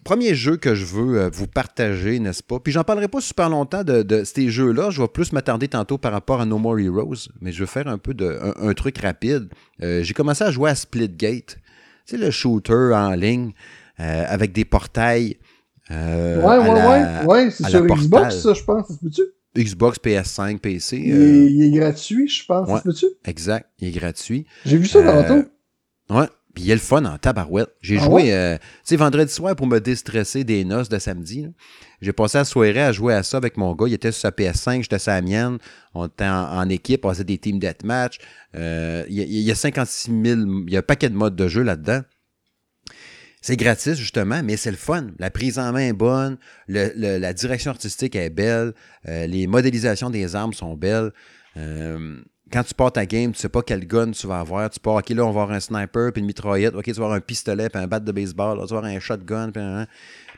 premier 0.05 0.35
jeu 0.35 0.57
que 0.57 0.75
je 0.75 0.85
veux 0.85 1.21
euh, 1.21 1.31
vous 1.33 1.47
partager, 1.47 2.19
n'est-ce 2.19 2.43
pas? 2.43 2.59
Puis 2.59 2.73
j'en 2.73 2.83
parlerai 2.83 3.07
pas 3.07 3.21
super 3.21 3.49
longtemps 3.49 3.85
de, 3.85 4.25
ces 4.25 4.51
jeux-là. 4.51 4.91
Je 4.91 5.01
vais 5.01 5.09
plus 5.09 5.33
m'attarder 5.33 5.69
tantôt 5.69 5.99
par 5.99 6.11
rapport 6.11 6.41
à 6.41 6.45
No 6.45 6.59
More 6.59 6.81
Heroes, 6.81 7.29
mais 7.41 7.53
je 7.53 7.61
vais 7.61 7.71
faire 7.71 7.87
un 7.87 7.99
peu 7.99 8.13
de 8.13 8.39
un, 8.57 8.75
truc 8.75 8.99
rapide. 8.99 9.49
J'ai 9.81 10.13
commencé 10.13 10.43
à 10.43 10.51
jouer 10.51 10.71
à 10.71 10.75
Splitgate. 10.75 11.59
C'est 12.07 12.19
le 12.19 12.33
shooter 12.33 12.91
en 12.93 13.15
ligne 13.15 13.53
avec 13.97 14.53
des 14.53 14.65
portails. 14.65 15.39
Ouais, 15.93 16.59
ouais, 16.59 16.71
ouais, 16.71 17.27
ouais. 17.27 17.51
C'est 17.51 17.69
sur 17.69 17.87
Xbox, 17.87 18.39
ça, 18.39 18.55
je 18.55 18.63
pense. 18.63 18.87
C'est 19.55 19.65
Xbox, 19.65 19.99
PS5, 20.03 20.59
PC. 20.59 20.97
Il, 20.97 21.63
est, 21.63 21.71
gratuit, 21.71 22.29
je 22.29 22.45
pense. 22.47 22.69
Ouais, 22.69 22.81
exact, 23.25 23.69
il 23.79 23.89
est 23.89 23.91
gratuit. 23.91 24.47
J'ai 24.65 24.79
vu 24.79 24.87
ça 24.87 24.99
euh, 24.99 25.23
tantôt. 25.23 25.49
Ouais. 26.11 26.27
Puis 26.55 26.65
il 26.65 26.67
y 26.67 26.73
a 26.73 26.75
le 26.75 26.81
fun 26.81 27.05
en 27.05 27.17
tabarouette. 27.17 27.71
J'ai 27.81 27.99
ah 27.99 28.05
joué, 28.05 28.35
euh, 28.35 28.57
tu 28.59 28.65
sais, 28.85 28.97
vendredi 28.97 29.33
soir 29.33 29.57
pour 29.57 29.67
me 29.67 29.79
déstresser 29.79 30.45
des 30.45 30.65
noces 30.65 30.91
de 30.91 30.99
samedi. 30.99 31.49
J'ai 32.03 32.13
passé 32.13 32.39
la 32.39 32.45
soirée 32.45 32.83
à 32.83 32.93
jouer 32.93 33.15
à 33.15 33.23
ça 33.23 33.39
avec 33.39 33.57
mon 33.57 33.75
gars. 33.75 33.87
Il 33.87 33.95
était 33.95 34.13
sur 34.13 34.23
sa 34.23 34.31
PS5, 34.31 34.83
j'étais 34.83 34.99
sur 34.99 35.13
la 35.13 35.23
mienne. 35.23 35.59
On 35.95 36.07
était 36.07 36.27
en, 36.27 36.69
équipe, 36.69 37.05
on 37.07 37.11
faisait 37.11 37.25
des 37.25 37.39
team 37.39 37.59
deathmatch. 37.59 38.19
Euh, 38.55 39.05
il, 39.09 39.25
y 39.25 39.51
a, 39.51 39.55
56 39.55 40.11
000, 40.11 40.41
il 40.67 40.73
y 40.73 40.77
a 40.77 40.81
un 40.81 40.83
paquet 40.83 41.09
de 41.09 41.15
modes 41.15 41.37
de 41.37 41.49
jeu 41.49 41.63
là-dedans. 41.63 42.01
C'est 43.43 43.57
gratis, 43.57 43.99
justement, 43.99 44.41
mais 44.45 44.57
c'est 44.57 44.71
le 44.71 44.77
fun. 44.77 45.09
La 45.19 45.29
prise 45.29 45.59
en 45.59 45.73
main 45.73 45.89
est 45.89 45.93
bonne, 45.93 46.39
la 46.69 47.33
direction 47.33 47.73
artistique 47.73 48.15
est 48.15 48.31
belle, 48.31 48.73
euh, 49.09 49.27
les 49.27 49.49
modélisations 49.49 50.11
des 50.11 50.37
armes 50.37 50.53
sont 50.53 50.77
belles. 50.77 51.11
Euh, 51.57 52.21
quand 52.53 52.63
tu 52.63 52.73
pars 52.73 52.93
ta 52.93 53.05
game, 53.05 53.33
tu 53.33 53.41
sais 53.41 53.49
pas 53.49 53.63
quel 53.63 53.85
gun 53.85 54.13
tu 54.13 54.29
vas 54.29 54.39
avoir. 54.39 54.71
Tu 54.71 54.79
pars, 54.79 54.95
OK, 54.95 55.09
là, 55.09 55.25
on 55.25 55.33
va 55.33 55.43
avoir 55.43 55.51
un 55.51 55.59
sniper, 55.59 56.13
puis 56.13 56.21
une 56.21 56.27
mitraillette. 56.27 56.77
OK, 56.77 56.85
tu 56.85 56.93
vas 56.93 56.99
avoir 56.99 57.13
un 57.15 57.21
pistolet, 57.21 57.69
puis 57.69 57.83
un 57.83 57.89
bat 57.89 57.99
de 57.99 58.13
baseball. 58.13 58.59
Là, 58.59 58.65
tu 58.65 58.75
vas 58.75 58.79
avoir 58.79 58.93
un 58.93 59.01
shotgun, 59.01 59.51
puis 59.51 59.63
un... 59.63 59.87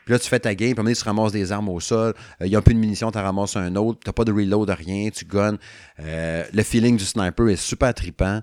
Puis 0.03 0.11
là, 0.11 0.19
tu 0.19 0.27
fais 0.27 0.39
ta 0.39 0.53
game, 0.53 0.75
puis 0.75 0.93
tu 0.93 1.03
ramasses 1.03 1.31
des 1.31 1.51
armes 1.51 1.69
au 1.69 1.79
sol. 1.79 2.13
Euh, 2.41 2.45
il 2.45 2.51
y 2.51 2.55
a 2.55 2.59
un 2.59 2.61
peu 2.61 2.73
de 2.73 2.79
munitions, 2.79 3.11
tu 3.11 3.17
ramasses 3.19 3.55
un 3.55 3.75
autre. 3.75 3.99
Tu 4.03 4.11
pas 4.11 4.23
de 4.23 4.31
reload, 4.31 4.69
rien. 4.69 5.09
Tu 5.09 5.25
gunnes. 5.25 5.57
le 5.99 6.63
feeling 6.63 6.97
du 6.97 7.05
sniper 7.05 7.49
est 7.49 7.55
super 7.55 7.93
trippant. 7.93 8.41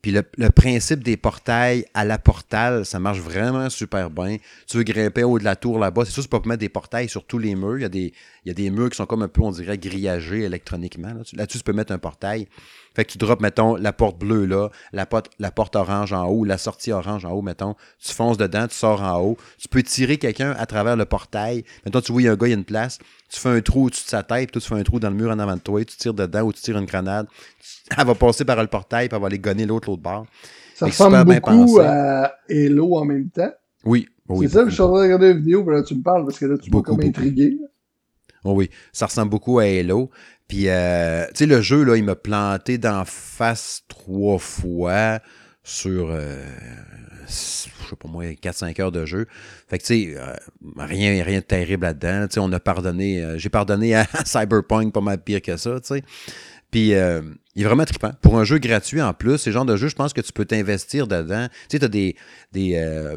Puis 0.00 0.12
le, 0.12 0.50
principe 0.50 1.02
des 1.02 1.16
portails 1.16 1.84
à 1.92 2.04
la 2.04 2.18
portale, 2.18 2.86
ça 2.86 3.00
marche 3.00 3.18
vraiment 3.18 3.68
super 3.68 4.10
bien. 4.10 4.36
Tu 4.68 4.76
veux 4.76 4.84
grimper 4.84 5.24
haut 5.24 5.38
de 5.38 5.44
la 5.44 5.56
tour 5.56 5.78
là-bas, 5.78 6.04
c'est 6.04 6.12
sûr 6.12 6.22
c'est 6.22 6.30
pas 6.30 6.40
mettre 6.44 6.60
des 6.60 6.68
portails 6.68 7.08
sur 7.08 7.24
tous 7.24 7.38
les 7.38 7.56
murs. 7.56 7.78
Il 7.78 7.82
y, 7.82 7.84
a 7.84 7.88
des, 7.88 8.12
il 8.44 8.48
y 8.48 8.50
a 8.50 8.54
des 8.54 8.70
murs 8.70 8.90
qui 8.90 8.96
sont 8.96 9.06
comme 9.06 9.22
un 9.22 9.28
peu, 9.28 9.42
on 9.42 9.50
dirait, 9.50 9.76
grillagés 9.76 10.42
électroniquement. 10.42 11.14
Là-dessus, 11.32 11.58
tu 11.58 11.64
peux 11.64 11.72
mettre 11.72 11.92
un 11.92 11.98
portail. 11.98 12.46
Fait 12.98 13.04
que 13.04 13.12
tu 13.12 13.18
drops, 13.18 13.40
mettons, 13.40 13.76
la 13.76 13.92
porte 13.92 14.18
bleue 14.18 14.44
là, 14.44 14.70
la 14.92 15.06
porte, 15.06 15.30
la 15.38 15.52
porte 15.52 15.76
orange 15.76 16.12
en 16.12 16.26
haut, 16.26 16.44
la 16.44 16.58
sortie 16.58 16.90
orange 16.90 17.24
en 17.24 17.30
haut, 17.30 17.42
mettons. 17.42 17.76
Tu 18.04 18.12
fonces 18.12 18.36
dedans, 18.36 18.66
tu 18.66 18.74
sors 18.74 19.04
en 19.04 19.20
haut. 19.20 19.36
Tu 19.56 19.68
peux 19.68 19.84
tirer 19.84 20.16
quelqu'un 20.16 20.50
à 20.58 20.66
travers 20.66 20.96
le 20.96 21.04
portail. 21.04 21.62
Mettons, 21.86 22.00
tu 22.00 22.10
vois, 22.10 22.22
il 22.22 22.24
y 22.24 22.28
a 22.28 22.32
un 22.32 22.34
gars, 22.34 22.48
il 22.48 22.50
y 22.50 22.54
a 22.54 22.56
une 22.56 22.64
place. 22.64 22.98
Tu 23.28 23.38
fais 23.38 23.50
un 23.50 23.60
trou 23.60 23.86
au-dessus 23.86 24.02
de 24.02 24.08
sa 24.08 24.24
tête, 24.24 24.50
puis 24.50 24.60
tu 24.60 24.68
fais 24.68 24.74
un 24.74 24.82
trou 24.82 24.98
dans 24.98 25.10
le 25.10 25.14
mur 25.14 25.30
en 25.30 25.38
avant 25.38 25.54
de 25.54 25.60
toi, 25.60 25.84
tu 25.84 25.96
tires 25.96 26.12
dedans 26.12 26.42
ou 26.42 26.52
tu 26.52 26.60
tires 26.60 26.76
une 26.76 26.86
grenade. 26.86 27.28
Elle 27.96 28.04
va 28.04 28.16
passer 28.16 28.44
par 28.44 28.60
le 28.60 28.66
portail, 28.66 29.06
puis 29.08 29.14
elle 29.14 29.22
va 29.22 29.28
aller 29.28 29.38
gonner 29.38 29.64
l'autre, 29.64 29.88
l'autre 29.88 30.02
bord. 30.02 30.26
Ça 30.74 30.86
ressemble 30.86 31.24
beaucoup 31.24 31.78
à 31.80 32.32
Halo 32.50 32.96
en 32.96 33.04
même 33.04 33.30
temps. 33.30 33.52
Oui. 33.84 34.08
oui 34.28 34.48
c'est 34.48 34.54
ça, 34.54 34.64
je 34.64 34.70
suis 34.70 34.82
en 34.82 34.88
train 34.88 34.98
de 34.98 35.02
regarder 35.04 35.30
une 35.30 35.38
vidéo, 35.38 35.62
puis 35.62 35.76
là, 35.76 35.84
tu 35.84 35.94
me 35.94 36.02
parles, 36.02 36.24
parce 36.24 36.40
que 36.40 36.46
là, 36.46 36.58
tu 36.58 36.68
m'as 36.68 36.82
comme 36.82 37.00
intrigué. 37.00 37.58
Oh 38.42 38.54
oui, 38.54 38.70
ça 38.92 39.06
ressemble 39.06 39.30
beaucoup 39.30 39.60
à 39.60 39.64
Halo. 39.64 40.10
Puis, 40.48 40.68
euh, 40.68 41.26
tu 41.28 41.32
sais, 41.36 41.46
le 41.46 41.60
jeu, 41.60 41.84
là, 41.84 41.96
il 41.96 42.04
m'a 42.04 42.16
planté 42.16 42.78
d'en 42.78 43.04
face 43.04 43.82
trois 43.86 44.38
fois 44.38 45.20
sur, 45.62 46.08
euh, 46.10 46.42
je 47.26 47.32
sais 47.32 47.96
pas 48.00 48.08
moi, 48.08 48.24
4-5 48.32 48.80
heures 48.80 48.92
de 48.92 49.04
jeu. 49.04 49.26
Fait 49.68 49.78
que, 49.78 49.84
tu 49.84 50.06
sais, 50.06 50.14
euh, 50.16 50.34
rien, 50.78 51.22
rien 51.22 51.40
de 51.40 51.44
terrible 51.44 51.84
là-dedans. 51.84 52.26
Tu 52.28 52.34
sais, 52.34 52.40
on 52.40 52.50
a 52.52 52.60
pardonné, 52.60 53.34
j'ai 53.36 53.50
pardonné 53.50 53.94
à 53.94 54.06
Cyberpunk 54.24 54.94
pas 54.94 55.02
mal 55.02 55.22
pire 55.22 55.42
que 55.42 55.58
ça, 55.58 55.78
tu 55.80 55.88
sais. 55.88 56.02
Puis, 56.70 56.88
il 56.88 57.62
est 57.62 57.64
vraiment 57.64 57.84
trippant. 57.84 58.12
Pour 58.22 58.38
un 58.38 58.44
jeu 58.44 58.58
gratuit 58.58 59.02
en 59.02 59.12
plus, 59.12 59.36
ce 59.36 59.50
genre 59.50 59.66
de 59.66 59.76
jeu, 59.76 59.88
je 59.88 59.96
pense 59.96 60.14
que 60.14 60.22
tu 60.22 60.32
peux 60.32 60.46
t'investir 60.46 61.06
dedans. 61.06 61.48
Tu 61.68 61.76
sais, 61.76 61.78
tu 61.78 61.84
as 61.84 61.88
des, 61.88 62.16
des, 62.52 63.16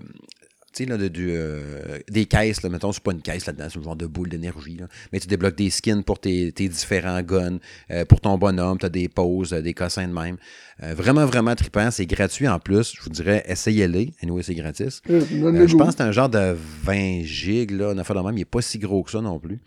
tu 0.74 0.86
sais, 0.86 0.90
là, 0.90 0.98
de, 0.98 1.10
euh, 1.20 2.00
des 2.10 2.26
caisses, 2.26 2.64
là, 2.64 2.70
mettons, 2.70 2.94
c'est 2.94 3.04
pas 3.04 3.12
une 3.12 3.22
caisse 3.22 3.46
là-dedans, 3.46 3.68
c'est 3.70 3.80
un 3.80 3.84
genre 3.84 3.96
de 3.98 4.06
boule 4.06 4.30
d'énergie, 4.30 4.78
là. 4.78 4.88
Mais 5.12 5.20
tu 5.20 5.28
débloques 5.28 5.58
des 5.58 5.70
skins 5.70 6.02
pour 6.02 6.20
tes, 6.20 6.54
tes 6.54 6.70
différents 6.70 7.22
guns, 7.22 7.58
euh, 7.92 8.06
pour 8.06 8.22
ton 8.22 8.38
bonhomme, 8.38 8.78
tu 8.78 8.86
as 8.86 8.90
des 8.90 9.10
poses, 9.10 9.54
euh, 9.54 9.62
des 9.62 9.74
cossins 9.74 10.08
de 10.08 10.14
même. 10.14 10.38
vraiment, 10.80 11.26
vraiment 11.26 11.54
trippant, 11.56 11.92
c'est 11.92 12.06
gratuit 12.06 12.48
en 12.48 12.58
plus. 12.58 12.94
Je 12.96 13.04
vous 13.04 13.10
dirais, 13.10 13.44
essayez-les. 13.48 14.14
Anyway, 14.24 14.42
c'est 14.44 14.56
gratis. 14.56 15.02
je 15.08 15.76
pense 15.78 15.90
que 15.90 15.98
c'est 15.98 16.02
un 16.02 16.12
genre 16.12 16.30
de 16.30 16.56
20 16.84 17.24
gigs, 17.24 17.72
là, 17.72 17.92
on 17.94 17.98
a 17.98 18.04
fait 18.04 18.14
de 18.14 18.20
même, 18.20 18.38
il 18.38 18.42
est 18.42 18.46
pas 18.46 18.62
si 18.62 18.80
gros 18.80 19.04
que 19.04 19.12
ça 19.12 19.22
non 19.22 19.40
plus. 19.40 19.60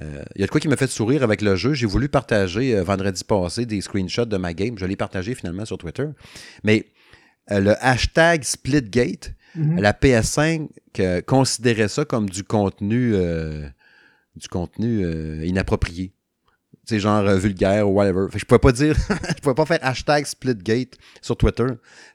il 0.00 0.40
y 0.40 0.42
a 0.42 0.46
de 0.46 0.50
quoi 0.50 0.60
qui 0.60 0.68
m'a 0.68 0.76
fait 0.76 0.90
sourire 0.90 1.22
avec 1.22 1.40
le 1.40 1.54
jeu. 1.54 1.72
J'ai 1.72 1.86
voulu 1.86 2.08
partager 2.08 2.78
vendredi 2.80 3.22
passé 3.24 3.64
des 3.64 3.80
screenshots 3.80 4.26
de 4.26 4.36
ma 4.36 4.52
game. 4.52 4.76
Je 4.76 4.84
l'ai 4.84 4.96
partagé 4.96 5.34
finalement 5.34 5.64
sur 5.64 5.78
Twitter. 5.78 6.06
Mais 6.64 6.86
le 7.48 7.74
hashtag 7.80 8.42
Splitgate, 8.42 9.32
mhm. 9.54 9.80
la 9.80 9.92
PS5 9.92 11.24
considérait 11.24 11.88
ça 11.88 12.04
comme 12.04 12.28
du 12.28 12.44
contenu, 12.44 13.14
du 14.36 14.48
contenu 14.48 15.04
inapproprié 15.44 16.12
c'est 16.84 16.98
genre 16.98 17.24
euh, 17.26 17.36
vulgaire 17.36 17.88
ou 17.88 17.92
whatever. 17.92 18.26
Fait 18.28 18.34
que 18.34 18.40
je 18.40 18.44
pouvais 18.44 18.58
pas 18.58 18.72
dire, 18.72 18.96
je 19.08 19.40
pouvais 19.40 19.54
pas 19.54 19.66
faire 19.66 19.78
hashtag 19.82 20.26
Splitgate 20.26 20.96
sur 21.20 21.36
Twitter. 21.36 21.66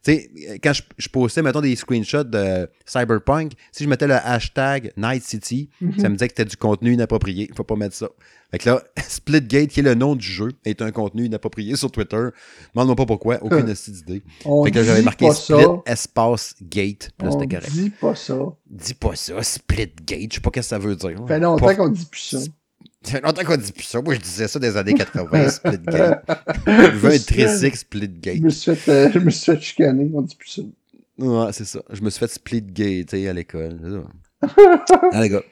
Tu 0.04 0.12
sais, 0.12 0.60
quand 0.62 0.74
je, 0.74 1.10
postais, 1.10 1.42
mettons, 1.42 1.62
des 1.62 1.76
screenshots 1.76 2.26
de 2.26 2.70
Cyberpunk, 2.86 3.54
si 3.72 3.86
je 3.86 3.90
mettais 3.90 4.08
le 4.08 4.16
hashtag 4.16 4.92
Night 4.98 5.24
City, 5.24 5.70
mhm. 5.80 6.00
ça 6.00 6.10
me 6.10 6.16
disait 6.16 6.28
que 6.28 6.34
c'était 6.38 6.50
du 6.50 6.58
contenu 6.58 6.94
inapproprié. 6.94 7.50
Faut 7.56 7.64
pas 7.64 7.76
mettre 7.76 7.96
ça. 7.96 8.10
Fait 8.52 8.58
que 8.58 8.70
là, 8.70 8.82
Splitgate, 9.08 9.70
qui 9.70 9.80
est 9.80 9.84
le 9.84 9.96
nom 9.96 10.16
du 10.16 10.28
jeu, 10.28 10.50
est 10.66 10.82
un 10.82 10.92
contenu 10.92 11.26
inapproprié 11.26 11.78
sur 11.78 11.90
Twitter. 11.90 12.28
Demande-moi 12.74 12.96
pas 12.98 13.06
pourquoi, 13.06 13.38
aucune 13.42 13.70
idée. 13.70 14.22
fait 14.66 14.72
que 14.72 14.84
j'avais 14.84 15.02
marqué 15.02 15.32
Split 15.32 15.64
espace 15.86 16.56
gate. 16.62 17.12
Là, 17.22 17.32
c'était 17.32 17.48
correct. 17.48 17.72
Dis 17.72 17.90
pas 17.90 18.16
ça. 18.16 18.38
Dis 18.70 18.94
pas 18.94 19.16
ça, 19.16 19.42
Splitgate. 19.42 20.30
Je 20.30 20.36
sais 20.36 20.42
pas 20.42 20.50
ce 20.50 20.60
que 20.60 20.62
ça 20.62 20.78
veut 20.78 20.98
dire. 20.98 21.26
Fait 21.26 21.40
longtemps 21.40 21.74
qu'on 21.74 21.90
dit 21.90 22.06
plus 22.06 22.20
ça. 22.20 22.40
Ça 23.04 23.12
fait 23.12 23.22
longtemps 23.22 23.44
qu'on 23.44 23.58
dit 23.58 23.72
plus 23.72 23.84
ça. 23.84 24.02
Moi, 24.02 24.16
je 24.16 24.20
disais 24.20 24.48
ça 24.48 24.60
des 24.60 24.76
années 24.76 24.94
80, 24.94 25.50
Splitgate. 25.50 26.24
Je 26.66 26.98
veux 26.98 27.12
un 27.14 27.20
tricycle 27.20 27.78
Splitgate. 27.78 28.38
Je 28.38 28.42
me 28.42 28.50
suis 28.50 28.76
fait, 28.76 28.92
euh, 28.92 29.12
je 29.14 29.20
me 29.20 29.30
suis 29.30 29.52
fait 29.52 29.62
chicaner, 29.62 30.10
on 30.14 30.22
dit 30.22 30.36
plus 30.36 30.50
ça. 30.50 30.62
Ouais, 31.20 31.52
c'est 31.52 31.66
ça. 31.66 31.82
Je 31.92 32.02
me 32.02 32.10
suis 32.10 32.20
fait 32.20 32.32
Splitgate 32.32 33.14
à 33.14 33.34
l'école. 33.34 34.06
Allez, 35.12 35.30
gars. 35.30 35.44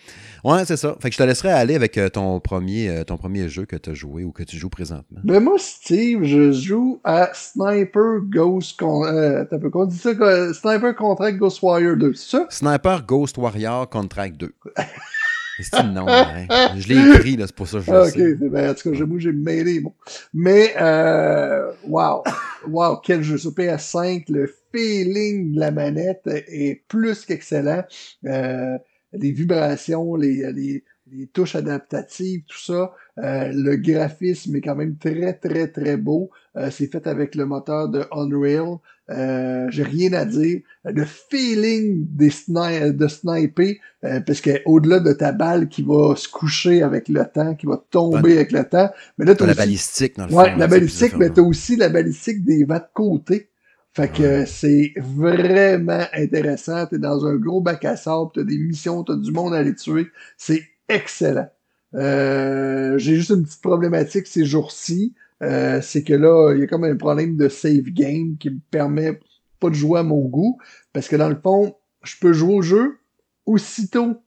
Ouais, 0.45 0.63
c'est 0.63 0.77
ça. 0.77 0.95
Fait 0.99 1.09
que 1.09 1.13
je 1.15 1.17
te 1.17 1.23
laisserai 1.23 1.49
aller 1.49 1.73
avec 1.73 1.97
euh, 1.97 2.07
ton 2.07 2.39
premier, 2.39 2.87
euh, 2.87 3.03
ton 3.03 3.17
premier 3.17 3.49
jeu 3.49 3.65
que 3.65 3.75
tu 3.75 3.89
as 3.89 3.93
joué 3.95 4.23
ou 4.23 4.31
que 4.31 4.43
tu 4.43 4.57
joues 4.57 4.69
présentement. 4.69 5.19
Ben 5.23 5.39
moi, 5.39 5.55
Steve, 5.57 6.23
je 6.23 6.51
joue 6.51 7.01
à 7.03 7.31
Sniper 7.33 8.19
Ghost 8.21 8.79
euh, 8.83 9.43
T'as 9.49 9.57
peu 9.57 9.71
dit 9.87 9.97
ça, 9.97 10.11
Sniper 10.53 10.95
Contract 10.95 11.39
Ghost 11.39 11.63
Warrior 11.63 11.97
2, 11.97 12.13
c'est 12.13 12.37
ça? 12.37 12.45
Sniper 12.51 13.03
Ghost 13.03 13.39
Warrior 13.39 13.89
Contract 13.89 14.37
2. 14.37 14.53
C'est 15.59 15.83
non, 15.83 16.05
hein. 16.07 16.47
Je 16.77 16.87
l'ai 16.87 17.15
écrit, 17.15 17.37
là, 17.37 17.47
c'est 17.47 17.55
pour 17.55 17.67
ça 17.67 17.79
que 17.79 17.85
je 17.85 17.91
le 17.91 18.03
sais. 18.05 18.33
OK, 18.33 18.51
ben, 18.51 18.71
en 18.71 18.73
tout 18.73 18.89
cas, 18.89 18.95
j'avoue, 18.95 19.19
j'ai 19.19 19.31
mêlé 19.31 19.79
bon. 19.79 19.93
Mais, 20.33 20.73
euh, 20.79 21.71
wow, 21.87 22.23
wow, 22.67 22.97
quel 22.97 23.21
jeu 23.23 23.37
sur 23.37 23.51
PS5, 23.51 24.25
le 24.29 24.53
feeling 24.73 25.53
de 25.53 25.59
la 25.59 25.71
manette 25.71 26.27
est 26.27 26.83
plus 26.87 27.25
qu'excellent. 27.25 27.85
Euh, 28.25 28.77
les 29.13 29.31
vibrations, 29.31 30.15
les, 30.15 30.51
les, 30.51 30.83
les 31.11 31.27
touches 31.27 31.55
adaptatives, 31.55 32.43
tout 32.47 32.59
ça. 32.59 32.93
Euh, 33.19 33.51
le 33.53 33.75
graphisme 33.75 34.55
est 34.55 34.61
quand 34.61 34.75
même 34.75 34.97
très, 34.97 35.33
très, 35.33 35.67
très 35.67 35.97
beau. 35.97 36.31
Euh, 36.57 36.69
c'est 36.71 36.91
fait 36.91 37.07
avec 37.07 37.35
le 37.35 37.45
moteur 37.45 37.89
de 37.89 38.05
Unreal. 38.11 38.77
Euh, 39.09 39.67
J'ai 39.69 39.83
rien 39.83 40.13
à 40.13 40.25
dire. 40.25 40.61
Le 40.83 41.05
feeling 41.05 42.05
des 42.09 42.29
de 42.29 43.07
sniper, 43.07 43.77
euh, 44.03 44.19
parce 44.21 44.41
que 44.41 44.61
au-delà 44.65 44.99
de 44.99 45.13
ta 45.13 45.31
balle 45.31 45.67
qui 45.67 45.83
va 45.83 46.15
se 46.15 46.27
coucher 46.27 46.81
avec 46.81 47.07
le 47.09 47.23
temps, 47.25 47.55
qui 47.55 47.65
va 47.65 47.83
tomber 47.89 48.33
avec 48.33 48.51
le 48.51 48.63
temps, 48.63 48.89
mais 49.17 49.25
là 49.25 49.35
t'as 49.35 49.45
la 49.45 49.53
balistique 49.53 50.17
dans 50.17 50.25
le 50.25 50.33
Ouais, 50.33 50.55
la 50.57 50.67
balistique, 50.67 51.15
mais 51.17 51.29
t'as 51.29 51.41
aussi 51.41 51.75
la 51.75 51.89
balistique 51.89 52.43
des 52.43 52.63
vents 52.63 52.75
de 52.75 52.87
côté. 52.93 53.49
Fait 53.93 54.11
que 54.11 54.45
c'est 54.45 54.93
vraiment 54.97 56.03
intéressant. 56.13 56.85
T'es 56.87 56.97
dans 56.97 57.25
un 57.25 57.35
gros 57.35 57.61
bac 57.61 57.85
à 57.85 57.95
sable, 57.95 58.31
t'as 58.33 58.43
des 58.43 58.57
missions, 58.57 59.03
t'as 59.03 59.15
du 59.15 59.31
monde 59.31 59.53
à 59.53 59.63
les 59.63 59.73
tuer. 59.73 60.07
C'est 60.37 60.63
excellent. 60.89 61.47
Euh, 61.93 62.97
j'ai 62.97 63.15
juste 63.15 63.29
une 63.29 63.43
petite 63.43 63.61
problématique 63.61 64.27
ces 64.27 64.45
jours-ci. 64.45 65.13
Euh, 65.43 65.81
c'est 65.81 66.03
que 66.03 66.13
là, 66.13 66.53
il 66.53 66.61
y 66.61 66.63
a 66.63 66.67
comme 66.67 66.83
un 66.83 66.95
problème 66.95 67.35
de 67.35 67.49
save 67.49 67.89
game 67.91 68.37
qui 68.37 68.49
me 68.49 68.59
permet 68.71 69.19
pas 69.59 69.69
de 69.69 69.75
jouer 69.75 69.99
à 69.99 70.03
mon 70.03 70.25
goût. 70.25 70.57
Parce 70.93 71.07
que 71.07 71.15
dans 71.15 71.29
le 71.29 71.35
fond, 71.41 71.75
je 72.03 72.15
peux 72.19 72.33
jouer 72.33 72.55
au 72.55 72.61
jeu 72.61 72.97
aussitôt 73.45 74.21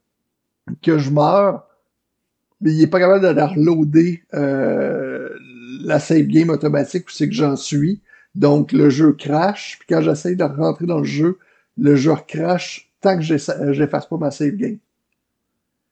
que 0.82 0.98
je 0.98 1.10
meurs, 1.10 1.66
mais 2.60 2.72
il 2.72 2.82
est 2.82 2.88
pas 2.88 3.00
capable 3.00 3.34
de 3.34 3.40
reloader 3.40 4.22
euh, 4.34 5.28
la 5.82 5.98
save 5.98 6.26
game 6.26 6.50
automatique 6.50 7.06
où 7.08 7.10
c'est 7.10 7.28
que 7.28 7.34
j'en 7.34 7.56
suis. 7.56 8.02
Donc 8.34 8.72
le 8.72 8.90
jeu 8.90 9.12
crash, 9.12 9.78
puis 9.78 9.86
quand 9.88 10.02
j'essaye 10.02 10.36
de 10.36 10.44
rentrer 10.44 10.86
dans 10.86 10.98
le 10.98 11.04
jeu, 11.04 11.38
le 11.76 11.96
jeu 11.96 12.12
crash 12.26 12.90
tant 13.00 13.16
que 13.16 13.22
j'efface 13.22 14.06
pas 14.06 14.16
ma 14.16 14.30
save 14.30 14.56
game. 14.56 14.78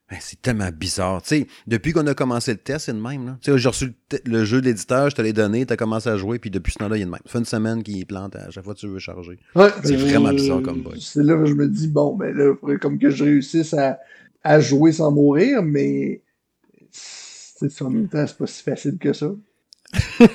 Ben, 0.08 0.18
c'est 0.20 0.40
tellement 0.40 0.70
bizarre. 0.70 1.20
Depuis 1.66 1.92
qu'on 1.92 2.06
a 2.06 2.14
commencé 2.14 2.52
le 2.52 2.58
test, 2.58 2.86
c'est 2.86 2.92
le 2.92 3.00
même. 3.00 3.38
J'ai 3.40 3.52
reçu 3.52 3.92
le, 4.24 4.44
jeu 4.44 4.60
de 4.60 4.66
l'éditeur, 4.66 5.10
je 5.10 5.16
te 5.16 5.22
l'ai 5.22 5.32
donné, 5.32 5.66
tu 5.66 5.72
as 5.72 5.76
commencé 5.76 6.08
à 6.08 6.16
jouer, 6.16 6.38
puis 6.38 6.48
depuis 6.48 6.72
ce 6.72 6.78
temps-là, 6.78 6.96
il 6.96 7.00
y 7.00 7.02
a 7.02 7.06
le 7.06 7.10
même. 7.10 7.20
Ça 7.24 7.32
fait 7.32 7.38
une 7.38 7.44
semaine 7.44 7.82
qu'il 7.82 8.06
plante 8.06 8.36
à 8.36 8.50
chaque 8.50 8.62
fois 8.62 8.74
que 8.74 8.78
tu 8.78 8.86
veux 8.86 9.00
charger. 9.00 9.40
Ouais, 9.56 9.68
c'est 9.82 9.96
vraiment 9.96 10.32
bizarre 10.32 10.62
comme 10.62 10.82
bug. 10.82 10.98
C'est 11.00 11.24
là 11.24 11.36
que 11.36 11.46
je 11.46 11.54
me 11.54 11.66
dis, 11.66 11.88
bon, 11.88 12.14
ben 12.14 12.32
là, 12.36 12.54
comme 12.80 13.00
que 13.00 13.10
je 13.10 13.24
réussisse 13.24 13.74
à, 13.74 13.98
à 14.44 14.60
jouer 14.60 14.92
sans 14.92 15.10
mourir, 15.10 15.62
mais 15.64 16.22
c'est 16.92 17.82
en 17.82 17.90
même 17.90 18.08
temps, 18.08 18.24
c'est 18.28 18.38
pas 18.38 18.46
si 18.46 18.62
facile 18.62 18.98
que 18.98 19.12
ça. 19.12 19.34
ben, 20.20 20.28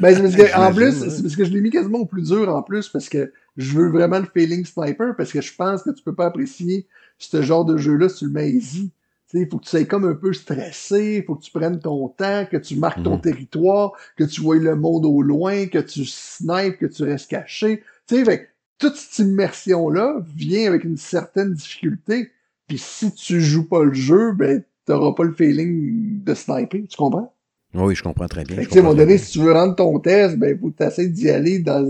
parce 0.00 0.36
que, 0.36 0.56
en 0.56 0.72
plus, 0.72 0.92
c'est 0.92 1.22
parce 1.22 1.36
que 1.36 1.44
je 1.44 1.50
l'ai 1.50 1.60
mis 1.60 1.70
quasiment 1.70 1.98
au 1.98 2.06
plus 2.06 2.28
dur 2.28 2.48
en 2.48 2.62
plus, 2.62 2.88
parce 2.88 3.08
que 3.08 3.32
je 3.56 3.72
veux 3.72 3.88
vraiment 3.88 4.20
le 4.20 4.26
feeling 4.32 4.64
sniper, 4.64 5.16
parce 5.16 5.32
que 5.32 5.40
je 5.40 5.52
pense 5.54 5.82
que 5.82 5.90
tu 5.90 6.02
peux 6.04 6.14
pas 6.14 6.26
apprécier 6.26 6.86
ce 7.30 7.42
genre 7.42 7.64
de 7.64 7.76
jeu-là, 7.76 8.08
tu 8.08 8.26
le 8.26 8.32
mets 8.32 8.50
easy. 8.50 8.90
Il 9.32 9.48
faut 9.48 9.58
que 9.58 9.64
tu 9.64 9.70
sois 9.70 9.84
comme 9.84 10.04
un 10.04 10.14
peu 10.14 10.32
stressé, 10.32 11.16
il 11.18 11.24
faut 11.24 11.34
que 11.34 11.42
tu 11.42 11.50
prennes 11.50 11.80
ton 11.80 12.08
temps, 12.08 12.46
que 12.48 12.56
tu 12.56 12.76
marques 12.76 13.02
ton 13.02 13.16
mhm. 13.16 13.20
territoire, 13.20 13.92
que 14.16 14.22
tu 14.22 14.40
vois 14.40 14.56
le 14.56 14.76
monde 14.76 15.04
au 15.06 15.22
loin, 15.22 15.66
que 15.66 15.78
tu 15.78 16.04
snipes, 16.04 16.78
que 16.78 16.86
tu 16.86 17.02
restes 17.02 17.30
caché. 17.30 17.82
Tu 18.06 18.24
sais, 18.24 18.48
toute 18.78 18.94
cette 18.94 19.26
immersion-là 19.26 20.22
vient 20.36 20.68
avec 20.68 20.84
une 20.84 20.96
certaine 20.96 21.52
difficulté. 21.52 22.30
Puis 22.68 22.78
si 22.78 23.12
tu 23.12 23.40
joues 23.40 23.68
pas 23.68 23.82
le 23.82 23.92
jeu, 23.92 24.32
ben 24.32 24.62
t'auras 24.86 25.14
pas 25.14 25.24
le 25.24 25.32
feeling 25.32 26.22
de 26.22 26.34
sniper, 26.34 26.82
tu 26.88 26.96
comprends? 26.96 27.34
Oui, 27.74 27.94
je 27.94 28.02
comprends 28.02 28.28
très 28.28 28.44
bien. 28.44 28.58
à 28.58 28.60
un 28.60 28.82
moment 28.82 28.94
donné, 28.94 29.18
si 29.18 29.32
tu 29.32 29.38
veux 29.40 29.52
rendre 29.52 29.74
ton 29.74 29.98
test, 29.98 30.38
ben 30.38 30.56
faut 30.58 30.70
que 30.70 30.94
tu 30.94 31.08
d'y 31.08 31.28
aller 31.28 31.58
dans, 31.58 31.82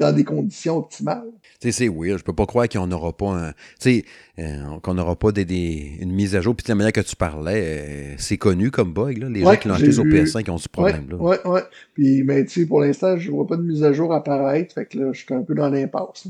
dans 0.00 0.12
des 0.12 0.24
conditions 0.24 0.78
optimales 0.78 1.30
c'est 1.70 1.88
weird. 1.88 2.18
Je 2.18 2.24
peux 2.24 2.32
pas 2.32 2.46
croire 2.46 2.68
qu'on 2.68 2.86
n'aura 2.86 3.14
pas 3.14 3.52
euh, 3.86 4.78
qu'on 4.82 4.94
n'aura 4.94 5.16
pas 5.16 5.32
des, 5.32 5.96
une 6.00 6.12
mise 6.12 6.34
à 6.34 6.40
jour. 6.40 6.56
Puis 6.56 6.64
de 6.64 6.70
la 6.70 6.74
manière 6.74 6.92
que 6.92 7.00
tu 7.02 7.16
parlais, 7.16 7.62
euh, 7.62 8.14
c'est 8.16 8.38
connu 8.38 8.70
comme 8.70 8.94
bug, 8.94 9.18
là. 9.18 9.28
Les 9.28 9.42
gens 9.42 9.56
qui 9.56 9.68
l'ont 9.68 9.74
acheté 9.74 9.92
sur 9.92 10.04
PS5 10.04 10.44
qui 10.44 10.50
ont 10.50 10.58
ce 10.58 10.68
problème-là. 10.68 11.16
Ouais, 11.16 11.46
ouais. 11.46 11.62
Puis, 11.94 12.22
mais 12.22 12.44
tu 12.46 12.60
sais, 12.60 12.66
pour 12.66 12.80
l'instant, 12.80 13.18
je 13.18 13.30
vois 13.30 13.46
pas 13.46 13.56
de 13.56 13.62
mise 13.62 13.84
à 13.84 13.92
jour 13.92 14.14
apparaître. 14.14 14.74
Fait 14.74 14.86
que 14.86 14.98
là, 14.98 15.12
je 15.12 15.18
suis 15.18 15.34
un 15.34 15.42
peu 15.42 15.54
dans 15.54 15.68
l'impasse. 15.68 16.28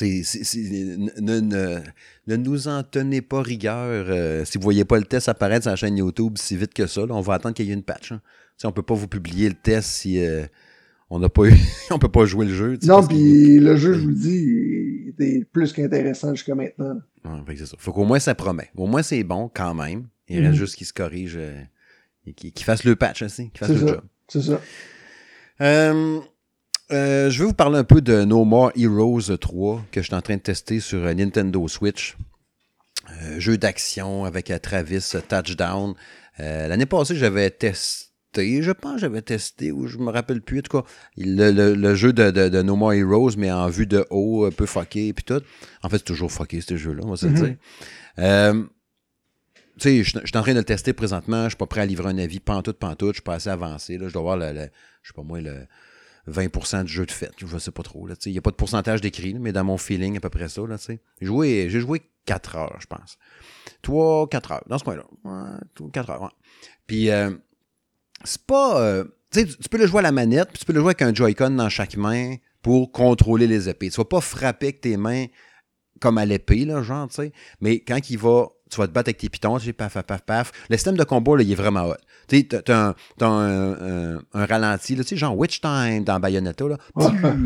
Ne, 0.00 1.40
ne, 1.40 1.80
ne, 2.28 2.36
nous 2.36 2.68
en 2.68 2.82
tenez 2.82 3.22
pas 3.22 3.40
rigueur. 3.40 4.06
Euh, 4.08 4.44
si 4.44 4.58
vous 4.58 4.62
voyez 4.62 4.84
pas 4.84 4.98
le 4.98 5.04
test 5.04 5.28
apparaître 5.28 5.62
sur 5.62 5.70
la 5.70 5.76
chaîne 5.76 5.96
YouTube 5.96 6.34
si 6.36 6.56
vite 6.56 6.74
que 6.74 6.86
ça, 6.86 7.02
on 7.08 7.20
va 7.20 7.34
attendre 7.34 7.54
qu'il 7.54 7.66
y 7.66 7.70
ait 7.70 7.74
une 7.74 7.82
patch. 7.82 8.12
Hein. 8.12 8.20
On 8.64 8.70
peut 8.70 8.82
pas 8.82 8.94
vous 8.94 9.08
publier 9.08 9.48
le 9.48 9.54
test 9.54 9.88
si 9.88 10.20
on 11.10 11.18
n'a 11.18 11.28
pas 11.28 11.44
eu, 11.44 11.54
on 11.90 11.98
peut 11.98 12.10
pas 12.10 12.24
jouer 12.26 12.46
le 12.46 12.54
jeu. 12.54 12.78
Non, 12.82 13.06
puis 13.06 13.58
le 13.58 13.76
jeu, 13.76 13.94
je 13.94 14.00
vous 14.00 14.08
le 14.08 14.14
dis, 14.14 15.04
il 15.04 15.08
était 15.10 15.44
plus 15.52 15.72
qu'intéressant 15.72 16.34
jusqu'à 16.34 16.54
maintenant. 16.54 17.00
C'est 17.46 17.66
ça. 17.66 17.76
Faut 17.78 17.92
qu'au 17.92 18.04
moins 18.04 18.18
ça 18.18 18.34
promet. 18.34 18.70
Au 18.76 18.86
moins 18.86 19.02
c'est 19.02 19.24
bon 19.24 19.50
quand 19.52 19.74
même. 19.74 20.08
Il 20.28 20.40
reste 20.40 20.52
mhm. 20.52 20.58
juste 20.58 20.76
qu'il 20.76 20.86
se 20.86 20.92
corrige 20.92 21.36
euh, 21.36 21.62
et 22.26 22.32
qu'il 22.32 22.64
fasse 22.64 22.84
le 22.84 22.96
patch 22.96 23.22
aussi, 23.22 23.50
qu'il 23.50 23.58
fasse 23.58 23.70
le 23.70 23.88
job. 23.88 24.02
C'est 24.28 24.42
ça. 24.42 24.60
Euh, 25.60 26.20
euh, 26.90 27.30
je 27.30 27.38
vais 27.38 27.46
vous 27.46 27.54
parler 27.54 27.78
un 27.78 27.84
peu 27.84 28.00
de 28.00 28.24
No 28.24 28.44
More 28.44 28.72
Heroes 28.76 29.36
3 29.36 29.86
que 29.90 30.02
je 30.02 30.06
suis 30.06 30.14
en 30.14 30.20
train 30.20 30.36
de 30.36 30.42
tester 30.42 30.80
sur 30.80 31.00
Nintendo 31.14 31.66
Switch. 31.66 32.16
jeu 33.38 33.56
d'action 33.56 34.24
avec 34.24 34.52
Travis 34.62 35.12
Touchdown. 35.28 35.94
L'année 36.38 36.86
passée, 36.86 37.16
j'avais 37.16 37.50
testé 37.50 38.07
je 38.38 38.72
pense 38.72 38.94
que 38.94 39.00
j'avais 39.00 39.22
testé, 39.22 39.72
ou 39.72 39.86
je 39.86 39.98
me 39.98 40.10
rappelle 40.10 40.40
plus, 40.40 40.58
en 40.58 40.62
tout 40.62 40.78
cas, 40.78 40.88
le, 41.16 41.94
jeu 41.94 42.12
de, 42.12 42.62
No 42.62 42.76
More 42.76 42.94
Heroes, 42.94 43.32
mais 43.36 43.50
en 43.50 43.68
vue 43.68 43.86
de 43.86 44.06
haut, 44.10 44.44
un 44.44 44.50
peu 44.50 44.66
fucké, 44.66 45.12
puis 45.12 45.24
tout. 45.24 45.42
En 45.82 45.88
fait, 45.88 45.98
c'est 45.98 46.04
toujours 46.04 46.32
fucké, 46.32 46.60
ce 46.60 46.76
jeu-là, 46.76 47.02
on 47.04 47.10
va 47.10 47.16
se 47.16 47.26
le 47.26 47.32
mm-hmm. 47.32 47.44
dire. 47.44 47.56
Euh, 48.18 48.64
tu 49.78 50.02
sais, 50.02 50.02
je, 50.02 50.10
suis 50.10 50.38
en 50.38 50.42
train 50.42 50.52
de 50.52 50.58
le 50.58 50.64
tester 50.64 50.92
présentement, 50.92 51.44
je 51.44 51.50
suis 51.50 51.56
pas 51.56 51.66
prêt 51.66 51.82
à 51.82 51.86
livrer 51.86 52.08
un 52.08 52.18
avis 52.18 52.40
pantoute, 52.40 52.78
pantoute, 52.78 53.10
je 53.10 53.16
suis 53.16 53.22
pas 53.22 53.34
assez 53.34 53.48
avancé, 53.48 53.96
là, 53.96 54.08
je 54.08 54.12
dois 54.12 54.22
voir 54.22 54.36
le, 54.36 54.52
je 55.02 55.08
sais 55.08 55.14
pas 55.14 55.22
moi, 55.22 55.40
le 55.40 55.66
20% 56.28 56.84
du 56.84 56.92
jeu 56.92 57.06
de 57.06 57.10
fait, 57.10 57.30
je 57.36 57.58
sais 57.58 57.70
pas 57.70 57.82
trop, 57.82 58.08
il 58.26 58.32
n'y 58.32 58.38
a 58.38 58.42
pas 58.42 58.50
de 58.50 58.56
pourcentage 58.56 59.00
d'écrit, 59.00 59.34
mais 59.34 59.52
dans 59.52 59.64
mon 59.64 59.78
feeling, 59.78 60.16
à 60.16 60.20
peu 60.20 60.30
près 60.30 60.48
ça, 60.48 60.62
là, 60.66 60.78
tu 60.78 60.84
sais. 60.84 61.00
J'ai 61.20 61.80
joué 61.80 62.02
4 62.26 62.56
heures, 62.56 62.76
je 62.80 62.86
pense. 62.86 63.18
3, 63.82 64.28
4 64.28 64.52
heures, 64.52 64.64
dans 64.66 64.78
ce 64.78 64.84
coin-là. 64.84 65.04
Ouais, 65.24 65.90
4 65.92 66.10
heures, 66.10 66.22
ouais. 66.22 66.28
Puis, 66.86 67.10
euh, 67.10 67.30
c'est 68.24 68.42
pas. 68.42 68.80
Euh, 68.80 69.04
tu 69.32 69.46
peux 69.70 69.78
le 69.78 69.86
jouer 69.86 70.00
à 70.00 70.02
la 70.02 70.12
manette, 70.12 70.48
puis 70.48 70.58
tu 70.58 70.64
peux 70.64 70.72
le 70.72 70.80
jouer 70.80 70.88
avec 70.88 71.02
un 71.02 71.14
Joy-Con 71.14 71.50
dans 71.50 71.68
chaque 71.68 71.96
main 71.96 72.36
pour 72.62 72.92
contrôler 72.92 73.46
les 73.46 73.68
épées. 73.68 73.90
Tu 73.90 73.96
vas 73.96 74.04
pas 74.04 74.20
frapper 74.20 74.66
avec 74.66 74.80
tes 74.80 74.96
mains 74.96 75.26
comme 76.00 76.18
à 76.18 76.24
l'épée, 76.24 76.64
là, 76.64 76.82
genre, 76.82 77.08
tu 77.08 77.16
sais. 77.16 77.32
Mais 77.60 77.80
quand 77.80 78.10
il 78.10 78.18
va 78.18 78.48
tu 78.70 78.76
vas 78.78 78.86
te 78.86 78.92
battre 78.92 79.08
avec 79.08 79.18
tes 79.18 79.28
pitons, 79.28 79.58
tu 79.58 79.72
paf, 79.72 79.94
paf, 79.94 80.04
paf, 80.04 80.22
paf. 80.22 80.52
Le 80.68 80.76
système 80.76 80.96
de 80.96 81.04
combat, 81.04 81.36
là, 81.36 81.42
il 81.42 81.52
est 81.52 81.54
vraiment 81.54 81.86
hot. 81.86 81.94
Tu 82.28 82.38
sais, 82.38 82.62
t'as 82.62 82.94
un, 83.20 84.18
un, 84.34 84.46
ralenti, 84.46 84.96
tu 84.96 85.02
sais, 85.02 85.16
genre 85.16 85.36
Witch 85.36 85.60
Time 85.60 86.04
dans 86.04 86.20
Bayonetta, 86.20 86.64
là. 86.66 86.76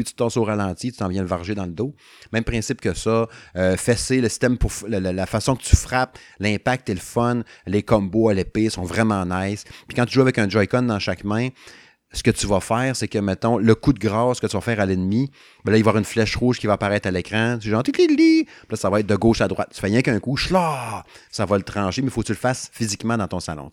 tu 0.05 0.15
tosses 0.15 0.37
au 0.37 0.45
ralenti, 0.45 0.93
tu 0.93 0.99
t'en 0.99 1.09
viens 1.09 1.23
le 1.23 1.29
varger 1.29 1.55
dans 1.55 1.67
le 1.67 1.73
dos. 1.73 1.95
Même 2.33 2.45
principe 2.45 2.81
que 2.81 2.95
ça. 2.95 3.29
Euh, 3.57 3.77
fesser, 3.77 4.21
le 4.21 4.29
système 4.29 4.59
pour 4.59 4.73
la, 4.89 5.27
façon 5.27 5.55
que 5.55 5.63
tu 5.63 5.77
frappes, 5.77 6.19
l'impact 6.41 6.89
et 6.91 6.95
le 6.95 7.01
fun, 7.01 7.43
les 7.67 7.83
combos 7.83 8.29
à 8.29 8.35
l'épée 8.35 8.71
sont 8.71 8.83
vraiment 8.83 9.25
nice. 9.25 9.65
Puis 9.87 9.95
quand 9.97 10.07
tu 10.07 10.15
joues 10.15 10.23
avec 10.23 10.39
un 10.39 10.49
Joy-Con 10.49 10.83
dans 10.83 10.99
chaque 10.99 11.25
main, 11.25 11.49
ce 12.13 12.23
que 12.23 12.31
tu 12.31 12.47
vas 12.47 12.61
faire, 12.61 12.95
c'est 12.95 13.09
que, 13.09 13.19
mettons, 13.19 13.57
le 13.57 13.75
coup 13.75 13.93
de 13.93 13.99
grâce 13.99 14.39
que 14.39 14.47
tu 14.47 14.55
vas 14.57 14.61
faire 14.61 14.81
à 14.81 14.87
l'ennemi, 14.87 15.31
ben 15.65 15.73
là, 15.73 15.79
il 15.79 15.83
va 15.83 15.89
y 15.89 15.91
avoir 15.91 15.99
une 15.99 16.05
flèche 16.05 16.37
rouge 16.37 16.59
qui 16.59 16.67
va 16.67 16.75
apparaître 16.75 17.09
à 17.09 17.11
l'écran. 17.11 17.59
Tu 17.59 17.71
genre, 17.71 17.83
puis 17.83 18.47
là, 18.71 18.77
ça 18.77 18.91
va 18.91 19.01
être 19.01 19.07
de 19.07 19.17
gauche 19.17 19.41
à 19.41 19.49
droite. 19.49 19.71
Tu 19.73 19.81
fais 19.81 19.87
rien 19.87 20.03
qu'un 20.03 20.21
coup, 20.21 20.37
là, 20.51 21.05
ça 21.31 21.47
va 21.47 21.57
le 21.57 21.65
trancher, 21.65 22.03
mais 22.03 22.09
il 22.09 22.11
faut 22.11 22.21
que 22.21 22.27
tu 22.27 22.33
le 22.33 22.39
fasses 22.39 22.71
physiquement 22.73 23.17
dans 23.17 23.29
ton 23.29 23.41
salon. 23.41 23.71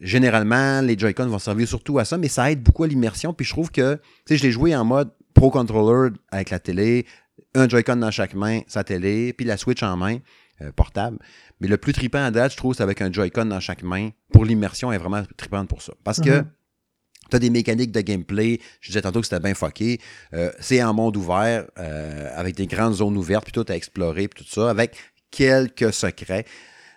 Généralement, 0.00 0.80
les 0.80 0.98
Joy-Con 0.98 1.26
vont 1.26 1.38
servir 1.38 1.68
surtout 1.68 1.98
à 1.98 2.04
ça, 2.04 2.16
mais 2.16 2.28
ça 2.28 2.50
aide 2.50 2.62
beaucoup 2.62 2.84
à 2.84 2.86
l'immersion. 2.86 3.34
Puis 3.34 3.44
je 3.44 3.52
trouve 3.52 3.70
que, 3.70 3.94
tu 3.94 4.00
sais, 4.26 4.36
je 4.36 4.42
l'ai 4.44 4.52
joué 4.52 4.74
en 4.74 4.84
mode 4.84 5.10
Pro 5.34 5.50
Controller 5.50 6.14
avec 6.30 6.50
la 6.50 6.58
télé, 6.58 7.06
un 7.54 7.68
Joy-Con 7.68 7.96
dans 7.96 8.10
chaque 8.10 8.34
main, 8.34 8.60
sa 8.68 8.84
télé, 8.84 9.32
puis 9.32 9.44
la 9.44 9.56
Switch 9.56 9.82
en 9.82 9.96
main, 9.96 10.18
euh, 10.60 10.70
portable. 10.72 11.18
Mais 11.60 11.68
le 11.68 11.76
plus 11.76 11.92
trippant 11.92 12.24
à 12.24 12.30
date, 12.30 12.52
je 12.52 12.56
trouve, 12.56 12.74
c'est 12.74 12.82
avec 12.82 13.00
un 13.02 13.12
Joy-Con 13.12 13.46
dans 13.46 13.60
chaque 13.60 13.82
main. 13.82 14.10
Pour 14.32 14.44
l'immersion, 14.44 14.92
est 14.92 14.98
vraiment 14.98 15.22
trippante 15.36 15.68
pour 15.68 15.82
ça. 15.82 15.92
Parce 16.04 16.20
que 16.20 16.30
mm-hmm. 16.30 16.46
Tu 17.32 17.36
as 17.36 17.38
des 17.38 17.48
mécaniques 17.48 17.92
de 17.92 18.00
gameplay. 18.02 18.60
Je 18.82 18.88
disais 18.88 19.00
tantôt 19.00 19.20
que 19.22 19.26
c'était 19.26 19.40
bien 19.40 19.54
fucké. 19.54 19.98
Euh, 20.34 20.52
c'est 20.60 20.82
en 20.82 20.92
monde 20.92 21.16
ouvert, 21.16 21.64
euh, 21.78 22.28
avec 22.34 22.56
des 22.56 22.66
grandes 22.66 22.92
zones 22.92 23.16
ouvertes, 23.16 23.44
puis 23.44 23.52
tout 23.52 23.64
à 23.72 23.74
explorer, 23.74 24.28
puis 24.28 24.44
tout 24.44 24.50
ça, 24.50 24.68
avec 24.68 24.96
quelques 25.30 25.94
secrets. 25.94 26.44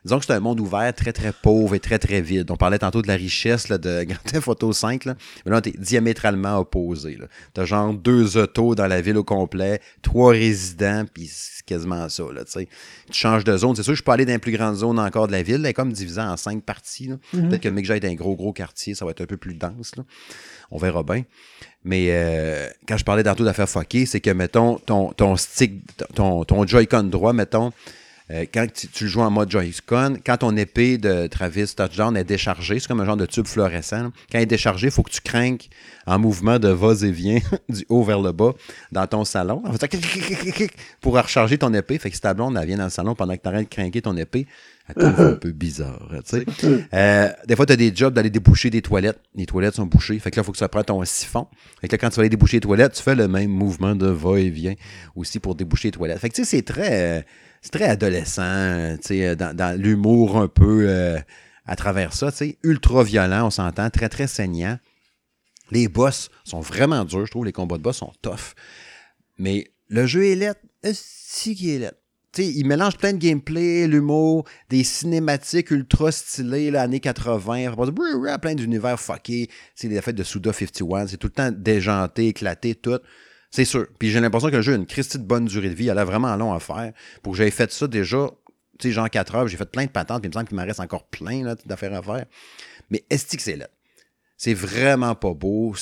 Disons 0.06 0.20
que 0.20 0.26
c'est 0.26 0.34
un 0.34 0.40
monde 0.40 0.60
ouvert 0.60 0.94
très, 0.94 1.12
très 1.12 1.34
pauvre 1.34 1.74
et 1.74 1.80
très, 1.80 1.98
très 1.98 2.22
vide. 2.22 2.52
On 2.52 2.58
parlait 2.58 2.78
tantôt 2.78 3.02
de 3.02 3.08
la 3.08 3.16
richesse 3.16 3.70
là, 3.70 3.80
de 3.80 4.04
Grand 4.08 4.24
Theft 4.24 4.48
Auto 4.48 4.72
5. 4.72 5.06
Là. 5.06 5.16
Mais 5.46 5.52
là, 5.52 5.62
t'es 5.62 5.74
diamétralement 5.78 6.60
opposé. 6.60 7.18
T'as 7.56 7.66
genre 7.66 7.92
deux 7.92 8.38
autos 8.38 8.76
dans 8.76 8.86
la 8.86 9.02
ville 9.02 9.18
au 9.18 9.24
complet, 9.24 9.82
trois 10.04 10.32
résidents, 10.32 11.06
puis 11.12 11.28
c'est 11.32 11.66
quasiment 11.66 12.08
ça. 12.08 12.24
Là, 12.32 12.44
tu 12.46 12.68
changes 13.12 13.44
de 13.44 13.58
zone. 13.58 13.76
C'est 13.76 13.82
sûr 13.82 13.94
que 13.94 13.98
je 13.98 14.04
peux 14.04 14.12
aller 14.12 14.26
dans 14.26 14.34
les 14.34 14.40
plus 14.40 14.52
grandes 14.52 14.76
zones 14.76 15.00
encore 15.00 15.26
de 15.26 15.32
la 15.32 15.42
ville. 15.42 15.56
Elle 15.56 15.66
est 15.66 15.74
comme 15.74 15.92
divisée 15.92 16.22
en 16.22 16.38
cinq 16.38 16.64
parties. 16.64 17.10
Mm-hmm. 17.10 17.50
Peut-être 17.50 17.62
que 17.62 17.68
le 17.68 17.74
mec 17.74 17.86
j'ai 17.86 18.00
un 18.06 18.14
gros, 18.14 18.36
gros 18.36 18.54
quartier, 18.54 18.94
ça 18.94 19.06
va 19.06 19.12
être 19.12 19.22
un 19.22 19.26
peu 19.26 19.38
plus 19.38 19.56
dense. 19.56 19.96
Là. 19.96 20.04
On 20.70 20.78
verra 20.78 21.02
bien. 21.02 21.24
Mais 21.84 22.08
euh, 22.10 22.70
quand 22.88 22.98
je 22.98 23.06
parlais 23.06 23.24
tantôt 23.24 23.44
d'affaires 23.44 23.70
fuckées, 23.70 24.06
c'est 24.06 24.20
que, 24.20 24.32
mettons, 24.32 24.78
ton, 24.78 25.14
ton 25.14 25.36
stick, 25.36 25.82
ton, 26.14 26.44
ton 26.44 26.66
Joy-Con 26.66 27.04
droit, 27.04 27.34
mettons, 27.34 27.72
euh, 28.32 28.46
quand 28.52 28.66
tu, 28.74 29.04
le 29.04 29.10
joues 29.10 29.22
en 29.22 29.30
mode 29.30 29.52
Joy-Con, 29.52 30.18
quand 30.26 30.38
ton 30.38 30.58
épée 30.58 30.98
de 30.98 31.28
Travis 31.28 31.68
Touchdown 31.76 32.18
est 32.18 32.24
déchargée, 32.24 32.80
c'est 32.80 32.88
comme 32.88 33.02
un 33.02 33.06
genre 33.06 33.18
de 33.18 33.28
tube 33.28 33.46
fluorescent. 33.46 34.12
Quand 34.32 34.38
elle 34.40 34.42
est 34.42 34.48
déchargée, 34.48 34.88
il 34.88 34.92
faut 34.92 35.04
que 35.04 35.12
tu 35.12 35.22
craignes 35.22 35.58
en 36.08 36.18
mouvement 36.18 36.58
de 36.58 36.70
va-et-vient 36.70 37.40
du 37.70 37.86
haut 37.88 38.04
vers 38.04 38.22
le 38.22 38.32
bas 38.32 38.54
dans 38.92 39.06
ton 39.06 39.26
salon. 39.26 39.62
Pour 41.02 41.16
recharger 41.16 41.60
ton 41.60 41.72
épée. 41.74 42.00
Fait 42.00 42.10
que 42.10 42.16
si 42.16 42.22
ta 42.22 42.34
blonde 42.34 42.58
elle 42.60 42.68
vient 42.68 42.78
dans 42.78 42.86
le 42.86 42.90
salon 42.90 43.14
pendant 43.14 43.36
que 43.36 43.42
tu 43.44 43.48
arrêtes 43.48 43.70
de 43.70 43.76
craquer 43.76 44.02
ton 44.02 44.18
épée, 44.18 44.48
elle 44.88 44.96
trouve 44.96 45.22
un 45.22 45.34
peu 45.34 45.52
bizarre. 45.52 46.10
Euh, 46.94 47.30
des 47.48 47.56
fois, 47.56 47.66
tu 47.66 47.74
as 47.74 47.76
des 47.76 47.94
jobs 47.94 48.14
d'aller 48.14 48.30
déboucher 48.30 48.70
des 48.70 48.82
toilettes. 48.82 49.20
Les 49.36 49.46
toilettes 49.46 49.76
sont 49.76 49.86
bouchées. 49.86 50.18
Fait 50.20 50.32
que 50.32 50.38
là, 50.38 50.44
il 50.44 50.46
faut 50.46 50.52
que 50.52 50.58
tu 50.58 50.68
prennes 50.68 50.84
ton 50.84 51.04
siphon. 51.04 51.48
Fait 51.82 51.88
que 51.88 51.94
là, 51.94 51.98
quand 51.98 52.10
tu 52.10 52.16
vas 52.16 52.22
aller 52.22 52.30
déboucher 52.30 52.58
les 52.58 52.62
toilettes, 52.62 52.94
tu 52.94 53.04
fais 53.04 53.16
le 53.16 53.28
même 53.28 53.50
mouvement 53.50 53.96
de 53.96 54.08
va-et-vient 54.08 54.76
aussi 55.16 55.40
pour 55.40 55.56
déboucher 55.56 55.90
les 55.90 55.92
toilettes. 55.92 56.20
Fait 56.20 56.30
que 56.30 56.36
tu 56.36 56.44
sais, 56.44 56.58
c'est 56.58 56.64
très. 56.64 57.20
Euh, 57.20 57.22
c'est 57.66 57.72
très 57.72 57.86
adolescent, 57.86 58.44
euh, 58.44 58.96
euh, 59.10 59.36
dans, 59.36 59.56
dans 59.56 59.82
l'humour 59.82 60.38
un 60.38 60.48
peu 60.48 60.86
euh, 60.88 61.18
à 61.66 61.76
travers 61.76 62.14
ça, 62.14 62.30
ultra 62.62 63.04
violent, 63.04 63.48
on 63.48 63.50
s'entend, 63.50 63.90
très 63.90 64.08
très 64.08 64.28
saignant. 64.28 64.78
Les 65.72 65.88
boss 65.88 66.30
sont 66.44 66.60
vraiment 66.60 67.06
durs, 67.06 67.26
je 67.26 67.32
trouve, 67.32 67.44
les 67.44 67.52
combats 67.52 67.78
de 67.78 67.82
boss 67.82 67.98
sont 67.98 68.14
tough. 68.22 68.54
Mais 69.40 69.72
le 69.88 70.06
jeu 70.06 70.28
est 70.28 70.36
lettre, 70.36 70.62
si 70.94 71.56
qui 71.56 71.72
est 71.72 71.80
lettre. 71.80 71.98
il 72.38 72.68
mélange 72.68 72.98
plein 72.98 73.14
de 73.14 73.18
gameplay, 73.18 73.88
l'humour, 73.88 74.46
des 74.70 74.84
cinématiques 74.84 75.72
ultra 75.72 76.12
stylées, 76.12 76.70
là, 76.70 76.84
années 76.84 77.00
80, 77.00 77.74
plein 78.44 78.54
d'univers 78.54 79.00
fuckés. 79.00 79.50
C'est 79.74 79.88
des 79.88 79.96
effets 79.96 80.14
de 80.14 80.22
Suda 80.22 80.54
51, 80.54 81.08
c'est 81.08 81.18
tout 81.18 81.28
le 81.28 81.34
temps 81.34 81.52
déjanté, 81.52 82.28
éclaté, 82.28 82.76
tout. 82.76 83.00
C'est 83.56 83.64
sûr. 83.64 83.88
Puis 83.98 84.10
j'ai 84.10 84.20
l'impression 84.20 84.50
que 84.50 84.58
le 84.58 84.62
jeu 84.62 84.74
a 84.74 84.76
une 84.76 84.86
Christie 84.86 85.18
de 85.18 85.24
bonne 85.24 85.46
durée 85.46 85.70
de 85.70 85.76
vie. 85.76 85.88
Elle 85.88 85.98
a 85.98 86.04
vraiment 86.04 86.36
long 86.36 86.54
à 86.54 86.60
faire. 86.60 86.92
Pour 87.24 87.32
que 87.32 87.38
j'aie 87.38 87.50
fait 87.52 87.72
ça 87.72 87.88
déjà, 87.88 88.30
tu 88.78 88.90
sais, 88.90 88.94
genre 88.94 89.10
4 89.10 89.36
heures, 89.36 89.48
j'ai 89.48 89.56
fait 89.56 89.72
plein 89.72 89.86
de 89.86 89.92
patentes, 89.92 90.22
puis 90.22 90.28
il 90.28 90.30
me 90.30 90.34
semble 90.34 90.50
qu'il 90.50 90.58
m'en 90.58 90.66
reste 90.66 90.82
encore 90.82 91.06
plein 91.08 91.56
d'affaires 91.66 91.94
à 91.94 92.02
faire. 92.02 92.26
Mais 92.90 93.06
est-ce 93.10 93.38
que 93.38 93.42
c'est 93.42 93.56
là? 93.56 93.70
C'est 94.36 94.54
vraiment 94.54 95.16
pas 95.16 95.34
beau. 95.34 95.74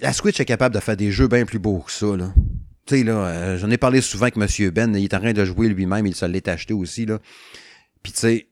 La 0.00 0.12
Switch 0.12 0.38
est 0.38 0.44
capable 0.44 0.72
de 0.72 0.80
faire 0.80 0.96
des 0.96 1.10
jeux 1.10 1.26
bien 1.26 1.44
plus 1.44 1.58
beaux 1.58 1.80
que 1.80 1.90
ça, 1.90 2.16
là. 2.16 2.32
Tu 2.86 2.98
sais, 2.98 3.02
là, 3.02 3.26
euh, 3.26 3.58
j'en 3.58 3.68
ai 3.68 3.76
parlé 3.76 4.00
souvent 4.00 4.26
avec 4.26 4.36
M. 4.36 4.70
Ben, 4.70 4.94
il 4.94 5.02
est 5.02 5.14
en 5.14 5.18
train 5.18 5.32
de 5.32 5.44
jouer 5.44 5.68
lui-même, 5.68 6.06
il 6.06 6.14
se 6.14 6.26
l'est 6.26 6.46
acheté 6.46 6.74
aussi, 6.74 7.06
là. 7.06 7.18
Puis 8.04 8.12
tu 8.12 8.20
sais, 8.20 8.46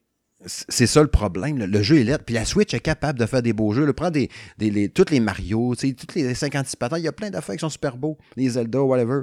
c'est 0.47 0.87
ça 0.87 1.03
le 1.03 1.09
problème. 1.09 1.59
Le 1.59 1.83
jeu 1.83 1.99
est 1.99 2.05
laid. 2.05 2.19
Puis 2.19 2.35
la 2.35 2.45
Switch 2.45 2.73
est 2.75 2.81
capable 2.81 3.19
de 3.19 3.27
faire 3.27 3.43
des 3.43 3.53
beaux 3.53 3.73
jeux. 3.73 3.85
Le 3.85 3.93
Prends 3.93 4.11
des, 4.11 4.31
les, 4.59 4.89
toutes 4.89 5.11
les 5.11 5.21
Mario, 5.21 5.75
toutes 5.75 6.15
les 6.15 6.35
56 6.35 6.77
patents. 6.77 6.97
Il 6.97 7.03
y 7.03 7.09
a 7.09 7.13
plein 7.13 7.31
d'affaires 7.31 7.57
qui 7.57 7.61
sont 7.61 7.69
super 7.69 7.97
beaux. 7.97 8.19
Les 8.37 8.51
Zelda, 8.51 8.83
whatever. 8.83 9.23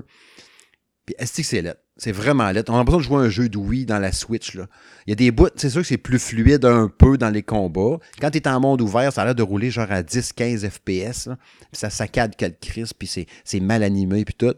Puis 1.06 1.16
est-ce 1.18 1.38
que 1.38 1.44
c'est? 1.44 1.78
C'est 1.98 2.12
vraiment 2.12 2.52
laid. 2.52 2.70
On 2.70 2.74
a 2.74 2.78
l'impression 2.78 2.98
de 2.98 3.04
jouer 3.04 3.26
un 3.26 3.30
jeu 3.30 3.48
de 3.48 3.84
dans 3.86 4.00
la 4.00 4.12
Switch. 4.12 4.56
Là. 4.56 4.68
Il 5.08 5.12
y 5.12 5.14
a 5.14 5.16
des 5.16 5.32
bouts, 5.32 5.48
c'est 5.56 5.70
sûr 5.70 5.82
que 5.82 5.88
c'est 5.88 5.98
plus 5.98 6.20
fluide 6.20 6.66
un 6.66 6.90
peu 6.90 7.18
dans 7.18 7.30
les 7.30 7.44
combats. 7.44 8.00
Quand 8.20 8.32
tu 8.32 8.40
es 8.40 8.48
en 8.48 8.60
monde 8.60 8.82
ouvert, 8.82 9.14
ça 9.14 9.22
a 9.22 9.26
l'air 9.26 9.36
de 9.36 9.44
rouler 9.44 9.72
genre 9.72 9.90
à 9.90 10.02
10-15 10.02 10.70
FPS. 10.70 11.30
Puis 11.30 11.70
ça 11.72 11.90
saccade 11.90 12.36
quelques 12.36 12.60
crisp, 12.60 12.98
puis 13.00 13.26
c'est 13.46 13.60
mal 13.62 13.84
animé, 13.84 14.26
puis 14.26 14.36
tout. 14.36 14.56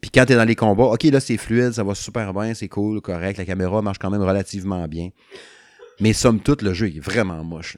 Puis 0.00 0.10
quand 0.10 0.26
tu 0.26 0.32
es 0.32 0.36
dans 0.36 0.44
les 0.44 0.56
combats, 0.56 0.84
OK, 0.84 1.04
là, 1.04 1.20
c'est 1.20 1.36
fluide, 1.36 1.72
ça 1.72 1.84
va 1.84 1.94
super 1.94 2.34
bien, 2.34 2.54
c'est 2.54 2.68
cool, 2.68 3.00
correct. 3.00 3.38
La 3.38 3.44
caméra 3.44 3.80
marche 3.80 3.98
quand 3.98 4.10
même 4.10 4.22
relativement 4.22 4.86
bien. 4.88 5.10
Mais 6.00 6.12
somme 6.12 6.40
toute, 6.40 6.62
le 6.62 6.74
jeu 6.74 6.88
est 6.88 7.00
vraiment 7.00 7.42
moche. 7.44 7.76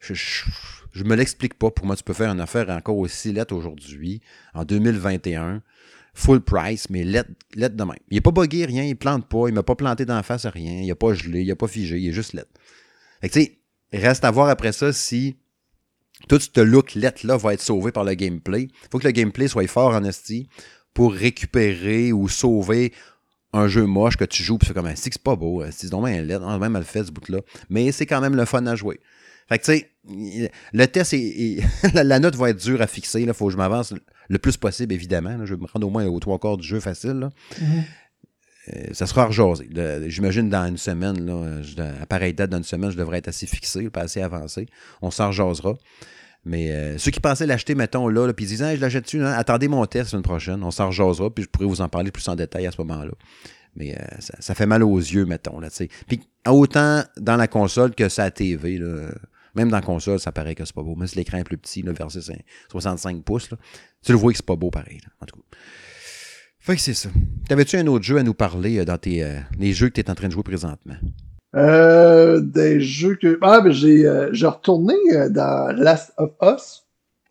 Je, 0.00 0.14
je, 0.14 1.04
me 1.04 1.16
l'explique 1.16 1.54
pas. 1.54 1.70
Pour 1.70 1.86
moi, 1.86 1.96
tu 1.96 2.04
peux 2.04 2.12
faire 2.12 2.30
une 2.30 2.40
affaire 2.40 2.68
encore 2.70 2.98
aussi 2.98 3.32
lettre 3.32 3.54
aujourd'hui, 3.54 4.20
en 4.54 4.64
2021. 4.64 5.62
Full 6.14 6.40
price, 6.40 6.90
mais 6.90 7.04
lettre, 7.04 7.30
de 7.54 7.84
même. 7.84 7.94
Il 8.10 8.14
n'est 8.14 8.20
pas 8.20 8.32
bugué, 8.32 8.64
rien, 8.64 8.82
il 8.82 8.96
plante 8.96 9.28
pas, 9.28 9.48
il 9.48 9.54
m'a 9.54 9.62
pas 9.62 9.76
planté 9.76 10.04
d'en 10.04 10.22
face 10.24 10.46
à 10.46 10.50
rien, 10.50 10.80
il 10.82 10.90
a 10.90 10.96
pas 10.96 11.14
gelé, 11.14 11.42
il 11.42 11.50
a 11.50 11.56
pas 11.56 11.68
figé, 11.68 11.98
il 11.98 12.08
est 12.08 12.12
juste 12.12 12.32
lettre. 12.32 12.50
Fait 13.20 13.28
que 13.28 13.38
tu 13.38 13.58
reste 13.92 14.24
à 14.24 14.30
voir 14.32 14.48
après 14.48 14.72
ça 14.72 14.92
si 14.92 15.36
tout 16.28 16.40
ce 16.40 16.60
look 16.60 16.94
lettre-là 16.94 17.36
va 17.36 17.54
être 17.54 17.60
sauvé 17.60 17.92
par 17.92 18.02
le 18.02 18.14
gameplay. 18.14 18.62
Il 18.62 18.88
faut 18.90 18.98
que 18.98 19.06
le 19.06 19.12
gameplay 19.12 19.46
soit 19.46 19.68
fort 19.68 19.94
en 19.94 20.02
pour 20.92 21.12
récupérer 21.14 22.12
ou 22.12 22.28
sauver 22.28 22.92
un 23.52 23.68
jeu 23.68 23.86
moche 23.86 24.16
que 24.16 24.24
tu 24.24 24.42
joues, 24.42 24.58
puis 24.58 24.68
c'est 24.68 24.74
comme, 24.74 24.88
c'est 24.94 25.12
c'est 25.12 25.22
pas 25.22 25.36
beau, 25.36 25.64
c'est 25.70 25.88
donc 25.88 26.04
même 26.04 26.26
laid, 26.26 26.38
même 26.38 26.72
mal 26.72 26.84
fait 26.84 27.04
ce 27.04 27.10
bout-là. 27.10 27.40
Mais 27.70 27.92
c'est 27.92 28.06
quand 28.06 28.20
même 28.20 28.34
le 28.36 28.44
fun 28.44 28.66
à 28.66 28.74
jouer. 28.74 29.00
Fait 29.48 29.58
que 29.58 29.64
tu 29.64 29.72
sais, 29.72 30.50
le 30.72 30.86
test 30.86 31.14
est, 31.14 31.62
la, 31.94 32.18
note 32.18 32.36
va 32.36 32.50
être 32.50 32.62
dure 32.62 32.82
à 32.82 32.86
fixer. 32.86 33.22
Il 33.22 33.32
faut 33.32 33.46
que 33.46 33.52
je 33.52 33.56
m'avance 33.56 33.94
le 34.28 34.38
plus 34.38 34.58
possible, 34.58 34.92
évidemment. 34.92 35.46
Je 35.46 35.54
vais 35.54 35.60
me 35.60 35.66
rendre 35.66 35.86
au 35.86 35.90
moins 35.90 36.04
aux 36.06 36.20
trois 36.20 36.38
quarts 36.38 36.58
du 36.58 36.66
jeu 36.66 36.80
facile. 36.80 37.30
Mm-hmm. 37.54 37.64
Euh, 38.74 38.84
ça 38.92 39.06
sera 39.06 39.24
rejasé. 39.24 39.68
J'imagine 40.08 40.50
dans 40.50 40.66
une 40.66 40.76
semaine, 40.76 41.24
là, 41.24 41.62
à 42.02 42.06
pareille 42.06 42.34
date, 42.34 42.50
dans 42.50 42.58
une 42.58 42.64
semaine, 42.64 42.90
je 42.90 42.98
devrais 42.98 43.18
être 43.18 43.28
assez 43.28 43.46
fixé, 43.46 43.88
pas 43.88 44.02
assez 44.02 44.20
avancé. 44.20 44.66
On 45.00 45.10
s'en 45.10 45.28
rejasera. 45.28 45.74
Mais 46.44 46.70
euh, 46.72 46.98
ceux 46.98 47.10
qui 47.10 47.20
pensaient 47.20 47.46
l'acheter, 47.46 47.74
mettons, 47.74 48.08
là, 48.08 48.32
puis 48.32 48.46
ils 48.46 48.48
disaient, 48.48 48.76
je 48.76 48.80
l'achète-tu, 48.80 49.22
hein? 49.22 49.32
attendez 49.32 49.68
mon 49.68 49.84
test 49.86 50.06
la 50.06 50.10
semaine 50.10 50.22
prochaine, 50.22 50.62
on 50.62 50.70
s'en 50.70 50.86
rejasera, 50.86 51.30
puis 51.30 51.44
je 51.44 51.48
pourrais 51.48 51.66
vous 51.66 51.80
en 51.80 51.88
parler 51.88 52.10
plus 52.10 52.26
en 52.28 52.36
détail 52.36 52.66
à 52.66 52.72
ce 52.72 52.80
moment-là. 52.82 53.12
Mais 53.76 53.94
euh, 53.94 54.04
ça, 54.18 54.54
fait 54.54 54.66
mal 54.66 54.82
aux 54.82 54.98
yeux, 54.98 55.26
mettons, 55.26 55.60
là, 55.60 55.68
tu 55.70 55.76
sais. 55.76 55.88
Puis 56.06 56.20
autant 56.46 57.02
dans 57.16 57.36
la 57.36 57.48
console 57.48 57.94
que 57.94 58.08
sa 58.08 58.30
TV, 58.30 58.78
là, 58.78 59.10
même 59.54 59.68
dans 59.68 59.76
la 59.76 59.82
console, 59.82 60.18
ça 60.20 60.32
paraît 60.32 60.54
que 60.54 60.64
c'est 60.64 60.74
pas 60.74 60.82
beau. 60.82 60.96
Même 60.96 61.06
si 61.06 61.16
l'écran 61.16 61.38
est 61.38 61.44
plus 61.44 61.58
petit, 61.58 61.82
là, 61.82 61.92
versus 61.92 62.30
65 62.70 63.22
pouces, 63.22 63.50
là, 63.50 63.58
tu 64.02 64.12
le 64.12 64.18
vois 64.18 64.32
que 64.32 64.38
c'est 64.38 64.46
pas 64.46 64.56
beau 64.56 64.70
pareil, 64.70 65.00
en 65.20 65.26
tout 65.26 65.36
cas. 65.36 65.58
Fait 66.60 66.76
que 66.76 66.80
c'est 66.82 66.94
ça. 66.94 67.08
T'avais-tu 67.48 67.76
un 67.76 67.86
autre 67.86 68.04
jeu 68.04 68.18
à 68.18 68.22
nous 68.22 68.34
parler 68.34 68.78
euh, 68.78 68.84
dans 68.84 68.98
tes, 68.98 69.38
les 69.58 69.72
jeux 69.72 69.88
que 69.88 69.94
tu 69.94 70.00
es 70.00 70.10
en 70.10 70.14
train 70.14 70.28
de 70.28 70.32
jouer 70.32 70.42
présentement? 70.42 70.96
Euh, 71.54 72.40
des 72.40 72.80
jeux 72.80 73.16
que. 73.16 73.38
Ah, 73.40 73.60
ben 73.60 73.72
j'ai 73.72 74.06
euh, 74.06 74.30
retourné 74.30 74.94
euh, 75.12 75.28
dans 75.30 75.74
Last 75.76 76.12
of 76.18 76.32
Us. 76.42 76.84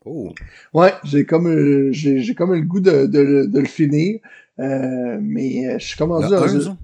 Oh. 0.06 0.34
Ouais, 0.74 0.94
j'ai 1.04 1.26
comme 1.26 1.48
euh, 1.48 1.90
j'ai 1.92 2.34
comme 2.34 2.54
le 2.54 2.62
goût 2.62 2.80
de, 2.80 3.06
de, 3.06 3.46
de 3.46 3.60
le 3.60 3.66
finir. 3.66 4.20
mais 4.58 5.78
je 5.80 5.86
suis 5.86 5.98
comme 5.98 6.12
rendu 6.12 6.30
dans 6.30 6.70
un... 6.70 6.78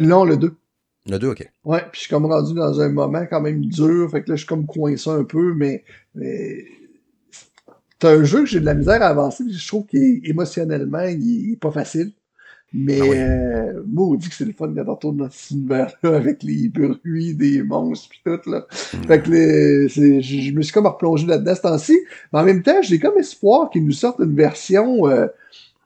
Non, 0.00 0.24
le 0.24 0.36
2. 0.36 0.54
Le 1.06 1.18
2, 1.18 1.28
ok. 1.28 1.52
Ouais, 1.64 1.80
puis 1.80 1.90
je 1.92 2.00
suis 2.00 2.08
comme 2.08 2.24
rendu 2.24 2.54
dans 2.54 2.80
un 2.80 2.88
moment 2.88 3.26
quand 3.28 3.42
même 3.42 3.66
dur. 3.66 4.10
Fait 4.10 4.22
que 4.22 4.30
là, 4.30 4.36
je 4.36 4.40
suis 4.40 4.48
comme 4.48 4.66
coincé 4.66 5.10
un 5.10 5.24
peu, 5.24 5.54
mais. 5.54 5.84
mais... 6.14 6.64
C'est 8.00 8.08
un 8.08 8.24
jeu 8.24 8.40
que 8.40 8.46
j'ai 8.46 8.60
de 8.60 8.66
la 8.66 8.74
misère 8.74 9.00
à 9.00 9.06
avancer, 9.06 9.44
je 9.48 9.66
trouve 9.66 9.86
qu'émotionnellement, 9.86 11.04
il, 11.04 11.22
il 11.22 11.52
est 11.54 11.60
pas 11.60 11.70
facile. 11.70 12.12
Mais 12.76 12.98
ah 13.00 13.04
euh, 13.04 13.82
moi, 13.86 14.08
on 14.08 14.14
dit 14.16 14.28
que 14.28 14.34
c'est 14.34 14.44
le 14.44 14.52
fun 14.52 14.72
quand 14.74 14.88
on 14.88 14.96
tourne 14.96 15.16
dans 15.18 15.30
cet 15.30 15.52
univers-là 15.52 16.10
avec 16.16 16.42
les 16.42 16.68
bruits 16.68 17.34
des 17.34 17.62
monstres 17.62 18.08
pis 18.08 18.20
tout, 18.24 18.50
là. 18.50 18.66
Hmm. 18.92 19.06
Fait 19.06 19.22
que 19.22 19.30
les, 19.30 19.88
je, 19.88 20.52
me 20.52 20.60
suis 20.60 20.72
comme 20.72 20.86
replongé 20.86 21.24
là-dedans 21.24 21.54
ce 21.54 21.60
temps-ci. 21.60 21.98
Mais 22.32 22.40
en 22.40 22.44
même 22.44 22.62
temps, 22.62 22.82
j'ai 22.82 22.98
comme 22.98 23.16
espoir 23.16 23.70
qu'ils 23.70 23.84
nous 23.84 23.92
sortent 23.92 24.18
une 24.18 24.34
version 24.34 25.06
euh, 25.06 25.26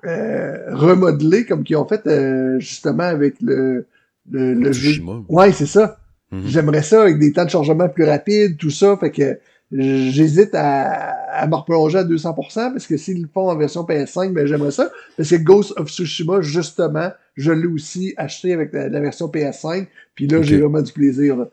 euh, 0.07 0.74
remodelée 0.74 1.45
comme 1.45 1.62
qu'ils 1.62 1.76
ont 1.76 1.86
fait 1.86 2.07
euh, 2.07 2.59
justement 2.59 3.03
avec 3.03 3.34
le, 3.43 3.86
le, 4.30 4.55
le 4.55 4.72
jeu. 4.72 5.03
Ouais, 5.28 5.53
c'est 5.53 5.66
ça. 5.66 5.99
Hmm. 6.30 6.47
J'aimerais 6.47 6.82
ça 6.82 7.03
avec 7.03 7.18
des 7.18 7.32
temps 7.32 7.45
de 7.45 7.51
chargement 7.51 7.89
plus 7.91 8.05
rapides, 8.05 8.57
tout 8.57 8.70
ça. 8.70 8.97
Fait 8.97 9.11
que 9.11 9.39
j'hésite 9.70 10.54
à, 10.54 11.18
à 11.38 11.46
me 11.46 11.54
replonger 11.54 11.98
à 11.98 12.04
200% 12.04 12.34
parce 12.72 12.86
que 12.86 12.96
s'ils 12.96 13.22
le 13.22 13.28
font 13.28 13.48
en 13.48 13.56
version 13.56 13.84
PS5, 13.84 14.32
ben 14.32 14.46
j'aimerais 14.46 14.70
ça. 14.70 14.90
Parce 15.16 15.30
que 15.30 15.36
Ghost 15.36 15.72
of 15.76 15.88
Tsushima, 15.88 16.40
justement, 16.40 17.10
je 17.36 17.52
l'ai 17.52 17.66
aussi 17.66 18.14
acheté 18.16 18.52
avec 18.52 18.72
la, 18.72 19.00
version 19.00 19.28
PS5. 19.28 19.86
Puis 20.14 20.26
là, 20.26 20.42
j'ai 20.42 20.58
vraiment 20.58 20.82
du 20.82 20.92
plaisir. 20.92 21.36
Là. 21.36 21.48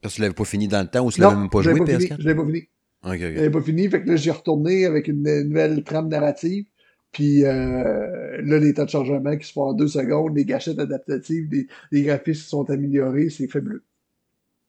Parce 0.00 0.14
que 0.14 0.16
tu 0.16 0.22
l'avais 0.22 0.34
pas 0.34 0.44
fini 0.44 0.68
dans 0.68 0.80
le 0.80 0.88
temps 0.88 1.04
ou 1.04 1.12
tu 1.12 1.20
l'avais 1.20 1.36
même 1.36 1.50
pas 1.50 1.62
joué 1.62 1.78
pas 1.78 1.84
PS4? 1.84 2.16
je 2.18 2.26
l'avais 2.26 2.34
pas 2.34 2.46
fini. 2.46 2.68
Okay, 3.04 3.14
okay. 3.14 3.30
Je 3.30 3.36
l'avais 3.36 3.50
pas 3.50 3.62
fini. 3.62 3.88
Fait 3.88 4.02
que 4.02 4.08
là, 4.08 4.16
j'ai 4.16 4.30
retourné 4.30 4.84
avec 4.84 5.08
une, 5.08 5.22
nouvelle 5.22 5.82
trame 5.84 6.08
narrative. 6.08 6.64
Puis 7.12 7.44
euh, 7.44 8.42
là, 8.42 8.58
les 8.58 8.74
temps 8.74 8.84
de 8.84 8.90
chargement 8.90 9.36
qui 9.36 9.46
se 9.46 9.52
font 9.52 9.62
en 9.62 9.72
deux 9.72 9.88
secondes, 9.88 10.36
les 10.36 10.44
gâchettes 10.44 10.78
adaptatives, 10.78 11.48
les, 11.50 11.66
les 11.90 12.02
graphismes 12.02 12.42
qui 12.42 12.48
sont 12.48 12.70
améliorés, 12.70 13.30
c'est 13.30 13.46
fabuleux. 13.46 13.82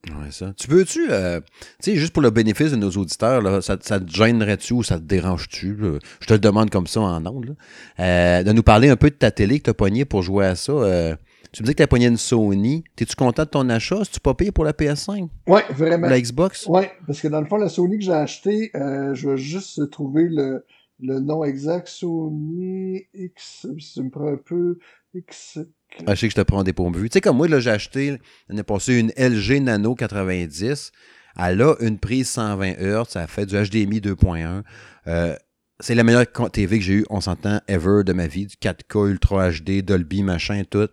Ouais, 0.07 0.31
ça. 0.31 0.53
Tu 0.55 0.67
peux-tu, 0.67 1.07
euh, 1.11 1.41
tu 1.81 1.91
sais, 1.91 1.95
juste 1.95 2.13
pour 2.13 2.21
le 2.21 2.29
bénéfice 2.29 2.71
de 2.71 2.77
nos 2.77 2.89
auditeurs, 2.91 3.41
là, 3.41 3.61
ça, 3.61 3.77
ça 3.81 3.99
te 3.99 4.09
gênerait-tu 4.09 4.73
ou 4.73 4.81
ça 4.81 4.97
te 4.97 5.03
dérange-tu? 5.03 5.77
Je 6.21 6.25
te 6.25 6.33
le 6.33 6.39
demande 6.39 6.69
comme 6.69 6.87
ça 6.87 7.01
en 7.01 7.25
ondes, 7.25 7.55
euh, 7.99 8.43
de 8.43 8.51
nous 8.53 8.63
parler 8.63 8.89
un 8.89 8.95
peu 8.95 9.09
de 9.09 9.15
ta 9.15 9.29
télé 9.29 9.59
que 9.59 9.65
tu 9.65 9.69
as 9.71 9.73
pognée 9.73 10.05
pour 10.05 10.21
jouer 10.21 10.45
à 10.45 10.55
ça. 10.55 10.71
Euh, 10.71 11.15
tu 11.51 11.63
me 11.63 11.67
dis 11.67 11.73
que 11.73 11.77
tu 11.77 11.83
as 11.83 11.87
pogné 11.87 12.05
une 12.07 12.17
Sony. 12.17 12.85
T'es-tu 12.95 13.15
content 13.15 13.43
de 13.43 13.49
ton 13.49 13.67
achat? 13.69 14.05
Si 14.05 14.11
tu 14.11 14.19
pas 14.21 14.33
payé 14.33 14.51
pour 14.51 14.63
la 14.63 14.71
PS5? 14.71 15.27
Oui, 15.47 15.61
vraiment. 15.71 16.07
La 16.07 16.21
Xbox? 16.21 16.65
Oui, 16.69 16.83
parce 17.05 17.19
que 17.19 17.27
dans 17.27 17.41
le 17.41 17.47
fond, 17.47 17.57
la 17.57 17.69
Sony 17.69 17.97
que 17.97 18.05
j'ai 18.05 18.13
achetée, 18.13 18.71
je 18.73 19.29
vais 19.29 19.37
juste 19.37 19.89
trouver 19.89 20.27
le, 20.29 20.63
le 21.01 21.19
nom 21.19 21.43
exact. 21.43 21.87
Sony 21.87 23.07
X, 23.13 23.67
ça 23.79 24.01
me 24.01 24.09
prend 24.09 24.31
un 24.31 24.37
peu. 24.37 24.77
X, 25.15 25.57
ah, 26.05 26.15
je 26.15 26.21
sais 26.21 26.27
que 26.27 26.31
je 26.33 26.41
te 26.41 26.45
prends 26.45 26.63
des 26.63 26.73
vue. 26.73 27.09
Tu 27.09 27.13
sais, 27.13 27.21
comme 27.21 27.37
moi, 27.37 27.47
là, 27.47 27.59
j'ai 27.59 27.71
acheté 27.71 28.19
l'année 28.47 28.63
passée 28.63 28.95
une 28.95 29.11
LG 29.17 29.61
Nano 29.61 29.95
90. 29.95 30.91
Elle 31.37 31.61
a 31.61 31.75
une 31.79 31.99
prise 31.99 32.29
120 32.29 32.73
Hz. 32.79 33.03
Ça 33.09 33.27
fait 33.27 33.45
du 33.45 33.55
HDMI 33.55 33.99
2.1. 33.99 34.63
Euh, 35.07 35.35
c'est 35.79 35.95
la 35.95 36.03
meilleure 36.03 36.25
TV 36.51 36.79
que 36.79 36.83
j'ai 36.83 36.93
eue, 36.95 37.05
on 37.09 37.21
s'entend, 37.21 37.61
ever 37.67 38.03
de 38.03 38.13
ma 38.13 38.27
vie. 38.27 38.47
Du 38.47 38.55
4K 38.55 39.09
Ultra 39.09 39.51
HD, 39.51 39.81
Dolby, 39.81 40.23
machin, 40.23 40.63
tout. 40.69 40.89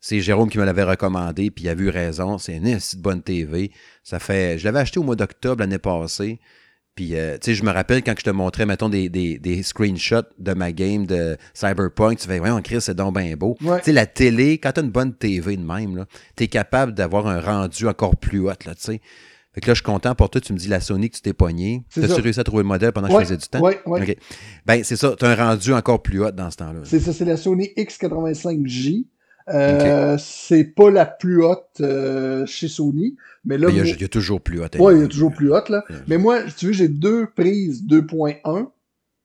C'est 0.00 0.20
Jérôme 0.20 0.48
qui 0.48 0.58
me 0.58 0.64
l'avait 0.64 0.84
recommandé, 0.84 1.50
puis 1.50 1.64
il 1.64 1.68
a 1.68 1.74
vu 1.74 1.88
raison. 1.88 2.38
C'est 2.38 2.56
une 2.56 2.78
bonne 2.98 3.22
TV. 3.22 3.72
Ça 4.04 4.18
fait. 4.18 4.58
Je 4.58 4.64
l'avais 4.64 4.78
acheté 4.78 4.98
au 4.98 5.02
mois 5.02 5.16
d'octobre 5.16 5.60
l'année 5.60 5.78
passée. 5.78 6.38
Puis, 6.96 7.14
euh, 7.14 7.34
tu 7.34 7.50
sais, 7.50 7.54
je 7.54 7.62
me 7.62 7.70
rappelle 7.70 8.02
quand 8.02 8.14
je 8.18 8.24
te 8.24 8.30
montrais, 8.30 8.64
mettons, 8.64 8.88
des, 8.88 9.10
des, 9.10 9.38
des, 9.38 9.62
screenshots 9.62 10.22
de 10.38 10.54
ma 10.54 10.72
game 10.72 11.04
de 11.04 11.36
Cyberpunk, 11.52 12.18
tu 12.18 12.26
fais, 12.26 12.38
voyons, 12.38 12.60
Chris, 12.62 12.80
c'est 12.80 12.94
donc 12.94 13.18
bien 13.18 13.36
beau. 13.36 13.54
Tu 13.60 13.66
sais, 13.82 13.92
la 13.92 14.06
télé, 14.06 14.56
quand 14.56 14.72
t'as 14.72 14.82
une 14.82 14.90
bonne 14.90 15.12
TV 15.12 15.58
de 15.58 15.62
même, 15.62 16.06
tu 16.36 16.44
es 16.44 16.48
capable 16.48 16.94
d'avoir 16.94 17.26
un 17.26 17.38
rendu 17.38 17.86
encore 17.86 18.16
plus 18.16 18.38
haut, 18.40 18.48
là, 18.48 18.74
tu 18.74 18.76
sais. 18.78 19.00
Fait 19.52 19.60
que 19.60 19.68
là, 19.68 19.74
je 19.74 19.78
suis 19.78 19.84
content 19.84 20.14
pour 20.14 20.28
toi. 20.28 20.38
Tu 20.38 20.52
me 20.52 20.58
dis 20.58 20.68
la 20.68 20.80
Sony 20.80 21.08
que 21.08 21.16
tu 21.16 21.22
t'es 21.22 21.32
pogné. 21.32 21.82
T'as-tu 21.94 22.20
réussi 22.20 22.40
à 22.40 22.44
trouver 22.44 22.62
le 22.62 22.68
modèle 22.68 22.92
pendant 22.92 23.08
que 23.08 23.14
je 23.14 23.20
faisais 23.20 23.38
du 23.38 23.46
temps? 23.46 23.62
Oui, 23.62 23.72
oui. 23.86 24.16
Ben, 24.66 24.84
c'est 24.84 24.96
ça. 24.96 25.14
Tu 25.18 25.24
as 25.24 25.30
un 25.30 25.34
rendu 25.34 25.72
encore 25.72 26.02
plus 26.02 26.22
haut 26.22 26.30
dans 26.30 26.50
ce 26.50 26.58
temps-là. 26.58 26.80
C'est 26.84 27.00
ça. 27.00 27.14
C'est 27.14 27.24
la 27.24 27.38
Sony 27.38 27.70
X85J. 27.74 29.06
Euh, 29.48 30.16
C'est 30.18 30.64
pas 30.64 30.90
la 30.90 31.06
plus 31.06 31.42
haute 31.42 31.80
euh, 31.80 32.44
chez 32.46 32.68
Sony, 32.68 33.16
mais 33.44 33.58
là... 33.58 33.68
il, 33.70 33.76
y 33.76 34.04
a, 34.04 34.08
toujours 34.08 34.40
plus 34.40 34.60
haute. 34.60 34.76
Ouais, 34.76 34.96
il 34.96 35.02
y 35.02 35.04
a 35.04 35.08
toujours 35.08 35.32
plus 35.32 35.52
haute, 35.52 35.68
là. 35.68 35.84
Mais 36.08 36.18
moi, 36.18 36.42
tu 36.56 36.66
veux, 36.66 36.72
j'ai 36.72 36.88
deux 36.88 37.26
prises 37.34 37.84
2.1. 37.84 38.68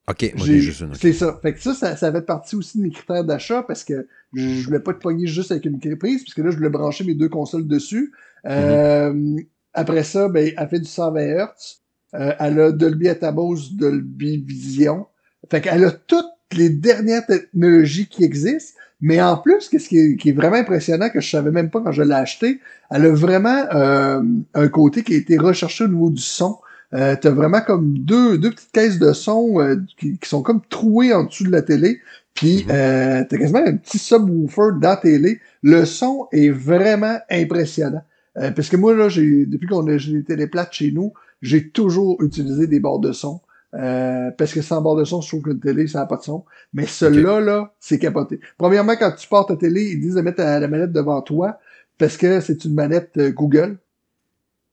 OK, 0.09 0.33
moi 0.35 0.45
j'ai 0.45 0.59
juste 0.59 0.81
une. 0.81 0.95
C'est 0.95 1.13
ça. 1.13 1.39
Fait 1.41 1.53
que 1.53 1.61
ça, 1.61 1.73
ça, 1.73 1.95
ça 1.95 2.11
fait 2.11 2.21
partie 2.21 2.55
aussi 2.55 2.79
de 2.79 2.83
mes 2.83 2.89
critères 2.89 3.23
d'achat 3.23 3.63
parce 3.63 3.83
que 3.83 4.07
je 4.33 4.65
voulais 4.65 4.79
pas 4.79 4.93
te 4.93 4.99
pogner 4.99 5.27
juste 5.27 5.51
avec 5.51 5.65
une 5.65 5.79
prise, 5.97 6.23
puisque 6.23 6.39
là, 6.39 6.49
je 6.49 6.57
voulais 6.57 6.69
brancher 6.69 7.03
mes 7.03 7.13
deux 7.13 7.29
consoles 7.29 7.67
dessus. 7.67 8.11
Euh, 8.45 9.13
mm-hmm. 9.13 9.45
Après 9.73 10.03
ça, 10.03 10.27
ben, 10.27 10.51
elle 10.55 10.67
fait 10.67 10.79
du 10.79 10.89
120 10.89 11.21
Hz. 11.21 11.81
Euh, 12.13 12.33
elle 12.39 12.59
a 12.59 12.71
Dolby 12.71 13.09
Atmos, 13.09 13.73
Dolby 13.73 14.37
Vision. 14.37 15.05
Fait 15.49 15.61
qu'elle 15.61 15.85
a 15.85 15.91
toutes 15.91 16.25
les 16.51 16.69
dernières 16.69 17.25
technologies 17.25 18.07
qui 18.07 18.23
existent. 18.23 18.79
Mais 19.01 19.21
en 19.21 19.37
plus, 19.37 19.67
qu'est-ce 19.69 19.89
qui 19.89 19.97
est, 19.97 20.15
qui 20.15 20.29
est, 20.29 20.33
vraiment 20.33 20.57
impressionnant, 20.57 21.09
que 21.09 21.19
je 21.19 21.29
savais 21.29 21.51
même 21.51 21.69
pas 21.69 21.81
quand 21.81 21.91
je 21.91 22.03
l'ai 22.03 22.13
acheté, 22.13 22.59
elle 22.91 23.05
a 23.05 23.11
vraiment 23.11 23.65
euh, 23.73 24.21
un 24.53 24.67
côté 24.67 25.03
qui 25.03 25.13
a 25.15 25.17
été 25.17 25.37
recherché 25.37 25.85
au 25.85 25.87
niveau 25.87 26.09
du 26.09 26.21
son. 26.21 26.57
Euh, 26.93 27.15
tu 27.19 27.27
as 27.27 27.31
vraiment 27.31 27.61
comme 27.61 27.97
deux, 27.97 28.37
deux 28.37 28.51
petites 28.51 28.71
caisses 28.71 28.99
de 28.99 29.13
son 29.13 29.59
euh, 29.59 29.77
qui, 29.97 30.17
sont 30.23 30.43
comme 30.43 30.61
trouées 30.69 31.13
en 31.13 31.23
dessous 31.23 31.45
de 31.45 31.51
la 31.51 31.61
télé. 31.61 31.99
Puis 32.33 32.65
mm 32.65 32.71
euh, 32.71 33.23
tu 33.27 33.35
as 33.35 33.37
quasiment 33.39 33.63
un 33.65 33.75
petit 33.75 33.97
subwoofer 33.97 34.79
dans 34.79 34.89
la 34.89 34.97
télé. 34.97 35.39
Le 35.63 35.85
son 35.85 36.27
est 36.31 36.49
vraiment 36.49 37.17
impressionnant. 37.29 38.03
Euh, 38.37 38.51
parce 38.51 38.69
que 38.69 38.77
moi, 38.77 38.95
là, 38.95 39.09
j'ai 39.09 39.45
depuis 39.45 39.67
qu'on 39.67 39.87
a 39.87 39.95
les 39.95 40.23
télé 40.23 40.47
plates 40.47 40.73
chez 40.73 40.91
nous, 40.91 41.13
j'ai 41.41 41.69
toujours 41.69 42.21
utilisé 42.23 42.67
des 42.67 42.79
bords 42.79 42.99
de 42.99 43.11
son. 43.11 43.41
Euh, 43.73 44.31
parce 44.31 44.53
que 44.53 44.61
sans 44.61 44.81
bord 44.81 44.97
de 44.97 45.05
son, 45.05 45.21
je 45.21 45.29
trouve 45.29 45.43
qu'une 45.43 45.59
télé, 45.59 45.87
ça 45.87 45.99
n'a 45.99 46.05
pas 46.05 46.17
de 46.17 46.23
son. 46.23 46.43
Mais 46.73 46.85
celui-là, 46.85 47.39
là, 47.39 47.73
c'est 47.79 47.99
capoté. 47.99 48.39
Premièrement, 48.57 48.95
quand 48.97 49.11
tu 49.11 49.27
portes 49.27 49.49
ta 49.49 49.55
télé, 49.55 49.91
ils 49.91 49.99
disent 49.99 50.15
de 50.15 50.21
mettre 50.21 50.41
la, 50.41 50.67
manette 50.67 50.91
devant 50.91 51.21
toi 51.21 51.59
parce 51.97 52.17
que 52.17 52.41
c'est 52.41 52.65
une 52.65 52.73
manette 52.73 53.11
euh, 53.17 53.31
Google. 53.31 53.77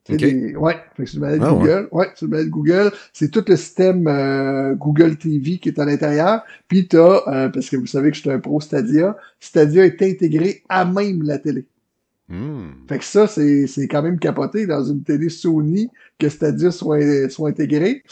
ouais, 0.08 0.76
c'est 0.96 1.14
une 1.14 1.20
manette 1.20 1.42
ah, 1.44 1.50
Google. 1.50 1.88
Ouais, 1.92 2.08
c'est 2.14 2.26
une 2.26 2.32
manette 2.32 2.50
Google. 2.50 2.90
C'est 3.12 3.30
tout 3.30 3.44
le 3.46 3.56
système 3.56 4.08
euh, 4.08 4.74
Google 4.74 5.16
TV 5.16 5.58
qui 5.58 5.68
est 5.68 5.78
à 5.78 5.84
l'intérieur. 5.84 6.42
Puis 6.66 6.88
t'as, 6.88 7.50
parce 7.50 7.70
que 7.70 7.76
vous 7.76 7.86
savez 7.86 8.10
que 8.10 8.16
je 8.16 8.22
suis 8.22 8.30
un 8.30 8.40
pro 8.40 8.60
Stadia, 8.60 9.16
Stadia 9.38 9.84
est 9.84 10.02
intégré 10.02 10.64
à 10.68 10.84
même 10.84 11.22
la 11.22 11.38
télé. 11.38 11.66
Hmm. 12.28 12.70
Fait 12.88 12.98
que 12.98 13.04
ça, 13.04 13.26
c'est 13.26 13.88
quand 13.88 14.02
même 14.02 14.18
capoté 14.18 14.66
dans 14.66 14.84
une 14.84 15.02
télé 15.02 15.28
Sony 15.28 15.88
que 16.18 16.28
Stadia 16.28 16.72
soit, 16.72 17.30
soit 17.30 17.50
intégré. 17.50 18.02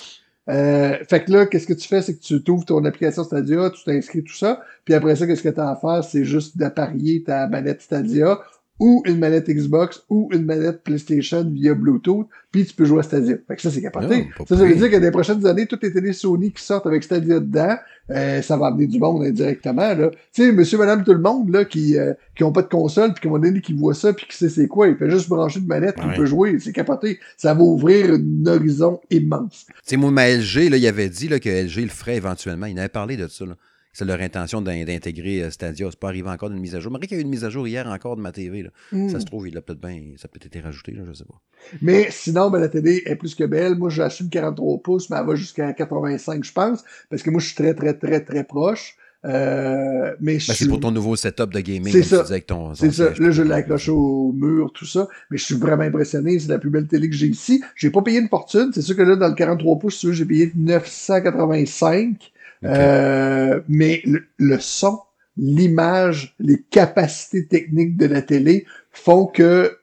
Euh, 0.48 0.98
fait 1.08 1.24
que 1.24 1.32
là, 1.32 1.46
qu'est-ce 1.46 1.66
que 1.66 1.72
tu 1.72 1.88
fais, 1.88 2.02
c'est 2.02 2.14
que 2.14 2.22
tu 2.22 2.50
ouvres 2.50 2.64
ton 2.64 2.84
application 2.84 3.24
Stadia, 3.24 3.70
tu 3.70 3.82
t'inscris 3.84 4.22
tout 4.22 4.34
ça, 4.34 4.62
puis 4.84 4.94
après 4.94 5.16
ça, 5.16 5.26
qu'est-ce 5.26 5.42
que 5.42 5.48
tu 5.48 5.60
as 5.60 5.70
à 5.70 5.76
faire, 5.76 6.04
c'est 6.04 6.24
juste 6.24 6.56
d'apparier 6.56 7.22
ta 7.24 7.48
manette 7.48 7.82
Stadia 7.82 8.38
ou 8.78 9.02
une 9.06 9.18
manette 9.18 9.48
Xbox 9.48 10.02
ou 10.08 10.28
une 10.32 10.44
manette 10.44 10.82
PlayStation 10.82 11.44
via 11.48 11.74
Bluetooth, 11.74 12.26
puis 12.52 12.64
tu 12.64 12.74
peux 12.74 12.84
jouer 12.84 13.00
à 13.00 13.02
Stadia. 13.02 13.36
Fait 13.48 13.56
que 13.56 13.62
ça, 13.62 13.70
c'est 13.70 13.82
capoté. 13.82 14.28
ça, 14.46 14.56
ça 14.56 14.64
veut 14.64 14.74
dire 14.74 14.90
que 14.90 14.96
dans 14.96 15.02
les 15.02 15.10
prochaines 15.10 15.46
années, 15.46 15.66
toutes 15.66 15.82
les 15.82 15.92
télé 15.92 16.12
Sony 16.12 16.52
qui 16.52 16.62
sortent 16.62 16.86
avec 16.86 17.02
Stadia 17.02 17.40
dedans, 17.40 17.76
euh, 18.10 18.42
ça 18.42 18.56
va 18.56 18.66
amener 18.66 18.86
du 18.86 18.98
monde 18.98 19.24
indirectement. 19.24 19.94
Là. 19.94 20.10
Tu 20.32 20.44
sais, 20.44 20.52
monsieur, 20.52 20.78
madame, 20.78 21.04
tout 21.04 21.12
le 21.12 21.20
monde 21.20 21.50
là, 21.50 21.64
qui 21.64 21.98
euh, 21.98 22.12
qui 22.34 22.44
ont 22.44 22.52
pas 22.52 22.62
de 22.62 22.68
console, 22.68 23.14
puis 23.14 23.22
qui 23.22 23.34
un 23.34 23.38
donné 23.38 23.60
qui 23.60 23.72
voit 23.72 23.94
ça, 23.94 24.12
puis 24.12 24.26
qui 24.26 24.36
sait 24.36 24.48
c'est 24.48 24.68
quoi, 24.68 24.88
il 24.88 24.96
fait 24.96 25.10
juste 25.10 25.28
brancher 25.28 25.60
une 25.60 25.66
manette, 25.66 25.96
puis 25.96 26.06
il 26.10 26.16
peut 26.16 26.26
jouer. 26.26 26.58
C'est 26.60 26.72
capoté. 26.72 27.18
Ça 27.36 27.54
va 27.54 27.62
ouvrir 27.62 28.14
un 28.14 28.46
horizon 28.46 29.00
immense. 29.10 29.66
Tu 29.68 29.74
sais, 29.84 29.96
moi, 29.96 30.10
ma 30.10 30.28
LG, 30.28 30.70
là, 30.70 30.76
il 30.76 30.86
avait 30.86 31.08
dit 31.08 31.28
là, 31.28 31.40
que 31.40 31.48
LG 31.48 31.82
le 31.82 31.88
ferait 31.88 32.16
éventuellement. 32.16 32.66
Il 32.66 32.78
avait 32.78 32.88
parlé 32.88 33.16
de 33.16 33.26
ça. 33.28 33.46
Là 33.46 33.56
c'est 33.96 34.04
leur 34.04 34.20
intention 34.20 34.60
d'intégrer 34.60 35.42
euh, 35.42 35.50
Stadia. 35.50 35.86
C'est 35.88 35.98
pas 35.98 36.08
arrivé 36.08 36.28
encore 36.28 36.50
d'une 36.50 36.60
mise 36.60 36.74
à 36.74 36.80
jour. 36.80 36.92
Mais 36.92 37.06
qu'il 37.06 37.16
y 37.16 37.18
a 37.18 37.22
eu 37.22 37.24
une 37.24 37.30
mise 37.30 37.44
à 37.44 37.50
jour 37.50 37.66
hier 37.66 37.86
encore 37.86 38.16
de 38.16 38.20
ma 38.20 38.30
TV. 38.30 38.62
Là. 38.62 38.68
Hmm. 38.92 39.08
Ça 39.08 39.20
se 39.20 39.24
trouve, 39.24 39.48
il 39.48 39.56
a 39.56 39.62
peut-être 39.62 39.80
bien, 39.80 40.02
ça 40.18 40.28
peut 40.28 40.36
être 40.36 40.44
été 40.44 40.60
rajouté, 40.60 40.92
là, 40.92 41.00
je 41.08 41.14
sais 41.14 41.24
pas. 41.24 41.40
Mais 41.80 42.08
sinon, 42.10 42.50
ben, 42.50 42.58
la 42.58 42.68
télé 42.68 43.02
est 43.06 43.16
plus 43.16 43.34
que 43.34 43.44
belle. 43.44 43.74
Moi, 43.74 43.88
j'assume 43.88 44.28
43 44.28 44.82
pouces, 44.82 45.08
mais 45.08 45.16
elle 45.16 45.26
va 45.26 45.34
jusqu'à 45.34 45.72
85, 45.72 46.44
je 46.44 46.52
pense, 46.52 46.84
parce 47.08 47.22
que 47.22 47.30
moi, 47.30 47.40
je 47.40 47.46
suis 47.46 47.54
très, 47.54 47.72
très, 47.72 47.94
très, 47.94 48.20
très 48.20 48.44
proche. 48.44 48.98
Euh, 49.24 50.14
mais 50.20 50.34
ben, 50.34 50.40
c'est 50.40 50.68
pour 50.68 50.78
ton 50.78 50.90
nouveau 50.90 51.16
setup 51.16 51.50
de 51.54 51.60
gaming. 51.60 51.90
C'est 51.90 52.02
ça. 52.02 52.26
C'est 52.74 52.92
ça. 52.92 53.10
Là, 53.18 53.30
je 53.30 53.42
l'accroche 53.42 53.88
au 53.88 54.30
mur, 54.32 54.72
tout 54.74 54.84
ça. 54.84 55.08
Mais 55.30 55.38
je 55.38 55.44
suis 55.44 55.54
vraiment 55.54 55.84
impressionné. 55.84 56.38
C'est 56.38 56.50
la 56.50 56.58
plus 56.58 56.68
belle 56.68 56.86
télé 56.86 57.08
que 57.08 57.16
j'ai 57.16 57.28
ici. 57.28 57.62
J'ai 57.76 57.88
pas 57.88 58.02
payé 58.02 58.20
une 58.20 58.28
fortune. 58.28 58.72
C'est 58.74 58.82
sûr 58.82 58.94
que 58.94 59.02
là, 59.02 59.16
dans 59.16 59.28
le 59.28 59.34
43 59.34 59.78
pouces, 59.78 60.06
j'ai 60.12 60.24
payé 60.26 60.52
985. 60.54 62.32
Euh, 62.64 63.60
mais 63.68 64.02
le, 64.38 64.58
son, 64.58 64.98
l'image, 65.36 66.34
les 66.38 66.62
capacités 66.62 67.46
techniques 67.46 67.96
de 67.96 68.06
la 68.06 68.22
télé 68.22 68.66
font 68.90 69.26
que, 69.26 69.78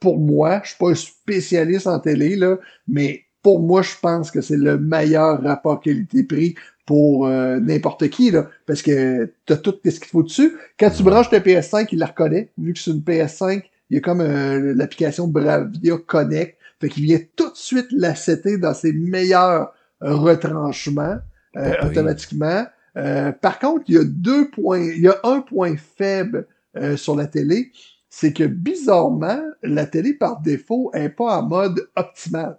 pour 0.00 0.18
moi, 0.18 0.60
je 0.64 0.70
suis 0.70 0.78
pas 0.78 0.90
un 0.90 0.94
spécialiste 0.94 1.86
en 1.86 1.98
télé, 1.98 2.36
là, 2.36 2.58
mais 2.88 3.22
pour 3.42 3.60
moi, 3.60 3.82
je 3.82 3.92
pense 4.00 4.30
que 4.30 4.40
c'est 4.40 4.56
le 4.56 4.78
meilleur 4.78 5.42
rapport 5.42 5.80
qualité-prix 5.80 6.54
pour 6.86 7.26
euh, 7.26 7.58
n'importe 7.60 8.08
qui, 8.08 8.30
là, 8.30 8.48
parce 8.66 8.82
que 8.82 9.32
t'as 9.46 9.56
tout 9.56 9.74
ce 9.84 9.90
qu'il 10.00 10.08
faut 10.08 10.22
dessus. 10.22 10.56
Quand 10.78 10.90
tu 10.90 11.02
branches 11.02 11.30
ta 11.30 11.40
PS5, 11.40 11.88
il 11.92 11.98
la 11.98 12.06
reconnaît. 12.06 12.50
Vu 12.58 12.72
que 12.72 12.78
c'est 12.78 12.90
une 12.90 13.00
PS5, 13.00 13.62
il 13.90 13.94
y 13.94 13.98
a 13.98 14.00
comme 14.00 14.20
euh, 14.20 14.74
l'application 14.74 15.28
Bravia 15.28 15.96
Connect, 16.06 16.58
fait 16.80 16.88
qu'il 16.88 17.04
vient 17.04 17.20
tout 17.36 17.50
de 17.50 17.56
suite 17.56 17.86
la 17.90 18.14
setter 18.14 18.58
dans 18.58 18.74
ses 18.74 18.92
meilleurs 18.92 19.72
retranchements. 20.00 21.18
Euh, 21.56 21.88
automatiquement. 21.88 22.66
Euh, 22.96 23.32
par 23.32 23.58
contre, 23.58 23.84
il 23.88 23.94
y 23.94 23.98
a 23.98 24.04
deux 24.04 24.50
points, 24.50 24.80
il 24.80 25.00
y 25.00 25.08
a 25.08 25.18
un 25.24 25.40
point 25.40 25.76
faible 25.76 26.46
euh, 26.76 26.96
sur 26.96 27.14
la 27.16 27.26
télé, 27.26 27.70
c'est 28.08 28.32
que 28.32 28.44
bizarrement, 28.44 29.40
la 29.62 29.86
télé 29.86 30.14
par 30.14 30.40
défaut 30.40 30.90
est 30.94 31.08
pas 31.08 31.38
en 31.38 31.42
mode 31.42 31.88
optimal. 31.96 32.58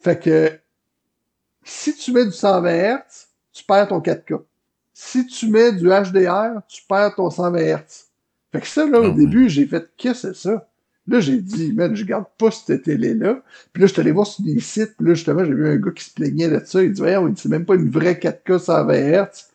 Fait 0.00 0.18
que 0.18 0.52
si 1.64 1.94
tu 1.94 2.12
mets 2.12 2.24
du 2.24 2.32
120 2.32 2.70
Hz, 2.70 3.26
tu 3.52 3.64
perds 3.64 3.88
ton 3.88 4.00
4K. 4.00 4.42
Si 4.94 5.26
tu 5.26 5.48
mets 5.48 5.72
du 5.72 5.86
HDR, 5.86 6.60
tu 6.68 6.82
perds 6.88 7.14
ton 7.16 7.30
120 7.30 7.58
Hz. 7.58 8.08
Fait 8.52 8.60
que 8.60 8.66
ça, 8.66 8.86
là, 8.86 9.00
au 9.00 9.04
ah 9.04 9.10
début, 9.10 9.48
j'ai 9.48 9.66
fait, 9.66 9.90
qu'est-ce 9.96 10.28
que 10.28 10.32
c'est 10.32 10.48
ça? 10.48 10.67
Là, 11.08 11.20
j'ai 11.20 11.38
dit, 11.38 11.72
man, 11.72 11.94
je 11.94 12.04
garde 12.04 12.26
pas 12.36 12.50
cette 12.50 12.82
télé-là. 12.82 13.42
Puis 13.72 13.80
là, 13.80 13.86
je 13.86 13.92
suis 13.92 14.00
allé 14.00 14.12
voir 14.12 14.26
sur 14.26 14.44
des 14.44 14.60
sites. 14.60 14.94
Puis 14.98 15.06
là, 15.06 15.14
justement, 15.14 15.44
j'ai 15.44 15.54
vu 15.54 15.66
un 15.66 15.76
gars 15.76 15.90
qui 15.90 16.04
se 16.04 16.12
plaignait 16.12 16.48
de 16.48 16.60
ça. 16.64 16.82
Il 16.82 16.92
dit, 16.92 17.00
voyons, 17.00 17.32
c'est 17.34 17.48
même 17.48 17.64
pas 17.64 17.76
une 17.76 17.88
vraie 17.88 18.14
4K 18.14 18.58
120 18.58 18.94
Hz. 18.94 19.46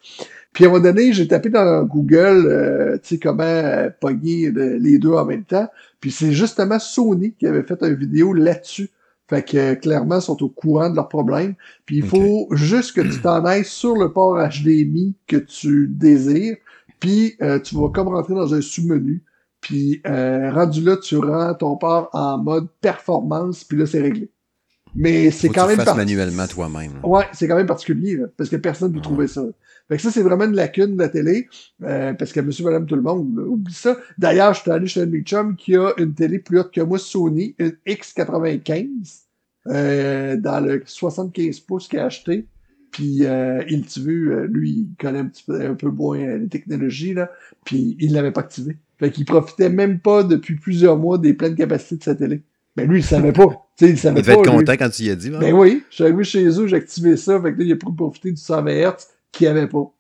Puis 0.53 0.65
à 0.65 0.67
un 0.67 0.71
moment 0.71 0.83
donné, 0.83 1.13
j'ai 1.13 1.27
tapé 1.27 1.49
dans 1.49 1.83
Google, 1.83 2.45
euh, 2.47 2.93
tu 3.01 3.15
sais, 3.15 3.19
comment 3.19 3.43
euh, 3.43 3.89
pogner 3.99 4.51
les 4.51 4.99
deux 4.99 5.13
en 5.13 5.25
même 5.25 5.43
temps. 5.43 5.67
Puis 5.99 6.11
c'est 6.11 6.31
justement 6.31 6.79
Sony 6.79 7.33
qui 7.33 7.47
avait 7.47 7.63
fait 7.63 7.81
une 7.81 7.95
vidéo 7.95 8.33
là-dessus. 8.33 8.89
Fait 9.27 9.43
que 9.43 9.57
euh, 9.57 9.75
clairement, 9.75 10.17
ils 10.19 10.21
sont 10.21 10.41
au 10.43 10.49
courant 10.49 10.91
de 10.91 10.95
leurs 10.95 11.09
problèmes. 11.09 11.55
Puis 11.85 11.97
il 11.97 12.05
faut 12.05 12.47
juste 12.51 12.95
que 12.95 13.01
tu 13.01 13.19
t'en 13.19 13.45
ailles 13.45 13.65
sur 13.65 13.95
le 13.95 14.11
port 14.11 14.37
HDMI 14.37 15.15
que 15.27 15.37
tu 15.37 15.87
désires. 15.87 16.57
Puis 16.99 17.35
tu 17.63 17.75
vas 17.75 17.89
comme 17.89 18.07
rentrer 18.07 18.33
dans 18.33 18.53
un 18.53 18.61
sous-menu. 18.61 19.21
Puis 19.63 20.01
euh, 20.05 20.51
rendu 20.51 20.81
là, 20.81 20.97
tu 20.97 21.17
rends 21.17 21.53
ton 21.53 21.77
port 21.77 22.09
en 22.11 22.37
mode 22.37 22.67
performance, 22.81 23.63
puis 23.63 23.77
là, 23.77 23.85
c'est 23.85 24.01
réglé. 24.01 24.29
Mais 24.93 25.31
c'est 25.31 25.49
quand 25.49 25.67
même. 25.67 25.81
manuellement 25.95 26.45
toi-même. 26.45 26.99
Ouais, 27.01 27.25
c'est 27.31 27.47
quand 27.47 27.55
même 27.55 27.65
particulier, 27.65 28.19
parce 28.37 28.49
que 28.49 28.57
personne 28.57 28.91
ne 28.91 28.95
peut 28.95 29.01
trouver 29.01 29.27
ça. 29.27 29.41
Fait 29.87 29.95
que 29.95 30.01
ça, 30.01 30.11
c'est 30.11 30.21
vraiment 30.21 30.45
une 30.45 30.55
lacune 30.55 30.95
de 30.95 31.01
la 31.01 31.09
télé, 31.09 31.47
euh, 31.83 32.13
parce 32.13 32.31
que 32.31 32.41
monsieur, 32.41 32.65
madame, 32.65 32.85
tout 32.85 32.95
le 32.95 33.01
monde 33.01 33.37
oublie 33.39 33.73
ça. 33.73 33.97
D'ailleurs, 34.17 34.53
je 34.53 34.61
suis 34.61 34.71
allé 34.71 34.85
chez 34.85 35.01
un 35.01 35.21
chum 35.21 35.55
qui 35.55 35.75
a 35.75 35.93
une 35.97 36.13
télé 36.13 36.39
plus 36.39 36.59
haute 36.59 36.71
que 36.71 36.81
moi, 36.81 36.99
Sony, 36.99 37.55
une 37.57 37.75
X95, 37.87 38.87
euh, 39.67 40.35
dans 40.37 40.59
le 40.59 40.83
75 40.85 41.61
pouces 41.61 41.87
qu'il 41.87 41.99
a 41.99 42.05
acheté. 42.05 42.47
Puis 42.93 43.25
euh, 43.25 43.61
il 43.67 43.85
tu 43.85 44.01
vu, 44.01 44.47
lui, 44.47 44.71
il 44.71 44.87
connaît 44.97 45.19
un 45.19 45.25
petit 45.25 45.43
peu, 45.43 45.59
un 45.59 45.73
peu 45.73 45.89
moins 45.89 46.37
les 46.37 46.47
technologies, 46.47 47.13
là, 47.13 47.29
puis 47.65 47.97
il 47.99 48.13
l'avait 48.13 48.31
pas 48.31 48.41
activé. 48.41 48.77
Fait 48.99 49.11
qu'il 49.11 49.25
profitait 49.25 49.69
même 49.69 49.99
pas 49.99 50.23
depuis 50.23 50.55
plusieurs 50.55 50.97
mois 50.97 51.17
des 51.17 51.33
pleines 51.33 51.55
capacités 51.55 51.97
de 51.97 52.03
sa 52.03 52.15
télé. 52.15 52.43
Mais 52.77 52.85
lui, 52.85 52.99
il 52.99 53.03
savait 53.03 53.33
pas. 53.33 53.67
sais, 53.75 53.89
il 53.89 53.97
savait 53.97 54.19
il 54.19 54.23
devait 54.23 54.39
être 54.39 54.49
content 54.49 54.73
quand 54.73 54.89
tu 54.89 55.03
y 55.03 55.09
as 55.09 55.15
dit. 55.15 55.29
Ben 55.29 55.53
oui, 55.53 55.83
je 55.89 55.95
suis 55.95 56.03
arrivé 56.03 56.23
chez 56.23 56.45
eux, 56.45 56.67
j'ai 56.67 56.75
activé 56.75 57.17
ça, 57.17 57.41
fait 57.41 57.53
que 57.53 57.59
là, 57.59 57.65
il 57.65 57.71
a 57.71 57.75
pu 57.75 57.85
profiter 57.95 58.31
du 58.31 58.41
120 58.41 58.71
Hz 58.71 59.07
qu'il 59.31 59.47
avait 59.47 59.67
pas. 59.67 59.91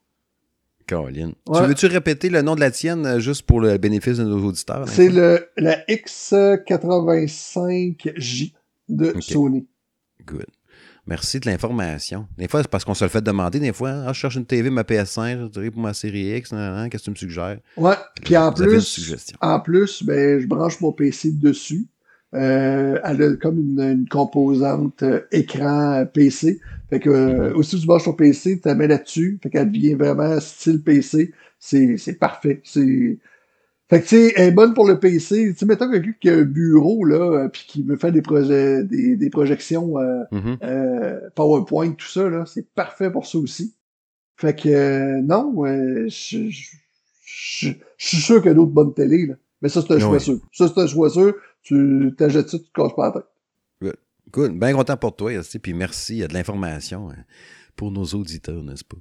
Caroline. 0.87 1.33
Tu 1.51 1.61
veux-tu 1.61 1.87
répéter 1.87 2.29
le 2.29 2.41
nom 2.41 2.55
de 2.55 2.59
la 2.59 2.71
tienne 2.71 3.05
euh, 3.05 3.19
juste 3.19 3.43
pour 3.43 3.61
le 3.61 3.77
bénéfice 3.77 4.17
de 4.17 4.23
nos 4.23 4.43
auditeurs? 4.45 4.87
C'est 4.87 5.09
le 5.09 5.47
la 5.57 5.77
X85J 5.85 8.53
de 8.89 9.13
Sony. 9.21 9.65
Good. 10.25 10.47
Merci 11.05 11.39
de 11.39 11.49
l'information. 11.49 12.27
Des 12.37 12.47
fois, 12.47 12.61
c'est 12.61 12.69
parce 12.69 12.85
qu'on 12.85 12.93
se 12.93 13.03
le 13.03 13.09
fait 13.09 13.21
demander. 13.21 13.59
Des 13.59 13.73
fois, 13.73 14.03
ah, 14.07 14.13
je 14.13 14.19
cherche 14.19 14.35
une 14.35 14.45
TV, 14.45 14.69
ma 14.69 14.83
PS5, 14.83 15.41
je 15.41 15.47
dirais 15.47 15.71
pour 15.71 15.81
ma 15.81 15.93
série 15.93 16.37
X, 16.37 16.51
qu'est-ce 16.51 16.91
que 16.91 16.97
tu 17.03 17.09
me 17.11 17.15
suggères? 17.15 17.59
Ouais. 17.75 17.95
Puis 18.23 18.37
en 18.37 18.53
plus, 18.53 19.13
en 19.41 19.59
plus, 19.59 20.03
ben, 20.03 20.39
je 20.39 20.47
branche 20.47 20.79
mon 20.79 20.93
PC 20.93 21.31
dessus. 21.31 21.87
Euh, 22.33 22.99
elle 23.03 23.21
a 23.21 23.35
comme 23.35 23.59
une, 23.59 24.07
composante 24.09 25.03
euh, 25.03 25.21
écran 25.31 25.99
euh, 25.99 26.05
PC. 26.05 26.59
Fait 26.89 26.99
que 26.99 27.09
mm-hmm. 27.09 27.53
aussi 27.53 27.79
tu 27.79 27.85
branches 27.85 28.05
ton 28.05 28.13
PC, 28.13 28.59
tu 28.59 28.67
la 28.67 28.75
mets 28.75 28.87
là-dessus. 28.87 29.39
Fait 29.43 29.49
qu'elle 29.49 29.71
devient 29.71 29.93
vraiment 29.93 30.39
style 30.39 30.81
PC. 30.81 31.31
C'est 31.59 32.17
parfait. 32.19 32.61
C'est 32.63 33.19
fait 33.93 34.01
que, 34.01 34.07
tu 34.07 34.15
sais, 34.15 34.33
elle 34.37 34.47
est 34.47 34.51
bonne 34.51 34.73
pour 34.73 34.87
le 34.87 34.99
PC. 34.99 35.51
Tu 35.51 35.55
sais, 35.55 35.65
mettons 35.67 35.91
quelqu'un 35.91 36.13
qui 36.19 36.29
a 36.29 36.33
un 36.33 36.43
bureau, 36.43 37.05
là, 37.05 37.43
euh, 37.43 37.49
puis 37.49 37.65
qui 37.67 37.83
veut 37.83 37.95
faire 37.97 38.11
des 38.11 38.23
projets, 38.23 38.83
des, 38.83 39.15
des 39.15 39.29
projections 39.29 39.99
euh, 39.99 40.23
mm-hmm. 40.31 40.57
euh, 40.63 41.29
PowerPoint, 41.35 41.91
tout 41.91 42.07
ça, 42.07 42.27
là, 42.27 42.43
c'est 42.47 42.67
parfait 42.73 43.11
pour 43.11 43.27
ça 43.27 43.37
aussi. 43.37 43.75
Fait 44.35 44.59
que, 44.59 45.21
non, 45.21 45.63
je, 46.07 46.49
je, 46.49 47.73
suis 47.97 48.17
sûr 48.17 48.37
qu'il 48.41 48.47
y 48.47 48.51
a 48.51 48.55
d'autres 48.55 48.71
bonnes 48.71 48.95
télés, 48.95 49.27
là. 49.27 49.35
Mais 49.61 49.69
ça, 49.69 49.81
c'est 49.81 49.93
un 49.93 49.99
choix 49.99 50.19
sûr. 50.19 50.39
Ça, 50.51 50.67
c'est 50.67 50.81
un 50.81 50.87
choix 50.87 51.09
sûr. 51.11 51.35
Tu 51.61 52.13
t'achètes 52.17 52.49
ça, 52.49 52.57
tu 52.57 52.65
te 52.65 52.73
casses 52.73 52.95
pas 52.95 53.05
la 53.05 53.11
tête. 53.11 53.29
Good. 53.81 53.95
Good. 54.31 54.59
Bien 54.59 54.73
content 54.73 54.97
pour 54.97 55.15
toi, 55.15 55.37
aussi, 55.37 55.59
puis 55.59 55.75
merci. 55.75 56.15
Il 56.15 56.19
y 56.19 56.23
a 56.23 56.27
de 56.27 56.33
l'information 56.33 57.11
hein, 57.11 57.23
pour 57.75 57.91
nos 57.91 58.05
auditeurs, 58.05 58.63
n'est-ce 58.63 58.83
pas? 58.83 58.97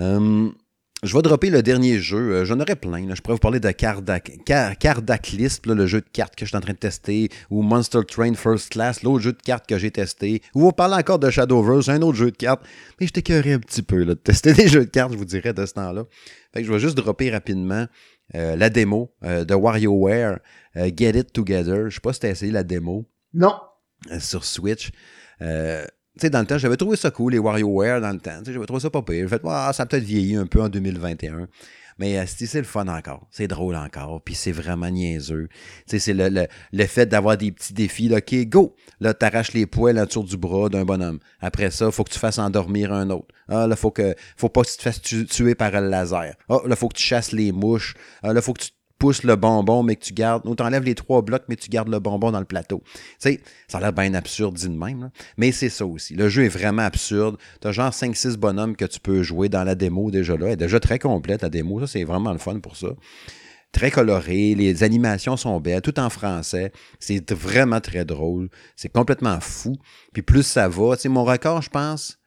Um, 0.00 0.54
je 1.02 1.16
vais 1.16 1.22
dropper 1.22 1.50
le 1.50 1.62
dernier 1.62 1.98
jeu. 1.98 2.32
Euh, 2.32 2.44
j'en 2.44 2.60
aurais 2.60 2.76
plein. 2.76 3.14
Je 3.14 3.20
pourrais 3.22 3.34
vous 3.34 3.40
parler 3.40 3.60
de 3.60 3.70
Cardaclist, 3.70 5.66
le 5.66 5.86
jeu 5.86 6.00
de 6.00 6.08
cartes 6.12 6.36
que 6.36 6.44
je 6.44 6.50
suis 6.50 6.56
en 6.56 6.60
train 6.60 6.72
de 6.72 6.78
tester, 6.78 7.30
ou 7.48 7.62
Monster 7.62 8.00
Train 8.06 8.34
First 8.34 8.70
Class, 8.70 9.02
l'autre 9.02 9.20
jeu 9.22 9.32
de 9.32 9.42
cartes 9.42 9.66
que 9.66 9.78
j'ai 9.78 9.90
testé, 9.90 10.42
ou 10.54 10.60
vous 10.60 10.72
parler 10.72 10.96
encore 10.96 11.18
de 11.18 11.30
Shadowverse, 11.30 11.88
un 11.88 12.02
autre 12.02 12.18
jeu 12.18 12.30
de 12.30 12.36
cartes. 12.36 12.62
Mais 13.00 13.06
je 13.06 13.12
t'écœurais 13.12 13.54
un 13.54 13.60
petit 13.60 13.82
peu 13.82 13.98
là, 13.98 14.14
de 14.14 14.20
tester 14.20 14.52
des 14.54 14.68
jeux 14.68 14.84
de 14.84 14.90
cartes, 14.90 15.12
je 15.12 15.18
vous 15.18 15.24
dirais, 15.24 15.54
de 15.54 15.64
ce 15.64 15.72
temps-là. 15.74 16.04
Fait 16.52 16.60
que 16.60 16.66
je 16.66 16.72
vais 16.72 16.80
juste 16.80 16.96
dropper 16.96 17.30
rapidement 17.30 17.86
euh, 18.34 18.56
la 18.56 18.70
démo 18.70 19.14
euh, 19.24 19.44
de 19.44 19.54
WarioWare, 19.54 20.38
Get 20.74 21.18
It 21.18 21.32
Together. 21.32 21.88
Je 21.88 21.94
sais 21.94 22.00
pas 22.00 22.12
si 22.12 22.20
t'as 22.20 22.30
essayé 22.30 22.52
la 22.52 22.62
démo. 22.62 23.08
Non. 23.32 23.54
sur 24.18 24.44
Switch. 24.44 24.90
Euh, 25.42 25.84
tu 26.18 26.22
sais, 26.22 26.30
dans 26.30 26.40
le 26.40 26.46
temps, 26.46 26.58
j'avais 26.58 26.76
trouvé 26.76 26.96
ça 26.96 27.10
cool, 27.10 27.32
les 27.32 27.38
WarioWare 27.38 28.00
dans 28.00 28.10
le 28.10 28.18
temps. 28.18 28.40
J'avais 28.44 28.66
trouvé 28.66 28.80
ça 28.80 28.90
pas 28.90 29.02
pire. 29.02 29.28
Fait, 29.28 29.40
ah, 29.44 29.72
ça 29.72 29.84
a 29.84 29.86
peut-être 29.86 30.04
vieilli 30.04 30.36
un 30.36 30.46
peu 30.46 30.60
en 30.60 30.68
2021. 30.68 31.48
Mais 32.00 32.18
euh, 32.18 32.24
c'est 32.26 32.54
le 32.54 32.64
fun 32.64 32.88
encore. 32.88 33.26
C'est 33.30 33.46
drôle 33.46 33.76
encore. 33.76 34.22
Puis 34.22 34.34
c'est 34.34 34.52
vraiment 34.52 34.90
niaiseux. 34.90 35.48
Tu 35.50 35.58
sais, 35.86 35.98
c'est 35.98 36.14
le, 36.14 36.30
le, 36.30 36.46
le, 36.72 36.86
fait 36.86 37.06
d'avoir 37.06 37.36
des 37.36 37.52
petits 37.52 37.74
défis. 37.74 38.08
Là, 38.08 38.18
OK, 38.18 38.34
go! 38.46 38.74
Là, 39.00 39.12
t'arraches 39.12 39.52
les 39.52 39.66
poils 39.66 39.98
autour 39.98 40.24
du 40.24 40.38
bras 40.38 40.70
d'un 40.70 40.84
bonhomme. 40.84 41.20
Après 41.40 41.70
ça, 41.70 41.90
faut 41.90 42.02
que 42.02 42.10
tu 42.10 42.18
fasses 42.18 42.38
endormir 42.38 42.92
un 42.92 43.10
autre. 43.10 43.28
Ah, 43.48 43.66
là, 43.66 43.76
faut 43.76 43.90
que, 43.90 44.14
faut 44.36 44.48
pas 44.48 44.62
que 44.62 44.70
tu 44.70 44.78
te 44.78 44.82
fasses 44.82 45.02
tuer 45.02 45.54
par 45.54 45.72
le 45.72 45.88
laser. 45.88 46.34
Ah, 46.48 46.60
là, 46.66 46.74
faut 46.74 46.88
que 46.88 46.96
tu 46.96 47.04
chasses 47.04 47.32
les 47.32 47.52
mouches. 47.52 47.94
Ah, 48.22 48.32
là, 48.32 48.40
faut 48.40 48.54
que 48.54 48.62
tu 48.62 48.70
pousses 49.00 49.24
le 49.24 49.34
bonbon, 49.34 49.82
mais 49.82 49.96
que 49.96 50.04
tu 50.04 50.12
gardes, 50.12 50.46
ou 50.46 50.54
t'enlèves 50.54 50.84
les 50.84 50.94
trois 50.94 51.22
blocs, 51.22 51.42
mais 51.48 51.56
tu 51.56 51.70
gardes 51.70 51.88
le 51.88 51.98
bonbon 51.98 52.30
dans 52.30 52.38
le 52.38 52.44
plateau. 52.44 52.82
Tu 52.84 53.00
sais, 53.18 53.40
ça 53.66 53.78
a 53.78 53.80
l'air 53.80 53.92
bien 53.92 54.14
absurde 54.14 54.54
dit 54.54 54.68
de 54.68 54.76
même, 54.76 55.10
mais 55.36 55.50
c'est 55.50 55.70
ça 55.70 55.86
aussi. 55.86 56.14
Le 56.14 56.28
jeu 56.28 56.44
est 56.44 56.48
vraiment 56.48 56.82
absurde. 56.82 57.36
T'as 57.60 57.72
genre 57.72 57.90
5-6 57.90 58.36
bonhommes 58.36 58.76
que 58.76 58.84
tu 58.84 59.00
peux 59.00 59.22
jouer 59.22 59.48
dans 59.48 59.64
la 59.64 59.74
démo 59.74 60.10
déjà 60.10 60.36
là. 60.36 60.46
Elle 60.46 60.52
est 60.52 60.56
déjà 60.56 60.78
très 60.78 60.98
complète, 60.98 61.42
la 61.42 61.48
démo. 61.48 61.80
Ça, 61.80 61.86
c'est 61.86 62.04
vraiment 62.04 62.32
le 62.32 62.38
fun 62.38 62.60
pour 62.60 62.76
ça. 62.76 62.88
Très 63.72 63.90
coloré, 63.90 64.54
les 64.54 64.82
animations 64.82 65.36
sont 65.36 65.58
belles, 65.60 65.80
tout 65.80 65.98
en 65.98 66.10
français. 66.10 66.70
C'est 66.98 67.32
vraiment 67.32 67.80
très 67.80 68.04
drôle. 68.04 68.50
C'est 68.76 68.92
complètement 68.92 69.40
fou. 69.40 69.76
Puis 70.12 70.22
plus 70.22 70.42
ça 70.42 70.68
va, 70.68 70.96
tu 70.96 71.08
mon 71.08 71.24
record, 71.24 71.62
je 71.62 71.70
pense, 71.70 72.20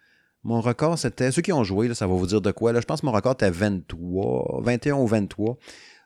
mon 0.43 0.59
record, 0.59 0.97
c'était. 0.99 1.31
Ceux 1.31 1.41
qui 1.41 1.53
ont 1.53 1.63
joué, 1.63 1.93
ça 1.93 2.05
va 2.05 2.13
vous 2.13 2.27
dire 2.27 2.41
de 2.41 2.51
quoi. 2.51 2.73
Je 2.73 2.85
pense 2.85 3.01
que 3.01 3.05
mon 3.05 3.13
record 3.13 3.33
était 3.33 3.49
23, 3.51 4.61
21 4.63 4.95
ou 4.95 5.07
23. 5.07 5.57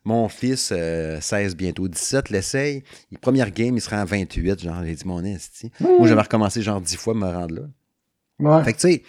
Mon 0.07 0.29
fils, 0.29 0.67
16 0.67 0.71
euh, 0.71 1.55
bientôt, 1.57 1.89
17, 1.89 2.29
l'essaye. 2.29 2.81
Première 3.19 3.51
game, 3.51 3.75
il 3.75 3.81
sera 3.81 4.01
en 4.01 4.05
28. 4.05 4.63
Genre, 4.63 4.81
j'ai 4.85 4.95
dit, 4.95 5.05
mon 5.05 5.21
esti. 5.25 5.69
Moi, 5.81 6.07
j'avais 6.07 6.21
recommencé 6.21 6.61
genre 6.61 6.79
10 6.79 6.95
fois 6.95 7.13
à 7.13 7.17
me 7.17 7.25
rendre 7.25 7.55
là. 7.55 7.61
Ouais. 8.39 8.63
Fait 8.63 8.71
que, 8.71 8.79
tu 8.79 8.87
sais, 8.93 9.03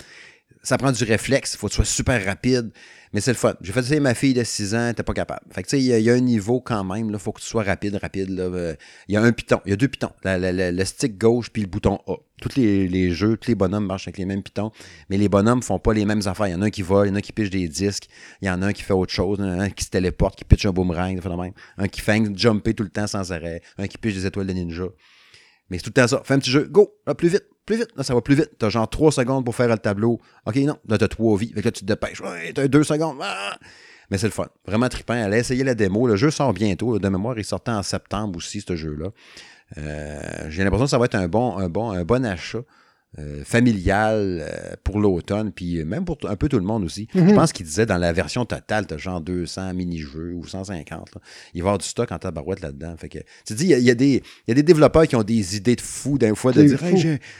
ça 0.68 0.76
prend 0.76 0.92
du 0.92 1.02
réflexe. 1.04 1.54
Il 1.54 1.56
faut 1.56 1.68
que 1.68 1.72
tu 1.72 1.76
sois 1.76 1.84
super 1.84 2.22
rapide. 2.24 2.70
Mais 3.14 3.22
c'est 3.22 3.30
le 3.30 3.38
fun. 3.38 3.54
J'ai 3.62 3.72
fait 3.72 3.80
essayer 3.80 4.00
ma 4.00 4.14
fille 4.14 4.34
de 4.34 4.44
6 4.44 4.74
ans, 4.74 4.92
t'es 4.94 5.02
pas 5.02 5.14
capable. 5.14 5.40
Fait 5.50 5.62
que 5.62 5.68
tu 5.68 5.78
sais, 5.78 5.82
il 5.82 6.02
y, 6.02 6.10
a 6.10 6.12
un 6.12 6.20
niveau 6.20 6.60
quand 6.60 6.84
même, 6.84 7.08
il 7.08 7.18
faut 7.18 7.32
que 7.32 7.40
tu 7.40 7.46
sois 7.46 7.62
rapide, 7.62 7.96
rapide. 7.96 8.38
Euh, 8.38 8.74
il 9.08 9.14
y 9.14 9.16
a 9.16 9.22
un 9.22 9.32
piton, 9.32 9.62
il 9.64 9.70
y 9.70 9.72
a 9.72 9.76
deux 9.76 9.88
pitons. 9.88 10.10
le 10.24 10.84
stick 10.84 11.16
gauche 11.16 11.48
puis 11.50 11.62
le 11.62 11.68
bouton 11.68 12.00
A. 12.06 12.16
Tous 12.42 12.54
les, 12.56 13.10
jeux, 13.10 13.38
tous 13.38 13.48
les 13.48 13.54
bonhommes 13.54 13.86
marchent 13.86 14.08
avec 14.08 14.18
les 14.18 14.26
mêmes 14.26 14.42
pitons, 14.42 14.70
mais 15.08 15.16
les 15.16 15.30
bonhommes 15.30 15.62
font 15.62 15.78
pas 15.78 15.94
les 15.94 16.04
mêmes 16.04 16.20
affaires. 16.26 16.48
Il 16.48 16.52
y 16.52 16.54
en 16.54 16.60
a 16.60 16.66
un 16.66 16.70
qui 16.70 16.82
vole, 16.82 17.06
il 17.06 17.10
y 17.10 17.12
en 17.12 17.16
a 17.16 17.18
un 17.18 17.22
qui 17.22 17.32
piche 17.32 17.50
des 17.50 17.66
disques, 17.66 18.08
il 18.42 18.46
y 18.46 18.50
en 18.50 18.60
a 18.60 18.66
un 18.66 18.72
qui 18.74 18.82
fait 18.82 18.92
autre 18.92 19.12
chose, 19.12 19.38
il 19.40 19.46
y 19.46 19.48
en 19.48 19.58
a 19.58 19.62
un 19.64 19.70
qui 19.70 19.84
se 19.84 19.90
téléporte, 19.90 20.36
qui 20.36 20.44
pitche 20.44 20.66
un 20.66 20.72
boomerang, 20.72 21.18
même. 21.24 21.52
un 21.78 21.88
qui 21.88 22.02
fait 22.02 22.22
jumper 22.36 22.74
tout 22.74 22.84
le 22.84 22.90
temps 22.90 23.06
sans 23.06 23.32
arrêt, 23.32 23.62
un 23.78 23.88
qui 23.88 23.96
piche 23.96 24.14
des 24.14 24.26
étoiles 24.26 24.46
de 24.46 24.52
ninja. 24.52 24.84
Mais 25.70 25.78
c'est 25.78 25.84
tout 25.84 25.90
le 25.90 25.94
temps 25.94 26.08
ça. 26.08 26.22
Fais 26.24 26.34
un 26.34 26.38
petit 26.38 26.50
jeu, 26.50 26.68
go, 26.70 26.94
là, 27.06 27.14
plus 27.14 27.28
vite, 27.28 27.44
plus 27.68 27.76
vite. 27.76 27.90
Ça 28.02 28.14
va 28.14 28.20
plus 28.22 28.34
vite. 28.34 28.50
T'as 28.58 28.70
genre 28.70 28.88
3 28.88 29.12
secondes 29.12 29.44
pour 29.44 29.54
faire 29.54 29.68
le 29.68 29.76
tableau. 29.76 30.18
OK, 30.46 30.56
non. 30.56 30.78
Là, 30.88 30.96
t'as 30.98 31.08
3 31.08 31.38
vies. 31.38 31.52
Fait 31.52 31.60
que 31.60 31.66
là, 31.66 31.72
tu 31.72 31.82
te 31.82 31.86
dépêches. 31.86 32.20
Ouais, 32.20 32.52
t'as 32.54 32.66
2 32.66 32.82
secondes. 32.82 33.18
Ah! 33.22 33.58
Mais 34.10 34.16
c'est 34.16 34.26
le 34.26 34.32
fun. 34.32 34.46
Vraiment 34.66 34.88
trippant. 34.88 35.12
Allez 35.12 35.38
essayer 35.38 35.64
la 35.64 35.74
démo. 35.74 36.06
Le 36.06 36.16
jeu 36.16 36.30
sort 36.30 36.54
bientôt. 36.54 36.98
De 36.98 37.08
mémoire, 37.08 37.38
il 37.38 37.44
sortait 37.44 37.70
en 37.70 37.82
septembre 37.82 38.38
aussi, 38.38 38.62
ce 38.66 38.74
jeu-là. 38.74 39.08
Euh, 39.76 40.46
j'ai 40.48 40.64
l'impression 40.64 40.86
que 40.86 40.90
ça 40.90 40.98
va 40.98 41.04
être 41.04 41.14
un 41.14 41.28
bon, 41.28 41.58
un 41.58 41.68
bon, 41.68 41.90
un 41.90 42.04
bon 42.04 42.24
achat. 42.24 42.60
Euh, 43.18 43.42
familial 43.44 44.14
euh, 44.42 44.76
pour 44.84 45.00
l'automne, 45.00 45.50
puis 45.50 45.84
même 45.84 46.04
pour 46.04 46.18
un 46.28 46.36
peu 46.36 46.48
tout 46.48 46.58
le 46.58 46.64
monde 46.64 46.84
aussi. 46.84 47.08
Je 47.14 47.20
mhm. 47.20 47.34
pense 47.34 47.52
qu'il 47.52 47.66
disait 47.66 47.86
dans 47.86 47.96
la 47.96 48.12
version 48.12 48.44
totale, 48.44 48.86
t'as 48.86 48.96
genre 48.96 49.20
200 49.20 49.74
mini-jeux 49.74 50.34
ou 50.36 50.46
150. 50.46 51.08
Il 51.14 51.16
va 51.16 51.18
y 51.54 51.60
avoir 51.60 51.78
du 51.78 51.86
stock 51.86 52.12
en 52.12 52.18
tabarouette 52.18 52.60
là-dedans. 52.60 52.94
Fait 52.96 53.08
que, 53.08 53.18
tu 53.44 53.54
dis, 53.54 53.66
il 53.70 53.80
y, 53.80 53.90
a, 53.90 53.94
des, 53.94 54.22
y 54.46 54.50
a 54.50 54.54
des 54.54 54.62
développeurs 54.62 55.06
qui 55.08 55.16
ont 55.16 55.24
des 55.24 55.56
idées 55.56 55.74
de 55.74 55.80
fous 55.80 56.16
d'un 56.16 56.34
fois 56.34 56.52
de 56.52 56.62
dire 56.62 56.80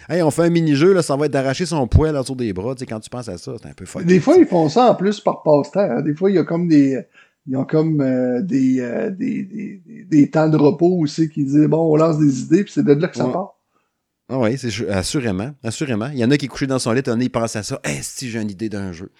hey, 0.09 0.23
on 0.23 0.31
fait 0.31 0.45
un 0.45 0.51
mini-jeu, 0.51 0.93
là, 0.93 1.03
ça 1.03 1.17
va 1.17 1.27
être 1.27 1.33
d'arracher 1.33 1.67
son 1.67 1.87
poil 1.87 2.17
autour 2.17 2.35
des 2.35 2.53
bras. 2.53 2.75
Tu 2.75 2.81
sais, 2.81 2.87
quand 2.87 3.01
tu 3.01 3.11
penses 3.11 3.29
à 3.29 3.39
ça, 3.39 3.55
c'est 3.61 3.69
un 3.69 3.75
peu 3.75 3.85
fort. 3.85 4.03
Des 4.03 4.21
fois, 4.21 4.37
ils 4.37 4.47
font 4.47 4.69
ça 4.69 4.91
en 4.91 4.95
plus 4.95 5.21
par 5.21 5.43
passe-temps. 5.43 5.81
Hein. 5.81 6.03
Des 6.03 6.15
fois, 6.15 6.31
il 6.31 6.37
y 6.37 6.39
a 6.39 6.45
comme 6.45 6.67
des 6.67 6.99
ils 7.47 7.57
ont 7.57 7.65
comme 7.65 8.01
euh, 8.03 8.43
des, 8.43 8.83
des, 9.17 9.43
des, 9.43 10.05
des, 10.05 10.31
temps 10.31 10.51
de 10.51 10.57
repos 10.57 10.99
aussi 10.99 11.31
qui 11.31 11.45
disent 11.45 11.67
bon, 11.69 11.93
on 11.93 11.97
lance 11.97 12.19
des 12.19 12.43
idées, 12.43 12.65
puis 12.65 12.73
c'est 12.73 12.85
de 12.85 12.93
là 12.93 13.09
que 13.09 13.17
ça 13.17 13.27
part. 13.27 13.58
Ah 14.31 14.39
oui, 14.39 14.59
c'est 14.59 14.91
assurément, 14.91 15.55
assurément. 15.63 16.09
Il 16.09 16.19
y 16.19 16.25
en 16.25 16.31
a 16.31 16.37
qui 16.37 16.45
est 16.45 16.49
couché 16.49 16.67
dans 16.67 16.79
son 16.79 16.93
lit, 16.93 17.03
il 17.07 17.31
pense 17.31 17.57
à 17.57 17.63
ça. 17.63 17.81
Eh, 17.85 18.03
si 18.03 18.31
j'ai 18.31 18.41
une 18.41 18.51
idée 18.51 18.69
d'un 18.69 18.93
jeu. 18.93 19.11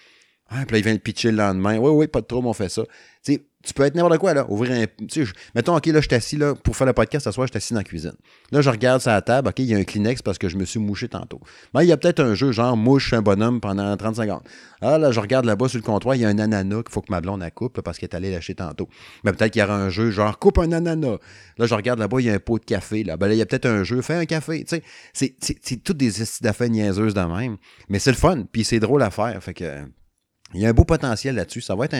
Ah, 0.49 0.65
puis 0.65 0.73
là, 0.73 0.77
il 0.79 0.83
vient 0.83 0.93
le 0.93 0.99
pitcher 0.99 1.31
le 1.31 1.37
lendemain. 1.37 1.77
Oui, 1.77 1.91
oui, 1.91 2.07
pas 2.07 2.21
de 2.21 2.25
trouble, 2.25 2.47
on 2.47 2.53
fait 2.53 2.69
ça. 2.69 2.83
Tu 3.23 3.39
tu 3.61 3.73
peux 3.73 3.83
être 3.83 3.95
n'importe 3.95 4.19
quoi, 4.19 4.33
là. 4.33 4.45
Ouvrir 4.49 4.71
un. 4.71 4.85
Tu 5.07 5.25
sais, 5.25 5.31
mettons, 5.53 5.75
OK, 5.75 5.85
là, 5.87 5.99
je 5.99 6.07
suis 6.07 6.15
assis, 6.15 6.37
là, 6.37 6.55
pour 6.55 6.77
faire 6.77 6.87
le 6.87 6.93
podcast 6.93 7.25
ce 7.25 7.31
soir, 7.31 7.45
je 7.45 7.51
suis 7.51 7.57
assis 7.57 7.73
dans 7.73 7.81
la 7.81 7.83
cuisine. 7.83 8.13
Là, 8.51 8.61
je 8.61 8.69
regarde 8.69 9.01
sur 9.01 9.11
la 9.11 9.21
table, 9.21 9.49
OK, 9.49 9.59
il 9.59 9.65
y 9.65 9.75
a 9.75 9.77
un 9.77 9.83
Kleenex 9.83 10.21
parce 10.21 10.37
que 10.37 10.47
je 10.47 10.55
me 10.55 10.63
suis 10.63 10.79
mouché 10.79 11.09
tantôt. 11.09 11.41
Mais 11.73 11.83
il 11.83 11.89
y 11.89 11.91
a 11.91 11.97
peut-être 11.97 12.21
un 12.21 12.35
jeu 12.35 12.53
genre 12.53 12.77
mouche 12.77 13.11
un 13.11 13.21
bonhomme 13.21 13.59
pendant 13.59 13.95
30 13.97 14.15
secondes. 14.15 14.41
Ah, 14.81 14.97
là, 14.97 15.11
je 15.11 15.19
regarde 15.19 15.43
là-bas 15.43 15.67
sur 15.67 15.77
le 15.77 15.83
comptoir, 15.83 16.15
il 16.15 16.21
y 16.21 16.25
a 16.25 16.29
un 16.29 16.39
ananas 16.39 16.83
qu'il 16.83 16.91
faut 16.91 17.01
que 17.01 17.11
ma 17.11 17.19
blonde 17.19 17.41
la 17.41 17.51
coupe 17.51 17.81
parce 17.81 17.97
qu'elle 17.97 18.09
est 18.09 18.15
allée 18.15 18.31
lâcher 18.31 18.55
tantôt. 18.55 18.87
Mais 19.25 19.33
peut-être 19.33 19.51
qu'il 19.51 19.61
y 19.61 19.65
aura 19.65 19.75
un 19.75 19.89
jeu 19.89 20.09
genre 20.09 20.39
coupe 20.39 20.57
un 20.57 20.71
ananas. 20.71 21.17
Là, 21.57 21.65
je 21.65 21.75
regarde 21.75 21.99
là-bas, 21.99 22.21
il 22.21 22.27
y 22.27 22.29
a 22.29 22.33
un 22.33 22.39
pot 22.39 22.59
de 22.59 22.65
café. 22.65 23.03
Là, 23.03 23.17
ben 23.17 23.27
là, 23.27 23.33
il 23.33 23.39
y 23.39 23.41
a 23.41 23.45
peut-être 23.45 23.65
un 23.65 23.83
jeu, 23.83 24.01
fais 24.01 24.15
un 24.15 24.25
café. 24.25 24.63
Tu 24.63 24.81
sais, 25.11 25.35
c'est 25.41 25.83
toutes 25.83 25.97
des 25.97 26.11
d'affaires 26.41 26.69
niaiseuses 26.69 27.13
de 27.13 27.21
même. 27.21 27.57
Mais 27.89 27.99
c'est 27.99 28.11
le 28.11 28.17
fun, 28.17 28.45
puis 28.49 28.63
c'est 28.63 28.79
drôle 28.79 29.03
à 29.03 29.11
faire. 29.11 29.43
Fait 29.43 29.53
que 29.53 29.83
il 30.53 30.61
y 30.61 30.65
a 30.65 30.69
un 30.69 30.73
beau 30.73 30.83
potentiel 30.83 31.35
là-dessus. 31.35 31.61
Ça 31.61 31.75
va 31.75 31.85
être 31.85 31.95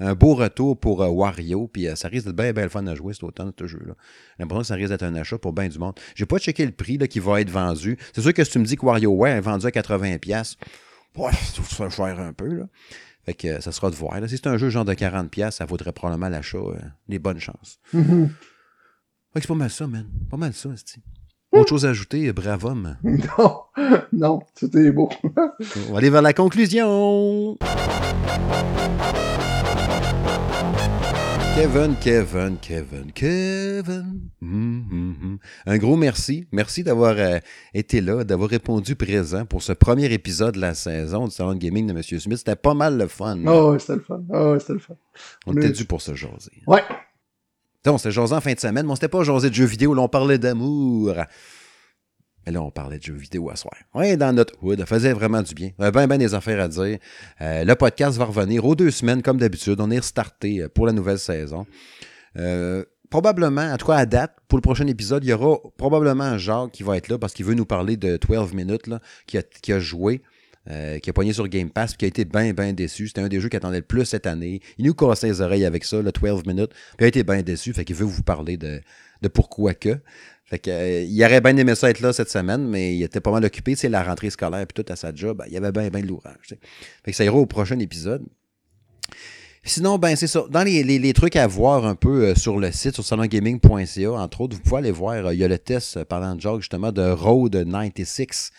un, 0.00 0.14
beau 0.14 0.34
retour 0.34 0.78
pour 0.78 1.02
euh, 1.02 1.08
Wario. 1.08 1.68
Puis 1.68 1.88
euh, 1.88 1.94
ça 1.94 2.08
risque 2.08 2.26
d'être 2.26 2.36
bien, 2.36 2.52
bien 2.52 2.64
le 2.64 2.68
fun 2.68 2.86
à 2.86 2.94
jouer 2.94 3.14
cet 3.14 3.22
automne, 3.24 3.52
ce 3.58 3.66
jeu-là. 3.66 3.94
J'ai 4.36 4.42
l'impression 4.42 4.60
que 4.62 4.66
ça 4.66 4.74
risque 4.74 4.90
d'être 4.90 5.04
un 5.04 5.14
achat 5.14 5.38
pour 5.38 5.52
bien 5.52 5.68
du 5.68 5.78
monde. 5.78 5.98
J'ai 6.14 6.26
pas 6.26 6.38
checké 6.38 6.66
le 6.66 6.72
prix 6.72 6.98
là, 6.98 7.06
qui 7.06 7.20
va 7.20 7.40
être 7.40 7.50
vendu. 7.50 7.96
C'est 8.12 8.22
sûr 8.22 8.34
que 8.34 8.44
si 8.44 8.50
tu 8.50 8.58
me 8.58 8.64
dis 8.64 8.76
que 8.76 8.84
WarioWare 8.84 9.36
est 9.36 9.40
vendu 9.40 9.66
à 9.66 9.70
80$, 9.70 10.56
ouais, 11.16 11.32
ça 11.68 11.90
cher 11.90 12.20
un 12.20 12.32
peu. 12.32 12.48
Là. 12.48 12.64
Fait 13.24 13.34
que 13.34 13.60
ça 13.60 13.70
sera 13.70 13.90
de 13.90 13.94
voir. 13.94 14.18
Si 14.28 14.36
c'est 14.36 14.48
un 14.48 14.56
jeu 14.56 14.68
genre 14.68 14.84
de 14.84 14.94
40$, 14.94 15.52
ça 15.52 15.64
vaudrait 15.64 15.92
probablement 15.92 16.28
l'achat. 16.28 16.58
Euh, 16.58 16.80
les 17.08 17.20
bonnes 17.20 17.38
chances. 17.38 17.78
Mm-hmm. 17.94 18.28
c'est 19.34 19.46
pas 19.46 19.54
mal 19.54 19.70
ça, 19.70 19.86
man. 19.86 20.08
Pas 20.28 20.36
mal 20.36 20.52
ça, 20.52 20.70
c'est 20.76 21.00
autre 21.52 21.68
chose 21.68 21.86
à 21.86 21.90
ajouter, 21.90 22.32
brave 22.32 22.64
homme? 22.64 22.96
Non, 23.04 23.60
non, 24.12 24.40
c'était 24.54 24.90
beau. 24.90 25.08
On 25.88 25.92
va 25.92 25.98
aller 25.98 26.10
vers 26.10 26.22
la 26.22 26.32
conclusion. 26.32 27.58
Kevin, 31.54 31.94
Kevin, 32.00 32.56
Kevin, 32.62 33.12
Kevin. 33.12 34.30
Hum, 34.40 34.84
hum, 34.90 35.16
hum. 35.22 35.38
Un 35.66 35.76
gros 35.76 35.96
merci. 35.96 36.46
Merci 36.50 36.82
d'avoir 36.82 37.14
euh, 37.18 37.38
été 37.74 38.00
là, 38.00 38.24
d'avoir 38.24 38.48
répondu 38.48 38.96
présent 38.96 39.44
pour 39.44 39.62
ce 39.62 39.74
premier 39.74 40.10
épisode 40.12 40.54
de 40.54 40.60
la 40.60 40.72
saison 40.72 41.26
du 41.26 41.30
Salon 41.30 41.52
de 41.52 41.58
Gaming 41.58 41.86
de 41.86 41.92
M. 41.92 42.02
Smith. 42.02 42.38
C'était 42.38 42.56
pas 42.56 42.72
mal 42.72 42.96
le 42.96 43.06
fun. 43.06 43.38
Oh, 43.46 43.76
c'était 43.78 43.96
le 43.96 44.00
fun. 44.00 44.22
Oh, 44.30 44.56
c'était 44.58 44.72
le 44.72 44.78
fun. 44.78 44.94
On, 45.46 45.52
était 45.54 45.70
dû 45.70 45.84
pour 45.84 46.00
se 46.00 46.14
jaser. 46.14 46.62
Ouais. 46.66 46.82
On 47.90 47.98
s'était 47.98 48.12
jasé 48.12 48.34
en 48.34 48.40
fin 48.40 48.52
de 48.52 48.60
semaine, 48.60 48.86
mais 48.86 48.92
on 48.92 48.94
s'était 48.94 49.08
pas 49.08 49.24
jasé 49.24 49.50
de 49.50 49.54
jeux 49.54 49.64
vidéo, 49.64 49.94
là, 49.94 50.02
on 50.02 50.08
parlait 50.08 50.38
d'amour. 50.38 51.14
Mais 52.46 52.52
là, 52.52 52.62
on 52.62 52.70
parlait 52.70 52.98
de 52.98 53.02
jeux 53.02 53.14
vidéo 53.14 53.50
à 53.50 53.56
soir. 53.56 53.74
Oui, 53.94 54.16
dans 54.16 54.32
notre 54.32 54.54
hood, 54.62 54.78
ça 54.78 54.86
faisait 54.86 55.12
vraiment 55.12 55.42
du 55.42 55.54
bien. 55.54 55.70
On 55.78 55.82
avait 55.82 55.92
bien, 55.92 56.06
bien 56.06 56.18
des 56.18 56.34
affaires 56.34 56.60
à 56.60 56.68
dire. 56.68 56.98
Euh, 57.40 57.64
le 57.64 57.74
podcast 57.74 58.18
va 58.18 58.24
revenir 58.24 58.64
aux 58.64 58.74
deux 58.74 58.90
semaines, 58.90 59.22
comme 59.22 59.38
d'habitude. 59.38 59.80
On 59.80 59.90
est 59.90 59.98
restarté 59.98 60.62
euh, 60.62 60.68
pour 60.68 60.86
la 60.86 60.92
nouvelle 60.92 61.18
saison. 61.18 61.66
Euh, 62.36 62.84
probablement, 63.10 63.62
en 63.62 63.76
tout 63.76 63.86
cas 63.86 63.96
à 63.96 64.06
date, 64.06 64.36
pour 64.48 64.58
le 64.58 64.62
prochain 64.62 64.86
épisode, 64.86 65.24
il 65.24 65.30
y 65.30 65.32
aura 65.32 65.58
probablement 65.76 66.38
Jacques 66.38 66.72
qui 66.72 66.82
va 66.82 66.96
être 66.96 67.08
là 67.08 67.18
parce 67.18 67.32
qu'il 67.32 67.46
veut 67.46 67.54
nous 67.54 67.66
parler 67.66 67.96
de 67.96 68.16
12 68.16 68.54
minutes, 68.54 68.86
là, 68.86 69.00
qui 69.26 69.72
a 69.72 69.78
joué. 69.78 70.22
Qui 70.66 71.10
a 71.10 71.12
poigné 71.12 71.32
sur 71.32 71.48
Game 71.48 71.70
Pass, 71.70 71.96
qui 71.96 72.04
a 72.04 72.08
été 72.08 72.24
bien, 72.24 72.52
bien 72.52 72.72
déçu. 72.72 73.08
C'était 73.08 73.20
un 73.20 73.28
des 73.28 73.40
jeux 73.40 73.48
qui 73.48 73.56
attendait 73.56 73.78
le 73.78 73.84
plus 73.84 74.04
cette 74.04 74.26
année. 74.26 74.60
Il 74.78 74.86
nous 74.86 74.94
cassait 74.94 75.26
les 75.26 75.40
oreilles 75.40 75.64
avec 75.64 75.84
ça, 75.84 76.00
le 76.00 76.12
12 76.12 76.46
minutes, 76.46 76.70
puis 76.70 76.96
il 77.00 77.04
a 77.04 77.08
été 77.08 77.24
bien 77.24 77.42
déçu, 77.42 77.72
fait 77.72 77.84
qu'il 77.84 77.96
veut 77.96 78.04
vous 78.04 78.22
parler 78.22 78.56
de, 78.56 78.80
de 79.22 79.28
pourquoi 79.28 79.74
que. 79.74 79.98
Fait 80.52 80.58
que, 80.58 80.70
euh, 80.70 81.02
il 81.04 81.24
aurait 81.24 81.40
bien 81.40 81.56
aimé 81.56 81.74
ça 81.74 81.88
être 81.88 82.00
là 82.00 82.12
cette 82.12 82.28
semaine, 82.28 82.68
mais 82.68 82.94
il 82.94 83.02
était 83.02 83.20
pas 83.20 83.30
mal 83.30 83.42
occupé. 83.42 83.74
C'est 83.74 83.88
la 83.88 84.02
rentrée 84.02 84.28
scolaire 84.28 84.66
puis 84.66 84.84
tout 84.84 84.92
à 84.92 84.96
sa 84.96 85.14
job. 85.14 85.42
Il 85.46 85.54
y 85.54 85.56
avait 85.56 85.72
bien, 85.72 85.88
bien 85.88 86.02
de 86.02 86.08
l'ouvrage. 86.08 86.56
Fait 87.02 87.10
que 87.10 87.16
ça 87.16 87.24
ira 87.24 87.36
au 87.36 87.46
prochain 87.46 87.78
épisode. 87.78 88.22
Sinon, 89.64 89.96
ben 89.96 90.14
c'est 90.14 90.26
ça. 90.26 90.44
Dans 90.50 90.62
les, 90.62 91.12
trucs 91.14 91.36
à 91.36 91.46
voir 91.46 91.86
un 91.86 91.94
peu 91.94 92.24
euh, 92.24 92.34
sur 92.34 92.58
le 92.58 92.70
site, 92.70 92.94
sur 92.94 93.04
salongaming.ca, 93.04 94.12
entre 94.12 94.40
autres, 94.42 94.56
vous 94.56 94.62
pouvez 94.62 94.78
aller 94.78 94.90
voir, 94.90 95.26
euh, 95.26 95.34
il 95.34 95.40
y 95.40 95.44
a 95.44 95.48
le 95.48 95.58
test, 95.58 96.04
parlant 96.04 96.34
de 96.34 96.40
Jog, 96.40 96.60
justement, 96.60 96.92
de 96.92 97.08
Road 97.08 97.52
96. 97.52 98.50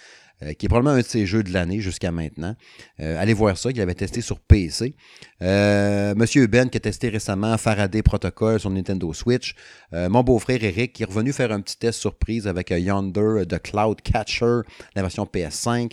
Euh, 0.41 0.53
qui 0.53 0.65
est 0.65 0.69
probablement 0.69 0.95
un 0.95 1.01
de 1.01 1.05
ses 1.05 1.26
jeux 1.26 1.43
de 1.43 1.51
l'année 1.51 1.80
jusqu'à 1.80 2.11
maintenant. 2.11 2.55
Euh, 2.99 3.22
allez 3.22 3.34
voir 3.34 3.57
ça, 3.57 3.72
qu'il 3.72 3.81
avait 3.81 3.93
testé 3.93 4.22
sur 4.22 4.39
PC. 4.39 4.95
Euh, 5.41 6.15
Monsieur 6.15 6.47
Ben 6.47 6.69
qui 6.69 6.77
a 6.77 6.80
testé 6.80 7.10
récemment 7.10 7.57
Faraday 7.57 8.01
Protocol 8.01 8.60
sur 8.60 8.69
Nintendo 8.69 9.14
Switch. 9.14 9.55
mon 9.91 10.23
beau-frère 10.23 10.64
Eric 10.64 10.93
qui 10.93 11.03
est 11.03 11.05
revenu 11.05 11.34
faire 11.34 11.51
un 11.51 11.61
petit 11.61 11.77
test 11.77 11.99
surprise 11.99 12.47
avec 12.47 12.72
Yonder 12.72 13.43
The 13.47 13.61
Cloud 13.61 14.01
Catcher, 14.01 14.61
la 14.95 15.01
version 15.01 15.26
PS5. 15.26 15.91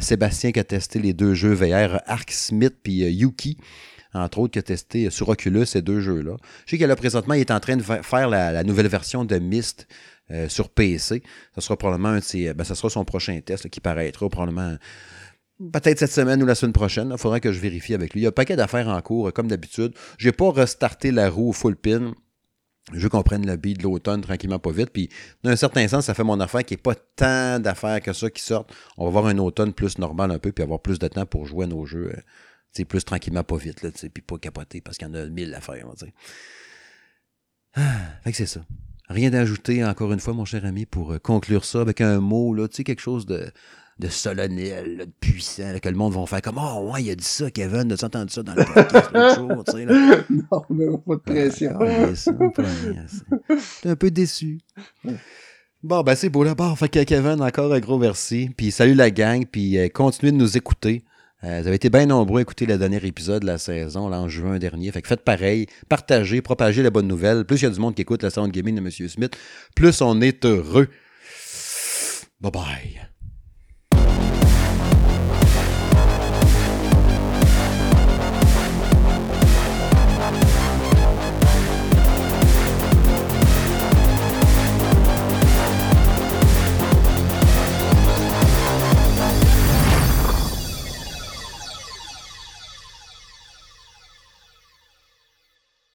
Sébastien 0.00 0.50
qui 0.52 0.60
a 0.60 0.64
testé 0.64 0.98
les 0.98 1.12
deux 1.12 1.34
jeux 1.34 1.52
VR 1.52 2.00
Ark 2.06 2.30
Smith 2.30 2.74
puis 2.82 3.00
Yuki 3.00 3.58
entre 4.14 4.38
autres, 4.38 4.52
qui 4.52 4.58
a 4.58 4.62
testé 4.62 5.10
sur 5.10 5.28
Oculus 5.28 5.66
ces 5.66 5.82
deux 5.82 6.00
jeux-là. 6.00 6.36
Je 6.64 6.70
sais 6.70 6.78
que 6.78 6.84
là, 6.86 6.96
présentement, 6.96 7.34
il 7.34 7.40
est 7.40 7.50
en 7.50 7.60
train 7.60 7.76
de 7.76 7.82
faire 7.82 8.28
la 8.30 8.64
nouvelle 8.64 8.88
version 8.88 9.26
de 9.26 9.38
Myst 9.38 9.86
euh, 10.30 10.48
sur 10.48 10.68
PC. 10.68 11.22
Ça 11.54 11.60
sera 11.60 11.76
probablement 11.76 12.10
un 12.10 12.18
de 12.18 12.52
ben, 12.52 12.64
ça 12.64 12.74
sera 12.74 12.90
son 12.90 13.04
prochain 13.04 13.40
test 13.40 13.68
qui 13.68 13.80
paraîtra 13.80 14.28
probablement 14.28 14.76
peut-être 15.72 15.98
cette 15.98 16.12
semaine 16.12 16.42
ou 16.42 16.46
la 16.46 16.54
semaine 16.54 16.72
prochaine. 16.72 17.10
Il 17.12 17.18
faudra 17.18 17.40
que 17.40 17.52
je 17.52 17.58
vérifie 17.58 17.94
avec 17.94 18.14
lui. 18.14 18.20
Il 18.20 18.24
y 18.24 18.26
a 18.26 18.30
un 18.30 18.32
paquet 18.32 18.56
d'affaires 18.56 18.88
en 18.88 19.00
cours, 19.00 19.32
comme 19.32 19.48
d'habitude. 19.48 19.92
Je 20.18 20.28
n'ai 20.28 20.32
pas 20.32 20.50
restarté 20.50 21.10
la 21.10 21.30
roue 21.30 21.52
full 21.52 21.76
pin. 21.76 22.14
Je 22.92 23.00
veux 23.00 23.08
qu'on 23.10 23.22
prenne 23.22 23.46
le 23.46 23.56
beat 23.56 23.78
de 23.78 23.82
l'automne 23.82 24.22
tranquillement, 24.22 24.58
pas 24.58 24.70
vite. 24.70 24.90
Puis, 24.90 25.10
d'un 25.44 25.56
certain 25.56 25.86
sens, 25.88 26.06
ça 26.06 26.14
fait 26.14 26.24
mon 26.24 26.40
affaire 26.40 26.64
qui 26.64 26.74
n'est 26.74 26.78
pas 26.78 26.94
tant 26.94 27.58
d'affaires 27.58 28.00
que 28.00 28.12
ça 28.14 28.30
qui 28.30 28.42
sortent. 28.42 28.72
On 28.96 29.04
va 29.04 29.08
avoir 29.08 29.26
un 29.26 29.36
automne 29.38 29.74
plus 29.74 29.98
normal 29.98 30.30
un 30.30 30.38
peu, 30.38 30.52
puis 30.52 30.64
avoir 30.64 30.80
plus 30.80 30.98
de 30.98 31.08
temps 31.08 31.26
pour 31.26 31.44
jouer 31.44 31.64
à 31.64 31.68
nos 31.68 31.84
jeux. 31.84 32.12
euh, 32.14 32.84
plus 32.84 33.04
tranquillement, 33.04 33.44
pas 33.44 33.56
vite, 33.56 33.82
là, 33.82 33.90
puis 33.90 34.22
pas 34.22 34.38
capoter 34.38 34.80
parce 34.80 34.96
qu'il 34.96 35.08
y 35.08 35.10
en 35.10 35.14
a 35.14 35.26
mille 35.26 35.52
affaires, 35.54 35.82
on 35.84 35.88
va 35.88 35.94
dire. 35.96 36.12
Ah, 37.74 38.20
fait 38.24 38.30
que 38.30 38.36
c'est 38.36 38.46
ça. 38.46 38.60
Rien 39.08 39.30
d'ajouter, 39.30 39.84
encore 39.84 40.12
une 40.12 40.20
fois, 40.20 40.34
mon 40.34 40.44
cher 40.44 40.64
ami, 40.64 40.84
pour 40.84 41.12
euh, 41.12 41.18
conclure 41.18 41.64
ça 41.64 41.80
avec 41.80 42.00
un 42.00 42.20
mot, 42.20 42.52
là, 42.52 42.68
tu 42.68 42.76
sais, 42.76 42.84
quelque 42.84 43.00
chose 43.00 43.24
de, 43.24 43.50
de 43.98 44.08
solennel, 44.08 44.98
de 44.98 45.06
puissant, 45.20 45.78
que 45.82 45.88
le 45.88 45.96
monde 45.96 46.12
va 46.12 46.26
faire 46.26 46.42
comme 46.42 46.58
Oh, 46.58 46.90
ouais, 46.92 47.02
il 47.02 47.10
a 47.10 47.14
dit 47.14 47.24
ça, 47.24 47.50
Kevin, 47.50 47.90
as 47.92 48.04
entendu 48.04 48.32
ça 48.32 48.42
dans 48.42 48.54
le 48.54 48.64
podcast 48.64 49.10
l'autre 49.12 49.34
jour, 49.36 49.64
tu 49.64 49.72
sais, 49.72 49.84
là? 49.86 50.24
Non, 50.30 50.62
mais 50.70 50.86
pas 51.06 51.14
de 51.14 51.20
pression. 51.20 51.78
T'es 53.82 53.88
un 53.88 53.96
peu 53.96 54.10
déçu. 54.10 54.58
Bon, 55.82 56.02
ben 56.02 56.16
c'est 56.16 56.28
beau 56.28 56.42
là 56.42 56.54
bas 56.56 56.74
Fait 56.76 56.88
que 56.88 57.02
Kevin, 57.04 57.40
encore 57.40 57.72
un 57.72 57.78
gros 57.78 57.98
merci. 57.98 58.50
Puis 58.56 58.72
salut 58.72 58.94
la 58.94 59.10
gang, 59.10 59.46
puis 59.46 59.78
euh, 59.78 59.88
continuez 59.88 60.32
de 60.32 60.36
nous 60.36 60.56
écouter. 60.56 61.04
Euh, 61.44 61.60
vous 61.60 61.66
avez 61.68 61.76
été 61.76 61.88
bien 61.88 62.06
nombreux 62.06 62.40
à 62.40 62.42
écouter 62.42 62.66
le 62.66 62.78
dernier 62.78 63.04
épisode 63.04 63.42
de 63.42 63.46
la 63.46 63.58
saison, 63.58 64.08
là, 64.08 64.20
en 64.20 64.28
juin 64.28 64.58
dernier. 64.58 64.90
Fait 64.90 65.02
que 65.02 65.08
faites 65.08 65.22
pareil, 65.22 65.66
partagez, 65.88 66.42
propagez 66.42 66.82
la 66.82 66.90
bonne 66.90 67.06
nouvelle. 67.06 67.44
Plus 67.44 67.60
il 67.60 67.64
y 67.64 67.66
a 67.66 67.70
du 67.70 67.78
monde 67.78 67.94
qui 67.94 68.02
écoute 68.02 68.22
la 68.22 68.30
sound 68.30 68.50
gaming 68.50 68.74
de 68.74 68.80
M. 68.80 68.90
Smith, 68.90 69.36
plus 69.76 70.00
on 70.02 70.20
est 70.20 70.44
heureux. 70.44 70.88
Bye 72.40 72.52
bye. 72.52 73.08